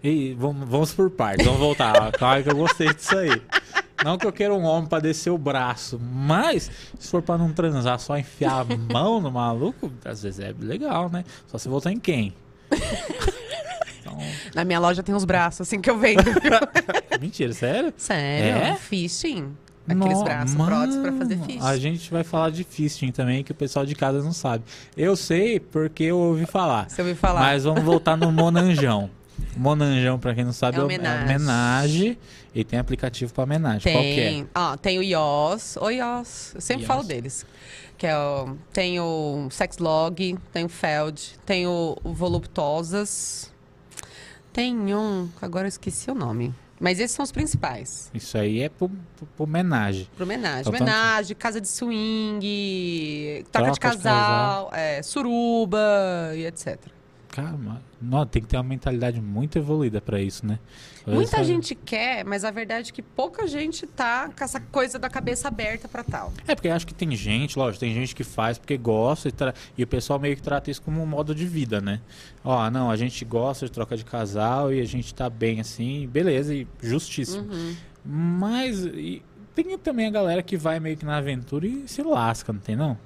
E 0.03 0.33
vamos, 0.35 0.67
vamos 0.67 0.93
por 0.93 1.09
partes, 1.09 1.45
vamos 1.45 1.59
voltar. 1.59 2.11
Claro 2.13 2.43
que 2.43 2.49
eu 2.49 2.55
gostei 2.55 2.93
disso 2.93 3.17
aí. 3.17 3.29
Não 4.03 4.17
que 4.17 4.25
eu 4.25 4.31
queira 4.31 4.53
um 4.53 4.63
homem 4.63 4.87
pra 4.87 4.99
descer 4.99 5.29
o 5.29 5.37
braço, 5.37 5.99
mas 5.99 6.71
se 6.97 7.09
for 7.09 7.21
pra 7.21 7.37
não 7.37 7.51
transar, 7.51 7.99
só 7.99 8.17
enfiar 8.17 8.61
a 8.61 8.93
mão 8.93 9.19
no 9.19 9.31
maluco, 9.31 9.91
às 10.05 10.23
vezes 10.23 10.39
é 10.39 10.53
legal, 10.59 11.09
né? 11.09 11.23
Só 11.47 11.57
se 11.57 11.67
voltar 11.67 11.91
em 11.91 11.99
quem? 11.99 12.33
Então, 13.99 14.17
Na 14.55 14.63
minha 14.63 14.79
loja 14.79 15.03
tem 15.03 15.13
uns 15.13 15.25
braços, 15.25 15.61
assim, 15.61 15.81
que 15.81 15.89
eu 15.89 15.97
vendo. 15.97 16.23
mentira, 17.19 17.51
sério? 17.53 17.93
Sério? 17.97 18.61
É? 18.73 18.75
Fishing. 18.75 19.51
Aqueles 19.87 20.17
No- 20.19 20.23
braços 20.23 20.55
próteses 20.55 21.01
pra 21.01 21.11
fazer 21.13 21.37
fishing. 21.39 21.59
A 21.61 21.75
gente 21.77 22.11
vai 22.11 22.23
falar 22.23 22.51
de 22.51 22.63
fisting 22.63 23.11
também, 23.11 23.43
que 23.43 23.51
o 23.51 23.55
pessoal 23.55 23.85
de 23.85 23.95
casa 23.95 24.21
não 24.23 24.31
sabe. 24.31 24.63
Eu 24.95 25.15
sei 25.15 25.59
porque 25.59 26.03
eu 26.03 26.17
ouvi 26.17 26.45
falar. 26.45 26.87
Você 26.89 27.01
ouviu 27.01 27.15
falar? 27.15 27.39
Mas 27.41 27.63
vamos 27.63 27.83
voltar 27.83 28.15
no 28.15 28.31
Monanjão. 28.31 29.09
Monanjão, 29.57 30.17
pra 30.19 30.33
quem 30.35 30.43
não 30.43 30.53
sabe, 30.53 30.77
É 30.77 30.79
é 30.79 30.83
o 30.83 30.87
o- 30.87 30.91
é 30.91 30.95
homenagem. 30.95 31.23
homenagem. 31.35 32.17
E 32.53 32.63
tem 32.63 32.79
aplicativo 32.79 33.33
pra 33.33 33.43
homenagem. 33.43 33.91
Qual 33.91 34.03
que 34.03 34.19
é? 34.19 34.29
Tem, 34.29 34.49
ó, 34.55 34.75
tem 34.77 34.97
o 34.99 35.03
Yos. 35.03 35.77
O 35.77 35.89
Yos. 35.89 36.53
Eu 36.55 36.61
sempre 36.61 36.83
Yos. 36.83 36.87
falo 36.87 37.03
deles. 37.03 37.45
Que 37.97 38.07
é 38.07 38.17
o, 38.17 38.55
tem 38.73 38.99
o 38.99 39.47
Sexlog, 39.51 40.37
tem 40.53 40.65
o 40.65 40.69
Feld, 40.69 41.37
tem 41.45 41.67
o, 41.67 41.97
Voluptuosas. 42.03 43.51
Tem 44.53 44.75
um, 44.95 45.29
agora 45.41 45.65
eu 45.65 45.69
esqueci 45.69 46.09
o 46.09 46.15
nome. 46.15 46.53
Mas 46.79 46.97
esses 46.99 47.13
são 47.15 47.23
os 47.23 47.31
principais. 47.31 48.09
Isso 48.13 48.37
aí 48.37 48.61
é 48.61 48.69
pro, 48.69 48.87
pro, 49.17 49.25
pro 49.35 49.43
homenagem. 49.43 50.07
Pro 50.15 50.23
homenagem. 50.23 50.61
Então, 50.61 50.71
tanto- 50.71 50.83
homenagem, 50.83 51.35
casa 51.35 51.59
de 51.59 51.67
swing, 51.67 53.45
troca 53.51 53.71
de 53.71 53.79
Troca 53.79 53.97
de 53.97 54.01
casal, 54.03 54.69
é, 54.73 55.03
suruba 55.03 55.77
e 56.35 56.45
etc. 56.45 56.77
Cara, 57.31 57.55
não, 58.01 58.25
tem 58.25 58.41
que 58.41 58.47
ter 58.47 58.57
uma 58.57 58.63
mentalidade 58.63 59.21
muito 59.21 59.57
evoluída 59.57 60.01
pra 60.01 60.19
isso, 60.19 60.45
né? 60.45 60.57
Vezes 61.05 61.13
Muita 61.13 61.43
gente 61.43 61.75
quer, 61.75 62.25
mas 62.25 62.43
a 62.43 62.49
verdade 62.49 62.89
é 62.89 62.93
que 62.93 63.03
pouca 63.03 63.47
gente 63.47 63.85
tá 63.85 64.29
com 64.35 64.43
essa 64.43 64.59
coisa 64.59 64.97
da 64.97 65.09
cabeça 65.09 65.47
aberta 65.47 65.87
pra 65.87 66.03
tal. 66.03 66.33
É, 66.47 66.55
porque 66.55 66.67
acho 66.69 66.87
que 66.87 66.93
tem 66.93 67.15
gente, 67.15 67.57
lógico, 67.57 67.79
tem 67.81 67.93
gente 67.93 68.15
que 68.15 68.23
faz 68.23 68.57
porque 68.57 68.77
gosta 68.77 69.29
e, 69.29 69.31
tra- 69.31 69.53
e 69.77 69.83
o 69.83 69.87
pessoal 69.87 70.19
meio 70.19 70.35
que 70.35 70.41
trata 70.41 70.71
isso 70.71 70.81
como 70.81 71.01
um 71.01 71.05
modo 71.05 71.35
de 71.35 71.45
vida, 71.45 71.79
né? 71.79 72.01
Ó, 72.43 72.69
não, 72.71 72.89
a 72.89 72.97
gente 72.97 73.23
gosta 73.23 73.67
de 73.67 73.71
troca 73.71 73.95
de 73.95 74.03
casal 74.03 74.73
e 74.73 74.81
a 74.81 74.85
gente 74.85 75.13
tá 75.13 75.29
bem 75.29 75.59
assim, 75.59 76.07
beleza, 76.07 76.53
e 76.53 76.67
justíssimo. 76.81 77.43
Uhum. 77.43 77.75
Mas 78.03 78.85
e 78.85 79.21
tem 79.53 79.77
também 79.77 80.07
a 80.07 80.11
galera 80.11 80.41
que 80.41 80.57
vai 80.57 80.79
meio 80.79 80.97
que 80.97 81.05
na 81.05 81.17
aventura 81.17 81.67
e 81.67 81.87
se 81.87 82.01
lasca, 82.01 82.51
não 82.51 82.59
tem 82.59 82.75
não? 82.75 82.97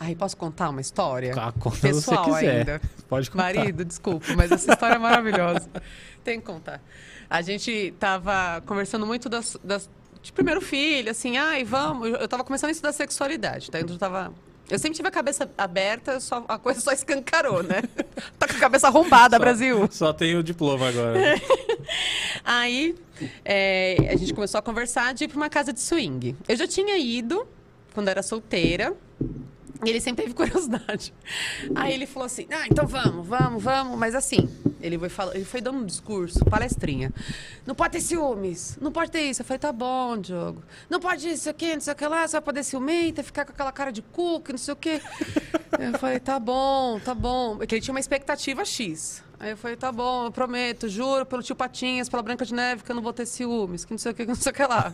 Aí 0.00 0.14
posso 0.14 0.36
contar 0.36 0.68
uma 0.70 0.80
história? 0.80 1.34
Ah, 1.36 1.52
Quando 1.58 1.80
Pessoal 1.80 2.24
você 2.24 2.30
quiser. 2.40 2.58
ainda. 2.58 2.80
Pode 3.08 3.30
contar. 3.30 3.42
Marido, 3.54 3.84
desculpa, 3.84 4.26
mas 4.36 4.50
essa 4.52 4.70
história 4.72 4.94
é 4.94 4.98
maravilhosa. 4.98 5.68
Tem 6.22 6.38
que 6.38 6.46
contar. 6.46 6.80
A 7.28 7.42
gente 7.42 7.92
tava 7.98 8.62
conversando 8.66 9.04
muito 9.06 9.28
das, 9.28 9.56
das- 9.62 9.88
de 10.22 10.32
primeiro 10.32 10.60
filho, 10.60 11.10
assim, 11.10 11.36
ai, 11.36 11.64
vamos. 11.64 12.08
Eu 12.10 12.28
tava 12.28 12.44
começando 12.44 12.68
a 12.68 12.72
estudar 12.72 12.92
sexualidade, 12.92 13.70
tá? 13.70 13.80
Eu 13.80 13.98
tava. 13.98 14.32
Eu 14.70 14.78
sempre 14.78 14.96
tive 14.96 15.08
a 15.08 15.10
cabeça 15.10 15.50
aberta, 15.56 16.20
só, 16.20 16.44
a 16.46 16.58
coisa 16.58 16.78
só 16.80 16.92
escancarou, 16.92 17.62
né? 17.62 17.82
tá 18.38 18.46
com 18.46 18.54
a 18.54 18.58
cabeça 18.60 18.86
arrombada, 18.88 19.36
Só- 19.36 19.40
Brasil. 19.40 19.88
Só 19.90 20.12
tem 20.12 20.36
o 20.36 20.42
diploma 20.42 20.88
agora. 20.90 21.18
Aí 22.44 22.94
é, 23.44 23.96
a 24.12 24.16
gente 24.16 24.34
começou 24.34 24.58
a 24.58 24.62
conversar 24.62 25.14
de 25.14 25.24
ir 25.24 25.28
pra 25.28 25.36
uma 25.38 25.48
casa 25.48 25.72
de 25.72 25.80
swing. 25.80 26.36
Eu 26.46 26.56
já 26.56 26.66
tinha 26.66 26.96
ido 26.98 27.46
quando 27.94 28.08
era 28.08 28.22
solteira. 28.22 28.94
E 29.84 29.90
ele 29.90 30.00
sempre 30.00 30.24
teve 30.24 30.34
curiosidade. 30.34 31.14
Aí 31.74 31.92
ele 31.94 32.06
falou 32.06 32.26
assim: 32.26 32.46
Ah, 32.50 32.66
então 32.68 32.86
vamos, 32.86 33.26
vamos, 33.26 33.62
vamos. 33.62 33.98
Mas 33.98 34.14
assim, 34.14 34.48
ele 34.80 34.98
foi, 34.98 35.08
fal- 35.08 35.32
ele 35.34 35.44
foi 35.44 35.60
dando 35.60 35.78
um 35.78 35.86
discurso, 35.86 36.44
palestrinha. 36.44 37.12
Não 37.64 37.74
pode 37.76 37.92
ter 37.92 38.00
ciúmes, 38.00 38.76
não 38.80 38.90
pode 38.90 39.10
ter 39.10 39.20
isso. 39.22 39.42
Eu 39.42 39.46
falei: 39.46 39.58
Tá 39.60 39.72
bom, 39.72 40.18
Diogo. 40.18 40.62
Não 40.90 40.98
pode 40.98 41.28
isso 41.28 41.48
aqui, 41.48 41.74
não 41.74 41.80
sei 41.80 41.92
o 41.92 41.96
que 41.96 42.06
lá, 42.08 42.26
você 42.26 42.32
vai 42.32 42.40
poder 42.42 42.64
ciumenta, 42.64 43.22
ficar 43.22 43.44
com 43.44 43.52
aquela 43.52 43.70
cara 43.70 43.92
de 43.92 44.02
cu, 44.02 44.40
que 44.40 44.50
não 44.52 44.58
sei 44.58 44.74
o 44.74 44.76
quê. 44.76 45.00
Eu 45.78 45.98
falei: 45.98 46.18
Tá 46.18 46.40
bom, 46.40 46.98
tá 46.98 47.14
bom. 47.14 47.56
Porque 47.56 47.76
ele 47.76 47.82
tinha 47.82 47.94
uma 47.94 48.00
expectativa 48.00 48.64
X. 48.64 49.22
Aí 49.38 49.50
eu 49.50 49.56
falei: 49.56 49.76
Tá 49.76 49.92
bom, 49.92 50.24
eu 50.26 50.32
prometo, 50.32 50.88
juro 50.88 51.24
pelo 51.24 51.40
tio 51.42 51.54
Patinhas, 51.54 52.08
pela 52.08 52.22
Branca 52.22 52.44
de 52.44 52.52
Neve, 52.52 52.82
que 52.82 52.90
eu 52.90 52.96
não 52.96 53.02
vou 53.02 53.12
ter 53.12 53.26
ciúmes, 53.26 53.84
que 53.84 53.92
não 53.92 53.98
sei 53.98 54.10
o 54.10 54.14
que, 54.14 54.22
que 54.24 54.28
não 54.28 54.34
sei 54.34 54.50
o 54.50 54.54
que 54.54 54.62
lá. 54.66 54.92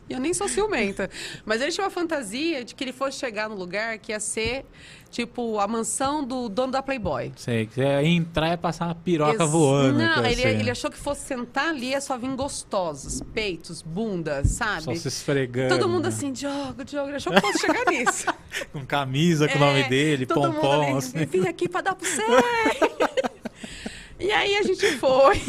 E 0.08 0.12
eu 0.12 0.20
nem 0.20 0.32
sou 0.34 0.48
ciumenta. 0.48 1.08
Mas 1.44 1.60
ele 1.60 1.70
tinha 1.72 1.84
uma 1.84 1.90
fantasia 1.90 2.64
de 2.64 2.74
que 2.74 2.84
ele 2.84 2.92
fosse 2.92 3.18
chegar 3.18 3.48
no 3.48 3.54
lugar 3.54 3.98
que 3.98 4.12
ia 4.12 4.20
ser, 4.20 4.64
tipo, 5.10 5.58
a 5.58 5.66
mansão 5.66 6.24
do 6.24 6.48
dono 6.48 6.72
da 6.72 6.82
Playboy. 6.82 7.32
Sei, 7.36 7.66
que 7.66 7.80
é 7.80 8.04
entrar 8.06 8.52
e 8.52 8.56
passar 8.56 8.86
uma 8.86 8.94
piroca 8.94 9.42
Ex- 9.44 9.50
voando. 9.50 9.98
Não, 9.98 10.22
que 10.22 10.28
ele, 10.28 10.44
assim, 10.44 10.58
ele 10.60 10.70
achou 10.70 10.90
que 10.90 10.96
fosse 10.98 11.22
sentar 11.26 11.68
ali 11.70 11.94
é 11.94 12.00
só 12.00 12.16
vir 12.18 12.34
gostosos, 12.34 13.20
peitos, 13.32 13.82
bundas, 13.82 14.50
Só 14.50 14.80
sabe? 14.80 14.96
se 14.98 15.08
esfregando. 15.08 15.74
Todo 15.78 15.88
mundo 15.88 16.02
né? 16.04 16.08
assim, 16.08 16.32
Diogo, 16.32 16.84
Diogo, 16.84 17.08
ele 17.08 17.16
achou 17.16 17.32
que 17.32 17.40
fosse 17.40 17.58
chegar 17.60 17.84
nisso. 17.86 18.26
Com 18.72 18.84
camisa 18.86 19.48
com 19.48 19.56
o 19.56 19.60
nome 19.60 19.80
É, 19.80 19.88
dele, 19.88 20.26
todo 20.26 20.42
mundo 20.52 20.60
pompom, 20.60 20.82
ali, 20.82 20.92
assim. 20.98 21.24
Vim 21.26 21.46
aqui 21.48 21.68
pra 21.68 21.80
dar 21.80 21.94
pro 21.94 22.06
você. 22.08 22.22
e 24.20 24.30
aí 24.30 24.56
a 24.56 24.62
gente 24.62 24.86
foi. 24.98 25.40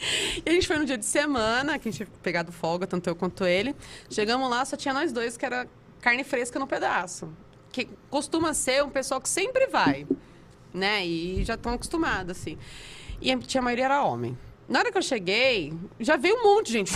e 0.44 0.48
a 0.48 0.52
gente 0.52 0.66
foi 0.66 0.76
no 0.78 0.84
dia 0.84 0.96
de 0.98 1.04
semana, 1.06 1.78
que 1.78 1.88
a 1.88 1.92
gente 1.92 2.04
tinha 2.04 2.18
pegado 2.22 2.50
folga, 2.52 2.86
tanto 2.86 3.08
eu 3.08 3.14
quanto 3.16 3.44
ele. 3.44 3.74
Chegamos 4.10 4.48
lá, 4.50 4.64
só 4.64 4.76
tinha 4.76 4.94
nós 4.94 5.12
dois, 5.12 5.36
que 5.36 5.44
era 5.44 5.68
carne 6.00 6.24
fresca 6.24 6.58
no 6.58 6.66
pedaço. 6.66 7.28
Que 7.72 7.88
costuma 8.08 8.52
ser 8.54 8.82
um 8.82 8.90
pessoal 8.90 9.20
que 9.20 9.28
sempre 9.28 9.66
vai, 9.66 10.06
né? 10.72 11.06
E 11.06 11.44
já 11.44 11.54
estão 11.54 11.72
acostumados, 11.74 12.36
assim. 12.38 12.58
E 13.20 13.30
a- 13.30 13.62
maioria 13.62 13.84
era 13.84 14.02
homem. 14.02 14.36
Na 14.68 14.78
hora 14.80 14.90
que 14.90 14.98
eu 14.98 15.02
cheguei, 15.02 15.72
já 15.98 16.16
veio 16.16 16.36
um 16.36 16.42
monte 16.42 16.66
de 16.66 16.72
gente 16.72 16.92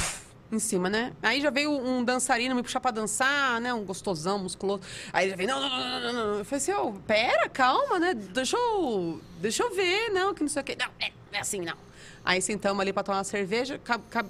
em 0.51 0.59
cima, 0.59 0.89
né? 0.89 1.12
Aí 1.22 1.41
já 1.41 1.51
veio 1.51 1.70
um 1.72 2.05
dançarino 2.05 2.55
me 2.55 2.62
puxar 2.62 2.81
pra 2.81 2.91
dançar, 2.91 3.61
né? 3.61 3.74
Um 3.74 3.85
gostosão, 3.85 4.39
musculoso. 4.39 4.83
Aí 5.12 5.29
já 5.31 5.37
veio, 5.37 5.49
não, 5.49 5.61
não, 5.61 5.68
não, 5.68 6.01
não, 6.01 6.12
não. 6.12 6.39
Eu 6.39 6.45
falei 6.45 6.59
assim, 6.59 6.72
ô, 6.72 6.93
pera, 7.07 7.49
calma, 7.49 7.99
né? 7.99 8.14
Deixa 8.14 8.57
eu, 8.57 9.20
deixa 9.41 9.62
eu 9.64 9.74
ver, 9.74 10.11
não, 10.11 10.33
que 10.33 10.43
não 10.43 10.49
sei 10.49 10.62
o 10.62 10.64
quê. 10.64 10.76
Não, 10.79 10.87
é, 11.01 11.11
é 11.33 11.41
assim, 11.41 11.61
não. 11.61 11.76
Aí 12.25 12.41
sentamos 12.41 12.81
ali 12.81 12.93
pra 12.93 13.03
tomar 13.03 13.18
uma 13.18 13.25
cerveja. 13.25 13.81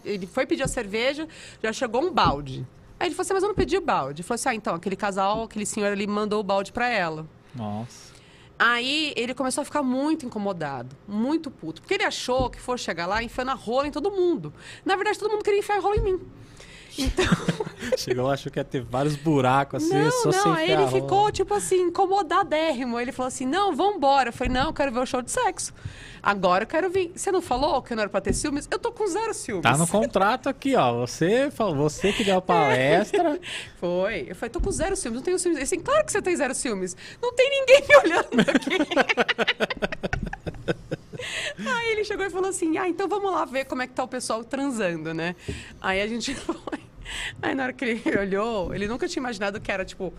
Ele 0.05 0.27
foi 0.27 0.47
pedir 0.47 0.63
a 0.65 0.69
cerveja, 0.69 1.29
já 1.63 1.73
chegou 1.73 2.03
um 2.03 2.13
balde. 2.13 2.67
Aí 2.99 3.09
ele 3.09 3.15
falou 3.15 3.23
assim, 3.23 3.35
mas 3.35 3.43
eu 3.43 3.49
não 3.49 3.55
pedi 3.55 3.77
o 3.77 3.81
balde. 3.81 4.21
Ele 4.21 4.27
falou 4.27 4.37
assim, 4.37 4.49
ah, 4.49 4.55
então, 4.55 4.75
aquele 4.75 4.97
casal, 4.97 5.45
aquele 5.45 5.67
senhor 5.67 5.93
ali 5.93 6.07
mandou 6.07 6.41
o 6.41 6.43
balde 6.43 6.73
pra 6.73 6.89
ela. 6.89 7.27
Nossa. 7.55 8.13
Aí 8.59 9.13
ele 9.17 9.35
começou 9.35 9.63
a 9.63 9.65
ficar 9.65 9.83
muito 9.83 10.25
incomodado, 10.25 10.97
muito 11.07 11.51
puto. 11.51 11.83
Porque 11.83 11.95
ele 11.95 12.05
achou 12.05 12.49
que 12.49 12.61
fosse 12.61 12.85
chegar 12.85 13.07
lá 13.07 13.23
enfiando 13.23 13.51
a 13.51 13.55
rola 13.55 13.89
em 13.89 13.91
todo 13.91 14.11
mundo. 14.11 14.53
Na 14.85 14.97
verdade, 14.97 15.19
todo 15.19 15.31
mundo 15.31 15.43
queria 15.43 15.59
enfiar 15.59 15.79
a 15.79 15.81
rola 15.81 15.97
em 15.97 16.03
mim. 16.03 16.21
Então, 16.99 17.25
Chegou 17.97 18.27
lá, 18.27 18.35
achou 18.35 18.51
que 18.51 18.59
ia 18.59 18.65
ter 18.65 18.83
vários 18.83 19.17
buracos, 19.17 19.85
assim, 19.85 19.95
é 19.95 20.05
não, 20.05 20.11
só 20.11 20.31
não, 20.31 20.43
sem 20.43 20.53
aí 20.53 20.71
ele 20.71 20.87
ficou, 20.89 21.31
tipo 21.31 21.55
assim, 21.55 21.77
incomodadérrimo. 21.83 22.99
Ele 22.99 23.13
falou 23.13 23.29
assim, 23.29 23.47
não, 23.47 23.75
vambora. 23.75 24.31
Eu 24.31 24.33
falei, 24.33 24.53
não, 24.53 24.67
eu 24.67 24.73
quero 24.73 24.93
ver 24.93 25.01
o 25.01 25.07
show 25.07 25.23
de 25.23 25.31
sexo. 25.31 25.73
Agora 26.23 26.65
eu 26.65 26.69
quero 26.69 26.89
vir. 26.89 27.13
Você 27.15 27.31
não 27.31 27.43
falou 27.43 27.83
que 27.83 27.95
não 27.95 28.03
era 28.03 28.11
pra 28.11 28.21
ter 28.21 28.33
ciúmes? 28.33 28.67
Eu 28.71 28.79
tô 28.79 28.91
com 28.91 29.07
zero 29.07 29.35
ciúmes. 29.35 29.63
Tá 29.63 29.77
no 29.77 29.87
contrato 29.87 30.49
aqui, 30.49 30.75
ó. 30.75 31.01
Você, 31.01 31.51
falou, 31.51 31.75
você 31.75 32.13
que 32.13 32.25
deu 32.25 32.39
a 32.39 32.43
palestra. 32.43 33.39
Foi. 33.79 34.27
Eu 34.29 34.35
falei, 34.35 34.51
tô 34.51 34.61
com 34.61 34.71
zero 34.71 34.97
ciúmes, 34.97 35.19
não 35.19 35.25
tenho 35.25 35.39
ciúmes. 35.39 35.59
Ele 35.59 35.65
assim, 35.65 35.81
claro 35.81 36.05
que 36.05 36.13
você 36.13 36.23
tem 36.23 36.35
zero 36.35 36.55
ciúmes. 36.55 36.97
Não 37.21 37.33
tem 37.35 37.51
ninguém 37.51 37.85
me 37.87 37.97
olhando 37.97 38.41
aqui. 38.41 38.79
Aí 41.59 41.93
ele 41.93 42.05
chegou 42.05 42.25
e 42.25 42.31
falou 42.31 42.51
assim, 42.51 42.77
ah, 42.79 42.89
então 42.89 43.09
vamos 43.09 43.33
lá 43.33 43.45
ver 43.45 43.65
como 43.65 43.83
é 43.83 43.87
que 43.87 43.93
tá 43.93 44.05
o 44.05 44.09
pessoal 44.09 44.45
transando, 44.45 45.15
né? 45.15 45.35
Aí 45.81 46.01
a 46.01 46.07
gente 46.07 46.35
foi. 46.37 46.81
Aí 47.41 47.55
na 47.55 47.65
hora 47.65 47.73
que 47.73 47.85
ele 47.85 48.03
olhou, 48.19 48.75
ele 48.75 48.87
nunca 48.87 49.09
tinha 49.09 49.21
imaginado 49.21 49.61
que 49.61 49.71
era, 49.71 49.85
tipo, 49.85 50.13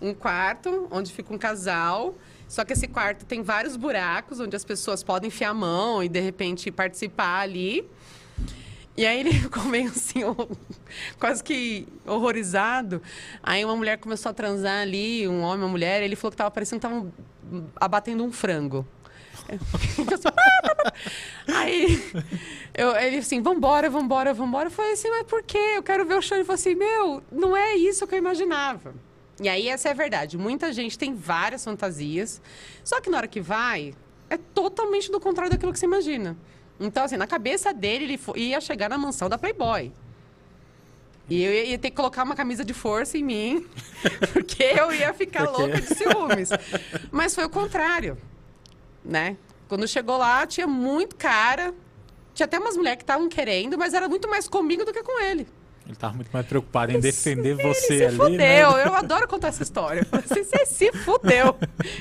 um 0.00 0.12
quarto 0.12 0.88
onde 0.90 1.12
fica 1.12 1.32
um 1.32 1.38
casal. 1.38 2.14
Só 2.48 2.64
que 2.64 2.72
esse 2.72 2.86
quarto 2.86 3.24
tem 3.24 3.42
vários 3.42 3.76
buracos 3.76 4.40
onde 4.40 4.54
as 4.54 4.64
pessoas 4.64 5.02
podem 5.02 5.28
enfiar 5.28 5.50
a 5.50 5.54
mão 5.54 6.02
e, 6.02 6.08
de 6.08 6.20
repente, 6.20 6.70
participar 6.70 7.40
ali. 7.40 7.88
E 8.96 9.06
aí 9.06 9.20
ele 9.20 9.32
ficou 9.40 9.64
meio 9.64 9.88
assim, 9.88 10.20
quase 11.18 11.42
que 11.42 11.86
horrorizado. 12.06 13.00
Aí 13.42 13.64
uma 13.64 13.76
mulher 13.76 13.98
começou 13.98 14.30
a 14.30 14.34
transar 14.34 14.82
ali, 14.82 15.26
um 15.26 15.40
homem, 15.40 15.64
uma 15.64 15.70
mulher, 15.70 16.02
ele 16.02 16.16
falou 16.16 16.30
que 16.30 16.36
tava 16.36 16.50
parecendo 16.50 16.80
que 16.80 16.86
estavam 16.86 17.12
abatendo 17.76 18.24
um 18.24 18.32
frango. 18.32 18.86
Aí 21.48 22.02
eu, 22.74 22.96
ele 22.96 23.18
assim, 23.18 23.42
vambora, 23.42 23.90
vambora, 23.90 24.32
vambora. 24.32 24.66
Eu 24.66 24.70
falei 24.70 24.92
assim, 24.92 25.10
mas 25.10 25.24
por 25.24 25.42
quê? 25.42 25.74
Eu 25.76 25.82
quero 25.82 26.04
ver 26.06 26.14
o 26.14 26.22
show. 26.22 26.36
Ele 26.36 26.44
falou 26.44 26.54
assim, 26.54 26.74
meu, 26.74 27.22
não 27.30 27.56
é 27.56 27.74
isso 27.76 28.06
que 28.06 28.14
eu 28.14 28.18
imaginava. 28.18 28.94
E 29.40 29.48
aí 29.48 29.68
essa 29.68 29.88
é 29.88 29.92
a 29.92 29.94
verdade. 29.94 30.38
Muita 30.38 30.72
gente 30.72 30.98
tem 30.98 31.14
várias 31.14 31.64
fantasias, 31.64 32.40
só 32.84 33.00
que 33.00 33.10
na 33.10 33.16
hora 33.18 33.26
que 33.28 33.40
vai, 33.40 33.94
é 34.30 34.36
totalmente 34.36 35.10
do 35.10 35.18
contrário 35.18 35.50
daquilo 35.50 35.72
que 35.72 35.78
você 35.78 35.86
imagina. 35.86 36.36
Então, 36.78 37.04
assim, 37.04 37.16
na 37.16 37.26
cabeça 37.26 37.72
dele, 37.72 38.04
ele 38.04 38.20
ia 38.36 38.60
chegar 38.60 38.88
na 38.88 38.98
mansão 38.98 39.28
da 39.28 39.38
Playboy. 39.38 39.92
E 41.30 41.42
eu 41.42 41.52
ia 41.52 41.64
ia 41.64 41.78
ter 41.78 41.90
que 41.90 41.96
colocar 41.96 42.24
uma 42.24 42.34
camisa 42.34 42.64
de 42.64 42.74
força 42.74 43.16
em 43.16 43.22
mim, 43.22 43.66
porque 44.32 44.62
eu 44.62 44.92
ia 44.92 45.14
ficar 45.14 45.46
Porque- 45.46 45.62
louca 45.62 45.80
de 45.80 45.94
ciúmes. 45.94 46.50
Mas 47.10 47.34
foi 47.34 47.44
o 47.44 47.48
contrário, 47.50 48.18
né? 49.04 49.36
Quando 49.68 49.86
chegou 49.88 50.16
lá, 50.18 50.46
tinha 50.46 50.66
muito 50.66 51.16
cara. 51.16 51.74
Tinha 52.34 52.44
até 52.46 52.58
umas 52.58 52.76
mulheres 52.76 52.98
que 52.98 53.02
estavam 53.02 53.28
querendo, 53.28 53.76
mas 53.78 53.94
era 53.94 54.08
muito 54.08 54.28
mais 54.28 54.48
comigo 54.48 54.84
do 54.84 54.92
que 54.92 55.02
com 55.02 55.20
ele. 55.22 55.46
Ele 55.84 55.96
tava 55.96 56.14
muito 56.14 56.30
mais 56.32 56.46
preocupado 56.46 56.92
em 56.92 57.00
defender 57.00 57.58
Ele 57.58 57.62
você 57.62 57.98
se 57.98 58.04
ali, 58.04 58.16
fudeu. 58.16 58.36
né? 58.38 58.62
Eu 58.62 58.94
adoro 58.94 59.26
contar 59.26 59.48
essa 59.48 59.62
história. 59.64 60.04
Falei 60.04 60.24
assim, 60.30 60.44
Você 60.44 60.64
se 60.66 60.92
fudeu. 60.92 61.56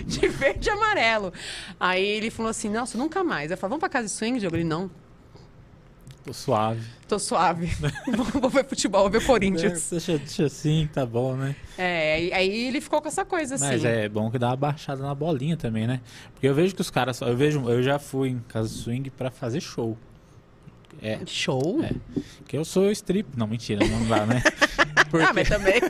De 0.06 0.28
verde 0.28 0.70
e 0.70 0.72
amarelo. 0.72 1.34
Aí 1.80 2.06
ele 2.06 2.30
falou 2.30 2.49
assim, 2.49 2.70
nossa, 2.70 2.97
nunca 2.97 3.24
mais. 3.24 3.49
Eu 3.49 3.58
falei, 3.58 3.72
vamos 3.72 3.80
pra 3.80 3.89
casa 3.89 4.06
de 4.06 4.12
swing, 4.12 4.39
Diogo? 4.39 4.56
Ele, 4.56 4.64
não, 4.64 4.89
Tô 6.24 6.34
suave. 6.34 6.82
tô 7.07 7.17
suave. 7.17 7.67
vou, 8.39 8.49
ver 8.49 8.65
futebol, 8.65 9.01
vou 9.01 9.09
ver 9.09 9.26
Corinthians. 9.26 9.89
Deixa, 9.89 10.17
deixa 10.17 10.45
assim, 10.45 10.88
tá 10.93 11.05
bom, 11.05 11.36
né? 11.36 11.55
É, 11.78 12.30
aí, 12.34 12.67
ele 12.67 12.80
ficou 12.80 13.01
com 13.01 13.07
essa 13.07 13.26
coisa 13.26 13.55
assim. 13.55 13.65
Mas 13.65 13.84
é 13.84 14.07
bom 14.07 14.30
que 14.30 14.38
dá 14.38 14.49
uma 14.49 14.55
baixada 14.55 15.01
na 15.01 15.15
bolinha 15.15 15.57
também, 15.57 15.88
né? 15.88 15.99
Porque 16.34 16.47
eu 16.47 16.53
vejo 16.53 16.76
que 16.76 16.82
os 16.82 16.91
caras. 16.91 17.19
Eu 17.22 17.36
vejo, 17.36 17.67
eu 17.69 17.82
já 17.82 17.97
fui 17.97 18.30
em 18.30 18.39
casa 18.47 18.69
swing 18.69 19.09
pra 19.09 19.32
fazer 19.32 19.61
show. 19.61 19.97
É, 21.02 21.20
Show? 21.26 21.84
É. 21.84 21.91
que 22.47 22.56
eu 22.56 22.64
sou 22.64 22.91
strip. 22.91 23.28
Não, 23.36 23.47
mentira, 23.47 23.86
não 23.88 24.08
dá, 24.08 24.26
né? 24.26 24.43
Porque 25.10 25.26
Ah, 25.30 25.34
mas 25.34 25.49
também. 25.49 25.82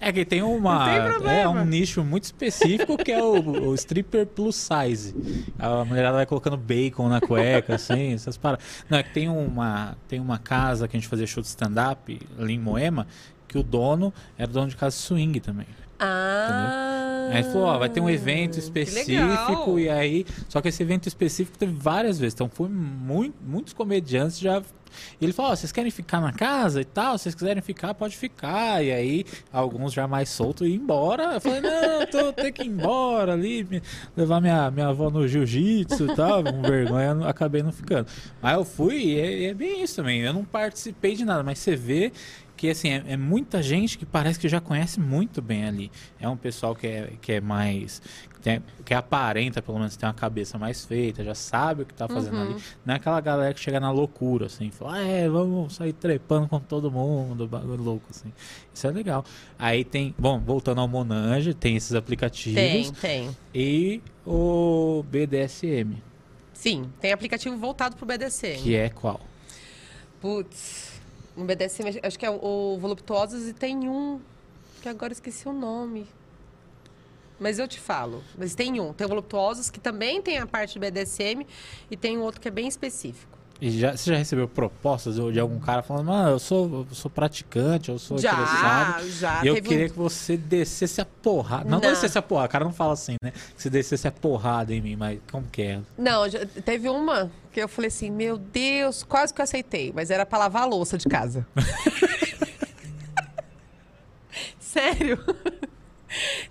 é 0.00 0.12
que 0.12 0.24
tem 0.24 0.42
uma. 0.42 0.84
Tem. 1.20 1.38
É 1.40 1.48
um 1.48 1.64
nicho 1.64 2.02
muito 2.02 2.24
específico 2.24 2.96
que 2.96 3.12
é 3.12 3.22
o, 3.22 3.68
o 3.68 3.74
stripper 3.74 4.26
plus 4.26 4.56
size. 4.56 5.14
A 5.58 5.84
mulherada 5.84 6.16
vai 6.16 6.26
colocando 6.26 6.56
bacon 6.56 7.08
na 7.08 7.20
cueca, 7.20 7.76
assim, 7.76 8.12
essas 8.12 8.36
paradas. 8.36 8.64
Não, 8.90 8.98
é 8.98 9.02
que 9.02 9.12
tem 9.12 9.28
uma, 9.28 9.96
tem 10.08 10.18
uma 10.18 10.38
casa 10.38 10.88
que 10.88 10.96
a 10.96 11.00
gente 11.00 11.08
fazia 11.08 11.26
show 11.26 11.40
de 11.42 11.48
stand-up 11.48 12.20
ali 12.38 12.54
em 12.54 12.58
Moema, 12.58 13.06
que 13.46 13.56
o 13.56 13.62
dono 13.62 14.12
era 14.36 14.50
dono 14.50 14.68
de 14.68 14.76
casa 14.76 14.96
de 14.96 15.02
swing 15.02 15.38
também. 15.40 15.66
Ah. 15.98 17.28
Aí 17.30 17.38
ele 17.38 17.44
falou, 17.44 17.66
ó, 17.68 17.78
vai 17.78 17.88
ter 17.88 18.00
um 18.00 18.10
evento 18.10 18.52
que 18.54 18.58
específico 18.60 19.78
e 19.78 19.88
aí, 19.88 20.26
só 20.48 20.60
que 20.60 20.68
esse 20.68 20.82
evento 20.82 21.08
específico 21.08 21.56
teve 21.58 21.72
várias 21.72 22.18
vezes, 22.18 22.34
então 22.34 22.48
foi 22.48 22.68
muito, 22.68 23.34
muitos 23.44 23.72
comediantes 23.72 24.38
já 24.38 24.62
e 25.20 25.24
ele 25.24 25.32
falou, 25.32 25.52
ó, 25.52 25.56
vocês 25.56 25.72
querem 25.72 25.90
ficar 25.90 26.20
na 26.20 26.32
casa 26.32 26.80
e 26.80 26.84
tal? 26.84 27.16
Se 27.18 27.24
vocês 27.24 27.34
quiserem 27.34 27.62
ficar, 27.62 27.94
pode 27.94 28.16
ficar. 28.16 28.84
E 28.84 28.92
aí, 28.92 29.24
alguns 29.52 29.92
já 29.92 30.06
mais 30.06 30.28
soltos 30.28 30.66
iam 30.68 30.76
embora. 30.76 31.34
Eu 31.34 31.40
falei, 31.40 31.60
não, 31.60 32.06
tô 32.06 32.32
tenho 32.32 32.52
que 32.52 32.62
ir 32.62 32.68
embora 32.68 33.32
ali, 33.32 33.64
me- 33.64 33.82
levar 34.16 34.40
minha, 34.40 34.70
minha 34.70 34.88
avó 34.88 35.10
no 35.10 35.26
jiu-jitsu 35.26 36.06
e 36.12 36.14
tal. 36.14 36.44
Com 36.44 36.62
vergonha, 36.62 37.26
acabei 37.28 37.62
não 37.62 37.72
ficando. 37.72 38.06
Mas 38.40 38.54
eu 38.54 38.64
fui 38.64 38.96
e 38.98 39.18
é, 39.18 39.44
é 39.46 39.54
bem 39.54 39.82
isso 39.82 39.96
também. 39.96 40.20
Eu 40.20 40.32
não 40.32 40.44
participei 40.44 41.14
de 41.16 41.24
nada, 41.24 41.42
mas 41.42 41.58
você 41.58 41.74
vê 41.74 42.12
que 42.56 42.70
assim, 42.70 42.90
é, 42.90 43.02
é 43.08 43.16
muita 43.16 43.62
gente 43.62 43.98
que 43.98 44.06
parece 44.06 44.38
que 44.38 44.48
já 44.48 44.60
conhece 44.60 45.00
muito 45.00 45.42
bem 45.42 45.64
ali. 45.64 45.90
É 46.20 46.28
um 46.28 46.36
pessoal 46.36 46.74
que 46.74 46.86
é, 46.86 47.12
que 47.20 47.32
é 47.32 47.40
mais. 47.40 48.00
Que, 48.34 48.40
tem- 48.40 48.62
que 48.84 48.94
aparenta, 48.94 49.60
pelo 49.60 49.78
menos, 49.78 49.96
ter 49.96 50.06
uma 50.06 50.14
cabeça 50.14 50.56
mais 50.58 50.84
feita, 50.84 51.24
já 51.24 51.34
sabe 51.34 51.82
o 51.82 51.86
que 51.86 51.92
tá 51.94 52.06
fazendo 52.06 52.38
ali. 52.40 52.56
Não 52.84 52.94
é 52.94 52.96
aquela 52.98 53.20
galera 53.20 53.52
que 53.54 53.60
chega 53.60 53.80
na 53.80 53.90
loucura, 53.90 54.46
assim, 54.46 54.70
fala, 54.70 54.94
ah, 54.96 55.02
é, 55.06 55.28
vamos 55.28 55.74
sair 55.74 55.92
trepando 55.94 56.46
com 56.48 56.60
todo 56.60 56.90
mundo, 56.90 57.46
bagulho 57.48 57.82
louco, 57.82 58.06
assim. 58.10 58.32
Isso 58.72 58.86
é 58.86 58.90
legal. 58.90 59.24
Aí 59.58 59.84
tem, 59.84 60.14
bom, 60.18 60.38
voltando 60.38 60.80
ao 60.80 60.86
Monange, 60.88 61.54
tem 61.54 61.74
esses 61.76 61.94
aplicativos 61.94 62.54
Tem, 62.60 62.92
tem. 62.92 63.36
e 63.54 64.00
o 64.26 65.04
BDSM, 65.10 65.96
Sim, 66.52 66.90
tem 67.00 67.12
aplicativo 67.12 67.56
voltado 67.56 67.96
pro 67.96 68.06
BDC. 68.06 68.54
que 68.62 68.74
é 68.76 68.88
qual? 68.88 69.20
Putz, 70.20 70.93
um 71.36 71.44
BDSM, 71.44 72.00
acho 72.02 72.18
que 72.18 72.26
é 72.26 72.30
o 72.30 72.78
Voluptuosos 72.78 73.48
e 73.48 73.52
tem 73.52 73.88
um 73.88 74.20
que 74.80 74.88
agora 74.88 75.12
esqueci 75.12 75.48
o 75.48 75.52
nome. 75.52 76.06
Mas 77.38 77.58
eu 77.58 77.66
te 77.66 77.80
falo. 77.80 78.22
Mas 78.38 78.54
tem 78.54 78.80
um. 78.80 78.92
Tem 78.92 79.04
o 79.04 79.08
Voluptuosos 79.08 79.70
que 79.70 79.80
também 79.80 80.22
tem 80.22 80.38
a 80.38 80.46
parte 80.46 80.78
do 80.78 80.80
BDSM 80.80 81.46
e 81.90 81.96
tem 81.96 82.16
um 82.16 82.22
outro 82.22 82.40
que 82.40 82.48
é 82.48 82.50
bem 82.50 82.68
específico. 82.68 83.33
E 83.60 83.70
já, 83.78 83.96
você 83.96 84.10
já 84.10 84.16
recebeu 84.18 84.46
propostas 84.48 85.14
de 85.32 85.40
algum 85.40 85.58
cara 85.60 85.82
falando, 85.82 86.06
mano, 86.08 86.30
eu 86.30 86.38
sou, 86.38 86.86
eu 86.90 86.94
sou 86.94 87.10
praticante, 87.10 87.88
eu 87.90 87.98
sou 87.98 88.18
interessado. 88.18 89.08
Já, 89.10 89.38
já. 89.38 89.44
E 89.44 89.46
eu 89.46 89.54
Teve 89.54 89.66
um- 89.66 89.70
queria 89.70 89.88
que 89.88 89.96
você 89.96 90.36
descesse 90.36 91.00
a 91.00 91.04
porrada. 91.06 91.64
Não, 91.64 91.80
Não. 91.80 91.90
descesse 91.90 92.18
a 92.18 92.22
porrada, 92.22 92.48
o 92.48 92.50
cara 92.50 92.64
não 92.64 92.72
fala 92.72 92.92
assim, 92.92 93.14
né? 93.22 93.30
Que 93.30 93.62
você 93.62 93.70
descesse 93.70 94.06
a 94.08 94.12
porrada 94.12 94.74
em 94.74 94.80
mim, 94.82 94.96
mas 94.96 95.18
como 95.30 95.46
que 95.46 95.62
é? 95.62 95.80
Não, 95.96 96.28
já- 96.28 96.44
teve 96.64 96.88
uma 96.88 97.30
que 97.52 97.60
eu 97.62 97.68
falei 97.68 97.88
assim, 97.88 98.10
meu 98.10 98.36
Deus, 98.36 99.02
quase 99.04 99.32
que 99.32 99.40
eu 99.40 99.44
aceitei, 99.44 99.92
mas 99.94 100.10
era 100.10 100.26
pra 100.26 100.38
lavar 100.40 100.62
a 100.62 100.66
louça 100.66 100.98
de 100.98 101.06
casa. 101.08 101.46
Sério? 104.58 105.18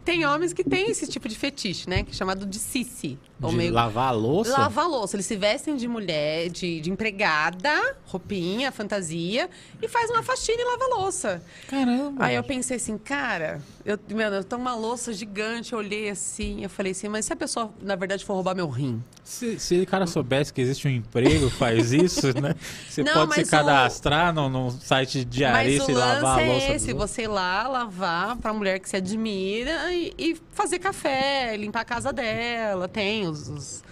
Tem 0.04 0.26
homens 0.26 0.51
que 0.54 0.64
têm 0.64 0.89
esse 0.89 1.08
tipo 1.08 1.28
de 1.28 1.36
fetiche, 1.38 1.89
né? 1.89 2.04
Que 2.04 2.12
é 2.12 2.14
chamado 2.14 2.45
de 2.45 2.58
sissi. 2.60 3.18
Ou 3.44 3.52
De 3.52 3.58
meio- 3.58 3.74
lavar 3.74 4.08
a 4.10 4.12
louça? 4.12 4.52
Lavar 4.52 4.86
a 4.86 4.88
louça. 4.88 5.16
Eles 5.16 5.26
se 5.26 5.36
vestem 5.36 5.76
de 5.76 5.88
mulher, 5.88 6.50
de, 6.50 6.80
de 6.82 6.89
empregada, 6.91 7.96
roupinha, 8.06 8.72
fantasia, 8.72 9.50
e 9.82 9.88
faz 9.88 10.10
uma 10.10 10.24
faxina 10.24 10.62
e 10.62 10.66
lava 10.66 10.84
a 10.86 11.00
louça. 11.00 11.41
Caramba. 11.68 12.26
Aí 12.26 12.36
eu 12.36 12.44
pensei 12.44 12.78
assim, 12.78 12.98
cara, 12.98 13.62
eu, 13.86 13.98
mano, 14.16 14.38
eu 14.38 14.44
tô 14.44 14.56
uma 14.56 14.76
louça 14.76 15.12
gigante, 15.14 15.74
eu 15.74 15.80
olhei 15.80 16.10
assim, 16.10 16.64
eu 16.64 16.70
falei 16.70 16.91
assim, 16.91 17.08
mas 17.08 17.26
se 17.26 17.34
a 17.34 17.36
pessoa, 17.36 17.72
na 17.82 17.96
verdade, 17.96 18.24
for 18.26 18.34
roubar 18.34 18.56
meu 18.56 18.68
rim? 18.70 19.04
Se, 19.24 19.58
se 19.60 19.80
o 19.82 19.86
cara 19.88 20.06
soubesse 20.06 20.52
que 20.54 20.60
existe 20.62 20.88
um 20.88 20.91
emprego 20.91 21.50
que 21.50 21.56
faz 21.56 21.91
isso, 21.94 22.28
né? 22.41 22.56
Você 22.89 23.04
Não, 23.04 23.14
pode 23.14 23.34
se 23.34 23.39
mas 23.39 23.48
o- 23.48 23.52
cadastrar 23.52 24.34
no, 24.34 24.50
no 24.50 24.72
site 24.72 25.20
de 25.20 25.26
diarista 25.26 25.91
e 25.91 25.96
lavar 25.96 26.39
a 26.39 26.41
é 26.41 26.46
louça. 26.52 26.68
dos 26.68 26.76
esse, 26.76 26.94
você 26.94 27.22
ir 27.24 27.28
lá 27.28 27.68
lavar 27.68 28.36
pra 28.38 28.54
mulher 28.54 28.80
que 28.80 28.89
se 28.89 28.98
admira 28.98 29.91
e, 29.94 30.14
e 30.18 30.38
fazer 30.52 30.80
café, 30.80 31.56
limpar 31.58 31.82
a 31.82 31.86
casa 31.86 32.12
dela. 32.12 32.88
Tem 32.88 33.26
os, 33.34 33.50
os, 33.50 33.84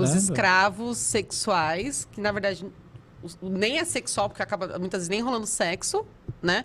os 0.00 0.14
escravos 0.14 0.98
sexuais, 0.98 2.06
que 2.10 2.20
na 2.20 2.32
verdade 2.32 2.66
nem 3.42 3.78
é 3.78 3.84
sexual, 3.84 4.28
porque 4.28 4.42
acaba 4.42 4.78
muitas 4.78 5.00
vezes 5.00 5.08
nem 5.08 5.20
rolando 5.20 5.46
sexo, 5.46 6.04
né? 6.42 6.64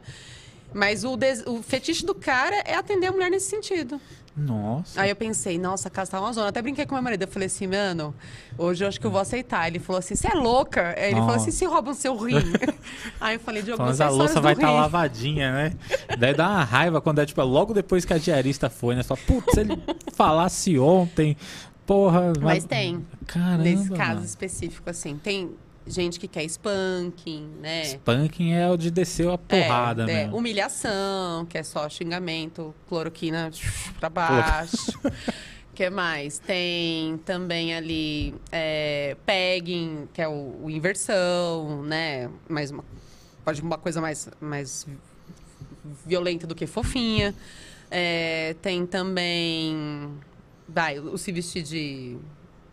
Mas 0.74 1.04
o, 1.04 1.18
des- 1.18 1.44
o 1.46 1.62
fetiche 1.62 2.06
do 2.06 2.16
cara 2.16 2.56
é 2.66 2.76
atender 2.76 3.08
a 3.08 3.12
mulher 3.12 3.30
nesse 3.30 3.50
sentido. 3.50 4.00
Nossa. 4.38 5.02
Aí 5.02 5.10
eu 5.10 5.16
pensei, 5.18 5.58
nossa, 5.60 5.90
a 5.90 5.92
casa 5.92 6.12
tá 6.12 6.22
uma 6.22 6.32
zona. 6.32 6.48
Até 6.48 6.62
brinquei 6.62 6.86
com 6.86 6.94
meu 6.96 7.04
marido. 7.04 7.24
Eu 7.24 7.28
falei 7.28 7.48
assim, 7.48 7.68
mano, 7.68 8.16
hoje 8.58 8.82
eu 8.82 8.88
acho 8.88 8.98
que 8.98 9.06
eu 9.06 9.12
vou 9.12 9.20
aceitar. 9.20 9.68
Ele 9.68 9.80
falou 9.80 10.00
assim, 10.00 10.16
você 10.16 10.28
é 10.32 10.34
louca? 10.34 10.94
Aí 10.98 11.08
ele 11.08 11.16
falou 11.16 11.28
Nossa. 11.34 11.50
assim, 11.50 11.52
se 11.52 11.66
roubam 11.66 11.94
seu 11.94 12.16
rim. 12.16 12.36
Aí 13.20 13.36
eu 13.36 13.40
falei, 13.42 13.62
Diogo, 13.62 13.80
Falando 13.80 13.96
você 13.98 14.04
a 14.04 14.06
é 14.06 14.10
louça 14.10 14.40
vai 14.40 14.54
estar 14.54 14.70
rim. 14.70 14.74
lavadinha, 14.76 15.52
né? 15.52 15.74
Daí 16.18 16.34
dá 16.34 16.48
uma 16.48 16.64
raiva 16.64 17.02
quando 17.02 17.20
é 17.20 17.26
tipo 17.26 17.44
logo 17.44 17.74
depois 17.74 18.06
que 18.06 18.14
a 18.14 18.18
diarista 18.18 18.70
foi, 18.70 18.96
né? 18.96 19.04
Fala, 19.04 19.20
putz, 19.28 19.54
se 19.54 19.60
ele 19.60 19.78
falasse 20.14 20.80
ontem, 20.80 21.36
porra. 21.92 22.34
Mas 22.39 22.64
tem. 22.64 23.06
Caramba. 23.28 23.64
Nesse 23.64 23.89
caso 23.89 24.14
mano. 24.14 24.26
específico, 24.26 24.89
assim. 24.89 25.18
Tem. 25.18 25.52
gente 25.86 26.20
que 26.20 26.28
quer 26.28 26.44
spanking, 26.46 27.50
né? 27.60 27.84
Spanking 27.84 28.54
é 28.54 28.70
o 28.70 28.78
de 28.78 28.89
descer 28.89 29.28
a 29.30 29.38
porrada 29.38 30.04
é, 30.04 30.06
é, 30.06 30.16
mesmo. 30.24 30.38
humilhação, 30.38 31.46
que 31.48 31.58
é 31.58 31.64
só 31.64 31.89
xingamento, 31.89 32.74
cloroquina 32.88 33.52
pra 34.00 34.10
baixo. 34.10 35.00
que 35.76 35.89
mais? 35.89 36.39
Tem 36.39 37.18
também 37.26 37.76
ali 37.76 38.36
é, 38.52 39.18
pegging, 39.26 40.08
que 40.14 40.22
é 40.22 40.28
o, 40.28 40.62
o 40.64 40.70
inversão, 40.70 41.84
né? 41.84 42.30
Mais 42.48 42.72
uma, 42.72 42.86
pode 43.44 43.62
uma 43.62 43.78
coisa 43.78 44.00
mais, 44.00 44.30
mais 44.39 44.88
violenta 46.06 46.48
do 46.48 46.56
que 46.56 46.68
fofinha. 46.68 47.36
É, 47.94 48.56
tem 48.62 48.86
também, 48.86 50.10
vai, 50.74 50.99
o 50.99 51.17
se 51.17 51.32
vestir 51.32 51.63
de, 51.63 52.17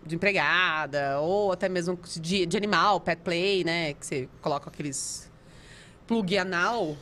de 0.06 0.14
empregada, 0.14 1.18
ou 1.20 1.52
até 1.52 1.68
mesmo 1.68 1.98
de, 2.20 2.46
de 2.46 2.56
animal, 2.56 3.00
pet 3.00 3.20
play, 3.22 3.64
né? 3.64 3.94
Que 3.94 4.06
você 4.06 4.28
coloca 4.40 4.68
aqueles 4.70 5.30
plug 6.06 6.38
anal 6.38 6.96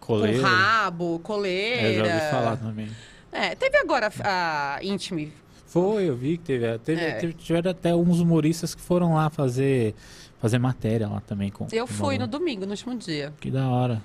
Coleira. 0.00 0.38
com 0.38 0.44
rabo, 0.44 1.18
coleira. 1.20 1.82
É, 1.88 1.94
já 1.94 2.02
ouvi 2.14 2.30
falar 2.30 2.56
também. 2.56 2.88
É, 3.30 3.54
teve 3.54 3.78
agora 3.78 4.10
a, 4.22 4.76
a 4.76 4.84
Intime. 4.84 5.32
Foi, 5.66 6.04
eu 6.06 6.14
vi 6.16 6.36
que 6.36 6.44
teve, 6.44 6.78
teve, 6.80 7.00
É. 7.00 7.12
teve- 7.12 7.32
tiveram 7.32 7.70
até 7.70 7.94
uns 7.94 8.20
humoristas 8.20 8.74
que 8.74 8.80
foram 8.82 9.14
lá 9.14 9.30
fazer, 9.30 9.94
fazer 10.38 10.58
matéria 10.58 11.08
lá 11.08 11.20
também. 11.20 11.50
Com, 11.50 11.66
Eu 11.72 11.86
com 11.86 11.92
fui 11.94 12.18
no 12.18 12.26
balão. 12.26 12.40
domingo, 12.40 12.66
no 12.66 12.72
último 12.72 12.94
dia. 12.94 13.32
Que 13.40 13.50
da 13.50 13.66
hora. 13.70 14.02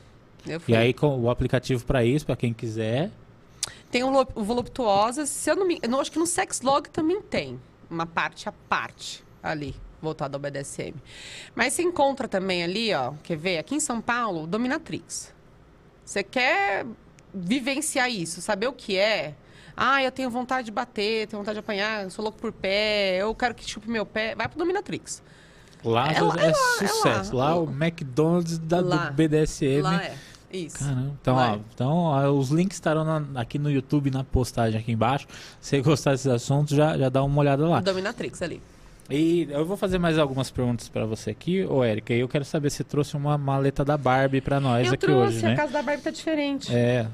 Eu 0.48 0.62
fui. 0.62 0.74
E 0.74 0.78
aí 0.78 0.94
com 0.94 1.20
o 1.20 1.30
aplicativo 1.30 1.84
pra 1.86 2.06
isso, 2.06 2.26
pra 2.26 2.38
quem 2.38 2.54
quiser. 2.54 3.12
Tem 3.90 4.04
o, 4.04 4.28
o 4.36 4.44
Voluptuosas. 4.44 5.30
Se 5.30 5.50
eu 5.50 5.56
não 5.56 5.66
me 5.66 5.80
eu 5.82 5.90
não 5.90 6.00
acho 6.00 6.12
que 6.12 6.20
no 6.20 6.28
Sexlog 6.28 6.90
também 6.90 7.22
tem 7.22 7.60
uma 7.90 8.06
parte 8.06 8.48
à 8.50 8.52
parte 8.52 9.24
ali, 9.42 9.76
voltada 10.02 10.36
ao 10.36 10.42
BDSM. 10.42 10.96
Mas 11.56 11.74
você 11.74 11.84
encontra 11.84 12.28
também 12.28 12.64
ali, 12.64 12.94
ó, 12.94 13.14
quer 13.24 13.38
ver? 13.38 13.58
Aqui 13.58 13.76
em 13.76 13.80
São 13.80 14.02
Paulo, 14.02 14.46
Dominatrix. 14.46 15.34
Você 16.04 16.24
quer 16.24 16.86
vivenciar 17.34 18.10
isso, 18.10 18.42
saber 18.42 18.68
o 18.68 18.74
que 18.74 18.98
é? 18.98 19.36
Ah, 19.76 20.02
eu 20.02 20.12
tenho 20.12 20.30
vontade 20.30 20.66
de 20.66 20.72
bater, 20.72 21.28
tenho 21.28 21.40
vontade 21.40 21.56
de 21.56 21.60
apanhar, 21.60 22.10
sou 22.10 22.24
louco 22.24 22.40
por 22.40 22.52
pé, 22.52 23.18
eu 23.22 23.34
quero 23.36 23.54
que 23.54 23.70
chupe 23.70 23.90
meu 23.90 24.06
pé. 24.06 24.34
Vai 24.36 24.48
pro 24.48 24.58
Dominatrix. 24.58 25.22
Lá 25.84 26.12
É 26.12 26.16
é, 26.16 26.22
lá, 26.22 26.36
é 26.36 26.42
lá, 26.42 26.50
é 26.50 26.54
sucesso. 26.88 27.36
lá. 27.36 27.54
lá. 27.54 27.60
o 27.60 27.70
McDonald's 27.70 28.58
da, 28.58 28.82
do 28.82 29.14
BDSM. 29.14 29.82
Lá 29.82 30.04
é. 30.04 30.16
Isso. 30.52 30.80
Caramba. 30.80 31.14
Então, 31.22 31.36
ó, 31.36 31.56
então 31.74 31.92
ó, 31.98 32.30
os 32.32 32.50
links 32.50 32.78
estarão 32.78 33.04
na- 33.04 33.42
aqui 33.42 33.60
no 33.60 33.70
YouTube, 33.70 34.10
na 34.12 34.24
postagem 34.24 34.80
aqui 34.80 34.92
embaixo. 34.92 35.28
Se 35.60 35.72
você 35.78 35.82
gostar 35.82 36.12
desses 36.12 36.28
assuntos, 36.28 36.76
já, 36.76 36.98
já 36.98 37.10
dá 37.10 37.24
uma 37.24 37.40
olhada 37.40 37.68
lá. 37.68 37.82
Dominatrix 37.82 38.42
ali. 38.42 38.62
E 39.10 39.48
eu 39.52 39.66
vou 39.66 39.78
fazer 39.78 39.98
mais 39.98 40.18
algumas 40.18 40.52
perguntas 40.52 40.90
pra 40.90 41.06
você 41.06 41.30
aqui, 41.30 41.64
ô 41.64 41.82
Érica. 41.82 42.14
E 42.14 42.20
eu 42.20 42.28
quero 42.28 42.44
saber 42.44 42.70
se 42.70 42.84
trouxe 42.84 43.16
uma 43.16 43.38
maleta 43.38 43.86
da 43.86 43.98
Barbie 43.98 44.42
pra 44.42 44.60
nós 44.60 44.88
eu 44.88 44.94
aqui 44.96 45.06
trouxe, 45.06 45.38
hoje, 45.38 45.46
a 45.46 45.50
né? 45.50 45.56
casa 45.56 45.72
da 45.72 45.82
Barbie 45.82 46.02
tá 46.04 46.12
diferente. 46.12 46.76
É. 46.76 47.08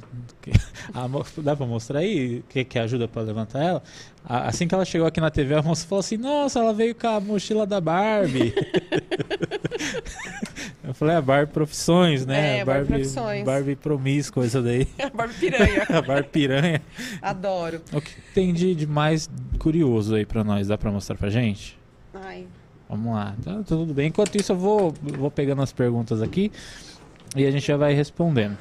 A 0.93 1.07
dá 1.41 1.55
pra 1.55 1.65
mostrar 1.67 1.99
aí 1.99 2.39
o 2.39 2.43
que, 2.49 2.63
que 2.65 2.79
ajuda 2.79 3.07
pra 3.07 3.21
levantar 3.21 3.63
ela? 3.63 3.83
A- 4.25 4.47
Assim 4.47 4.67
que 4.67 4.73
ela 4.75 4.85
chegou 4.85 5.07
aqui 5.07 5.19
na 5.19 5.29
TV, 5.29 5.53
a 5.55 5.61
moça 5.61 5.85
falou 5.87 5.99
assim: 5.99 6.17
Nossa, 6.17 6.59
ela 6.59 6.73
veio 6.73 6.95
com 6.95 7.07
a 7.07 7.19
mochila 7.19 7.65
da 7.65 7.81
Barbie. 7.81 8.53
eu 10.83 10.93
falei: 10.93 11.15
A 11.15 11.21
Barbie 11.21 11.51
Profissões, 11.51 12.25
né? 12.25 12.59
É, 12.59 12.65
Barbie 12.65 12.87
Profissões. 12.87 13.43
Barbie 13.45 13.75
promíscua, 13.75 14.45
isso 14.45 14.61
daí. 14.61 14.87
Barbie 15.13 15.33
piranha. 15.35 15.83
a 15.89 16.01
Barbie 16.01 16.29
piranha. 16.29 16.81
Adoro. 17.21 17.81
O 17.91 18.01
que 18.01 18.11
tem 18.33 18.53
de, 18.53 18.73
de 18.75 18.87
mais 18.87 19.29
curioso 19.59 20.15
aí 20.15 20.25
pra 20.25 20.43
nós? 20.43 20.67
Dá 20.67 20.77
pra 20.77 20.91
mostrar 20.91 21.15
pra 21.15 21.29
gente? 21.29 21.77
Ai. 22.13 22.45
Vamos 22.89 23.13
lá, 23.15 23.33
tá 23.43 23.61
tudo 23.65 23.93
bem. 23.93 24.09
Enquanto 24.09 24.35
isso, 24.35 24.51
eu 24.51 24.57
vou, 24.57 24.93
vou 25.01 25.31
pegando 25.31 25.61
as 25.63 25.71
perguntas 25.73 26.21
aqui 26.21 26.51
e 27.35 27.45
a 27.45 27.49
gente 27.51 27.65
já 27.65 27.75
vai 27.75 27.93
respondendo. 27.93 28.55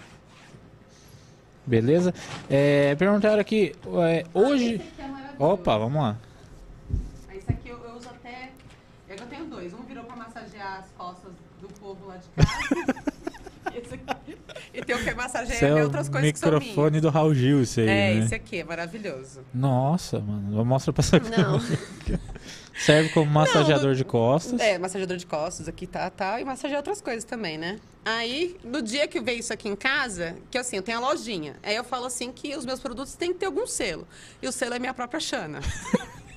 Beleza? 1.67 2.15
É, 2.49 2.95
perguntaram 2.95 3.39
aqui, 3.41 3.73
é, 4.09 4.25
hoje. 4.33 4.81
Opa, 5.43 5.77
vamos 5.77 6.01
lá. 6.01 6.17
Esse 7.35 7.51
aqui 7.51 7.69
eu, 7.69 7.77
eu 7.79 7.97
uso 7.97 8.09
até. 8.09 8.53
Eu 9.09 9.27
tenho 9.27 9.45
dois. 9.47 9.75
Um 9.75 9.83
virou 9.83 10.05
pra 10.05 10.15
massagear 10.15 10.79
as 10.79 10.91
costas 10.93 11.33
do 11.61 11.67
povo 11.81 12.07
lá 12.07 12.17
de 12.17 12.29
casa. 12.29 13.13
E 14.75 14.83
tem 14.83 14.97
o 14.97 15.05
que 15.05 15.15
massageia 15.15 15.55
Esse 15.55 15.65
é 15.65 15.85
outras 15.85 16.09
o 16.09 16.11
coisas 16.11 16.33
que 16.33 16.39
são 16.39 16.53
microfone 16.53 17.01
do 17.01 17.11
Raul 17.11 17.35
Gil, 17.35 17.63
isso 17.63 17.81
aí. 17.81 17.87
É, 17.87 18.15
né? 18.15 18.25
esse 18.25 18.35
aqui 18.35 18.61
é 18.61 18.65
maravilhoso. 18.65 19.41
Nossa, 19.53 20.19
mano. 20.21 20.65
Mostra 20.65 20.93
pra 20.93 21.03
essa 21.03 21.19
Não. 21.19 21.61
Serve 22.75 23.11
como 23.11 23.31
massageador 23.31 23.95
de 23.95 24.05
costas. 24.05 24.59
É, 24.61 24.79
massageador 24.79 25.17
de 25.17 25.27
costas 25.27 25.69
aqui 25.69 25.87
tá, 25.87 26.09
tá. 26.11 26.41
E 26.41 26.45
massageia 26.45 26.79
outras 26.79 27.01
coisas 27.01 27.25
também, 27.25 27.59
né? 27.59 27.79
Aí, 28.05 28.57
no 28.65 28.83
dia 28.83 29.07
que 29.07 29.21
veio 29.21 29.39
isso 29.39 29.53
aqui 29.53 29.69
em 29.69 29.77
casa, 29.77 30.37
que 30.51 30.59
assim, 30.59 30.77
eu 30.77 30.83
tenho 30.83 30.99
a 30.99 31.01
lojinha. 31.01 31.57
Aí 31.63 31.77
eu 31.77 31.85
falo 31.85 32.07
assim 32.07 32.33
que 32.33 32.57
os 32.57 32.65
meus 32.65 32.81
produtos 32.81 33.15
têm 33.15 33.33
que 33.33 33.41
ter 33.41 33.47
algum 33.47 33.67
selo. 33.67 34.07
E 34.41 34.49
o 34.49 34.53
selo 34.53 34.75
é 34.75 34.79
minha 34.79 34.95
própria 34.95 35.21
Xana. 35.21 35.61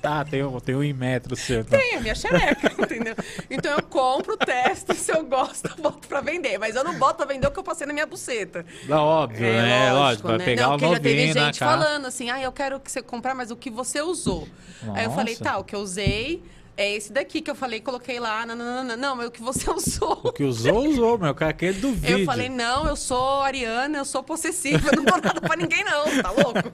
Tá, 0.06 0.24
tem 0.24 0.44
um, 0.44 0.60
tem 0.60 0.76
um 0.76 0.84
em 0.84 0.92
metro 0.92 1.34
seu. 1.34 1.64
Tá? 1.64 1.76
Tem 1.76 1.96
a 1.96 2.00
minha 2.00 2.14
xereca, 2.14 2.72
entendeu? 2.80 3.16
Então 3.50 3.72
eu 3.72 3.82
compro, 3.82 4.36
testo, 4.36 4.94
se 4.94 5.10
eu 5.10 5.24
gosto, 5.24 5.66
eu 5.66 5.82
boto 5.82 6.06
pra 6.06 6.20
vender. 6.20 6.58
Mas 6.58 6.76
eu 6.76 6.84
não 6.84 6.96
boto 6.96 7.16
pra 7.16 7.26
vender 7.26 7.44
o 7.48 7.50
que 7.50 7.58
eu 7.58 7.64
passei 7.64 7.88
na 7.88 7.92
minha 7.92 8.06
buceta. 8.06 8.64
Dá 8.86 9.02
óbvio, 9.02 9.40
né? 9.40 9.92
Lógico, 9.92 10.28
vai 10.28 10.38
né? 10.38 10.44
pegar 10.44 10.68
não, 10.68 10.76
o 10.76 10.78
porque 10.78 10.94
já 10.94 11.00
teve 11.00 11.26
novinho 11.26 11.44
gente 11.46 11.58
cara. 11.58 11.72
falando 11.72 12.06
assim, 12.06 12.30
ah, 12.30 12.40
eu 12.40 12.52
quero 12.52 12.78
que 12.78 12.88
você 12.88 13.02
comprar, 13.02 13.34
mas 13.34 13.50
o 13.50 13.56
que 13.56 13.68
você 13.68 14.00
usou. 14.00 14.46
Aí 14.94 15.06
eu 15.06 15.10
falei, 15.10 15.34
Nossa. 15.34 15.44
tá, 15.44 15.58
o 15.58 15.64
que 15.64 15.74
eu 15.74 15.80
usei 15.80 16.40
é 16.76 16.94
esse 16.94 17.12
daqui 17.12 17.40
que 17.40 17.50
eu 17.50 17.56
falei, 17.56 17.80
coloquei 17.80 18.20
lá, 18.20 18.46
não, 18.46 18.54
não, 18.54 18.64
não, 18.64 18.84
não, 18.84 18.96
não 18.96 19.16
mas 19.16 19.26
o 19.26 19.30
que 19.32 19.42
você 19.42 19.68
usou. 19.74 20.20
O 20.22 20.32
que 20.32 20.44
usou, 20.44 20.86
usou, 20.86 21.18
meu. 21.18 21.34
Cara, 21.34 21.50
aquele 21.50 21.80
do 21.80 21.90
vídeo. 21.90 22.20
Eu 22.20 22.24
falei, 22.24 22.48
não, 22.48 22.86
eu 22.86 22.94
sou 22.94 23.42
ariana, 23.42 23.98
eu 23.98 24.04
sou 24.04 24.22
possessiva, 24.22 24.88
eu 24.88 24.98
não 24.98 25.04
dou 25.04 25.20
nada 25.20 25.40
pra 25.40 25.56
ninguém, 25.56 25.82
não, 25.82 26.22
tá 26.22 26.30
louco? 26.30 26.70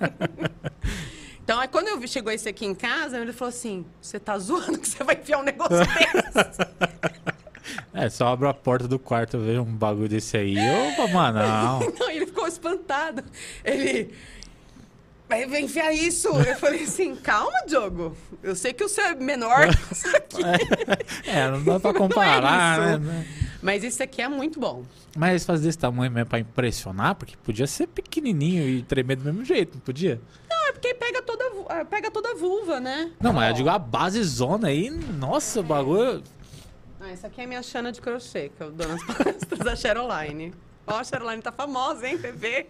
Então, 1.44 1.58
aí 1.58 1.68
quando 1.68 1.88
eu 1.88 1.98
vi, 1.98 2.06
chegou 2.06 2.32
esse 2.32 2.48
aqui 2.48 2.64
em 2.64 2.74
casa, 2.74 3.18
ele 3.18 3.32
falou 3.32 3.50
assim: 3.50 3.84
você 4.00 4.18
tá 4.18 4.38
zoando 4.38 4.78
que 4.78 4.88
você 4.88 5.02
vai 5.02 5.16
enfiar 5.16 5.38
um 5.38 5.42
negócio 5.42 5.76
desse? 5.78 7.02
É, 7.94 8.08
só 8.08 8.28
abro 8.28 8.48
a 8.48 8.54
porta 8.54 8.86
do 8.88 8.98
quarto, 8.98 9.36
eu 9.36 9.40
vejo 9.40 9.60
um 9.62 9.74
bagulho 9.74 10.08
desse 10.08 10.36
aí. 10.36 10.56
Opa, 10.92 11.08
mano, 11.08 11.38
não. 11.98 12.10
Ele 12.10 12.26
ficou 12.26 12.46
espantado. 12.46 13.24
Ele. 13.64 14.14
Vai 15.28 15.62
enfiar 15.62 15.92
isso? 15.94 16.28
Eu 16.28 16.56
falei 16.56 16.84
assim: 16.84 17.16
calma, 17.16 17.58
Diogo. 17.66 18.14
Eu 18.42 18.54
sei 18.54 18.72
que 18.72 18.84
o 18.84 18.88
seu 18.88 19.04
é 19.04 19.14
menor 19.14 19.68
que 19.74 19.82
isso 19.94 20.16
aqui. 20.16 20.42
É, 21.26 21.50
não 21.50 21.62
dá 21.64 21.80
pra 21.80 21.90
é 21.90 21.94
comparar, 21.94 22.90
isso. 22.90 22.98
né? 23.00 23.26
Mas 23.62 23.84
esse 23.84 24.02
aqui 24.02 24.20
é 24.20 24.28
muito 24.28 24.58
bom. 24.58 24.82
Mas 25.16 25.44
fazer 25.44 25.66
desse 25.66 25.78
tamanho 25.78 26.10
mesmo 26.10 26.28
pra 26.28 26.40
impressionar, 26.40 27.14
porque 27.14 27.36
podia 27.36 27.66
ser 27.66 27.86
pequenininho 27.86 28.68
e 28.68 28.82
tremer 28.82 29.16
do 29.16 29.24
mesmo 29.24 29.44
jeito, 29.44 29.74
não 29.74 29.80
podia? 29.80 30.20
Não, 30.50 30.68
é 30.68 30.72
porque 30.72 30.92
pega 30.94 31.21
ah, 31.68 31.84
pega 31.84 32.10
toda 32.10 32.32
a 32.32 32.34
vulva, 32.34 32.80
né? 32.80 33.10
Não, 33.20 33.32
mas 33.32 33.48
eu 33.50 33.54
digo 33.56 33.68
a 33.68 33.78
base 33.78 34.22
zona 34.22 34.68
aí, 34.68 34.90
nossa, 34.90 35.60
o 35.60 35.62
bagulho. 35.62 36.22
Ah, 37.00 37.10
essa 37.10 37.26
aqui 37.26 37.40
é 37.40 37.44
a 37.44 37.46
minha 37.48 37.62
Xana 37.62 37.90
de 37.90 38.00
crochê, 38.00 38.50
que 38.56 38.62
eu 38.62 38.70
dou 38.70 38.86
nas 38.88 39.02
palestras 39.04 39.58
da 39.58 39.74
Cheroline. 39.76 40.54
Ó, 40.86 40.98
a 40.98 41.04
Cheroline 41.04 41.42
tá 41.42 41.50
famosa, 41.52 42.06
hein, 42.06 42.18
TV? 42.18 42.66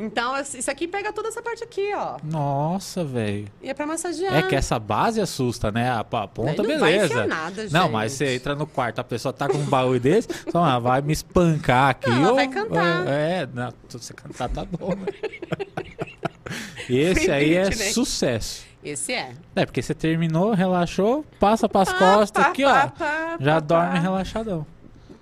Então, 0.00 0.38
isso 0.40 0.70
aqui 0.70 0.86
pega 0.86 1.12
toda 1.12 1.26
essa 1.28 1.42
parte 1.42 1.64
aqui, 1.64 1.92
ó. 1.92 2.18
Nossa, 2.22 3.04
velho. 3.04 3.48
E 3.60 3.68
é 3.68 3.74
pra 3.74 3.84
massagear. 3.84 4.32
É 4.32 4.42
que 4.42 4.54
essa 4.54 4.78
base 4.78 5.20
assusta, 5.20 5.72
né? 5.72 5.90
A, 5.90 6.00
a 6.00 6.28
ponta, 6.28 6.62
não 6.62 6.78
vai 6.78 6.92
beleza. 6.92 7.06
enfiar 7.06 7.26
nada, 7.26 7.66
Não, 7.72 7.88
mas 7.88 8.12
gente. 8.12 8.18
você 8.18 8.34
entra 8.36 8.54
no 8.54 8.64
quarto, 8.66 9.00
a 9.00 9.04
pessoa 9.04 9.32
tá 9.32 9.48
com 9.48 9.58
um 9.58 9.64
bagulho 9.64 9.98
desse, 9.98 10.28
só 10.52 10.62
ah, 10.62 10.78
vai 10.78 11.00
me 11.00 11.12
espancar 11.12 11.90
aqui. 11.90 12.08
Não, 12.10 12.16
ela 12.18 12.28
ou- 12.30 12.36
vai 12.36 12.46
cantar. 12.48 13.08
É, 13.08 13.42
é 13.42 13.48
não, 13.52 13.72
se 13.88 13.98
você 13.98 14.14
cantar 14.14 14.48
tá 14.50 14.64
bom. 14.64 14.90
né? 16.48 16.56
Esse 16.88 17.30
aí 17.30 17.54
é 17.54 17.66
Britney. 17.66 17.92
sucesso. 17.92 18.66
Esse 18.82 19.12
é. 19.12 19.34
É, 19.56 19.66
porque 19.66 19.82
você 19.82 19.92
terminou, 19.94 20.52
relaxou, 20.52 21.24
passa 21.40 21.68
pras 21.68 21.92
Pá, 21.92 21.98
costas 21.98 22.44
pá, 22.44 22.50
aqui, 22.50 22.62
pá, 22.62 22.92
ó. 23.38 23.42
Já 23.42 23.60
dorme 23.60 23.98
relaxadão. 23.98 24.66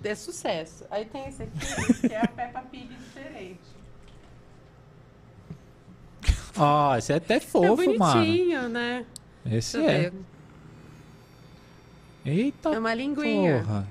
É 0.03 0.15
sucesso. 0.15 0.85
Aí 0.89 1.03
tem 1.05 1.27
esse 1.27 1.43
aqui, 1.43 2.07
que 2.07 2.13
é 2.13 2.21
a 2.21 2.27
Peppa 2.27 2.61
Pig 2.71 2.87
diferente. 2.87 3.59
Ó, 6.55 6.95
esse 6.95 7.11
é 7.11 7.17
até 7.17 7.35
é 7.35 7.39
fofo, 7.41 7.75
mano. 7.97 7.97
bonitinho, 8.13 8.69
né? 8.69 9.05
Esse 9.45 9.77
Deixa 9.77 9.91
é. 9.91 9.99
ver. 10.09 10.13
Eita 12.25 12.69
É 12.69 12.79
uma 12.79 12.93
linguinha. 12.93 13.63
porra. 13.65 13.87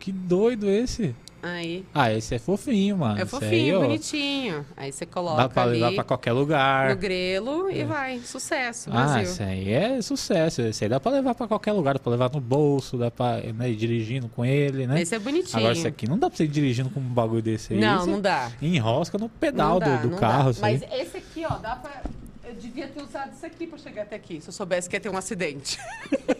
Que 0.00 0.10
doido 0.10 0.68
esse. 0.68 1.14
Aí. 1.42 1.84
Ah, 1.94 2.12
esse 2.12 2.34
é 2.34 2.38
fofinho, 2.38 2.98
mano. 2.98 3.18
É 3.18 3.22
Esse 3.22 3.30
fofinho, 3.30 3.76
aí, 3.80 3.86
bonitinho. 3.86 4.66
Aí 4.76 4.90
você 4.92 5.06
coloca 5.06 5.42
Dá 5.42 5.48
pra 5.48 5.62
ali 5.62 5.74
levar 5.80 5.92
pra 5.92 6.04
qualquer 6.04 6.32
lugar. 6.32 6.90
no 6.90 6.96
grelo 6.96 7.70
e 7.70 7.84
vai. 7.84 8.18
Sucesso, 8.20 8.90
Ah, 8.90 9.04
Brasil. 9.04 9.22
esse 9.22 9.42
aí 9.42 9.72
é 9.72 10.02
sucesso. 10.02 10.62
Esse 10.62 10.84
aí 10.84 10.90
dá 10.90 10.98
pra 10.98 11.12
levar 11.12 11.34
pra 11.34 11.46
qualquer 11.46 11.72
lugar. 11.72 11.94
Dá 11.94 12.00
pra 12.00 12.10
levar 12.10 12.30
no 12.32 12.40
bolso, 12.40 12.98
dá 12.98 13.10
pra 13.10 13.36
né, 13.40 13.70
ir 13.70 13.76
dirigindo 13.76 14.28
com 14.28 14.44
ele, 14.44 14.86
né? 14.86 15.00
Esse 15.00 15.14
é 15.14 15.18
bonitinho. 15.18 15.58
Agora, 15.58 15.72
esse 15.74 15.86
aqui 15.86 16.08
não 16.08 16.18
dá 16.18 16.28
pra 16.28 16.36
você 16.36 16.44
ir 16.44 16.48
dirigindo 16.48 16.90
com 16.90 16.98
um 16.98 17.04
bagulho 17.04 17.40
desse 17.42 17.72
aí. 17.74 17.80
Não, 17.80 18.00
Você 18.00 18.10
não 18.10 18.20
dá. 18.20 18.50
Enrosca 18.60 19.16
no 19.16 19.28
pedal 19.28 19.78
dá, 19.78 19.96
do, 19.96 20.08
do 20.10 20.16
carro. 20.16 20.50
Mas 20.60 20.82
esse 20.92 21.16
aqui, 21.18 21.44
ó, 21.48 21.56
dá 21.58 21.76
pra. 21.76 22.02
Eu 22.44 22.54
devia 22.54 22.88
ter 22.88 23.02
usado 23.02 23.32
isso 23.34 23.44
aqui 23.44 23.66
pra 23.66 23.78
chegar 23.78 24.02
até 24.02 24.16
aqui, 24.16 24.40
se 24.40 24.48
eu 24.48 24.52
soubesse 24.52 24.88
que 24.88 24.96
ia 24.96 25.00
ter 25.00 25.10
um 25.10 25.16
acidente. 25.18 25.78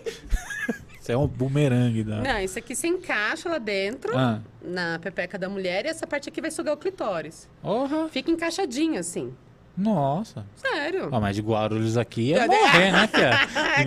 Isso 1.08 1.12
é 1.12 1.16
um 1.16 1.26
bumerangue 1.26 2.04
da. 2.04 2.16
Não, 2.20 2.38
isso 2.40 2.58
aqui 2.58 2.74
você 2.76 2.86
encaixa 2.86 3.48
lá 3.48 3.56
dentro, 3.56 4.14
Ah. 4.14 4.40
na 4.62 4.98
pepeca 4.98 5.38
da 5.38 5.48
mulher, 5.48 5.86
e 5.86 5.88
essa 5.88 6.06
parte 6.06 6.28
aqui 6.28 6.38
vai 6.38 6.50
sugar 6.50 6.74
o 6.74 6.76
clitóris. 6.76 7.48
Porra! 7.62 8.08
Fica 8.10 8.30
encaixadinho 8.30 9.00
assim. 9.00 9.32
Nossa. 9.74 10.44
Sério. 10.56 11.08
Ah, 11.10 11.18
mas 11.18 11.34
de 11.36 11.40
Guarulhos 11.40 11.96
aqui 11.96 12.34
é 12.34 12.46
morrer, 12.46 12.92
né, 12.92 13.06
Fia? 13.06 13.30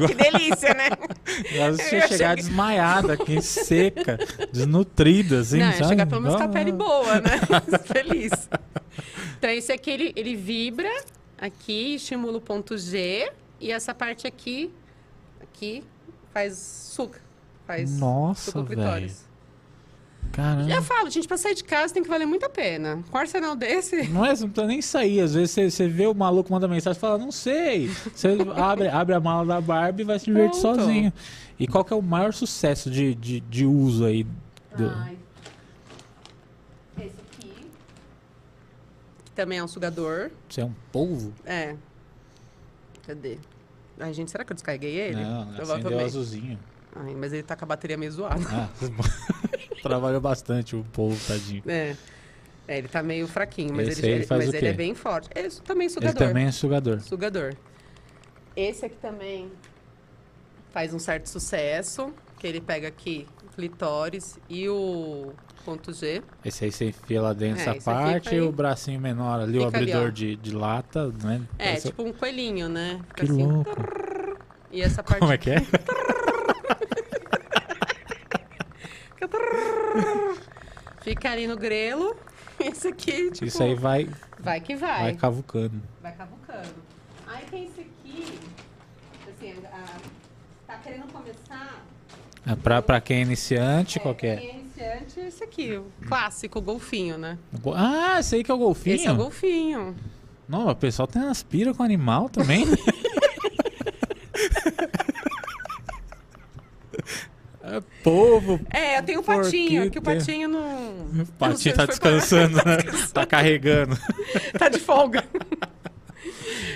que 0.07 0.15
delícia, 0.15 0.73
né? 0.73 0.89
Você 1.77 1.97
Eu 1.97 2.01
chegar 2.07 2.07
cheguei- 2.07 2.35
desmaiada 2.37 3.13
aqui, 3.13 3.39
seca, 3.41 4.17
desnutrida, 4.51 5.41
assim, 5.41 5.59
Não, 5.59 5.71
sabe? 5.73 5.87
chegar 5.89 6.07
pelo 6.07 6.21
menos 6.21 6.37
com 6.37 6.43
a 6.43 6.45
Ah. 6.45 6.49
pele 6.49 6.71
boa, 6.71 7.15
né? 7.21 7.29
Feliz. 7.85 8.31
Então, 9.37 9.49
esse 9.51 9.71
aqui, 9.71 9.91
ele, 9.91 10.13
ele 10.15 10.35
vibra 10.35 10.89
aqui, 11.37 11.95
estimula 11.95 12.37
o 12.37 12.41
ponto 12.41 12.75
G. 12.79 13.31
E 13.59 13.71
essa 13.71 13.93
parte 13.93 14.25
aqui, 14.25 14.71
aqui, 15.41 15.83
faz 16.33 16.57
suca. 16.57 17.19
Faz 17.67 17.99
Nossa, 17.99 18.51
suca 18.51 18.63
velho. 18.63 18.81
clitóris. 18.81 19.31
Caramba. 20.31 20.69
Já 20.69 20.81
falo, 20.81 21.09
gente, 21.09 21.27
pra 21.27 21.35
sair 21.35 21.55
de 21.55 21.63
casa 21.63 21.93
tem 21.93 22.01
que 22.01 22.07
valer 22.09 22.25
muito 22.25 22.45
a 22.45 22.49
pena. 22.49 23.03
Com 23.09 23.17
um 23.17 23.19
arsenal 23.19 23.55
desse... 23.55 24.07
Não 24.07 24.25
é, 24.25 24.33
você 24.33 24.43
não 24.43 24.49
precisa 24.49 24.67
nem 24.67 24.81
sair. 24.81 25.19
Às 25.19 25.33
vezes 25.33 25.51
você, 25.51 25.69
você 25.69 25.87
vê 25.87 26.07
o 26.07 26.13
maluco 26.13 26.51
manda 26.51 26.67
mensagem 26.67 26.97
e 26.97 27.01
fala, 27.01 27.17
não 27.17 27.31
sei. 27.31 27.89
Você 27.89 28.37
abre, 28.55 28.87
abre 28.87 29.15
a 29.15 29.19
mala 29.19 29.45
da 29.45 29.59
Barbie 29.59 30.03
e 30.03 30.05
vai 30.05 30.17
se 30.19 30.25
divertir 30.25 30.61
Pronto. 30.61 30.79
sozinho. 30.79 31.11
E 31.59 31.67
qual 31.67 31.83
que 31.83 31.91
é 31.91 31.95
o 31.95 32.01
maior 32.01 32.33
sucesso 32.33 32.89
de, 32.89 33.13
de, 33.13 33.39
de 33.41 33.65
uso 33.65 34.05
aí? 34.05 34.23
Do... 34.75 34.89
Ai. 34.89 35.17
Esse 36.97 37.15
aqui. 37.33 37.67
Também 39.35 39.59
é 39.59 39.63
um 39.63 39.67
sugador. 39.67 40.31
Você 40.49 40.61
é 40.61 40.65
um 40.65 40.73
polvo? 40.93 41.33
É. 41.45 41.75
Cadê? 43.05 43.37
Ai, 44.01 44.13
gente, 44.13 44.31
será 44.31 44.43
que 44.43 44.51
eu 44.51 44.55
descarreguei 44.55 44.95
ele? 44.95 45.23
Não, 45.23 45.41
acendeu 45.43 45.55
Provavelmente. 45.57 46.03
azulzinho. 46.05 46.59
Ai, 46.95 47.15
mas 47.15 47.31
ele 47.31 47.43
tá 47.43 47.55
com 47.55 47.63
a 47.65 47.67
bateria 47.67 47.97
meio 47.97 48.11
zoada. 48.11 48.41
Ah, 48.49 48.69
trabalhou 49.81 50.19
bastante 50.19 50.75
o 50.75 50.83
polvo, 50.91 51.19
tadinho. 51.27 51.63
É. 51.67 51.95
É, 52.67 52.77
ele 52.77 52.87
tá 52.87 53.01
meio 53.03 53.27
fraquinho, 53.27 53.73
mas, 53.75 53.87
Esse 53.89 54.01
ele, 54.05 54.11
ele- 54.17 54.27
mas 54.29 54.53
ele 54.53 54.67
é 54.67 54.73
bem 54.73 54.93
forte. 54.95 55.29
Ele 55.35 55.47
é 55.47 55.51
também 55.63 55.85
Ele 55.87 55.93
sugador. 55.93 56.27
também 56.27 56.45
é 56.47 56.51
sugador. 56.51 56.99
Sugador. 57.01 57.53
Esse 58.55 58.85
aqui 58.85 58.95
também 58.97 59.51
faz 60.71 60.93
um 60.93 60.99
certo 60.99 61.27
sucesso, 61.27 62.13
que 62.39 62.45
ele 62.47 62.61
pega 62.61 62.87
aqui 62.87 63.27
clitóris 63.55 64.37
e 64.49 64.69
o 64.69 65.33
ponto 65.63 65.93
G. 65.93 66.21
Esse 66.43 66.65
aí 66.65 66.71
você 66.71 66.89
enfia 66.89 67.21
lá 67.21 67.33
dentro 67.33 67.61
É, 67.61 67.77
essa 67.77 67.91
parte 67.91 68.35
e 68.35 68.41
o 68.41 68.51
bracinho 68.51 68.99
menor 68.99 69.39
ali, 69.41 69.57
o 69.59 69.65
Fica 69.65 69.77
ali, 69.77 69.91
abridor 69.91 70.07
ó. 70.07 70.11
de, 70.11 70.35
de 70.35 70.55
lata, 70.55 71.07
né? 71.23 71.41
É, 71.57 71.65
Parece- 71.65 71.87
tipo 71.89 72.03
um 72.03 72.13
coelhinho, 72.13 72.67
né? 72.69 72.99
Fica 73.09 73.25
Que 73.25 73.31
assim. 73.31 73.43
louco. 73.45 73.71
E 74.71 74.81
essa 74.81 75.03
parte 75.03 75.19
Como 75.19 75.31
é 75.33 75.37
que 75.37 75.49
é? 75.51 75.59
fica 75.61 75.77
trrr, 79.27 80.37
fica 81.01 81.31
ali 81.31 81.47
no 81.47 81.55
grelo. 81.57 82.15
Esse 82.59 82.89
aqui, 82.89 83.31
tipo, 83.31 83.45
Isso 83.45 83.61
aí 83.63 83.73
vai, 83.73 84.07
vai 84.39 84.61
que 84.61 84.75
vai 84.75 85.01
vai. 85.03 85.15
cavucando. 85.15 85.81
Vai 86.01 86.11
cavucando. 86.15 86.75
Aí 87.27 87.43
tem 87.49 87.65
esse 87.65 87.81
aqui, 87.81 88.39
assim, 89.27 89.55
a- 89.65 89.97
tá 90.67 90.77
querendo 90.77 91.11
começar... 91.11 91.83
É 92.45 92.55
pra, 92.55 92.81
pra 92.81 93.01
quem 93.01 93.17
é 93.17 93.21
iniciante, 93.21 93.99
qual 93.99 94.13
que 94.15 94.27
é? 94.27 94.35
quem 94.37 94.49
é 94.49 94.55
aqui, 95.61 95.77
o 95.77 95.85
clássico, 96.07 96.59
o 96.59 96.61
golfinho, 96.61 97.17
né? 97.17 97.37
Ah, 97.75 98.19
esse 98.19 98.35
aí 98.35 98.43
que 98.43 98.51
é 98.51 98.53
o 98.53 98.57
golfinho? 98.57 98.95
Esse 98.95 99.07
é 99.07 99.11
o 99.11 99.15
golfinho. 99.15 99.95
Não, 100.47 100.67
o 100.67 100.75
pessoal 100.75 101.07
tem 101.07 101.21
aspira 101.23 101.73
com 101.73 101.83
animal 101.83 102.29
também. 102.29 102.65
é 107.63 107.81
povo. 108.03 108.59
É, 108.69 108.97
eu 108.97 109.03
tenho 109.03 109.21
o 109.21 109.23
patinho, 109.23 109.89
que 109.89 109.99
o 109.99 110.01
patinho 110.01 110.49
não... 110.49 110.61
O 110.61 111.13
não 111.13 111.25
patinho 111.25 111.57
se 111.57 111.73
tá 111.73 111.85
descansando, 111.85 112.57
né? 112.57 112.77
Tá 113.13 113.25
carregando. 113.25 113.97
tá 114.57 114.67
de 114.67 114.79
folga. 114.79 115.23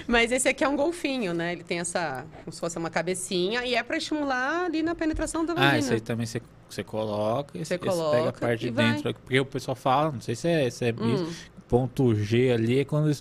Mas 0.08 0.32
esse 0.32 0.48
aqui 0.48 0.64
é 0.64 0.68
um 0.68 0.76
golfinho, 0.76 1.34
né? 1.34 1.54
Ele 1.54 1.64
tem 1.64 1.80
essa, 1.80 2.26
como 2.44 2.54
se 2.54 2.60
fosse 2.60 2.78
uma 2.78 2.90
cabecinha, 2.92 3.66
e 3.66 3.74
é 3.76 3.82
pra 3.82 3.98
estimular 3.98 4.66
ali 4.66 4.84
na 4.84 4.94
penetração 4.94 5.44
da 5.46 5.54
vagina. 5.54 5.74
Ah, 5.74 5.80
esse 5.80 5.94
aí 5.94 6.00
também 6.00 6.26
você, 6.28 6.42
você 6.70 6.84
coloca, 6.84 7.52
Você 7.54 7.60
esse 7.60 7.78
pega 7.78 7.92
a 7.92 7.96
coloca 7.96 8.32
parte 8.40 8.68
e 8.68 8.70
de 8.70 8.76
vai. 8.76 8.94
dentro. 8.94 9.14
Porque 9.14 9.40
o 9.40 9.46
pessoal 9.46 9.76
fala, 9.76 10.12
não 10.12 10.22
sei 10.22 10.36
se 10.36 10.48
é, 10.48 10.70
se 10.70 10.86
é 10.86 10.94
Hum. 10.98 11.14
isso, 11.16 11.28
ponto 11.68 12.14
G 12.16 12.52
ali 12.52 12.80
é 12.80 12.86
quando. 12.86 13.16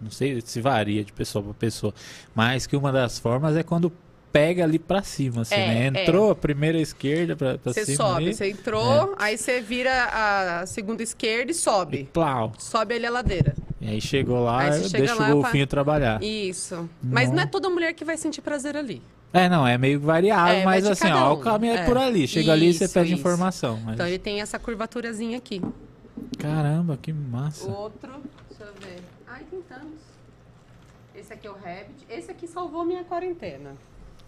Não 0.00 0.10
sei 0.10 0.40
se 0.40 0.60
varia 0.60 1.04
de 1.04 1.12
pessoa 1.12 1.42
para 1.44 1.54
pessoa. 1.54 1.94
Mas 2.34 2.66
que 2.66 2.76
uma 2.76 2.90
das 2.92 3.18
formas 3.18 3.56
é 3.56 3.62
quando 3.62 3.92
pega 4.32 4.62
ali 4.62 4.78
pra 4.78 5.02
cima, 5.02 5.42
assim, 5.42 5.56
É, 5.56 5.90
né? 5.90 6.00
é. 6.00 6.02
Entrou 6.04 6.30
a 6.30 6.36
primeira 6.36 6.78
esquerda 6.80 7.34
pra, 7.34 7.58
pra 7.58 7.72
Você 7.72 7.84
cima. 7.84 7.96
sobe, 7.96 8.16
ali, 8.26 8.32
você 8.34 8.48
entrou, 8.48 9.14
aí 9.18 9.36
você 9.36 9.60
vira 9.60 9.90
a 10.04 10.66
segunda 10.66 11.02
esquerda 11.02 11.50
e 11.50 11.54
E 11.54 11.54
sobe. 11.54 12.08
plau. 12.12 12.52
Sobe 12.56 12.94
ali 12.94 13.06
a 13.06 13.10
ladeira. 13.10 13.56
E 13.80 13.88
aí 13.88 14.00
chegou 14.00 14.44
lá, 14.44 14.60
Aí 14.60 14.82
você 14.82 14.98
deixa 14.98 15.14
lá 15.16 15.30
o 15.30 15.32
golfinho 15.42 15.66
trabalhar. 15.66 16.22
Isso. 16.22 16.88
Mas 17.02 17.28
Não. 17.28 17.36
não 17.36 17.42
é 17.42 17.46
toda 17.46 17.68
mulher 17.70 17.92
que 17.92 18.04
vai 18.04 18.16
sentir 18.16 18.40
prazer 18.40 18.76
ali. 18.76 19.02
É, 19.32 19.48
não, 19.48 19.66
é 19.66 19.78
meio 19.78 20.00
variável, 20.00 20.54
É, 20.56 20.64
mas 20.64 20.84
assim, 20.86 21.06
cada 21.08 21.26
ó, 21.26 21.30
um. 21.34 21.38
o 21.38 21.40
caminho 21.40 21.74
é, 21.74 21.82
É. 21.82 21.84
por 21.84 21.96
ali. 21.96 22.26
Chega 22.26 22.52
ali 22.52 22.70
e 22.70 22.74
você 22.74 22.84
Isso, 22.84 22.94
pede 22.94 23.12
isso. 23.12 23.20
informação. 23.20 23.78
Mas... 23.84 23.94
Então 23.94 24.06
ele 24.06 24.18
tem 24.18 24.40
essa 24.40 24.58
curvaturazinha 24.58 25.38
aqui. 25.38 25.62
Caramba, 26.38 26.96
que 27.00 27.12
massa. 27.12 27.66
O 27.68 27.72
outro, 27.72 28.10
deixa 28.48 28.64
eu 28.64 28.74
ver. 28.80 29.00
Ai, 29.28 29.44
tem 29.50 29.60
tantos. 29.62 30.00
Esse 31.14 31.32
aqui 31.32 31.46
é 31.46 31.50
o 31.50 31.54
Rabbit. 31.54 32.06
Esse 32.08 32.30
aqui 32.30 32.46
salvou 32.48 32.84
minha 32.84 33.04
quarentena. 33.04 33.72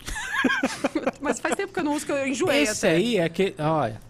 Mas 1.20 1.40
faz 1.40 1.55
tempo 1.57 1.72
que 1.72 1.80
eu 1.80 1.84
não 1.84 1.94
uso, 1.94 2.07
que 2.07 2.12
eu 2.12 2.26
enjoei 2.26 2.62
Esse 2.62 2.86
até. 2.86 2.96
aí 2.96 3.16
é 3.16 3.24
aquele. 3.24 3.55
Olha. 3.59 4.00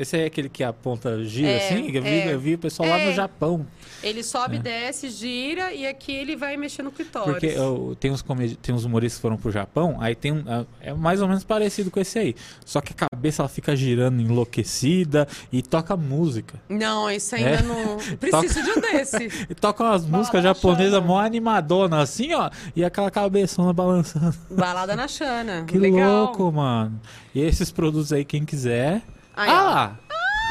Esse 0.00 0.16
aí 0.16 0.22
é 0.22 0.26
aquele 0.26 0.48
que 0.48 0.64
a 0.64 0.72
ponta 0.72 1.22
gira 1.24 1.48
É, 1.48 1.56
assim? 1.68 1.90
Eu 1.94 2.02
vi, 2.02 2.08
é. 2.08 2.32
eu 2.32 2.40
vi 2.40 2.54
o 2.54 2.58
pessoal 2.58 2.88
lá 2.88 2.96
no 2.98 3.10
É. 3.10 3.12
Japão. 3.12 3.66
Ele 4.02 4.22
sobe, 4.22 4.58
desce, 4.58 5.10
gira 5.10 5.74
e 5.74 5.86
aqui 5.86 6.10
ele 6.10 6.36
vai 6.36 6.56
mexer 6.56 6.82
no 6.82 6.90
clitóris. 6.90 7.28
É. 7.28 7.32
Porque 7.32 7.46
eu, 7.48 7.94
tem, 8.00 8.10
uns 8.10 8.22
comedi- 8.22 8.56
tem 8.56 8.74
uns 8.74 8.84
humoristas 8.86 9.18
que 9.18 9.22
foram 9.22 9.36
pro 9.36 9.50
Japão, 9.52 9.98
aí 10.00 10.14
tem 10.14 10.32
um. 10.32 10.42
É 10.80 10.94
mais 10.94 11.20
ou 11.20 11.28
menos 11.28 11.44
parecido 11.44 11.90
com 11.90 12.00
esse 12.00 12.18
aí. 12.18 12.34
Só 12.64 12.80
que 12.80 12.92
a 12.94 13.08
cabeça 13.10 13.42
ela 13.42 13.48
fica 13.50 13.76
girando 13.76 14.22
enlouquecida 14.22 15.28
e 15.52 15.60
toca 15.62 15.96
música. 15.96 16.58
Não, 16.68 17.10
esse 17.10 17.34
ainda 17.34 17.50
É. 17.50 17.62
não. 17.62 17.98
Preciso 18.18 18.62
de 18.62 18.70
um 18.70 18.80
desse. 18.80 19.28
E 19.50 19.54
toca 19.58 19.84
umas 19.84 20.06
músicas 20.06 20.42
japonesas 20.42 21.04
mó 21.04 21.18
animadona, 21.20 22.00
assim, 22.00 22.32
ó, 22.32 22.48
e 22.74 22.82
aquela 22.84 23.10
cabeçona 23.10 23.72
balançando. 23.72 24.34
Balada 24.50 24.96
na 24.96 25.06
Xana. 25.06 25.64
Que 25.68 25.76
Legal. 25.78 26.24
louco, 26.26 26.50
mano. 26.50 26.98
E 27.34 27.40
esses 27.42 27.70
produtos 27.70 28.12
aí, 28.14 28.24
quem 28.24 28.44
quiser. 28.46 29.02
Aí, 29.40 29.50
ah 29.50 29.54
ó. 29.54 29.64
lá! 29.64 29.98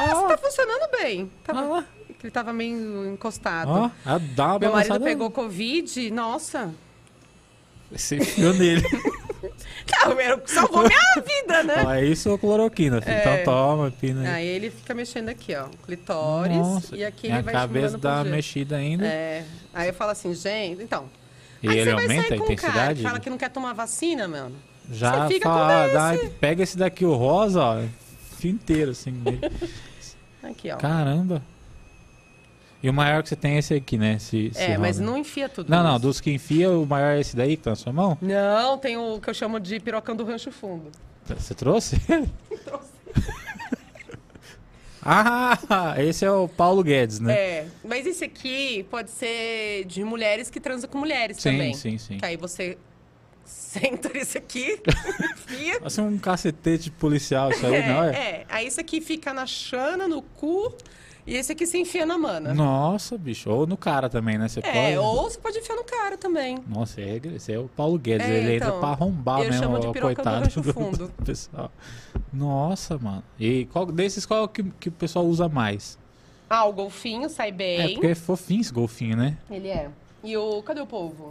Ah, 0.00 0.28
tá 0.28 0.38
funcionando 0.38 0.90
bem. 1.00 1.30
Ah 1.44 1.52
Tava... 1.52 1.60
lá! 1.68 1.84
Ele 2.22 2.30
tava 2.30 2.52
meio 2.52 3.12
encostado. 3.12 3.70
Ó, 3.70 3.90
ah, 4.04 4.18
dá 4.18 4.46
uma 4.48 4.58
Meu 4.58 4.72
marido 4.72 5.00
pegou 5.00 5.30
Covid, 5.30 6.10
nossa. 6.10 6.74
Você 7.90 8.16
enfiou 8.16 8.52
nele. 8.52 8.82
Não, 9.40 10.42
salvou 10.44 10.86
minha 10.86 11.14
vida, 11.14 11.62
né? 11.62 12.00
É 12.00 12.04
isso 12.04 12.30
ou 12.30 12.38
cloroquina, 12.38 13.00
filho. 13.00 13.14
É. 13.14 13.20
Então 13.20 13.44
toma, 13.44 13.90
pina. 13.90 14.22
aí. 14.22 14.28
Aí 14.28 14.46
ele 14.46 14.70
fica 14.70 14.92
mexendo 14.92 15.28
aqui, 15.28 15.54
ó. 15.54 15.66
Clitóris. 15.84 16.56
Nossa, 16.56 16.96
E 16.96 17.04
aqui 17.04 17.28
ele 17.28 17.42
vai 17.42 17.54
cabeça 17.54 17.96
dá 17.96 18.16
uma 18.16 18.24
mexida 18.24 18.76
ainda. 18.76 19.06
É. 19.06 19.44
Aí 19.72 19.88
eu 19.88 19.94
falo 19.94 20.10
assim, 20.10 20.34
gente, 20.34 20.82
então. 20.82 21.08
E 21.62 21.68
aí 21.68 21.78
ele 21.78 21.90
você 21.90 21.94
vai 21.94 22.04
aumenta 22.04 22.34
a 22.34 22.38
com 22.38 22.44
um 22.44 22.46
cara 22.46 22.52
intensidade? 22.52 23.02
fala 23.02 23.20
que 23.20 23.30
não 23.30 23.38
quer 23.38 23.50
tomar 23.50 23.72
vacina, 23.72 24.28
mano. 24.28 24.56
Já 24.90 25.26
você 25.26 25.34
fica 25.34 25.48
fala, 25.48 25.88
com 25.88 25.94
dá, 25.94 26.30
pega 26.40 26.62
esse 26.62 26.76
daqui, 26.76 27.04
o 27.04 27.14
rosa, 27.14 27.60
ó. 27.60 27.82
Fio 28.40 28.50
inteiro, 28.50 28.90
assim. 28.90 29.12
nele. 29.12 29.40
Aqui, 30.42 30.70
ó. 30.70 30.76
Caramba. 30.76 31.42
E 32.82 32.88
o 32.88 32.94
maior 32.94 33.22
que 33.22 33.28
você 33.28 33.36
tem 33.36 33.56
é 33.56 33.58
esse 33.58 33.74
aqui, 33.74 33.98
né? 33.98 34.14
Esse, 34.14 34.46
esse 34.46 34.62
é, 34.62 34.78
mas 34.78 34.96
rosa. 34.96 35.10
não 35.10 35.18
enfia 35.18 35.50
tudo. 35.50 35.68
Não, 35.68 35.82
não, 35.82 35.92
nisso. 35.92 36.02
dos 36.02 36.20
que 36.20 36.32
enfia, 36.32 36.70
o 36.70 36.86
maior 36.86 37.14
é 37.16 37.20
esse 37.20 37.36
daí 37.36 37.56
que 37.56 37.62
tá 37.62 37.70
na 37.70 37.76
sua 37.76 37.92
mão? 37.92 38.16
Não, 38.22 38.78
tem 38.78 38.96
o 38.96 39.20
que 39.20 39.28
eu 39.28 39.34
chamo 39.34 39.60
de 39.60 39.78
pirocão 39.78 40.16
do 40.16 40.24
rancho 40.24 40.50
fundo. 40.50 40.90
Você 41.26 41.54
trouxe? 41.54 42.00
Trouxe. 42.64 42.90
ah, 45.02 45.94
esse 45.98 46.24
é 46.24 46.30
o 46.30 46.48
Paulo 46.48 46.82
Guedes, 46.82 47.20
né? 47.20 47.34
É, 47.34 47.66
mas 47.84 48.06
esse 48.06 48.24
aqui 48.24 48.86
pode 48.90 49.10
ser 49.10 49.84
de 49.84 50.04
mulheres 50.04 50.50
que 50.50 50.60
transam 50.60 50.88
com 50.88 50.98
mulheres 50.98 51.36
sim, 51.36 51.50
também. 51.50 51.74
sim, 51.74 51.98
sim. 51.98 52.18
Que 52.18 52.24
aí 52.24 52.36
você 52.36 52.78
senta 53.50 54.08
nesse 54.08 54.38
aqui, 54.38 54.80
enfia. 55.32 55.78
Parece 55.78 56.00
um 56.00 56.18
cacetete 56.18 56.90
policial 56.90 57.50
isso 57.50 57.66
aí, 57.66 57.74
é, 57.74 57.88
não 57.88 58.04
é? 58.04 58.08
é, 58.10 58.46
aí 58.48 58.66
esse 58.66 58.80
aqui 58.80 59.00
fica 59.00 59.32
na 59.34 59.46
chana, 59.46 60.08
no 60.08 60.22
cu, 60.22 60.74
e 61.26 61.34
esse 61.36 61.52
aqui 61.52 61.66
se 61.66 61.78
enfia 61.78 62.04
na 62.06 62.16
mana. 62.18 62.52
Nossa, 62.54 63.16
bicho. 63.18 63.50
Ou 63.50 63.66
no 63.66 63.76
cara 63.76 64.08
também, 64.08 64.38
né? 64.38 64.48
Você 64.48 64.60
É, 64.60 64.94
pode. 64.94 64.96
ou 64.98 65.22
você 65.30 65.38
pode 65.38 65.58
enfiar 65.58 65.76
no 65.76 65.84
cara 65.84 66.16
também. 66.16 66.58
Nossa, 66.66 67.00
é- 67.00 67.20
esse 67.36 67.52
é 67.52 67.58
o 67.58 67.68
Paulo 67.68 67.98
Guedes. 67.98 68.26
É, 68.26 68.38
ele 68.38 68.54
entra 68.56 68.68
então, 68.68 68.80
pra 68.80 68.88
arrombar 68.88 69.38
eu 69.40 69.44
mesmo 69.46 69.62
chamo 69.62 69.78
de 69.78 69.86
do 69.86 69.92
coitado 70.00 70.44
rancho 70.44 70.62
fundo. 70.62 71.06
do 71.08 71.08
pessoal. 71.24 71.70
Nossa, 72.32 72.98
mano. 72.98 73.22
E 73.38 73.66
qual 73.66 73.86
desses 73.86 74.24
qual 74.26 74.40
é 74.40 74.42
o 74.44 74.48
que, 74.48 74.64
que 74.80 74.88
o 74.88 74.92
pessoal 74.92 75.24
usa 75.26 75.48
mais? 75.48 75.98
Ah, 76.48 76.64
o 76.64 76.72
golfinho 76.72 77.28
sai 77.28 77.50
É, 77.50 77.52
bem. 77.52 77.92
porque 77.94 78.08
é 78.08 78.14
fofinho 78.14 78.60
esse 78.62 78.72
golfinho, 78.72 79.16
né? 79.16 79.36
Ele 79.48 79.68
é. 79.68 79.88
E 80.24 80.36
o. 80.36 80.62
Cadê 80.62 80.80
o 80.80 80.86
polvo? 80.86 81.30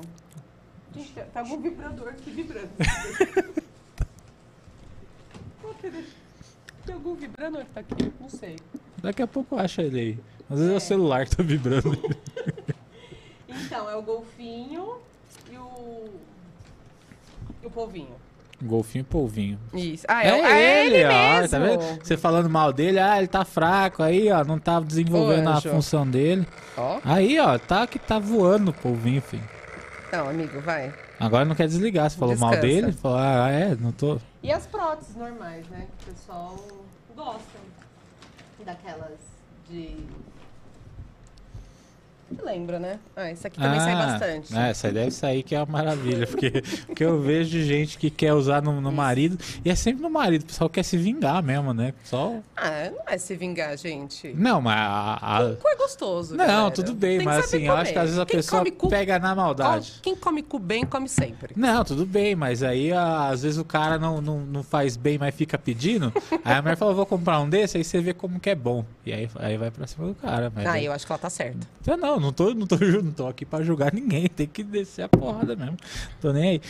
Gente, 0.95 1.11
tá 1.33 1.39
algum 1.41 1.59
vibrador 1.61 2.07
aqui 2.09 2.31
vibrando. 2.31 2.69
Ter 5.81 5.91
deixado. 5.91 7.15
vibrador 7.15 7.63
que 7.63 7.71
tá 7.71 7.79
aqui, 7.79 8.11
não 8.19 8.27
sei. 8.29 8.57
Daqui 9.01 9.21
a 9.21 9.27
pouco 9.27 9.55
acha 9.57 9.81
ele 9.81 9.99
aí. 9.99 10.19
Às 10.49 10.57
vezes 10.59 10.71
é, 10.71 10.73
o 10.73 10.77
É. 10.77 10.79
celular 10.79 11.25
que 11.25 11.35
tá 11.35 11.43
vibrando. 11.43 11.91
Então, 13.51 13.89
é 13.89 13.95
o 13.95 14.01
golfinho 14.01 14.95
e 15.51 15.57
o. 15.57 16.09
E 17.63 17.67
o 17.67 17.69
polvinho. 17.69 18.15
Golfinho 18.61 19.01
e 19.01 19.05
polvinho. 19.05 19.59
Isso. 19.73 20.05
Ah, 20.07 20.23
É, 20.23 20.29
é, 20.29 20.41
é 20.51 20.85
ele, 20.85 21.05
ó, 21.05 21.39
mesmo. 21.41 21.49
tá 21.49 21.59
vendo? 21.59 22.03
Você 22.03 22.17
falando 22.17 22.49
mal 22.49 22.71
dele, 22.73 22.99
ah, 22.99 23.17
ele 23.17 23.27
tá 23.27 23.43
fraco 23.45 24.01
aí, 24.01 24.31
ó, 24.31 24.43
não 24.43 24.57
tá 24.59 24.79
desenvolvendo 24.79 25.47
Ô, 25.47 25.51
a 25.53 25.61
função 25.61 26.07
dele. 26.07 26.47
Ó. 26.77 26.99
Aí, 27.03 27.39
ó, 27.39 27.57
tá 27.59 27.85
que 27.85 27.99
tá 27.99 28.17
voando 28.17 28.71
o 28.71 28.73
polvinho, 28.73 29.21
filho. 29.21 29.43
Então, 30.09 30.27
amigo, 30.27 30.59
vai. 30.61 30.91
Agora 31.19 31.45
não 31.45 31.53
quer 31.55 31.67
desligar, 31.67 32.09
você 32.09 32.17
falou 32.17 32.35
mal 32.35 32.49
Descansa. 32.49 32.67
dele, 32.67 32.91
falou, 32.93 33.19
ah, 33.19 33.47
é, 33.51 33.75
não 33.75 33.91
tô. 33.91 34.19
E 34.41 34.51
as 34.51 34.65
próteses 34.65 35.15
normais, 35.15 35.67
né? 35.69 35.85
Que 35.99 36.09
o 36.09 36.13
pessoal 36.13 36.55
gosta. 37.15 37.59
Daquelas 38.65 39.19
de. 39.69 39.97
Lembra, 42.43 42.79
né? 42.79 42.99
Ah, 43.15 43.31
esse 43.31 43.45
aqui 43.47 43.59
também 43.59 43.79
sai 43.79 43.95
bastante. 43.95 44.55
É, 44.55 44.69
essa 44.69 44.87
aí 44.87 44.93
deve 44.93 45.11
sair 45.11 45.43
que 45.43 45.55
é 45.55 45.59
uma 45.59 45.65
maravilha, 45.65 46.27
porque, 46.27 46.51
porque 46.85 47.03
eu 47.03 47.19
vejo 47.21 47.49
de 47.49 47.63
gente 47.65 47.97
que 47.97 48.09
quer 48.09 48.33
usar 48.33 48.61
no, 48.61 48.79
no 48.79 48.91
marido, 48.91 49.37
e 49.63 49.69
é 49.69 49.75
sempre 49.75 50.01
no 50.01 50.09
marido, 50.09 50.43
o 50.43 50.45
pessoal 50.45 50.69
quer 50.69 50.83
se 50.83 50.97
vingar 50.97 51.41
mesmo, 51.43 51.73
né? 51.73 51.93
Só... 52.03 52.35
Ah, 52.55 52.89
não 52.91 52.99
é 53.07 53.17
se 53.17 53.35
vingar, 53.35 53.75
gente. 53.77 54.33
Não, 54.35 54.61
mas 54.61 54.77
a... 54.79 55.37
a- 55.37 55.55
Cu 55.55 55.67
é 55.67 55.75
gostoso. 55.75 56.35
Não, 56.35 56.45
galera. 56.45 56.71
tudo 56.71 56.93
bem, 56.93 57.19
mas 57.23 57.45
assim, 57.45 57.63
eu 57.65 57.73
acho 57.73 57.81
comer. 57.85 57.93
que 57.93 57.99
às 57.99 58.03
vezes 58.05 58.19
a 58.19 58.25
Quem 58.25 58.35
pessoa 58.37 58.71
cu- 58.71 58.89
pega 58.89 59.17
na 59.19 59.33
maldade. 59.35 59.99
Quem 60.01 60.15
come 60.15 60.43
cu 60.43 60.59
bem, 60.59 60.85
come 60.85 61.07
sempre. 61.09 61.53
Não, 61.57 61.83
tudo 61.83 62.05
bem, 62.05 62.35
mas 62.35 62.61
aí 62.63 62.91
às 62.93 63.41
vezes 63.43 63.57
o 63.57 63.65
cara 63.65 63.97
não, 63.97 64.21
não, 64.21 64.39
não 64.39 64.63
faz 64.63 64.95
bem, 64.97 65.17
mas 65.17 65.33
fica 65.33 65.57
pedindo. 65.57 66.11
aí 66.45 66.55
a 66.55 66.61
mulher 66.61 66.77
fala, 66.77 66.93
vou 66.93 67.05
comprar 67.05 67.39
um 67.39 67.49
desse, 67.49 67.77
aí 67.77 67.83
você 67.83 67.99
vê 68.01 68.13
como 68.13 68.39
que 68.39 68.49
é 68.49 68.55
bom. 68.55 68.85
E 69.05 69.13
aí, 69.13 69.29
aí 69.35 69.57
vai 69.57 69.71
pra 69.71 69.87
cima 69.87 70.07
do 70.07 70.15
cara. 70.15 70.51
Mas 70.53 70.65
Ah, 70.65 70.73
aí- 70.73 70.85
eu 70.85 70.91
acho 70.93 71.05
que 71.05 71.11
ela 71.11 71.19
tá 71.19 71.29
certa. 71.29 71.59
Então, 71.81 71.97
não, 71.97 72.18
não 72.19 72.31
tô, 72.33 72.53
não, 72.53 72.67
tô, 72.67 72.75
não 73.03 73.11
tô 73.11 73.27
aqui 73.27 73.45
pra 73.45 73.61
julgar 73.63 73.93
ninguém, 73.93 74.27
tem 74.33 74.47
que 74.47 74.63
descer 74.63 75.03
a 75.03 75.09
porrada 75.09 75.55
mesmo. 75.55 75.77
Tô 76.21 76.31
nem 76.33 76.49
aí. 76.51 76.61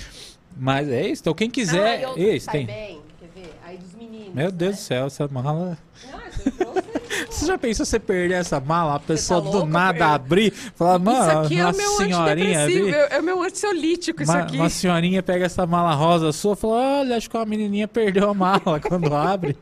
Mas 0.57 0.89
é 0.89 1.07
isso, 1.07 1.21
então 1.21 1.33
quem 1.33 1.49
quiser. 1.49 2.05
ah, 2.05 2.13
Esse, 2.17 2.47
tem. 2.47 2.65
bem, 2.65 3.01
quer 3.19 3.29
ver? 3.41 3.53
Aí 3.63 3.77
dos 3.77 3.93
meninos. 3.93 4.33
Meu 4.33 4.51
Deus 4.51 4.71
né? 4.71 4.77
do 4.77 4.81
céu, 4.81 5.05
essa 5.07 5.27
mala. 5.27 5.77
Não, 6.11 6.19
eu 6.45 6.51
trouxe. 6.51 6.89
Você 7.29 7.45
já 7.45 7.57
pensou 7.57 7.85
você 7.85 7.99
perder 7.99 8.35
essa 8.35 8.59
mala, 8.59 8.95
a 8.95 8.99
pessoa 8.99 9.41
do 9.41 9.49
louco, 9.51 9.67
nada 9.67 9.99
eu- 10.05 10.09
abrir, 10.09 10.51
falar, 10.51 10.97
mano, 10.99 11.19
isso 11.29 11.37
aqui 11.39 11.59
é 11.59 11.63
uma 11.65 11.73
o 11.73 11.77
meu 11.77 11.91
senhorinha 11.97 12.63
ali. 12.63 12.91
é 12.93 13.15
é 13.15 13.19
o 13.19 13.23
meu 13.23 13.43
ansiolítico 13.43 14.23
isso 14.23 14.31
Uma, 14.31 14.41
aqui. 14.41 14.55
uma 14.55 14.69
senhorinha 14.69 15.21
pega 15.21 15.45
essa 15.45 15.65
mala 15.67 15.93
rosa 15.93 16.31
sua 16.31 16.53
e 16.53 16.55
fala: 16.55 16.73
Olha, 16.99 17.17
acho 17.17 17.29
que 17.29 17.37
uma 17.37 17.45
menininha 17.45 17.87
perdeu 17.87 18.29
a 18.29 18.33
mala 18.33 18.79
quando 18.81 19.13
abre. 19.13 19.55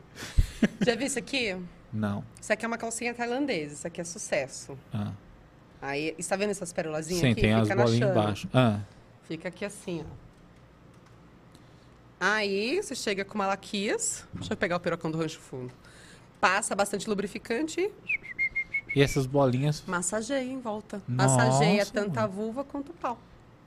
Já 0.84 0.94
viu 0.94 1.06
isso 1.06 1.18
aqui? 1.18 1.56
Não. 1.92 2.22
Isso 2.40 2.52
aqui 2.52 2.64
é 2.64 2.68
uma 2.68 2.78
calcinha 2.78 3.12
tailandesa, 3.14 3.74
isso 3.74 3.86
aqui 3.86 4.00
é 4.00 4.04
sucesso. 4.04 4.78
Ah. 4.92 5.10
Aí, 5.80 6.14
está 6.18 6.36
vendo 6.36 6.50
essas 6.50 6.72
perolazinhas 6.72 7.20
Sim, 7.20 7.30
aqui? 7.32 7.40
tem 7.40 7.52
as 7.54 7.62
Fica 7.62 7.74
na 7.74 7.84
bolinhas 7.84 8.10
embaixo. 8.10 8.48
Ah. 8.52 8.80
Fica 9.24 9.48
aqui 9.48 9.64
assim, 9.64 10.04
ó. 10.04 10.28
Aí 12.20 12.82
você 12.82 12.94
chega 12.94 13.24
com 13.24 13.38
malaquias. 13.38 14.26
Deixa 14.34 14.52
eu 14.52 14.56
pegar 14.56 14.76
o 14.76 14.80
pirocão 14.80 15.10
do 15.10 15.18
rancho 15.18 15.38
fundo. 15.38 15.72
Passa 16.40 16.74
bastante 16.74 17.08
lubrificante 17.08 17.90
e 18.94 19.02
essas 19.02 19.26
bolinhas. 19.26 19.82
massageia 19.86 20.42
em 20.42 20.60
volta. 20.60 21.00
Nossa, 21.06 21.36
massageia 21.36 21.86
tanto 21.86 22.18
a 22.18 22.26
vulva 22.26 22.64
quanto 22.64 22.90
o 22.90 22.94
pau. 22.94 23.18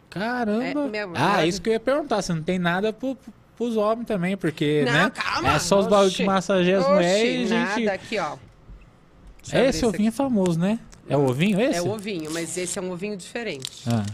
Caramba! 0.09 0.81
É, 0.81 0.89
meu, 0.89 1.13
ah, 1.15 1.45
isso 1.45 1.61
que 1.61 1.69
eu 1.69 1.73
ia 1.73 1.79
perguntar. 1.79 2.21
Você 2.21 2.33
não 2.33 2.43
tem 2.43 2.59
nada 2.59 2.91
pro, 2.91 3.15
pro, 3.15 3.33
pros 3.55 3.77
homens 3.77 4.05
também, 4.07 4.35
porque, 4.35 4.83
Não, 4.85 4.91
né? 4.91 5.09
calma. 5.09 5.53
É 5.53 5.59
só 5.59 5.79
os 5.79 5.87
bagulho 5.87 6.09
que 6.09 6.15
Oxi. 6.15 6.25
massageiam 6.25 6.81
as 6.81 6.87
mulheres 6.89 7.49
e 7.49 7.53
a 7.53 7.59
nada 7.59 7.75
gente. 7.75 7.89
aqui, 7.89 8.19
ó. 8.19 8.37
Deixa 9.41 9.57
abrir 9.57 9.69
Esse 9.69 9.85
ovinho 9.85 10.09
é 10.09 10.11
famoso, 10.11 10.59
né? 10.59 10.79
É 11.09 11.17
o 11.17 11.25
ovinho 11.27 11.59
esse? 11.59 11.77
É 11.77 11.81
o 11.81 11.89
ovinho, 11.91 12.31
mas 12.31 12.57
esse 12.57 12.77
é 12.77 12.81
um 12.81 12.91
ovinho 12.91 13.17
diferente. 13.17 13.83
Ah. 13.87 14.05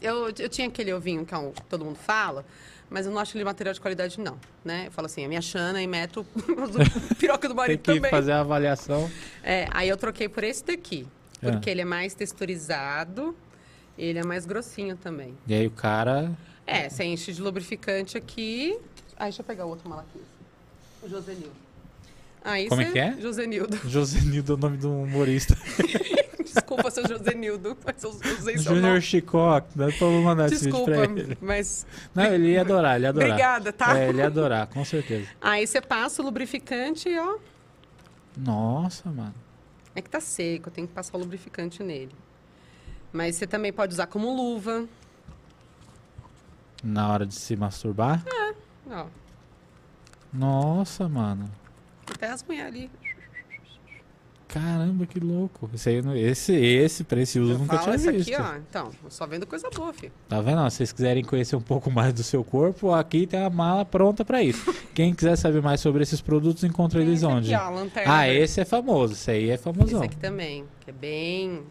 Eu, 0.00 0.28
eu 0.38 0.48
tinha 0.48 0.66
aquele 0.68 0.92
ovinho 0.92 1.24
que 1.26 1.34
é 1.34 1.38
um- 1.38 1.52
todo 1.68 1.84
mundo 1.84 1.96
fala, 1.96 2.44
mas 2.88 3.06
eu 3.06 3.12
não 3.12 3.18
acho 3.20 3.36
ele 3.36 3.44
material 3.44 3.74
de 3.74 3.80
qualidade, 3.80 4.18
não. 4.18 4.38
Né? 4.64 4.84
Eu 4.86 4.90
falo 4.90 5.06
assim, 5.06 5.24
a 5.24 5.28
minha 5.28 5.42
Xana 5.42 5.82
e 5.82 5.86
meto 5.86 6.24
piroca 7.18 7.48
do 7.48 7.54
Tem 7.54 7.56
marido 7.56 7.80
que 7.80 7.94
também. 7.94 8.10
fazer 8.10 8.32
a 8.32 8.40
avaliação. 8.40 9.10
É, 9.42 9.68
aí 9.72 9.88
eu 9.88 9.96
troquei 9.96 10.28
por 10.28 10.42
esse 10.42 10.64
daqui. 10.64 11.06
Ah. 11.42 11.50
Porque 11.52 11.68
ele 11.68 11.82
é 11.82 11.84
mais 11.84 12.14
texturizado, 12.14 13.36
ele 13.98 14.18
é 14.18 14.24
mais 14.24 14.46
grossinho 14.46 14.96
também. 14.96 15.36
E 15.46 15.52
aí 15.54 15.66
o 15.66 15.70
cara. 15.70 16.32
É, 16.66 16.88
você 16.88 17.04
enche 17.04 17.32
de 17.32 17.42
lubrificante 17.42 18.16
aqui. 18.16 18.78
Aí 19.16 19.26
deixa 19.26 19.42
eu 19.42 19.44
pegar 19.44 19.66
o 19.66 19.68
outro 19.68 19.88
malaquia. 19.88 20.22
O 21.02 21.08
Josenildo. 21.08 21.52
Aí 22.44 22.68
Como 22.68 22.82
é 22.82 22.92
que 22.92 22.98
é? 22.98 23.16
Josenildo. 23.18 23.76
Josenildo 23.88 24.52
é 24.52 24.54
o 24.54 24.58
nome 24.58 24.76
do 24.76 24.92
humorista. 24.92 25.56
Desculpa, 26.44 26.90
seu 26.90 27.08
Josenildo, 27.08 27.76
mas 27.84 28.02
eu 28.04 28.10
usei 28.10 28.58
seu 28.58 28.74
Junior 28.74 28.82
nome. 28.90 29.00
Chicoc. 29.00 29.64
Dá 29.74 29.86
pra 29.90 30.06
mandar 30.06 30.46
esse 30.46 30.66
vídeo 30.66 30.70
Desculpa, 30.72 30.92
pra 30.92 31.20
ele. 31.22 31.38
mas... 31.40 31.86
Não, 32.14 32.24
ele 32.24 32.52
ia 32.52 32.60
adorar, 32.60 32.96
ele 32.96 33.04
ia 33.04 33.08
adorar. 33.08 33.28
Obrigada, 33.30 33.72
tá? 33.72 33.98
É, 33.98 34.08
ele 34.10 34.18
ia 34.18 34.26
adorar, 34.26 34.66
com 34.66 34.84
certeza. 34.84 35.26
Aí 35.40 35.66
você 35.66 35.80
passa 35.80 36.20
o 36.20 36.24
lubrificante 36.24 37.08
e, 37.08 37.18
ó... 37.18 37.38
Nossa, 38.36 39.10
mano. 39.10 39.34
É 39.96 40.02
que 40.02 40.10
tá 40.10 40.20
seco, 40.20 40.70
tenho 40.70 40.86
que 40.86 40.92
passar 40.92 41.16
o 41.16 41.20
lubrificante 41.20 41.82
nele. 41.82 42.12
Mas 43.12 43.36
você 43.36 43.46
também 43.46 43.72
pode 43.72 43.94
usar 43.94 44.06
como 44.06 44.34
luva. 44.34 44.86
Na 46.82 47.10
hora 47.10 47.24
de 47.24 47.34
se 47.34 47.56
masturbar? 47.56 48.22
Ó, 48.90 49.06
Nossa, 50.32 51.08
mano. 51.08 51.50
Até 52.12 52.30
as 52.30 52.42
mulheres 52.42 52.68
ali. 52.68 52.90
Caramba, 54.54 55.04
que 55.04 55.18
louco. 55.18 55.68
Esse, 55.74 55.88
aí, 55.88 56.00
esse, 56.16 57.04
esse 57.16 57.40
uso 57.40 57.52
eu 57.52 57.58
nunca 57.58 57.76
tinha 57.78 57.96
visto. 57.96 58.32
aqui, 58.32 58.40
ó. 58.40 58.56
Então, 58.56 58.90
só 59.08 59.26
vendo 59.26 59.46
coisa 59.46 59.68
boa, 59.68 59.92
filho. 59.92 60.12
Tá 60.28 60.40
vendo? 60.40 60.60
ó? 60.60 60.70
Se 60.70 60.76
vocês 60.76 60.92
quiserem 60.92 61.24
conhecer 61.24 61.56
um 61.56 61.60
pouco 61.60 61.90
mais 61.90 62.12
do 62.12 62.22
seu 62.22 62.44
corpo, 62.44 62.92
aqui 62.92 63.26
tem 63.26 63.42
a 63.42 63.50
mala 63.50 63.84
pronta 63.84 64.24
pra 64.24 64.42
isso. 64.44 64.72
Quem 64.94 65.12
quiser 65.12 65.34
saber 65.36 65.60
mais 65.60 65.80
sobre 65.80 66.04
esses 66.04 66.20
produtos, 66.20 66.62
encontra 66.62 67.00
eles 67.00 67.16
Esse 67.16 67.26
onde? 67.26 67.52
Aqui, 67.52 67.64
ó, 67.64 67.70
lanterna. 67.70 68.16
Ah, 68.16 68.28
esse 68.28 68.60
é 68.60 68.64
famoso. 68.64 69.14
Esse 69.14 69.30
aí 69.32 69.50
é 69.50 69.56
famosão. 69.56 69.98
Esse 69.98 70.04
aqui 70.04 70.16
também, 70.18 70.64
que 70.80 70.90
é 70.90 70.92
bem... 70.92 71.62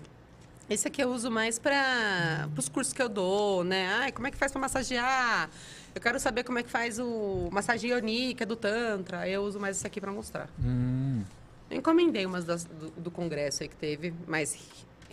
Esse 0.70 0.88
aqui 0.88 1.02
eu 1.04 1.10
uso 1.10 1.30
mais 1.30 1.60
para 1.60 2.50
os 2.58 2.68
cursos 2.68 2.94
que 2.94 3.02
eu 3.02 3.10
dou, 3.10 3.64
né? 3.64 3.88
Ai, 4.02 4.12
como 4.12 4.28
é 4.28 4.32
que 4.32 4.38
faz 4.38 4.52
para 4.52 4.60
massagear? 4.62 5.50
Eu 5.96 6.02
quero 6.02 6.20
saber 6.20 6.44
como 6.44 6.58
é 6.60 6.64
que 6.64 6.70
faz 6.70 6.98
o 7.00 7.50
massagem 7.52 7.92
ionica 7.92 8.46
do 8.46 8.56
Tantra. 8.56 9.28
Eu 9.30 9.44
uso 9.44 9.60
mais 9.60 9.78
esse 9.78 9.86
aqui 9.88 10.02
para 10.02 10.12
mostrar. 10.12 10.50
Hum, 10.60 11.22
Eu 11.70 11.78
encomendei 11.78 12.26
umas 12.26 12.46
das- 12.46 12.66
do, 12.66 12.90
do 12.92 13.12
congresso 13.12 13.64
aí 13.64 13.70
que 13.70 13.76
teve, 13.76 14.14
mais 14.28 14.58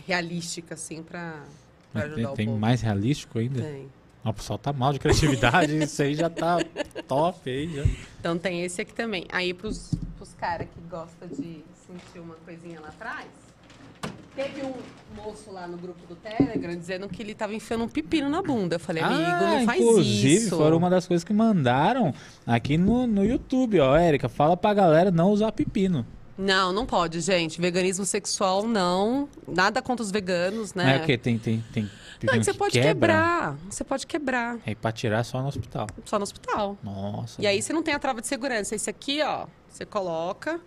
realística, 0.07 0.73
assim, 0.73 1.01
para 1.03 1.43
ajudar 1.93 2.15
tem 2.15 2.25
o 2.25 2.33
tem 2.33 2.45
povo. 2.47 2.57
mais 2.59 2.81
realístico 2.81 3.39
ainda? 3.39 3.61
Tem. 3.61 3.89
Ah, 4.23 4.29
o 4.29 4.33
pessoal 4.33 4.59
tá 4.59 4.71
mal 4.71 4.93
de 4.93 4.99
criatividade. 4.99 5.75
isso 5.83 6.01
aí 6.01 6.13
já 6.15 6.29
tá 6.29 6.57
top 7.07 7.49
aí. 7.49 7.73
Já. 7.75 7.83
Então 8.19 8.37
tem 8.37 8.63
esse 8.63 8.81
aqui 8.81 8.93
também. 8.93 9.25
Aí 9.31 9.53
pros, 9.53 9.91
pros 10.17 10.33
caras 10.35 10.67
que 10.73 10.79
gostam 10.89 11.27
de 11.27 11.63
sentir 11.87 12.19
uma 12.19 12.35
coisinha 12.45 12.79
lá 12.79 12.89
atrás, 12.89 13.27
teve 14.35 14.61
um 14.63 14.73
moço 15.15 15.51
lá 15.51 15.67
no 15.67 15.77
grupo 15.77 15.99
do 16.07 16.15
Telegram 16.15 16.75
dizendo 16.75 17.07
que 17.09 17.21
ele 17.21 17.33
tava 17.35 17.53
enfiando 17.53 17.83
um 17.83 17.87
pepino 17.89 18.29
na 18.29 18.41
bunda. 18.41 18.75
Eu 18.75 18.79
falei, 18.79 19.03
amigo, 19.03 19.21
Ah, 19.21 19.57
não 19.59 19.65
faz 19.65 19.81
inclusive, 19.81 20.33
isso. 20.45 20.57
foram 20.57 20.77
uma 20.77 20.89
das 20.89 21.05
coisas 21.07 21.23
que 21.23 21.33
mandaram 21.33 22.13
aqui 22.45 22.77
no, 22.77 23.05
no 23.05 23.23
YouTube, 23.25 23.79
ó. 23.79 23.95
Érica, 23.97 24.29
fala 24.29 24.55
pra 24.55 24.73
galera 24.73 25.11
não 25.11 25.31
usar 25.31 25.51
pepino. 25.51 26.05
Não, 26.37 26.71
não 26.73 26.85
pode, 26.85 27.19
gente. 27.19 27.61
Veganismo 27.61 28.05
sexual, 28.05 28.63
não. 28.65 29.29
Nada 29.47 29.81
contra 29.81 30.03
os 30.03 30.09
veganos, 30.11 30.73
né? 30.73 30.95
é 30.95 30.97
porque 30.99 31.17
tem, 31.17 31.37
tem, 31.37 31.63
tem 31.71 31.87
Não, 32.23 32.33
é 32.33 32.37
que 32.39 32.43
você 32.45 32.51
que 32.53 32.57
pode 32.57 32.71
quebra. 32.73 32.87
quebrar. 32.93 33.57
Você 33.69 33.83
pode 33.83 34.07
quebrar. 34.07 34.57
É 34.65 34.73
pra 34.73 34.91
tirar 34.91 35.23
só 35.23 35.39
no 35.41 35.49
hospital. 35.49 35.87
Só 36.05 36.17
no 36.17 36.23
hospital. 36.23 36.77
Nossa. 36.81 37.39
E 37.39 37.45
aí 37.45 37.61
você 37.61 37.71
não 37.73 37.83
tem 37.83 37.93
a 37.93 37.99
trava 37.99 38.21
de 38.21 38.27
segurança. 38.27 38.73
Esse 38.73 38.89
aqui, 38.89 39.21
ó, 39.21 39.45
você 39.69 39.85
coloca, 39.85 40.59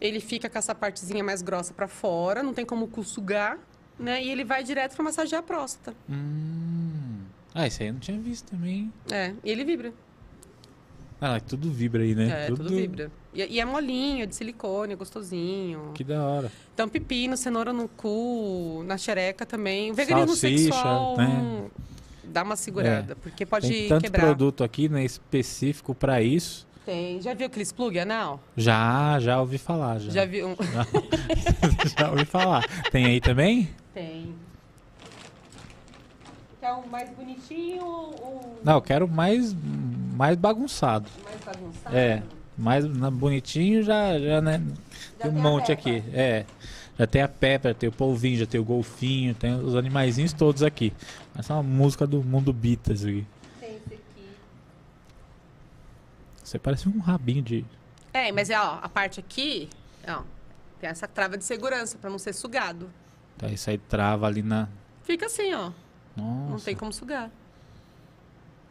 ele 0.00 0.20
fica 0.20 0.48
com 0.48 0.58
essa 0.58 0.74
partezinha 0.74 1.22
mais 1.24 1.42
grossa 1.42 1.72
pra 1.72 1.88
fora, 1.88 2.42
não 2.42 2.52
tem 2.52 2.64
como 2.64 2.88
sugar, 3.02 3.58
né? 3.98 4.22
E 4.22 4.30
ele 4.30 4.44
vai 4.44 4.62
direto 4.62 4.94
pra 4.94 5.04
massagear 5.04 5.40
a 5.40 5.42
próstata. 5.42 5.96
Hum. 6.08 7.20
Ah, 7.54 7.66
isso 7.66 7.82
aí 7.82 7.88
eu 7.88 7.94
não 7.94 8.00
tinha 8.00 8.18
visto 8.20 8.50
também. 8.50 8.92
É, 9.10 9.32
e 9.42 9.50
ele 9.50 9.64
vibra. 9.64 9.92
Ah, 11.18 11.40
tudo 11.40 11.70
vibra 11.70 12.02
aí, 12.02 12.14
né? 12.14 12.44
É, 12.44 12.46
tudo, 12.48 12.68
vibra. 12.68 13.10
E, 13.32 13.42
e 13.42 13.58
é 13.60 13.64
molinho, 13.64 14.24
é 14.24 14.26
de 14.26 14.34
silicone, 14.34 14.92
é 14.92 14.96
gostosinho. 14.96 15.92
Que 15.94 16.04
da 16.04 16.22
hora. 16.22 16.52
Então, 16.74 16.86
pepino, 16.86 17.36
cenoura 17.36 17.72
no 17.72 17.88
cu, 17.88 18.82
na 18.86 18.98
xereca 18.98 19.46
também. 19.46 19.90
O 19.90 19.94
veganismo 19.94 20.36
Salsicha, 20.36 20.74
sexual 20.74 21.16
né? 21.16 21.26
hum, 21.26 21.70
dá 22.24 22.42
uma 22.42 22.56
segurada, 22.56 23.16
porque 23.16 23.46
pode 23.46 23.66
Tem 23.68 23.88
tanto 23.88 24.02
quebrar. 24.02 24.26
produto 24.26 24.62
aqui, 24.62 24.90
né, 24.90 25.02
específico 25.04 25.94
pra 25.94 26.20
isso. 26.20 26.65
Tem. 26.86 27.20
Já 27.20 27.34
viu 27.34 27.46
aqueles 27.48 27.72
plug 27.72 27.98
anal? 27.98 28.40
Já, 28.56 29.18
já 29.18 29.40
ouvi 29.40 29.58
falar, 29.58 29.98
já. 29.98 30.10
Já 30.10 30.24
viu? 30.24 30.50
um- 30.50 30.56
já 31.98 32.10
ouvi 32.12 32.24
falar. 32.24 32.64
Tem 32.92 33.04
aí 33.06 33.20
também? 33.20 33.68
Tem. 33.92 34.32
Quer 36.60 36.72
um 36.72 36.86
mais 36.86 37.10
bonitinho 37.10 37.84
ou 37.84 38.58
Não, 38.64 38.74
eu 38.74 38.82
quero 38.82 39.08
mais, 39.08 39.54
mais 40.14 40.36
bagunçado. 40.36 41.08
mais 41.24 41.40
bagunçado? 41.44 41.96
É. 41.96 42.22
Mais 42.56 42.86
bonitinho 42.86 43.82
já, 43.82 44.18
já 44.18 44.40
né? 44.40 44.62
tem 45.18 45.30
um 45.30 45.34
tem 45.34 45.42
monte 45.42 45.72
aqui. 45.72 46.02
É. 46.14 46.44
Já 46.98 47.06
tem 47.06 47.20
a 47.20 47.28
Peppa, 47.28 47.68
já 47.68 47.74
tem 47.74 47.88
o 47.88 47.92
polvinho, 47.92 48.38
já 48.38 48.46
tem 48.46 48.58
o 48.60 48.64
golfinho, 48.64 49.34
tem 49.34 49.54
os 49.54 49.74
animaizinhos 49.74 50.32
todos 50.32 50.62
aqui. 50.62 50.92
Essa 51.36 51.52
é 51.52 51.56
uma 51.56 51.62
música 51.62 52.06
do 52.06 52.22
mundo 52.22 52.52
Beatles 52.52 53.04
aqui. 53.04 53.26
Tem 53.60 53.70
esse 53.76 53.94
aqui. 53.94 54.30
Você 56.46 56.60
parece 56.60 56.88
um 56.88 57.00
rabinho 57.00 57.42
de. 57.42 57.64
É, 58.12 58.30
mas 58.30 58.50
é, 58.50 58.60
ó, 58.60 58.78
a 58.80 58.88
parte 58.88 59.18
aqui, 59.18 59.68
ó, 60.06 60.22
tem 60.78 60.88
essa 60.88 61.08
trava 61.08 61.36
de 61.36 61.44
segurança 61.44 61.98
pra 61.98 62.08
não 62.08 62.20
ser 62.20 62.32
sugado. 62.34 62.88
Tá, 63.36 63.48
isso 63.48 63.68
aí 63.68 63.76
trava 63.76 64.28
ali 64.28 64.44
na. 64.44 64.68
Fica 65.02 65.26
assim, 65.26 65.52
ó. 65.54 65.72
Nossa, 66.16 66.50
Não 66.52 66.60
tem 66.60 66.76
como 66.76 66.92
sugar. 66.92 67.32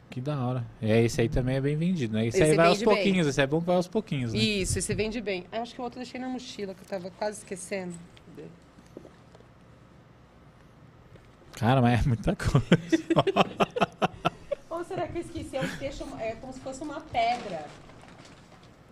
que 0.10 0.22
da 0.22 0.40
hora. 0.40 0.66
É, 0.82 1.04
esse 1.04 1.20
aí 1.20 1.28
também 1.28 1.58
é 1.58 1.62
bem 1.62 1.76
vendido, 1.76 2.14
né? 2.14 2.26
Esse, 2.26 2.42
aí 2.42 2.48
Esse 2.48 2.56
vai 2.58 2.68
aos 2.68 2.78
bem. 2.78 2.86
pouquinhos, 2.86 3.28
esse 3.28 3.42
é 3.42 3.46
bom 3.46 3.60
que 3.60 3.68
vai 3.68 3.76
aos 3.76 3.90
pouquinhos, 3.90 4.32
né? 4.32 4.40
Isso, 4.40 4.80
esse 4.80 4.94
vende 4.96 5.20
bem. 5.20 5.46
Eu 5.52 5.62
acho 5.62 5.76
que 5.76 5.82
o 5.82 5.84
outro 5.84 6.00
eu 6.00 6.04
deixei 6.04 6.20
na 6.20 6.30
mochila, 6.30 6.74
que 6.74 6.82
eu 6.82 6.88
tava 6.88 7.12
quase 7.12 7.40
esquecendo. 7.40 7.94
Cara, 11.52 11.82
mas 11.82 12.06
é 12.06 12.08
muita 12.08 12.36
coisa. 12.38 12.66
Ou 14.90 14.96
será 14.96 15.08
que 15.08 15.18
eu 15.18 15.22
esqueci? 15.22 15.58
É, 15.58 15.62
um 15.62 15.68
peixe, 15.78 16.04
é 16.20 16.36
como 16.40 16.54
se 16.54 16.60
fosse 16.60 16.84
uma 16.84 17.02
pedra. 17.02 17.66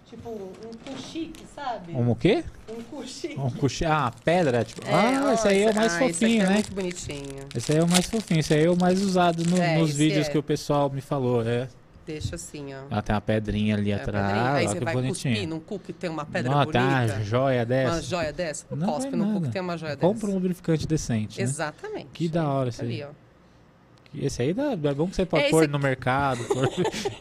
Tipo, 0.10 0.30
um 0.30 0.91
cuxique, 0.91 1.44
sabe? 1.56 1.94
Um 1.94 2.12
o 2.12 2.16
quê? 2.16 2.44
Um 2.70 2.84
cuxique. 2.84 3.39
Um 3.39 3.50
coxi... 3.50 3.84
Ah, 3.86 4.12
pedra, 4.24 4.64
tipo. 4.64 4.86
É, 4.88 4.94
ah, 4.94 5.24
ó, 5.26 5.32
esse 5.34 5.48
aí 5.48 5.64
é 5.64 5.72
o 5.72 5.76
mais 5.76 5.94
ah, 5.94 5.96
esse 5.96 6.04
aqui 6.06 6.14
fofinho, 6.14 6.44
é 6.44 6.48
né? 6.48 6.54
muito 6.54 6.72
bonitinho. 6.74 7.48
Esse 7.56 7.72
aí 7.72 7.78
é 7.80 7.84
o 7.84 7.88
mais 7.89 8.06
fofinho, 8.06 8.39
esse 8.39 8.54
aí 8.54 8.64
é 8.66 8.70
o 8.70 8.78
mais 8.80 9.02
usado 9.02 9.44
no- 9.44 9.58
É, 9.58 9.78
nos 9.78 9.89
esse 9.89 9.98
vídeos 9.98 10.28
é. 10.28 10.30
que 10.32 10.38
o 10.38 10.44
pessoal 10.44 10.89
me 10.89 11.02
falou. 11.02 11.41
É. 11.48 11.68
Deixa 12.06 12.36
assim, 12.36 12.74
ó. 12.76 12.82
Ah, 12.91 13.02
tem 13.02 13.16
uma 13.16 13.22
pedrinha 13.22 13.76
ali 13.76 13.91
É 13.91 13.96
atrás. 13.96 14.28
pedrinha. 14.28 14.52
Aí 14.54 14.66
ó, 14.66 14.70
você 14.70 14.78
que 14.80 14.86
vai 14.86 14.94
cuspir 14.94 15.32
bonitinho. 15.32 15.50
num 15.50 15.60
cu 15.60 15.80
que 15.80 15.94
tem 15.94 16.10
uma 16.10 16.26
pedra 16.26 16.52
Não, 16.52 16.66
tem 16.72 16.82
bonita. 16.82 17.14
uma 17.16 17.24
joia 17.24 17.66
dessa. 17.66 17.91
Uma 17.96 18.02
joia 18.02 18.34
dessa? 18.34 18.66
Não 18.76 18.88
Cospe 18.88 19.10
vai 19.12 19.20
num 19.20 19.34
cu 19.36 19.41
que 19.41 19.50
tem 19.50 19.62
uma 19.62 19.78
joia 19.78 19.96
Compra 19.98 20.10
um 20.12 20.30
dessa. 20.30 20.34
lubrificante 20.34 20.86
decente. 20.86 21.38
Né? 21.39 21.44
Exatamente. 21.44 22.08
Que 22.14 22.28
da 22.30 22.48
hora 22.48 22.72
Fica 22.72 22.84
esse 22.86 22.94
aí. 22.94 23.02
ali, 23.04 23.10
ó. 23.12 23.22
Esse 24.16 24.41
aí 24.43 24.53
dá, 24.53 24.72
é 24.74 24.93
bom 24.93 25.07
que 25.07 25.16
você 25.16 25.26
pode 25.26 25.45
É, 25.45 25.49
pôr 25.49 25.64
esse 25.64 25.72
no 25.72 25.80
mercado, 25.80 26.43
pôr- 26.49 26.70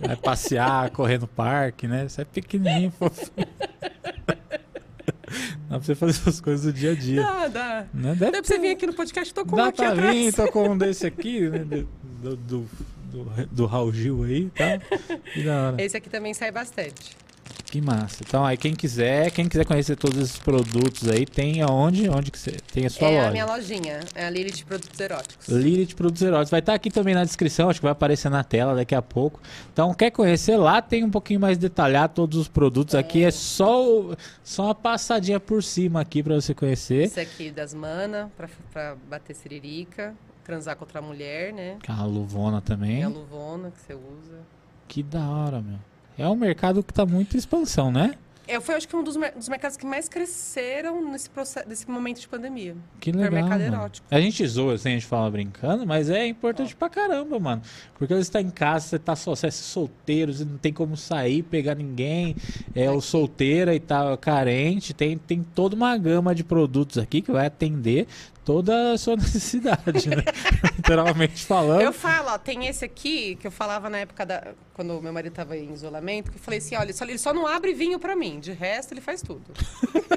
vai 0.00 0.16
passear, 0.16 0.90
correr 0.90 1.18
no 1.18 1.26
parque, 1.26 1.86
né? 1.88 2.04
Isso 2.06 2.20
é 2.20 2.24
pequenininho, 2.24 2.90
fofinho. 2.90 3.46
Dá 5.68 5.78
pra 5.78 5.86
você 5.86 5.94
fazer 5.94 6.12
essas 6.20 6.40
coisas 6.40 6.66
do 6.66 6.72
dia 6.78 6.92
a 6.92 6.94
dia. 6.94 7.22
Dá, 7.22 7.48
dá. 7.48 7.86
Né? 7.94 8.14
Dá 8.14 8.26
Deve 8.26 8.42
pra 8.42 8.44
você 8.44 8.58
vir 8.58 8.70
aqui 8.70 8.86
no 8.86 8.92
podcast, 8.92 9.32
tô 9.32 9.46
com 9.46 9.54
um 9.54 9.56
Dá 9.56 9.66
aqui 9.68 9.78
pra 9.78 9.92
atrás. 9.92 10.14
vir, 10.14 10.34
tô 10.34 10.48
com 10.52 10.68
um 10.68 10.76
desse 10.78 11.06
aqui, 11.06 11.48
né? 11.48 11.60
Do, 11.60 11.88
do, 12.36 12.68
do, 13.10 13.46
do, 13.50 13.66
Raul 13.66 13.90
Gil 13.92 14.22
aí, 14.24 14.50
tá? 14.50 14.78
Esse 15.78 15.96
aqui 15.96 16.10
também 16.10 16.34
sai 16.34 16.50
bastante. 16.52 17.16
Que 17.72 17.80
massa. 17.80 18.22
Então 18.28 18.44
aí 18.44 18.54
quem 18.58 18.74
quiser, 18.74 19.30
quem 19.30 19.48
quiser 19.48 19.64
conhecer 19.64 19.96
todos 19.96 20.18
esses 20.18 20.38
produtos 20.38 21.08
aí, 21.08 21.24
tem 21.24 21.62
aonde? 21.62 22.06
Onde 22.06 22.30
que 22.30 22.38
você 22.38 22.50
tem 22.70 22.84
a 22.84 22.90
sua 22.90 23.08
é 23.08 23.16
loja? 23.16 23.28
a 23.28 23.30
minha 23.32 23.46
lojinha, 23.46 24.00
é 24.14 24.26
a 24.26 24.28
Lilith 24.28 24.62
Produtos 24.66 25.00
Eróticos. 25.00 25.48
Lilith 25.48 25.94
Produtos 25.94 26.20
Eróticos. 26.20 26.50
Vai 26.50 26.60
estar 26.60 26.74
aqui 26.74 26.90
também 26.90 27.14
na 27.14 27.24
descrição, 27.24 27.70
acho 27.70 27.80
que 27.80 27.84
vai 27.84 27.92
aparecer 27.92 28.28
na 28.30 28.44
tela 28.44 28.74
daqui 28.74 28.94
a 28.94 29.00
pouco. 29.00 29.40
Então, 29.72 29.94
quer 29.94 30.10
conhecer 30.10 30.58
lá, 30.58 30.82
tem 30.82 31.02
um 31.02 31.10
pouquinho 31.10 31.40
mais 31.40 31.56
detalhado 31.56 32.12
todos 32.12 32.38
os 32.38 32.46
produtos. 32.46 32.94
Aqui 32.94 33.24
é 33.24 33.30
só, 33.30 33.82
o- 33.88 34.14
só 34.44 34.64
uma 34.66 34.74
passadinha 34.74 35.40
por 35.40 35.62
cima 35.62 36.02
aqui 36.02 36.22
para 36.22 36.34
você 36.34 36.52
conhecer. 36.52 37.04
Esse 37.04 37.20
aqui 37.20 37.50
das 37.50 37.72
mana, 37.72 38.30
pra, 38.36 38.50
pra 38.70 38.96
bater 39.08 39.34
siririca, 39.34 40.14
transar 40.44 40.76
com 40.76 40.84
outra 40.84 41.00
mulher, 41.00 41.54
né? 41.54 41.78
Com 41.86 41.90
a 41.92 42.04
luvona 42.04 42.60
Tem 42.60 42.76
também. 42.76 43.02
a 43.02 43.08
luvona 43.08 43.70
que 43.70 43.80
você 43.80 43.94
usa. 43.94 44.40
Que 44.86 45.02
da 45.02 45.26
hora, 45.26 45.62
meu. 45.62 45.78
É 46.18 46.28
um 46.28 46.36
mercado 46.36 46.82
que 46.82 46.92
tá 46.92 47.06
muito 47.06 47.34
em 47.34 47.38
expansão, 47.38 47.90
né? 47.90 48.14
Eu 48.46 48.60
foi, 48.60 48.74
acho 48.74 48.88
que, 48.88 48.96
um 48.96 49.04
dos, 49.04 49.16
dos 49.36 49.48
mercados 49.48 49.76
que 49.76 49.86
mais 49.86 50.08
cresceram 50.08 51.10
nesse, 51.10 51.30
processo, 51.30 51.68
nesse 51.68 51.88
momento 51.88 52.20
de 52.20 52.28
pandemia. 52.28 52.74
Que 53.00 53.12
Foi 53.12 53.22
legal. 53.22 53.40
mercado 53.40 53.60
mano. 53.60 53.76
erótico. 53.76 54.06
A 54.10 54.20
gente 54.20 54.46
zoa, 54.46 54.74
assim, 54.74 54.90
a 54.90 54.92
gente 54.92 55.06
fala 55.06 55.30
brincando, 55.30 55.86
mas 55.86 56.10
é 56.10 56.26
importante 56.26 56.74
pra 56.74 56.90
caramba, 56.90 57.38
mano. 57.38 57.62
Porque 57.96 58.12
você 58.12 58.30
tá 58.30 58.40
em 58.40 58.50
casa, 58.50 58.88
você 58.88 58.98
tá 58.98 59.14
só, 59.14 59.34
você 59.34 59.46
é 59.46 59.50
solteiro, 59.50 60.32
você 60.32 60.44
não 60.44 60.58
tem 60.58 60.72
como 60.72 60.96
sair, 60.96 61.42
pegar 61.44 61.76
ninguém, 61.76 62.34
é 62.74 62.90
o 62.90 63.00
solteira 63.00 63.74
e 63.74 63.80
tá 63.80 64.16
carente, 64.16 64.92
tem, 64.92 65.16
tem 65.16 65.42
toda 65.42 65.76
uma 65.76 65.96
gama 65.96 66.34
de 66.34 66.42
produtos 66.42 66.98
aqui 66.98 67.22
que 67.22 67.30
vai 67.30 67.46
atender 67.46 68.08
toda 68.44 68.92
a 68.92 68.98
sua 68.98 69.16
necessidade, 69.16 70.08
né? 70.08 70.22
Literalmente 70.76 71.44
falando. 71.44 71.80
Eu 71.82 71.92
falo, 71.92 72.28
ó, 72.30 72.38
tem 72.38 72.66
esse 72.66 72.84
aqui 72.84 73.36
que 73.36 73.46
eu 73.46 73.50
falava 73.50 73.88
na 73.90 73.98
época 73.98 74.24
da. 74.26 74.48
Quando 74.74 75.00
meu 75.00 75.12
marido 75.12 75.32
tava 75.32 75.56
em 75.56 75.72
isolamento, 75.72 76.30
que 76.30 76.38
eu 76.38 76.42
falei 76.42 76.58
assim: 76.58 76.76
olha, 76.76 76.92
só- 76.92 77.04
ele 77.04 77.18
só 77.18 77.32
não 77.32 77.46
abre 77.46 77.72
vinho 77.74 77.98
pra 77.98 78.14
mim, 78.16 78.40
de 78.40 78.52
resto 78.52 78.92
ele 78.92 79.00
faz 79.00 79.22
tudo. 79.22 79.44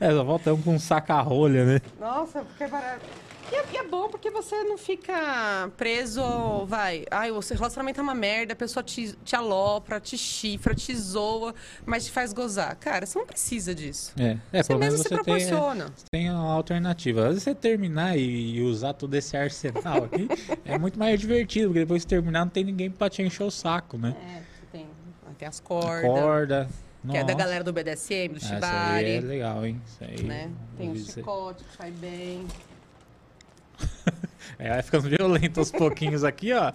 É, 0.00 0.10
só 0.10 0.24
voltamos 0.24 0.64
com 0.64 0.74
um 0.74 0.78
saca-rolha, 0.80 1.64
né? 1.64 1.80
Nossa, 2.00 2.40
porque 2.40 2.64
é 2.64 2.68
barato. 2.68 3.04
E 3.50 3.54
é, 3.54 3.64
e 3.74 3.76
é 3.76 3.84
bom 3.84 4.08
porque 4.08 4.28
você 4.28 4.64
não 4.64 4.76
fica 4.76 5.70
preso, 5.76 6.20
vai. 6.66 7.04
Ai, 7.10 7.30
o 7.30 7.40
seu 7.40 7.56
relacionamento 7.56 8.00
é 8.00 8.02
uma 8.02 8.14
merda, 8.14 8.54
a 8.54 8.56
pessoa 8.56 8.82
te, 8.82 9.12
te 9.24 9.36
alopra, 9.36 10.00
te 10.00 10.18
chifra, 10.18 10.74
te 10.74 10.94
zoa, 10.96 11.54
mas 11.84 12.06
te 12.06 12.10
faz 12.10 12.32
gozar. 12.32 12.74
Cara, 12.76 13.06
você 13.06 13.16
não 13.18 13.26
precisa 13.26 13.72
disso. 13.72 14.12
É, 14.18 14.36
é 14.52 14.62
Você 14.64 14.74
mesmo 14.74 14.98
se 14.98 15.04
você 15.04 15.08
tem, 15.10 15.16
proporciona. 15.18 15.92
tem 16.10 16.28
uma 16.30 16.54
alternativa. 16.54 17.22
Às 17.22 17.28
vezes 17.28 17.42
você 17.44 17.54
terminar 17.54 18.16
e, 18.18 18.56
e 18.56 18.62
usar 18.62 18.94
todo 18.94 19.14
esse 19.14 19.36
arsenal 19.36 20.04
aqui 20.04 20.28
é 20.64 20.76
muito 20.76 20.98
mais 20.98 21.20
divertido, 21.20 21.68
porque 21.68 21.80
depois 21.80 22.02
que 22.02 22.08
terminar 22.08 22.40
não 22.44 22.50
tem 22.50 22.64
ninguém 22.64 22.90
pra 22.90 23.08
te 23.08 23.22
encher 23.22 23.44
o 23.44 23.50
saco, 23.50 23.96
né? 23.96 24.16
É, 24.28 24.40
você 24.40 24.66
tem, 24.72 24.86
tem 25.38 25.46
as 25.46 25.60
cordas, 25.60 26.02
Corda. 26.10 26.68
que 27.08 27.16
é 27.16 27.20
da 27.20 27.32
Nossa. 27.32 27.34
galera 27.44 27.62
do 27.62 27.72
BDSM, 27.72 28.30
do 28.30 28.36
Essa 28.38 28.54
aí 28.56 29.04
Shibari. 29.04 29.10
é 29.10 29.20
legal, 29.20 29.64
hein? 29.64 29.80
Isso 29.86 29.98
aí. 30.02 30.22
né? 30.24 30.50
Tem 30.76 30.90
o 30.90 30.94
dizer. 30.94 31.12
chicote 31.20 31.62
que 31.62 31.76
sai 31.76 31.92
bem. 31.92 32.44
É, 34.58 34.70
vai 34.70 34.82
ficando 34.82 35.06
violento 35.10 35.60
aos 35.60 35.70
pouquinhos 35.70 36.24
aqui, 36.24 36.50
ó. 36.54 36.72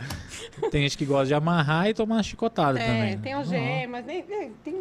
Tem 0.69 0.83
gente 0.83 0.95
que 0.95 1.05
gosta 1.05 1.25
de 1.25 1.33
amarrar 1.33 1.87
e 1.89 1.95
tomar 1.95 2.17
uma 2.17 2.23
chicotada 2.23 2.79
É, 2.79 2.85
também. 2.85 3.17
tem 3.17 3.33
Ó, 3.33 3.39
algemas, 3.39 4.05
tem, 4.05 4.21
tem- 4.21 4.51
tem 4.63 4.75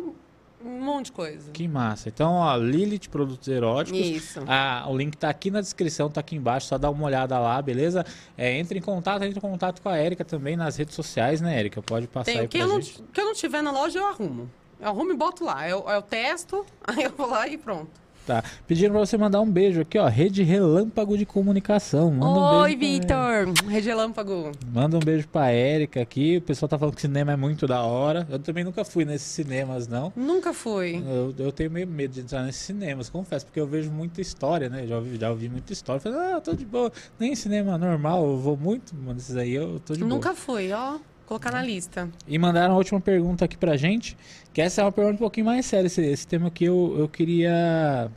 um 0.62 0.80
monte 0.84 1.06
de 1.06 1.12
coisa. 1.12 1.50
Que 1.50 1.66
massa. 1.66 2.10
Então, 2.10 2.34
ó, 2.34 2.54
Lilith 2.56 3.08
Produtos 3.08 3.48
Eróticos. 3.48 3.98
Isso. 3.98 4.40
Ah, 4.46 4.84
o 4.86 4.94
link 4.94 5.16
tá 5.16 5.30
aqui 5.30 5.50
na 5.50 5.62
descrição, 5.62 6.10
tá 6.10 6.20
aqui 6.20 6.36
embaixo, 6.36 6.66
só 6.66 6.76
dá 6.76 6.90
uma 6.90 7.06
olhada 7.06 7.38
lá, 7.38 7.62
beleza? 7.62 8.04
É, 8.36 8.58
entre 8.58 8.78
em 8.78 8.82
contato, 8.82 9.22
entre 9.22 9.38
em 9.38 9.40
contato 9.40 9.80
com 9.80 9.88
a 9.88 9.98
Erika 9.98 10.22
também 10.22 10.54
nas 10.54 10.76
redes 10.76 10.94
sociais, 10.94 11.40
né, 11.40 11.58
Erika? 11.58 11.80
Pode 11.80 12.06
passar 12.06 12.32
Tem, 12.32 12.40
aí 12.40 12.48
pra 12.48 12.58
eu, 12.58 12.68
não, 12.68 12.82
gente. 12.82 13.00
o 13.00 13.04
que 13.04 13.20
eu 13.22 13.24
não 13.24 13.32
tiver 13.32 13.62
na 13.62 13.70
loja, 13.70 13.98
eu 13.98 14.06
arrumo. 14.06 14.50
Eu 14.78 14.88
arrumo 14.88 15.10
e 15.10 15.16
boto 15.16 15.42
lá. 15.42 15.66
Eu, 15.66 15.88
eu 15.88 16.02
testo, 16.02 16.66
aí 16.84 17.04
eu 17.04 17.12
vou 17.16 17.28
lá 17.30 17.48
e 17.48 17.56
pronto. 17.56 17.98
Tá. 18.26 18.44
Pedindo 18.66 18.90
pra 18.92 19.00
você 19.00 19.16
mandar 19.16 19.40
um 19.40 19.50
beijo 19.50 19.80
aqui, 19.80 19.98
ó. 19.98 20.06
Rede 20.06 20.42
Relâmpago 20.42 21.16
de 21.18 21.26
Comunicação. 21.26 22.10
Manda 22.10 22.38
um 22.38 22.60
Oi, 22.60 22.76
pra- 22.76 22.86
Vitor! 22.86 23.66
Regelâmpago. 23.68 24.52
Manda 24.72 24.96
um 24.96 25.00
beijo 25.00 25.26
pra 25.26 25.52
Erika 25.52 26.00
aqui. 26.00 26.36
O 26.36 26.42
pessoal 26.42 26.68
tá 26.68 26.78
falando 26.78 26.94
que 26.94 27.00
cinema 27.00 27.32
é 27.32 27.36
muito 27.36 27.66
da 27.66 27.82
hora. 27.82 28.26
Eu 28.30 28.38
também 28.38 28.62
nunca 28.62 28.84
fui 28.84 29.04
nesses 29.04 29.26
cinemas, 29.28 29.88
não. 29.88 30.12
Nunca 30.14 30.52
fui. 30.52 31.02
Eu, 31.06 31.34
eu 31.38 31.50
tenho 31.52 31.70
meio 31.70 31.88
medo 31.88 32.12
de 32.14 32.20
entrar 32.20 32.42
nesses 32.44 32.62
cinemas, 32.62 33.08
confesso, 33.08 33.46
porque 33.46 33.58
eu 33.60 33.66
vejo 33.66 33.90
muita 33.90 34.20
história, 34.20 34.68
né? 34.68 34.86
Já 34.86 34.96
ouvi, 34.96 35.16
já 35.18 35.30
ouvi 35.30 35.48
muita 35.48 35.72
história. 35.72 36.00
Falei, 36.00 36.18
ah, 36.34 36.40
tô 36.40 36.52
de 36.54 36.64
boa. 36.64 36.92
Nem 37.18 37.34
cinema 37.34 37.76
normal, 37.78 38.24
eu 38.24 38.36
vou 38.38 38.56
muito, 38.56 38.94
mano. 38.94 39.18
Esses 39.18 39.36
aí 39.36 39.54
eu 39.54 39.80
tô 39.80 39.94
de 39.94 40.00
boa. 40.00 40.08
Nunca 40.08 40.34
fui, 40.34 40.70
ó. 40.72 40.98
Colocar 41.26 41.52
na 41.52 41.62
lista. 41.62 42.08
E 42.26 42.36
mandaram 42.38 42.74
a 42.74 42.76
última 42.76 43.00
pergunta 43.00 43.44
aqui 43.44 43.56
pra 43.56 43.76
gente, 43.76 44.16
que 44.52 44.60
essa 44.60 44.80
é 44.80 44.84
uma 44.84 44.92
pergunta 44.92 45.14
um 45.16 45.18
pouquinho 45.18 45.46
mais 45.46 45.66
séria. 45.66 45.86
Esse, 45.86 46.02
esse 46.02 46.26
tema 46.26 46.48
aqui 46.48 46.64
eu, 46.64 46.96
eu 46.98 47.08
queria. 47.08 48.10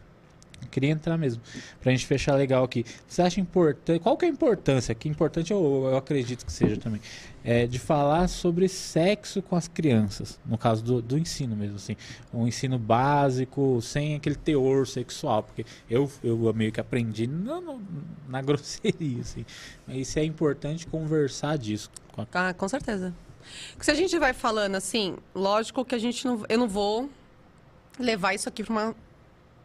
queria 0.72 0.90
entrar 0.90 1.18
mesmo, 1.18 1.42
pra 1.82 1.92
gente 1.92 2.06
fechar 2.06 2.36
legal 2.36 2.64
aqui. 2.64 2.86
Você 3.08 3.22
acha 3.22 3.40
importante. 3.40 4.00
Qual 4.02 4.18
que 4.18 4.26
é 4.26 4.28
a 4.30 4.32
importância? 4.32 4.96
Que 4.96 5.08
importante 5.08 5.52
eu, 5.52 5.88
eu 5.92 5.98
acredito 5.98 6.46
que 6.46 6.52
seja 6.52 6.78
também. 6.78 7.00
É 7.46 7.68
de 7.68 7.78
falar 7.78 8.30
sobre 8.30 8.70
sexo 8.70 9.42
com 9.42 9.56
as 9.58 9.68
crianças. 9.68 10.40
No 10.46 10.58
caso 10.58 10.82
do, 10.82 11.02
do 11.02 11.18
ensino 11.18 11.56
mesmo, 11.56 11.76
assim. 11.76 11.96
Um 12.34 12.48
ensino 12.48 12.80
básico, 12.80 13.82
sem 13.82 14.16
aquele 14.16 14.36
teor 14.36 14.88
sexual. 14.88 15.44
Porque 15.44 15.66
eu, 15.90 16.10
eu 16.24 16.54
meio 16.54 16.72
que 16.72 16.80
aprendi 16.80 17.28
na- 17.28 17.62
na 18.30 18.42
grosseria, 18.42 19.20
assim. 19.22 19.46
Mas 19.86 19.98
isso 19.98 20.18
é 20.20 20.24
importante 20.24 20.88
conversar 20.88 21.58
disso. 21.58 21.92
com 22.14 22.22
a 22.22 22.28
Ah, 22.34 22.54
com 22.54 22.68
certeza. 22.70 23.14
Se 23.80 23.92
a 23.92 23.94
gente 23.94 24.18
vai 24.18 24.34
falando 24.34 24.76
assim, 24.76 25.18
lógico 25.34 25.84
que 25.84 25.96
a 25.96 26.00
gente 26.00 26.26
não. 26.26 26.44
Eu 26.48 26.60
não 26.60 26.68
vou 26.68 27.10
levar 28.00 28.34
isso 28.34 28.50
aqui 28.50 28.64
para 28.64 28.72
uma 28.72 28.96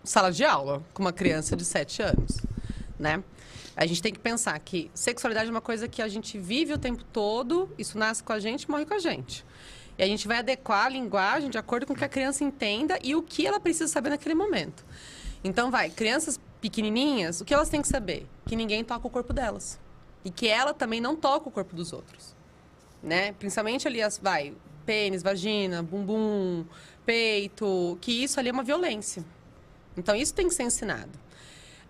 sala 0.04 0.30
de 0.30 0.44
aula 0.44 0.82
com 0.92 1.02
uma 1.02 1.12
criança 1.12 1.56
de 1.56 1.64
7 1.64 2.02
anos, 2.02 2.38
né? 2.98 3.22
A 3.76 3.86
gente 3.86 4.02
tem 4.02 4.12
que 4.12 4.18
pensar 4.18 4.58
que 4.58 4.90
sexualidade 4.92 5.48
é 5.48 5.50
uma 5.50 5.60
coisa 5.60 5.86
que 5.86 6.02
a 6.02 6.08
gente 6.08 6.36
vive 6.38 6.72
o 6.72 6.78
tempo 6.78 7.04
todo, 7.04 7.70
isso 7.78 7.96
nasce 7.96 8.22
com 8.22 8.32
a 8.32 8.40
gente 8.40 8.68
morre 8.68 8.84
com 8.84 8.94
a 8.94 8.98
gente. 8.98 9.44
E 9.96 10.02
a 10.02 10.06
gente 10.06 10.26
vai 10.26 10.38
adequar 10.38 10.86
a 10.86 10.88
linguagem 10.88 11.48
de 11.48 11.58
acordo 11.58 11.86
com 11.86 11.92
o 11.92 11.96
que 11.96 12.04
a 12.04 12.08
criança 12.08 12.42
entenda 12.42 12.98
e 13.02 13.14
o 13.14 13.22
que 13.22 13.46
ela 13.46 13.60
precisa 13.60 13.86
saber 13.86 14.10
naquele 14.10 14.34
momento. 14.34 14.84
Então, 15.42 15.70
vai, 15.70 15.90
crianças 15.90 16.38
pequenininhas, 16.60 17.40
o 17.40 17.44
que 17.44 17.54
elas 17.54 17.68
têm 17.68 17.80
que 17.80 17.88
saber? 17.88 18.26
Que 18.46 18.56
ninguém 18.56 18.82
toca 18.84 19.06
o 19.06 19.10
corpo 19.10 19.32
delas. 19.32 19.78
E 20.24 20.30
que 20.30 20.48
ela 20.48 20.74
também 20.74 21.00
não 21.00 21.14
toca 21.14 21.48
o 21.48 21.52
corpo 21.52 21.74
dos 21.74 21.92
outros 21.92 22.37
né? 23.02 23.32
Principalmente 23.32 23.86
ali, 23.86 24.02
as, 24.02 24.18
vai, 24.18 24.54
pênis, 24.86 25.22
vagina, 25.22 25.82
bumbum, 25.82 26.64
peito, 27.04 27.96
que 28.00 28.12
isso 28.24 28.38
ali 28.38 28.48
é 28.48 28.52
uma 28.52 28.62
violência. 28.62 29.24
Então 29.96 30.14
isso 30.14 30.34
tem 30.34 30.48
que 30.48 30.54
ser 30.54 30.62
ensinado. 30.64 31.10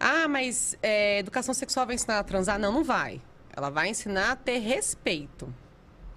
Ah, 0.01 0.29
mas 0.29 0.77
é, 0.83 1.19
educação 1.19 1.53
sexual 1.53 1.87
vai 1.87 1.95
ensinar 1.97 2.19
a 2.21 2.25
transar? 2.25 2.59
Não, 2.59 2.73
não 2.73 2.85
vai. 2.85 3.21
Ela 3.55 3.69
vai 3.71 3.89
ensinar 3.89 4.33
a 4.33 4.37
ter 4.37 4.59
respeito. 4.59 5.53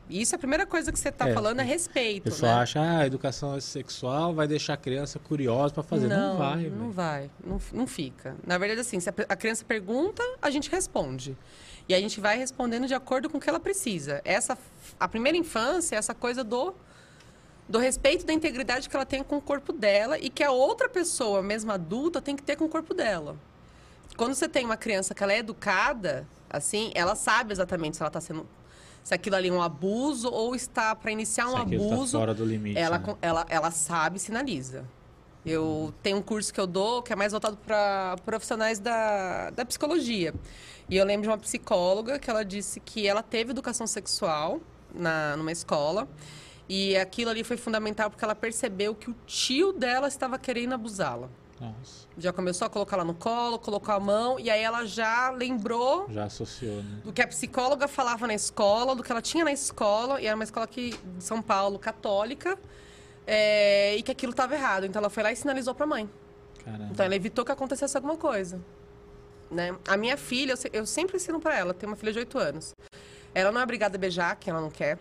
Isso 0.10 0.36
é 0.36 0.38
a 0.38 0.40
primeira 0.40 0.66
coisa 0.66 0.92
que 0.92 1.00
você 1.00 1.08
está 1.10 1.30
É, 1.30 1.34
falando 1.34 1.62
é 1.62 1.64
respeito. 1.64 2.28
O 2.28 2.32
pessoal 2.32 2.56
né? 2.58 2.62
acha, 2.62 2.80
ah, 2.82 2.98
a 3.00 3.08
educação 3.08 3.60
sexual 3.62 4.34
vai 4.34 4.46
deixar 4.48 4.74
a 4.74 4.78
criança 4.78 5.18
curiosa 5.20 5.74
pra 5.74 5.84
fazer. 5.84 6.08
Não, 6.10 6.38
vai, 6.38 6.64
não 6.66 6.92
velho. 6.92 6.92
vai, 6.92 7.32
não, 7.44 7.62
não 7.72 7.88
fica. 7.88 8.36
Na 8.46 8.58
verdade, 8.58 8.82
assim, 8.82 9.00
se 9.00 9.10
a, 9.10 9.14
a 9.30 9.36
criança 9.36 9.64
pergunta, 9.66 10.22
a 10.42 10.50
gente 10.50 10.70
responde. 10.70 11.38
E 11.88 11.96
a 11.96 12.00
gente 12.00 12.20
vai 12.20 12.38
respondendo 12.38 12.88
de 12.88 12.94
acordo 12.94 13.30
com 13.30 13.38
o 13.38 13.42
que 13.42 13.50
ela 13.50 13.60
precisa. 13.60 14.22
Essa, 14.26 14.58
a 15.02 15.08
primeira 15.08 15.36
infância 15.36 15.96
é 15.96 15.98
essa 15.98 16.14
coisa 16.14 16.44
do, 16.44 16.76
do 17.68 17.80
respeito 17.80 18.24
da 18.24 18.32
integridade 18.32 18.88
que 18.88 18.96
ela 18.96 19.06
tem 19.06 19.24
com 19.24 19.38
o 19.38 19.42
corpo 19.42 19.74
dela 19.74 20.20
e 20.20 20.30
que 20.30 20.44
a 20.44 20.52
outra 20.52 20.88
pessoa, 20.88 21.42
mesmo 21.42 21.72
adulta, 21.72 22.22
tem 22.22 22.36
que 22.36 22.44
ter 22.44 22.56
com 22.56 22.66
o 22.66 22.70
corpo 22.70 22.94
dela. 22.94 23.36
Quando 24.16 24.36
você 24.36 24.48
tem 24.48 24.64
uma 24.64 24.78
criança 24.78 25.16
que 25.16 25.24
ela 25.24 25.34
é 25.34 25.40
educada, 25.40 26.28
assim, 26.48 26.92
ela 26.94 27.16
sabe 27.16 27.52
exatamente 27.52 27.98
se 27.98 28.04
ela 28.04 28.10
está 28.10 28.22
sendo. 28.22 28.46
Se 29.04 29.16
aquilo 29.16 29.36
ali 29.36 29.50
é 29.50 29.52
um 29.52 29.60
abuso 29.60 30.30
ou 30.30 30.54
está 30.54 30.96
para 30.96 31.12
iniciar 31.12 31.48
um 31.48 31.54
tá 31.54 31.62
abuso 31.62 32.20
fora 32.20 32.36
do 32.36 32.46
limite. 32.46 32.78
ela, 32.78 33.00
né? 33.00 33.16
ela, 33.24 33.46
ela 33.50 33.72
sabe 33.72 34.18
e 34.18 34.20
sinaliza. 34.20 34.86
Eu 35.44 35.92
tenho 36.04 36.18
um 36.18 36.22
curso 36.22 36.54
que 36.54 36.60
eu 36.60 36.68
dou 36.68 37.02
que 37.02 37.12
é 37.12 37.16
mais 37.16 37.32
voltado 37.32 37.58
para 37.58 38.16
profissionais 38.24 38.78
da, 38.78 39.50
da 39.50 39.66
psicologia. 39.66 40.36
E 40.88 40.96
eu 40.96 41.04
lembro 41.04 41.24
de 41.24 41.30
uma 41.30 41.38
psicóloga 41.40 42.20
que 42.20 42.30
ela 42.30 42.46
disse 42.46 42.80
que 42.80 43.08
ela 43.08 43.24
teve 43.24 43.50
educação 43.50 43.88
sexual 43.88 44.62
na, 44.94 45.36
numa 45.38 45.52
escola. 45.52 46.08
E 46.68 46.96
aquilo 46.96 47.30
ali 47.30 47.44
foi 47.44 47.58
fundamental 47.58 48.10
porque 48.10 48.24
ela 48.24 48.36
percebeu 48.36 48.96
que 48.96 49.10
o 49.10 49.16
tio 49.26 49.74
dela 49.74 50.08
estava 50.08 50.40
querendo 50.40 50.74
abusá-la. 50.74 51.30
Nossa, 51.60 52.08
Já 52.18 52.34
começou 52.34 52.66
a 52.66 52.70
colocar 52.70 52.96
ela 52.96 53.06
no 53.06 53.14
colo, 53.14 53.60
colocou 53.60 53.94
a 53.94 54.00
mão, 54.00 54.40
e 54.40 54.50
aí 54.50 54.64
ela 54.64 54.84
já 54.84 55.30
lembrou 55.30 56.08
já 56.10 56.24
associou, 56.24 56.82
né? 56.82 57.02
do 57.04 57.14
que 57.14 57.22
a 57.22 57.28
psicóloga 57.28 57.88
falava 57.88 58.26
na 58.26 58.34
escola, 58.34 58.96
do 58.96 59.04
que 59.04 59.12
ela 59.12 59.22
tinha 59.22 59.44
na 59.44 59.52
escola, 59.52 60.20
e 60.20 60.26
era 60.26 60.36
uma 60.36 60.44
escola 60.44 60.64
aqui 60.64 60.98
de 61.18 61.24
São 61.24 61.40
Paulo, 61.40 61.78
católica, 61.78 62.58
é, 63.28 63.96
e 63.96 64.02
que 64.02 64.12
aquilo 64.12 64.32
estava 64.32 64.56
errado. 64.56 64.88
Então 64.88 65.00
ela 65.00 65.10
foi 65.10 65.22
lá 65.22 65.32
e 65.32 65.36
sinalizou 65.36 65.76
para 65.76 65.84
a 65.84 65.90
mãe. 65.90 66.10
Caramba. 66.66 66.90
Então 66.92 67.06
ela 67.06 67.16
evitou 67.16 67.46
que 67.46 67.52
acontecesse 67.52 67.96
alguma 67.96 68.18
coisa. 68.18 68.60
Né? 69.52 69.76
A 69.88 69.98
minha 69.98 70.18
filha, 70.18 70.54
eu, 70.54 70.70
eu 70.82 70.86
sempre 70.86 71.18
ensino 71.18 71.40
para 71.40 71.56
ela, 71.56 71.74
tem 71.76 71.88
uma 71.88 71.96
filha 71.96 72.12
de 72.12 72.20
8 72.20 72.40
anos. 72.40 72.74
Ela 73.34 73.52
não 73.52 73.62
é 73.62 73.64
obrigada 73.64 73.96
a 73.96 74.00
beijar, 74.00 74.36
que 74.36 74.50
ela 74.50 74.62
não 74.62 74.70
quer. 74.70 74.98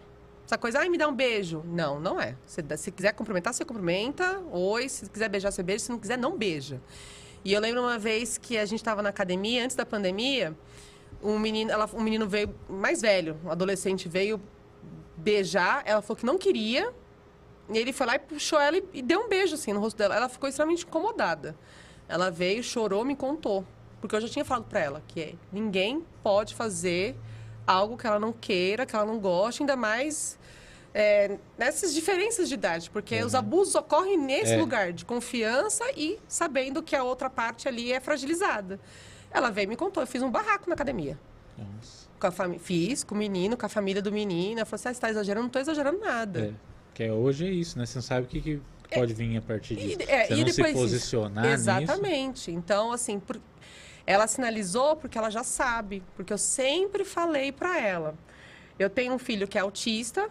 Essa 0.47 0.59
coisa, 0.59 0.81
ai, 0.81 0.89
me 0.89 0.99
dá 0.99 1.07
um 1.09 1.15
beijo. 1.15 1.63
Não, 1.65 2.01
não 2.01 2.21
é. 2.21 2.37
Se, 2.45 2.63
se 2.77 2.91
quiser 2.91 3.13
cumprimentar, 3.13 3.55
você 3.55 3.65
cumprimenta. 3.65 4.41
Oi, 4.51 4.89
se 4.89 5.09
quiser 5.09 5.29
beijar, 5.29 5.53
você 5.53 5.63
beija. 5.63 5.85
Se 5.85 5.91
não 5.91 5.99
quiser, 5.99 6.19
não 6.19 6.37
beija. 6.37 6.81
E 7.45 7.53
eu 7.53 7.61
lembro 7.61 7.81
uma 7.81 7.99
vez 7.99 8.37
que 8.37 8.59
a 8.59 8.65
gente 8.65 8.81
estava 8.81 9.03
na 9.03 9.09
academia, 9.11 9.65
antes 9.65 9.77
da 9.77 9.87
pandemia, 9.87 10.55
um 11.23 11.39
menino, 11.39 11.71
ela, 11.71 11.89
um 11.95 12.01
menino 12.01 12.29
veio 12.29 12.55
mais 12.69 13.01
velho, 13.01 13.39
um 13.45 13.51
adolescente 13.51 14.09
veio 14.09 14.41
beijar. 15.17 15.83
Ela 15.87 16.03
falou 16.03 16.17
que 16.17 16.27
não 16.27 16.37
queria. 16.37 16.93
E 17.73 17.79
ele 17.79 17.93
foi 17.93 18.07
lá 18.07 18.17
e 18.17 18.19
puxou 18.19 18.61
ela 18.61 18.77
e, 18.77 18.85
e 18.95 19.03
deu 19.03 19.21
um 19.21 19.29
beijo 19.29 19.55
assim 19.55 19.73
no 19.73 19.81
rosto 19.81 19.97
dela. 19.97 20.17
Ela 20.17 20.29
ficou 20.29 20.49
extremamente 20.49 20.85
incomodada. 20.85 21.57
Ela 22.09 22.31
veio, 22.31 22.63
chorou, 22.63 23.05
me 23.05 23.15
contou. 23.15 23.65
Porque 24.01 24.17
eu 24.17 24.21
já 24.21 24.29
tinha 24.29 24.45
falado 24.45 24.65
pra 24.65 24.81
ela 24.81 25.03
que 25.07 25.39
ninguém 25.53 26.05
pode 26.23 26.55
fazer 26.55 27.15
algo 27.71 27.97
que 27.97 28.07
ela 28.07 28.19
não 28.19 28.33
queira, 28.33 28.85
que 28.87 28.95
ela 28.95 29.05
não 29.07 29.19
goste, 29.19 29.63
ainda 29.63 29.77
mais 29.77 30.39
é, 30.93 31.39
nessas 31.57 31.95
diferenças 31.95 32.49
de 32.49 32.55
idade. 32.55 32.91
Porque 32.91 33.23
os 33.23 33.35
abusos 33.35 33.75
ocorrem 33.75 34.17
nesse 34.19 34.55
É. 34.55 34.57
lugar 34.59 34.93
de 34.93 35.05
confiança 35.05 35.85
e 35.97 36.19
sabendo 36.29 36.83
que 36.83 36.97
a 36.97 37.03
outra 37.05 37.31
parte 37.31 37.69
ali 37.69 37.93
é 37.93 38.01
fragilizada. 38.01 38.81
Ela 39.31 39.51
veio 39.51 39.65
e 39.67 39.69
me 39.69 39.77
contou. 39.77 40.03
Eu 40.03 40.07
fiz 40.07 40.23
um 40.23 40.31
barraco 40.31 40.69
na 40.69 40.75
academia. 40.75 41.19
Nossa. 41.57 42.09
Com 42.19 42.27
a 42.27 42.31
fami- 42.31 42.59
Fiz 42.59 43.05
com 43.05 43.15
o 43.15 43.19
menino, 43.19 43.57
com 43.57 43.65
a 43.65 43.69
família 43.69 44.03
do 44.03 44.11
menino. 44.11 44.59
Ela 44.59 44.67
falou 44.67 44.75
assim: 44.81 44.89
ah, 44.89 44.95
você 44.95 45.01
tá 45.01 45.11
exagerando? 45.11 45.45
Não 45.45 45.51
tô 45.51 45.59
exagerando 45.59 46.01
nada. 46.01 46.41
É. 46.47 46.53
Que 46.93 47.05
é, 47.05 47.13
hoje 47.13 47.47
é 47.47 47.51
isso, 47.51 47.79
né? 47.79 47.87
Você 47.87 47.97
não 47.99 48.03
sabe 48.03 48.27
o 48.27 48.29
que, 48.29 48.41
que 48.41 48.61
pode 48.93 49.15
vir 49.15 49.37
a 49.37 49.41
partir 49.43 49.77
disso. 49.77 49.99
É, 50.09 50.27
você 50.27 50.35
e 50.35 50.45
não 50.45 50.53
se 50.53 50.73
posicionar 50.73 51.45
nisso. 51.45 51.55
Exatamente. 51.55 52.51
Então, 52.51 52.93
assim, 52.93 53.21
por- 53.21 53.41
ela 54.11 54.27
sinalizou 54.27 54.97
porque 54.97 55.17
ela 55.17 55.31
já 55.31 55.45
sabe. 55.45 56.03
Porque 56.17 56.33
eu 56.33 56.39
sempre 56.39 57.05
falei 57.05 57.53
pra 57.53 57.79
ela. 57.81 58.15
Eu 58.79 58.91
tenho 58.91 59.15
um 59.15 59.19
filho 59.19 59.47
que 59.47 59.57
é 59.57 59.61
autista. 59.61 60.29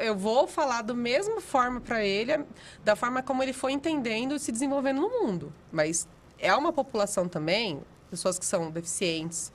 Eu 0.00 0.16
vou 0.16 0.46
falar 0.46 0.82
da 0.82 0.94
mesma 0.94 1.40
forma 1.40 1.80
pra 1.80 2.02
ele, 2.04 2.44
da 2.84 2.96
forma 2.96 3.22
como 3.22 3.42
ele 3.42 3.52
foi 3.52 3.72
entendendo 3.72 4.34
e 4.34 4.38
se 4.40 4.50
desenvolvendo 4.50 5.00
no 5.00 5.08
mundo. 5.10 5.52
Mas 5.70 6.08
é 6.38 6.54
uma 6.54 6.72
população 6.72 7.28
também, 7.28 7.80
pessoas 8.10 8.38
que 8.38 8.46
são 8.46 8.70
deficientes 8.70 9.52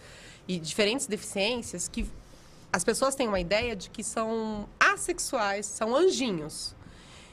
e 0.47 0.59
diferentes 0.59 1.07
deficiências, 1.07 1.87
que 1.87 2.05
as 2.71 2.83
pessoas 2.83 3.15
têm 3.15 3.27
uma 3.27 3.39
ideia 3.39 3.75
de 3.75 3.89
que 3.89 4.03
são 4.03 4.67
assexuais, 4.79 5.65
são 5.65 5.95
anjinhos. 5.95 6.75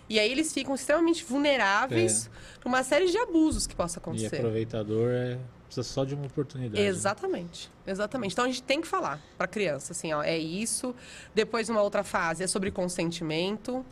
E 0.09 0.19
aí 0.19 0.31
eles 0.33 0.53
ficam 0.53 0.75
extremamente 0.75 1.23
vulneráveis 1.25 2.31
para 2.59 2.69
uma 2.69 2.83
série 2.83 3.07
de 3.11 3.19
abusos 3.19 3.67
que 3.67 3.75
possa 3.75 3.99
É. 3.99 4.01
E 4.01 4.03
acontecer. 4.03 4.37
aproveitador 4.37 5.11
é, 5.11 5.39
precisa 5.75 5.83
só 5.95 6.05
de 6.05 6.15
uma 6.15 6.27
oportunidade. 6.27 6.83
né? 6.83 6.89
Exatamente, 6.89 7.71
exatamente. 7.87 8.33
Então 8.33 8.45
a 8.45 8.49
gente 8.49 8.63
tem 8.63 8.81
que 8.81 8.87
falar 8.87 9.21
para 9.39 9.45
a 9.45 9.49
criança 9.49 9.93
assim, 9.93 10.13
ó, 10.13 10.23
é 10.23 10.37
isso. 10.37 10.95
Depois 11.35 11.69
uma 11.69 11.81
outra 11.83 12.03
fase 12.05 12.43
é 12.43 12.47
sobre 12.47 12.71
consentimento. 12.71 13.85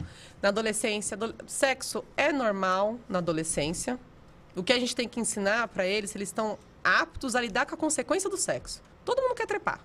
Na 0.43 0.49
adolescência, 0.51 1.15
ado- 1.15 1.35
sexo 1.47 2.05
é 2.17 2.33
normal 2.33 2.99
na 3.09 3.19
adolescência. 3.19 3.99
O 4.57 4.63
que 4.63 4.73
a 4.73 4.79
gente 4.79 4.95
tem 4.97 5.09
que 5.09 5.21
ensinar 5.21 5.69
para 5.69 5.87
eles, 5.87 6.15
eles 6.15 6.29
estão 6.29 6.59
aptos 6.83 7.35
a 7.37 7.41
lidar 7.41 7.67
com 7.67 7.75
a 7.75 7.79
consequência 7.79 8.29
do 8.29 8.37
sexo. 8.37 8.83
Todo 9.05 9.23
mundo 9.23 9.35
quer 9.35 9.47
trepar. 9.47 9.81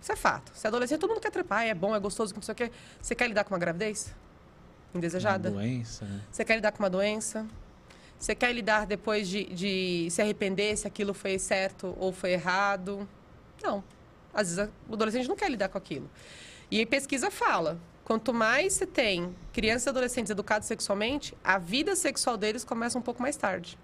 Isso 0.00 0.12
é 0.12 0.16
fato. 0.16 0.52
Se 0.54 0.66
é 0.66 0.68
adolescente, 0.68 0.98
todo 1.00 1.10
mundo 1.10 1.20
quer 1.20 1.30
trepar, 1.30 1.64
é 1.66 1.74
bom, 1.74 1.94
é 1.94 1.98
gostoso, 2.00 2.32
não 2.34 2.40
sei 2.42 2.52
o 2.52 2.56
quê. 2.56 2.70
Você 3.02 3.14
quer 3.14 3.26
lidar 3.28 3.44
com 3.44 3.52
uma 3.52 3.58
gravidez? 3.58 4.14
Indesejada? 4.94 5.50
Uma 5.50 5.60
doença, 5.60 6.04
né? 6.04 6.20
Você 6.30 6.44
quer 6.44 6.54
lidar 6.56 6.72
com 6.72 6.82
uma 6.82 6.88
doença? 6.90 7.46
Você 8.20 8.34
quer 8.34 8.52
lidar 8.52 8.86
depois 8.86 9.26
de, 9.26 9.44
de 9.44 10.08
se 10.10 10.20
arrepender 10.20 10.76
se 10.76 10.86
aquilo 10.86 11.14
foi 11.14 11.38
certo 11.38 11.96
ou 11.98 12.12
foi 12.12 12.32
errado? 12.32 13.08
Não. 13.62 13.82
Às 14.34 14.54
vezes 14.54 14.70
o 14.86 14.92
adolescente 14.92 15.26
não 15.26 15.34
quer 15.34 15.50
lidar 15.50 15.70
com 15.70 15.78
aquilo. 15.78 16.08
E 16.70 16.82
a 16.82 16.86
pesquisa 16.86 17.30
fala: 17.30 17.80
quanto 18.04 18.34
mais 18.34 18.74
você 18.74 18.86
tem 18.86 19.34
crianças 19.54 19.86
e 19.86 19.88
adolescentes 19.88 20.30
educados 20.30 20.68
sexualmente, 20.68 21.34
a 21.42 21.56
vida 21.56 21.96
sexual 21.96 22.36
deles 22.36 22.62
começa 22.62 22.98
um 22.98 23.02
pouco 23.02 23.22
mais 23.22 23.36
tarde. 23.36 23.78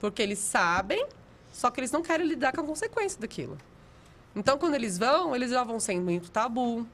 Porque 0.00 0.20
eles 0.20 0.40
sabem, 0.40 1.06
só 1.52 1.70
que 1.70 1.78
eles 1.78 1.92
não 1.92 2.02
querem 2.02 2.26
lidar 2.26 2.52
com 2.52 2.62
a 2.62 2.64
consequência 2.64 3.20
daquilo. 3.20 3.56
Então, 4.34 4.58
quando 4.58 4.74
eles 4.74 4.98
vão, 4.98 5.34
eles 5.34 5.52
já 5.52 5.62
vão 5.62 5.78
sendo 5.78 6.02
muito 6.02 6.28
tabu, 6.28 6.84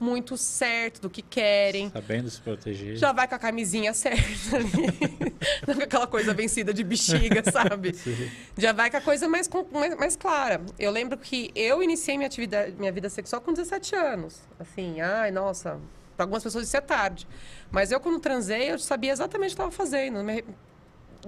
muito 0.00 0.36
certo 0.36 1.00
do 1.00 1.10
que 1.10 1.22
querem. 1.22 1.90
Sabendo 1.90 2.30
se 2.30 2.40
proteger. 2.40 2.96
Já 2.96 3.12
vai 3.12 3.26
com 3.26 3.34
a 3.34 3.38
camisinha 3.38 3.92
certa 3.92 4.56
ali. 4.56 5.32
Não 5.66 5.74
com 5.74 5.82
aquela 5.82 6.06
coisa 6.06 6.32
vencida 6.32 6.72
de 6.72 6.84
bexiga, 6.84 7.42
sabe? 7.50 7.94
Sim. 7.98 8.30
Já 8.56 8.72
vai 8.72 8.90
com 8.90 8.96
a 8.96 9.00
coisa 9.00 9.28
mais, 9.28 9.48
mais, 9.72 9.96
mais 9.96 10.16
clara. 10.16 10.60
Eu 10.78 10.90
lembro 10.90 11.18
que 11.18 11.50
eu 11.54 11.82
iniciei 11.82 12.16
minha, 12.16 12.28
atividade, 12.28 12.74
minha 12.78 12.92
vida 12.92 13.08
sexual 13.08 13.42
com 13.42 13.52
17 13.52 13.94
anos. 13.96 14.40
Assim, 14.58 15.00
ai, 15.00 15.30
nossa, 15.30 15.80
para 16.16 16.24
algumas 16.24 16.42
pessoas 16.42 16.66
isso 16.66 16.76
é 16.76 16.80
tarde. 16.80 17.26
Mas 17.70 17.92
eu, 17.92 18.00
quando 18.00 18.20
transei, 18.20 18.72
eu 18.72 18.78
sabia 18.78 19.12
exatamente 19.12 19.52
o 19.52 19.56
que 19.56 19.62
estava 19.62 19.70
fazendo. 19.70 20.18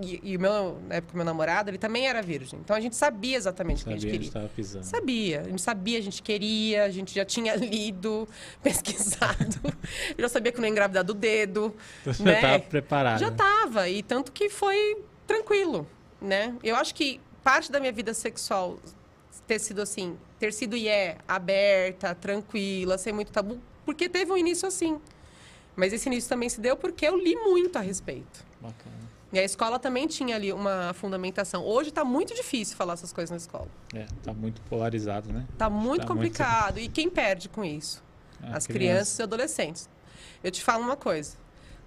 E, 0.01 0.21
e 0.23 0.37
o 0.37 0.41
meu, 0.41 0.81
na 0.87 0.97
época, 0.97 1.17
meu 1.17 1.25
namorado, 1.25 1.71
ele 1.71 1.79
também 1.79 2.07
era 2.07 2.23
virgem. 2.23 2.61
Então 2.61 2.77
a 2.77 2.81
gente 2.81 2.95
sabia 2.95 3.37
exatamente 3.37 3.83
o 3.83 3.87
que 3.87 3.93
a 3.95 3.97
gente 3.97 4.11
queria. 4.11 4.29
estava 4.29 4.49
pisando. 4.49 4.85
Sabia, 4.85 5.41
a 5.41 5.45
gente 5.45 5.63
sabia, 5.63 5.99
a 5.99 6.01
gente 6.01 6.23
queria, 6.23 6.85
a 6.85 6.91
gente 6.91 7.15
já 7.15 7.25
tinha 7.25 7.55
lido, 7.59 8.29
pesquisado, 8.63 9.75
já 10.17 10.29
sabia 10.29 10.53
que 10.53 10.59
não 10.59 10.67
ia 10.67 10.71
engravidar 10.71 11.03
do 11.03 11.13
dedo, 11.15 11.75
Você 12.05 12.23
né? 12.23 12.35
estava 12.37 12.59
preparado. 12.61 13.19
Já 13.19 13.31
tava, 13.31 13.89
e 13.89 14.03
tanto 14.03 14.31
que 14.31 14.49
foi 14.49 15.03
tranquilo, 15.27 15.87
né? 16.21 16.55
Eu 16.63 16.77
acho 16.77 16.95
que 16.95 17.21
parte 17.43 17.73
da 17.73 17.81
minha 17.81 17.93
vida 17.93 18.15
sexual 18.15 18.79
ter 19.47 19.59
sido 19.59 19.83
assim, 19.83 20.17
ter 20.39 20.53
sido 20.53 20.77
e 20.77 20.87
é 20.87 21.17
aberta, 21.27 22.15
tranquila, 22.15 22.97
sem 22.97 23.13
muito 23.13 23.33
tabu, 23.33 23.59
porque 23.85 24.09
teve 24.09 24.31
um 24.31 24.37
início 24.37 24.69
assim. 24.69 25.01
Mas 25.75 25.93
esse 25.93 26.09
início 26.09 26.29
também 26.29 26.49
se 26.49 26.61
deu 26.61 26.77
porque 26.77 27.07
eu 27.07 27.17
li 27.17 27.35
muito 27.35 27.77
a 27.77 27.81
respeito. 27.81 28.45
Bacana. 28.61 29.00
E 29.33 29.39
a 29.39 29.45
escola 29.45 29.79
também 29.79 30.07
tinha 30.09 30.35
ali 30.35 30.53
uma 30.53 30.93
fundamentação. 30.95 31.65
Hoje 31.65 31.91
está 31.91 32.05
muito 32.05 32.35
difícil 32.35 32.77
falar 32.77 32.95
essas 32.95 33.13
coisas 33.13 33.31
na 33.31 33.37
escola. 33.37 33.69
É, 33.95 34.07
tá 34.25 34.33
muito 34.33 34.61
polarizado, 34.63 35.33
né? 35.33 35.47
Tá 35.57 35.71
muito 35.71 36.03
Tá 36.03 36.09
complicado. 36.09 36.79
E 36.79 36.89
quem 36.89 37.09
perde 37.09 37.49
com 37.49 37.65
isso? 37.65 38.03
A 38.43 38.57
As 38.57 38.67
criança. 38.67 38.73
crianças 38.73 39.19
e 39.19 39.23
adolescentes. 39.23 39.89
Eu 40.43 40.51
te 40.51 40.63
falo 40.63 40.83
uma 40.83 40.97
coisa. 40.97 41.37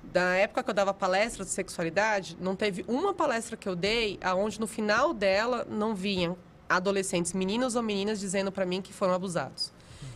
Da 0.01 0.35
época 0.35 0.63
que 0.63 0.69
eu 0.69 0.73
dava 0.73 0.93
palestra 0.93 1.43
de 1.43 1.51
sexualidade, 1.51 2.37
não 2.39 2.55
teve 2.55 2.85
uma 2.87 3.13
palestra 3.13 3.57
que 3.57 3.67
eu 3.67 3.75
dei 3.75 4.19
aonde 4.23 4.59
no 4.59 4.67
final 4.67 5.13
dela 5.13 5.65
não 5.69 5.93
vinham 5.95 6.37
adolescentes, 6.69 7.33
meninos 7.33 7.75
ou 7.75 7.83
meninas, 7.83 8.19
dizendo 8.19 8.51
para 8.51 8.65
mim 8.65 8.81
que 8.81 8.93
foram 8.93 9.13
abusados. 9.13 9.71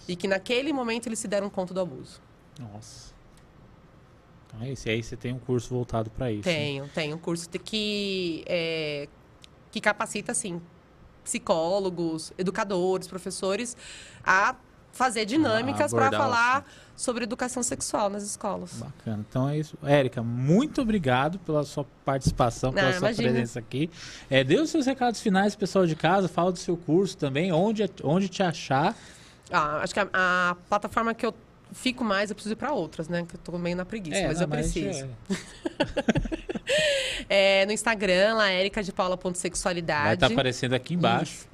E 0.07 0.15
que 0.15 0.27
naquele 0.27 0.71
momento 0.71 1.07
eles 1.07 1.19
se 1.19 1.27
deram 1.27 1.49
conta 1.49 1.73
do 1.73 1.79
abuso. 1.81 2.21
Nossa. 2.59 3.13
Então 4.57 4.67
é 4.67 4.71
isso. 4.71 4.87
E 4.87 4.91
aí 4.91 5.03
você 5.03 5.15
tem 5.15 5.33
um 5.33 5.39
curso 5.39 5.69
voltado 5.69 6.09
para 6.09 6.31
isso. 6.31 6.47
né? 6.47 6.53
Tenho, 6.55 6.89
tenho 6.93 7.15
um 7.15 7.19
curso 7.19 7.47
que, 7.49 8.43
é, 8.47 9.07
que 9.71 9.79
capacita, 9.79 10.31
assim, 10.31 10.61
psicólogos, 11.23 12.31
educadores, 12.37 13.07
professores 13.07 13.75
a 14.23 14.55
fazer 14.93 15.25
dinâmicas 15.25 15.91
para 15.91 16.07
abordar 16.07 16.19
o 16.19 16.23
falar 16.23 16.65
sobre 16.95 17.23
educação 17.23 17.61
sexual 17.61 18.09
nas 18.09 18.23
escolas. 18.23 18.73
Bacana. 18.79 19.23
Então 19.29 19.47
é 19.47 19.59
isso. 19.59 19.77
Érica, 19.83 20.23
muito 20.23 20.81
obrigado 20.81 21.37
pela 21.39 21.63
sua 21.63 21.85
participação, 22.03 22.73
pela 22.73 22.89
Ah, 22.89 22.93
sua 22.93 23.09
imagina. 23.09 23.29
presença 23.29 23.59
aqui. 23.59 23.91
É, 24.29 24.43
dê 24.43 24.59
os 24.59 24.71
seus 24.71 24.87
recados 24.87 25.21
finais, 25.21 25.55
pessoal 25.55 25.85
de 25.85 25.95
casa. 25.95 26.27
Fala 26.27 26.51
do 26.51 26.57
seu 26.57 26.75
curso 26.75 27.15
também, 27.15 27.51
onde, 27.51 27.83
onde 28.03 28.27
te 28.27 28.41
achar. 28.41 28.95
Ah, 29.51 29.77
acho 29.83 29.93
que 29.93 29.99
a, 29.99 30.07
a 30.13 30.55
plataforma 30.67 31.13
que 31.13 31.25
eu 31.25 31.33
fico 31.73 32.03
mais, 32.03 32.29
eu 32.29 32.35
preciso 32.35 32.53
ir 32.53 32.55
para 32.57 32.71
outras, 32.71 33.07
né? 33.07 33.25
Que 33.27 33.35
eu 33.35 33.39
tô 33.39 33.57
meio 33.57 33.75
na 33.75 33.85
preguiça, 33.85 34.21
mas 34.27 34.35
não, 34.37 34.43
eu 34.43 34.47
preciso. 34.47 35.05
é, 35.05 35.07
É, 37.29 37.65
no 37.65 37.71
Instagram, 37.71 38.35
lá, 38.35 38.51
Erika 38.51 38.81
de 38.83 38.91
vai 38.91 38.95
Paula.sexualidade. 38.97 40.13
estar 40.15 40.27
aparecendo 40.27 40.73
aqui 40.73 40.93
embaixo. 40.93 41.47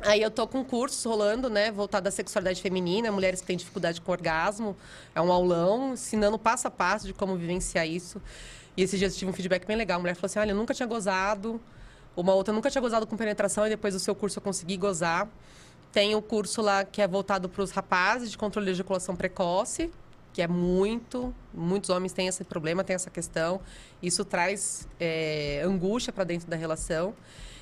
Aí 0.00 0.22
eu 0.22 0.30
tô 0.30 0.46
com 0.46 0.64
cursos 0.64 1.04
rolando, 1.04 1.50
né, 1.50 1.72
voltado 1.72 2.08
à 2.08 2.10
sexualidade 2.10 2.62
feminina, 2.62 3.10
mulheres 3.10 3.40
que 3.40 3.46
têm 3.46 3.56
dificuldade 3.56 4.00
com 4.00 4.12
orgasmo. 4.12 4.76
É 5.14 5.20
um 5.20 5.32
aulão 5.32 5.94
ensinando 5.94 6.38
passo 6.38 6.68
a 6.68 6.70
passo 6.70 7.06
de 7.06 7.12
como 7.12 7.36
vivenciar 7.36 7.86
isso. 7.86 8.22
E 8.76 8.82
esses 8.82 8.98
dias 8.98 9.12
eu 9.12 9.18
tive 9.18 9.30
um 9.30 9.34
feedback 9.34 9.66
bem 9.66 9.76
legal. 9.76 9.96
A 9.96 10.00
mulher 10.00 10.14
falou 10.14 10.26
assim: 10.26 10.38
"Olha, 10.38 10.52
eu 10.52 10.56
nunca 10.56 10.72
tinha 10.72 10.86
gozado". 10.86 11.60
Uma 12.16 12.32
outra 12.34 12.52
nunca 12.54 12.70
tinha 12.70 12.80
gozado 12.80 13.06
com 13.06 13.16
penetração 13.16 13.66
e 13.66 13.70
depois 13.70 13.94
do 13.94 14.00
seu 14.00 14.14
curso 14.14 14.38
eu 14.38 14.42
consegui 14.42 14.76
gozar. 14.76 15.28
Tem 15.92 16.14
o 16.14 16.22
curso 16.22 16.60
lá 16.60 16.84
que 16.84 17.00
é 17.00 17.08
voltado 17.08 17.48
para 17.48 17.62
os 17.62 17.70
rapazes 17.70 18.30
de 18.30 18.38
controle 18.38 18.66
de 18.66 18.72
ejaculação 18.72 19.16
precoce, 19.16 19.90
que 20.32 20.42
é 20.42 20.46
muito, 20.46 21.34
muitos 21.52 21.90
homens 21.90 22.12
têm 22.12 22.28
esse 22.28 22.44
problema, 22.44 22.84
têm 22.84 22.94
essa 22.94 23.10
questão. 23.10 23.60
Isso 24.02 24.24
traz 24.24 24.86
é, 25.00 25.62
angústia 25.64 26.12
para 26.12 26.24
dentro 26.24 26.48
da 26.48 26.56
relação. 26.56 27.14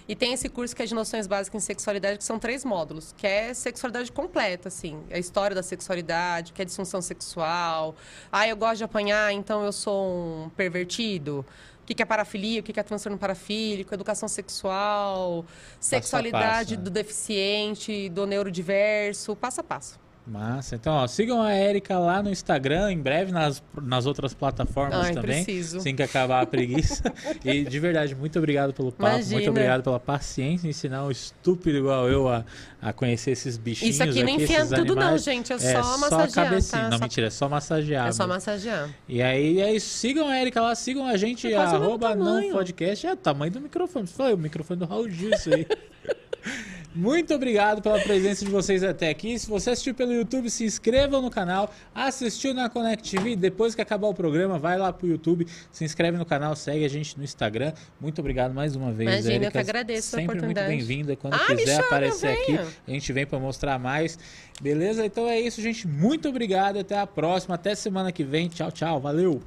E 0.08 0.14
tem 0.14 0.32
esse 0.32 0.48
curso 0.48 0.74
que 0.74 0.82
é 0.82 0.86
de 0.86 0.94
noções 0.94 1.26
básicas 1.26 1.62
em 1.62 1.66
sexualidade, 1.66 2.18
que 2.18 2.24
são 2.24 2.38
três 2.38 2.64
módulos, 2.64 3.12
que 3.16 3.26
é 3.26 3.52
sexualidade 3.52 4.12
completa, 4.12 4.68
assim. 4.68 5.02
A 5.10 5.18
história 5.18 5.54
da 5.54 5.64
sexualidade, 5.64 6.52
que 6.52 6.62
é 6.62 6.64
disfunção 6.64 7.02
sexual. 7.02 7.96
Ah, 8.30 8.46
eu 8.46 8.56
gosto 8.56 8.78
de 8.78 8.84
apanhar, 8.84 9.32
então 9.32 9.64
eu 9.64 9.72
sou 9.72 10.44
um 10.44 10.50
pervertido. 10.50 11.44
O 11.86 11.94
que 11.94 11.94
que 11.94 12.02
é 12.02 12.04
parafilia, 12.04 12.58
o 12.58 12.64
que 12.64 12.72
que 12.72 12.80
é 12.80 12.82
transtorno 12.82 13.16
parafílico, 13.16 13.94
educação 13.94 14.28
sexual, 14.28 15.44
sexualidade 15.78 16.70
passo, 16.70 16.80
né? 16.80 16.82
do 16.82 16.90
deficiente, 16.90 18.08
do 18.08 18.26
neurodiverso, 18.26 19.36
passo 19.36 19.60
a 19.60 19.62
passo. 19.62 20.05
Massa. 20.26 20.74
Então, 20.74 20.92
ó, 20.94 21.06
sigam 21.06 21.40
a 21.40 21.52
Érica 21.52 21.98
lá 21.98 22.20
no 22.20 22.30
Instagram, 22.30 22.90
em 22.90 22.98
breve 22.98 23.30
nas, 23.30 23.62
nas 23.80 24.06
outras 24.06 24.34
plataformas 24.34 25.06
Ai, 25.06 25.14
também. 25.14 25.44
preciso. 25.44 25.78
Assim 25.78 25.94
que 25.94 26.02
acabar 26.02 26.42
a 26.42 26.46
preguiça. 26.46 27.12
e 27.44 27.62
de 27.64 27.78
verdade, 27.78 28.14
muito 28.14 28.36
obrigado 28.38 28.72
pelo 28.72 28.90
papo, 28.90 29.12
muito 29.16 29.30
Imagina. 29.30 29.50
obrigado 29.50 29.82
pela 29.84 30.00
paciência 30.00 30.66
ensinar 30.68 31.04
um 31.04 31.10
estúpido 31.12 31.78
igual 31.78 32.08
eu 32.08 32.28
a, 32.28 32.44
a 32.82 32.92
conhecer 32.92 33.30
esses 33.30 33.56
bichinhos. 33.56 33.94
Isso 33.94 34.02
aqui 34.02 34.24
não 34.24 34.34
aqui, 34.34 34.42
enfia 34.44 34.66
tudo 34.66 34.96
não, 34.96 35.16
gente, 35.16 35.52
é, 35.52 35.56
É 35.56 35.58
só 35.58 35.82
só 35.82 35.94
a 35.94 35.98
massagear, 35.98 36.46
cabecinha. 36.48 36.82
tá? 36.82 36.90
Não, 36.90 36.98
Só- 36.98 37.04
mentira, 37.04 37.26
é 37.28 37.30
só 37.30 37.48
massagear. 37.48 38.08
É 38.08 38.12
só 38.12 38.26
massagear. 38.26 38.90
E 39.08 39.22
aí 39.22 39.60
é 39.60 39.72
isso. 39.74 39.86
Sigam 39.96 40.28
a 40.28 40.40
Erika 40.40 40.60
lá, 40.60 40.74
sigam 40.74 41.06
a 41.06 41.16
gente, 41.16 41.52
É 41.52 41.56
arroba 41.56 42.14
não 42.16 42.50
podcast. 42.50 43.06
É 43.06 43.12
o 43.12 43.16
tamanho 43.16 43.52
do 43.52 43.60
microfone. 43.60 44.06
Foi 44.08 44.34
o 44.34 44.38
microfone 44.38 44.80
do 44.80 44.86
Raul 44.86 45.08
Gil, 45.08 45.30
isso 45.30 45.54
aí. 45.54 45.66
Muito 46.96 47.34
obrigado 47.34 47.82
pela 47.82 48.00
presença 48.00 48.42
de 48.42 48.50
vocês 48.50 48.82
até 48.82 49.10
aqui. 49.10 49.38
Se 49.38 49.46
você 49.46 49.68
assistiu 49.68 49.94
pelo 49.94 50.14
YouTube, 50.14 50.48
se 50.48 50.64
inscreva 50.64 51.20
no 51.20 51.30
canal. 51.30 51.70
Assistiu 51.94 52.54
na 52.54 52.70
Connect 52.70 53.10
TV, 53.14 53.36
depois 53.36 53.74
que 53.74 53.82
acabar 53.82 54.08
o 54.08 54.14
programa, 54.14 54.58
vai 54.58 54.78
lá 54.78 54.90
pro 54.90 55.06
YouTube, 55.06 55.46
se 55.70 55.84
inscreve 55.84 56.16
no 56.16 56.24
canal, 56.24 56.56
segue 56.56 56.86
a 56.86 56.88
gente 56.88 57.18
no 57.18 57.22
Instagram. 57.22 57.74
Muito 58.00 58.18
obrigado 58.18 58.54
mais 58.54 58.74
uma 58.74 58.92
vez, 58.92 59.10
Imagina, 59.10 59.34
Erika. 59.34 59.46
eu 59.46 59.52
que 59.52 59.58
agradeço 59.58 60.08
Sempre 60.08 60.22
a 60.22 60.24
oportunidade. 60.24 60.72
muito 60.72 60.86
bem-vinda. 60.86 61.16
Quando 61.16 61.34
ah, 61.34 61.46
quiser 61.54 61.66
chama, 61.66 61.86
aparecer 61.86 62.28
aqui, 62.28 62.58
a 62.58 62.90
gente 62.90 63.12
vem 63.12 63.26
para 63.26 63.38
mostrar 63.38 63.78
mais. 63.78 64.18
Beleza? 64.62 65.04
Então 65.04 65.28
é 65.28 65.38
isso, 65.38 65.60
gente. 65.60 65.86
Muito 65.86 66.30
obrigado. 66.30 66.78
Até 66.78 66.98
a 66.98 67.06
próxima. 67.06 67.56
Até 67.56 67.74
semana 67.74 68.10
que 68.10 68.24
vem. 68.24 68.48
Tchau, 68.48 68.72
tchau. 68.72 68.98
Valeu. 68.98 69.42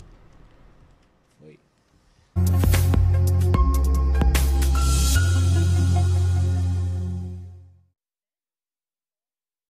Foi. 1.39 1.57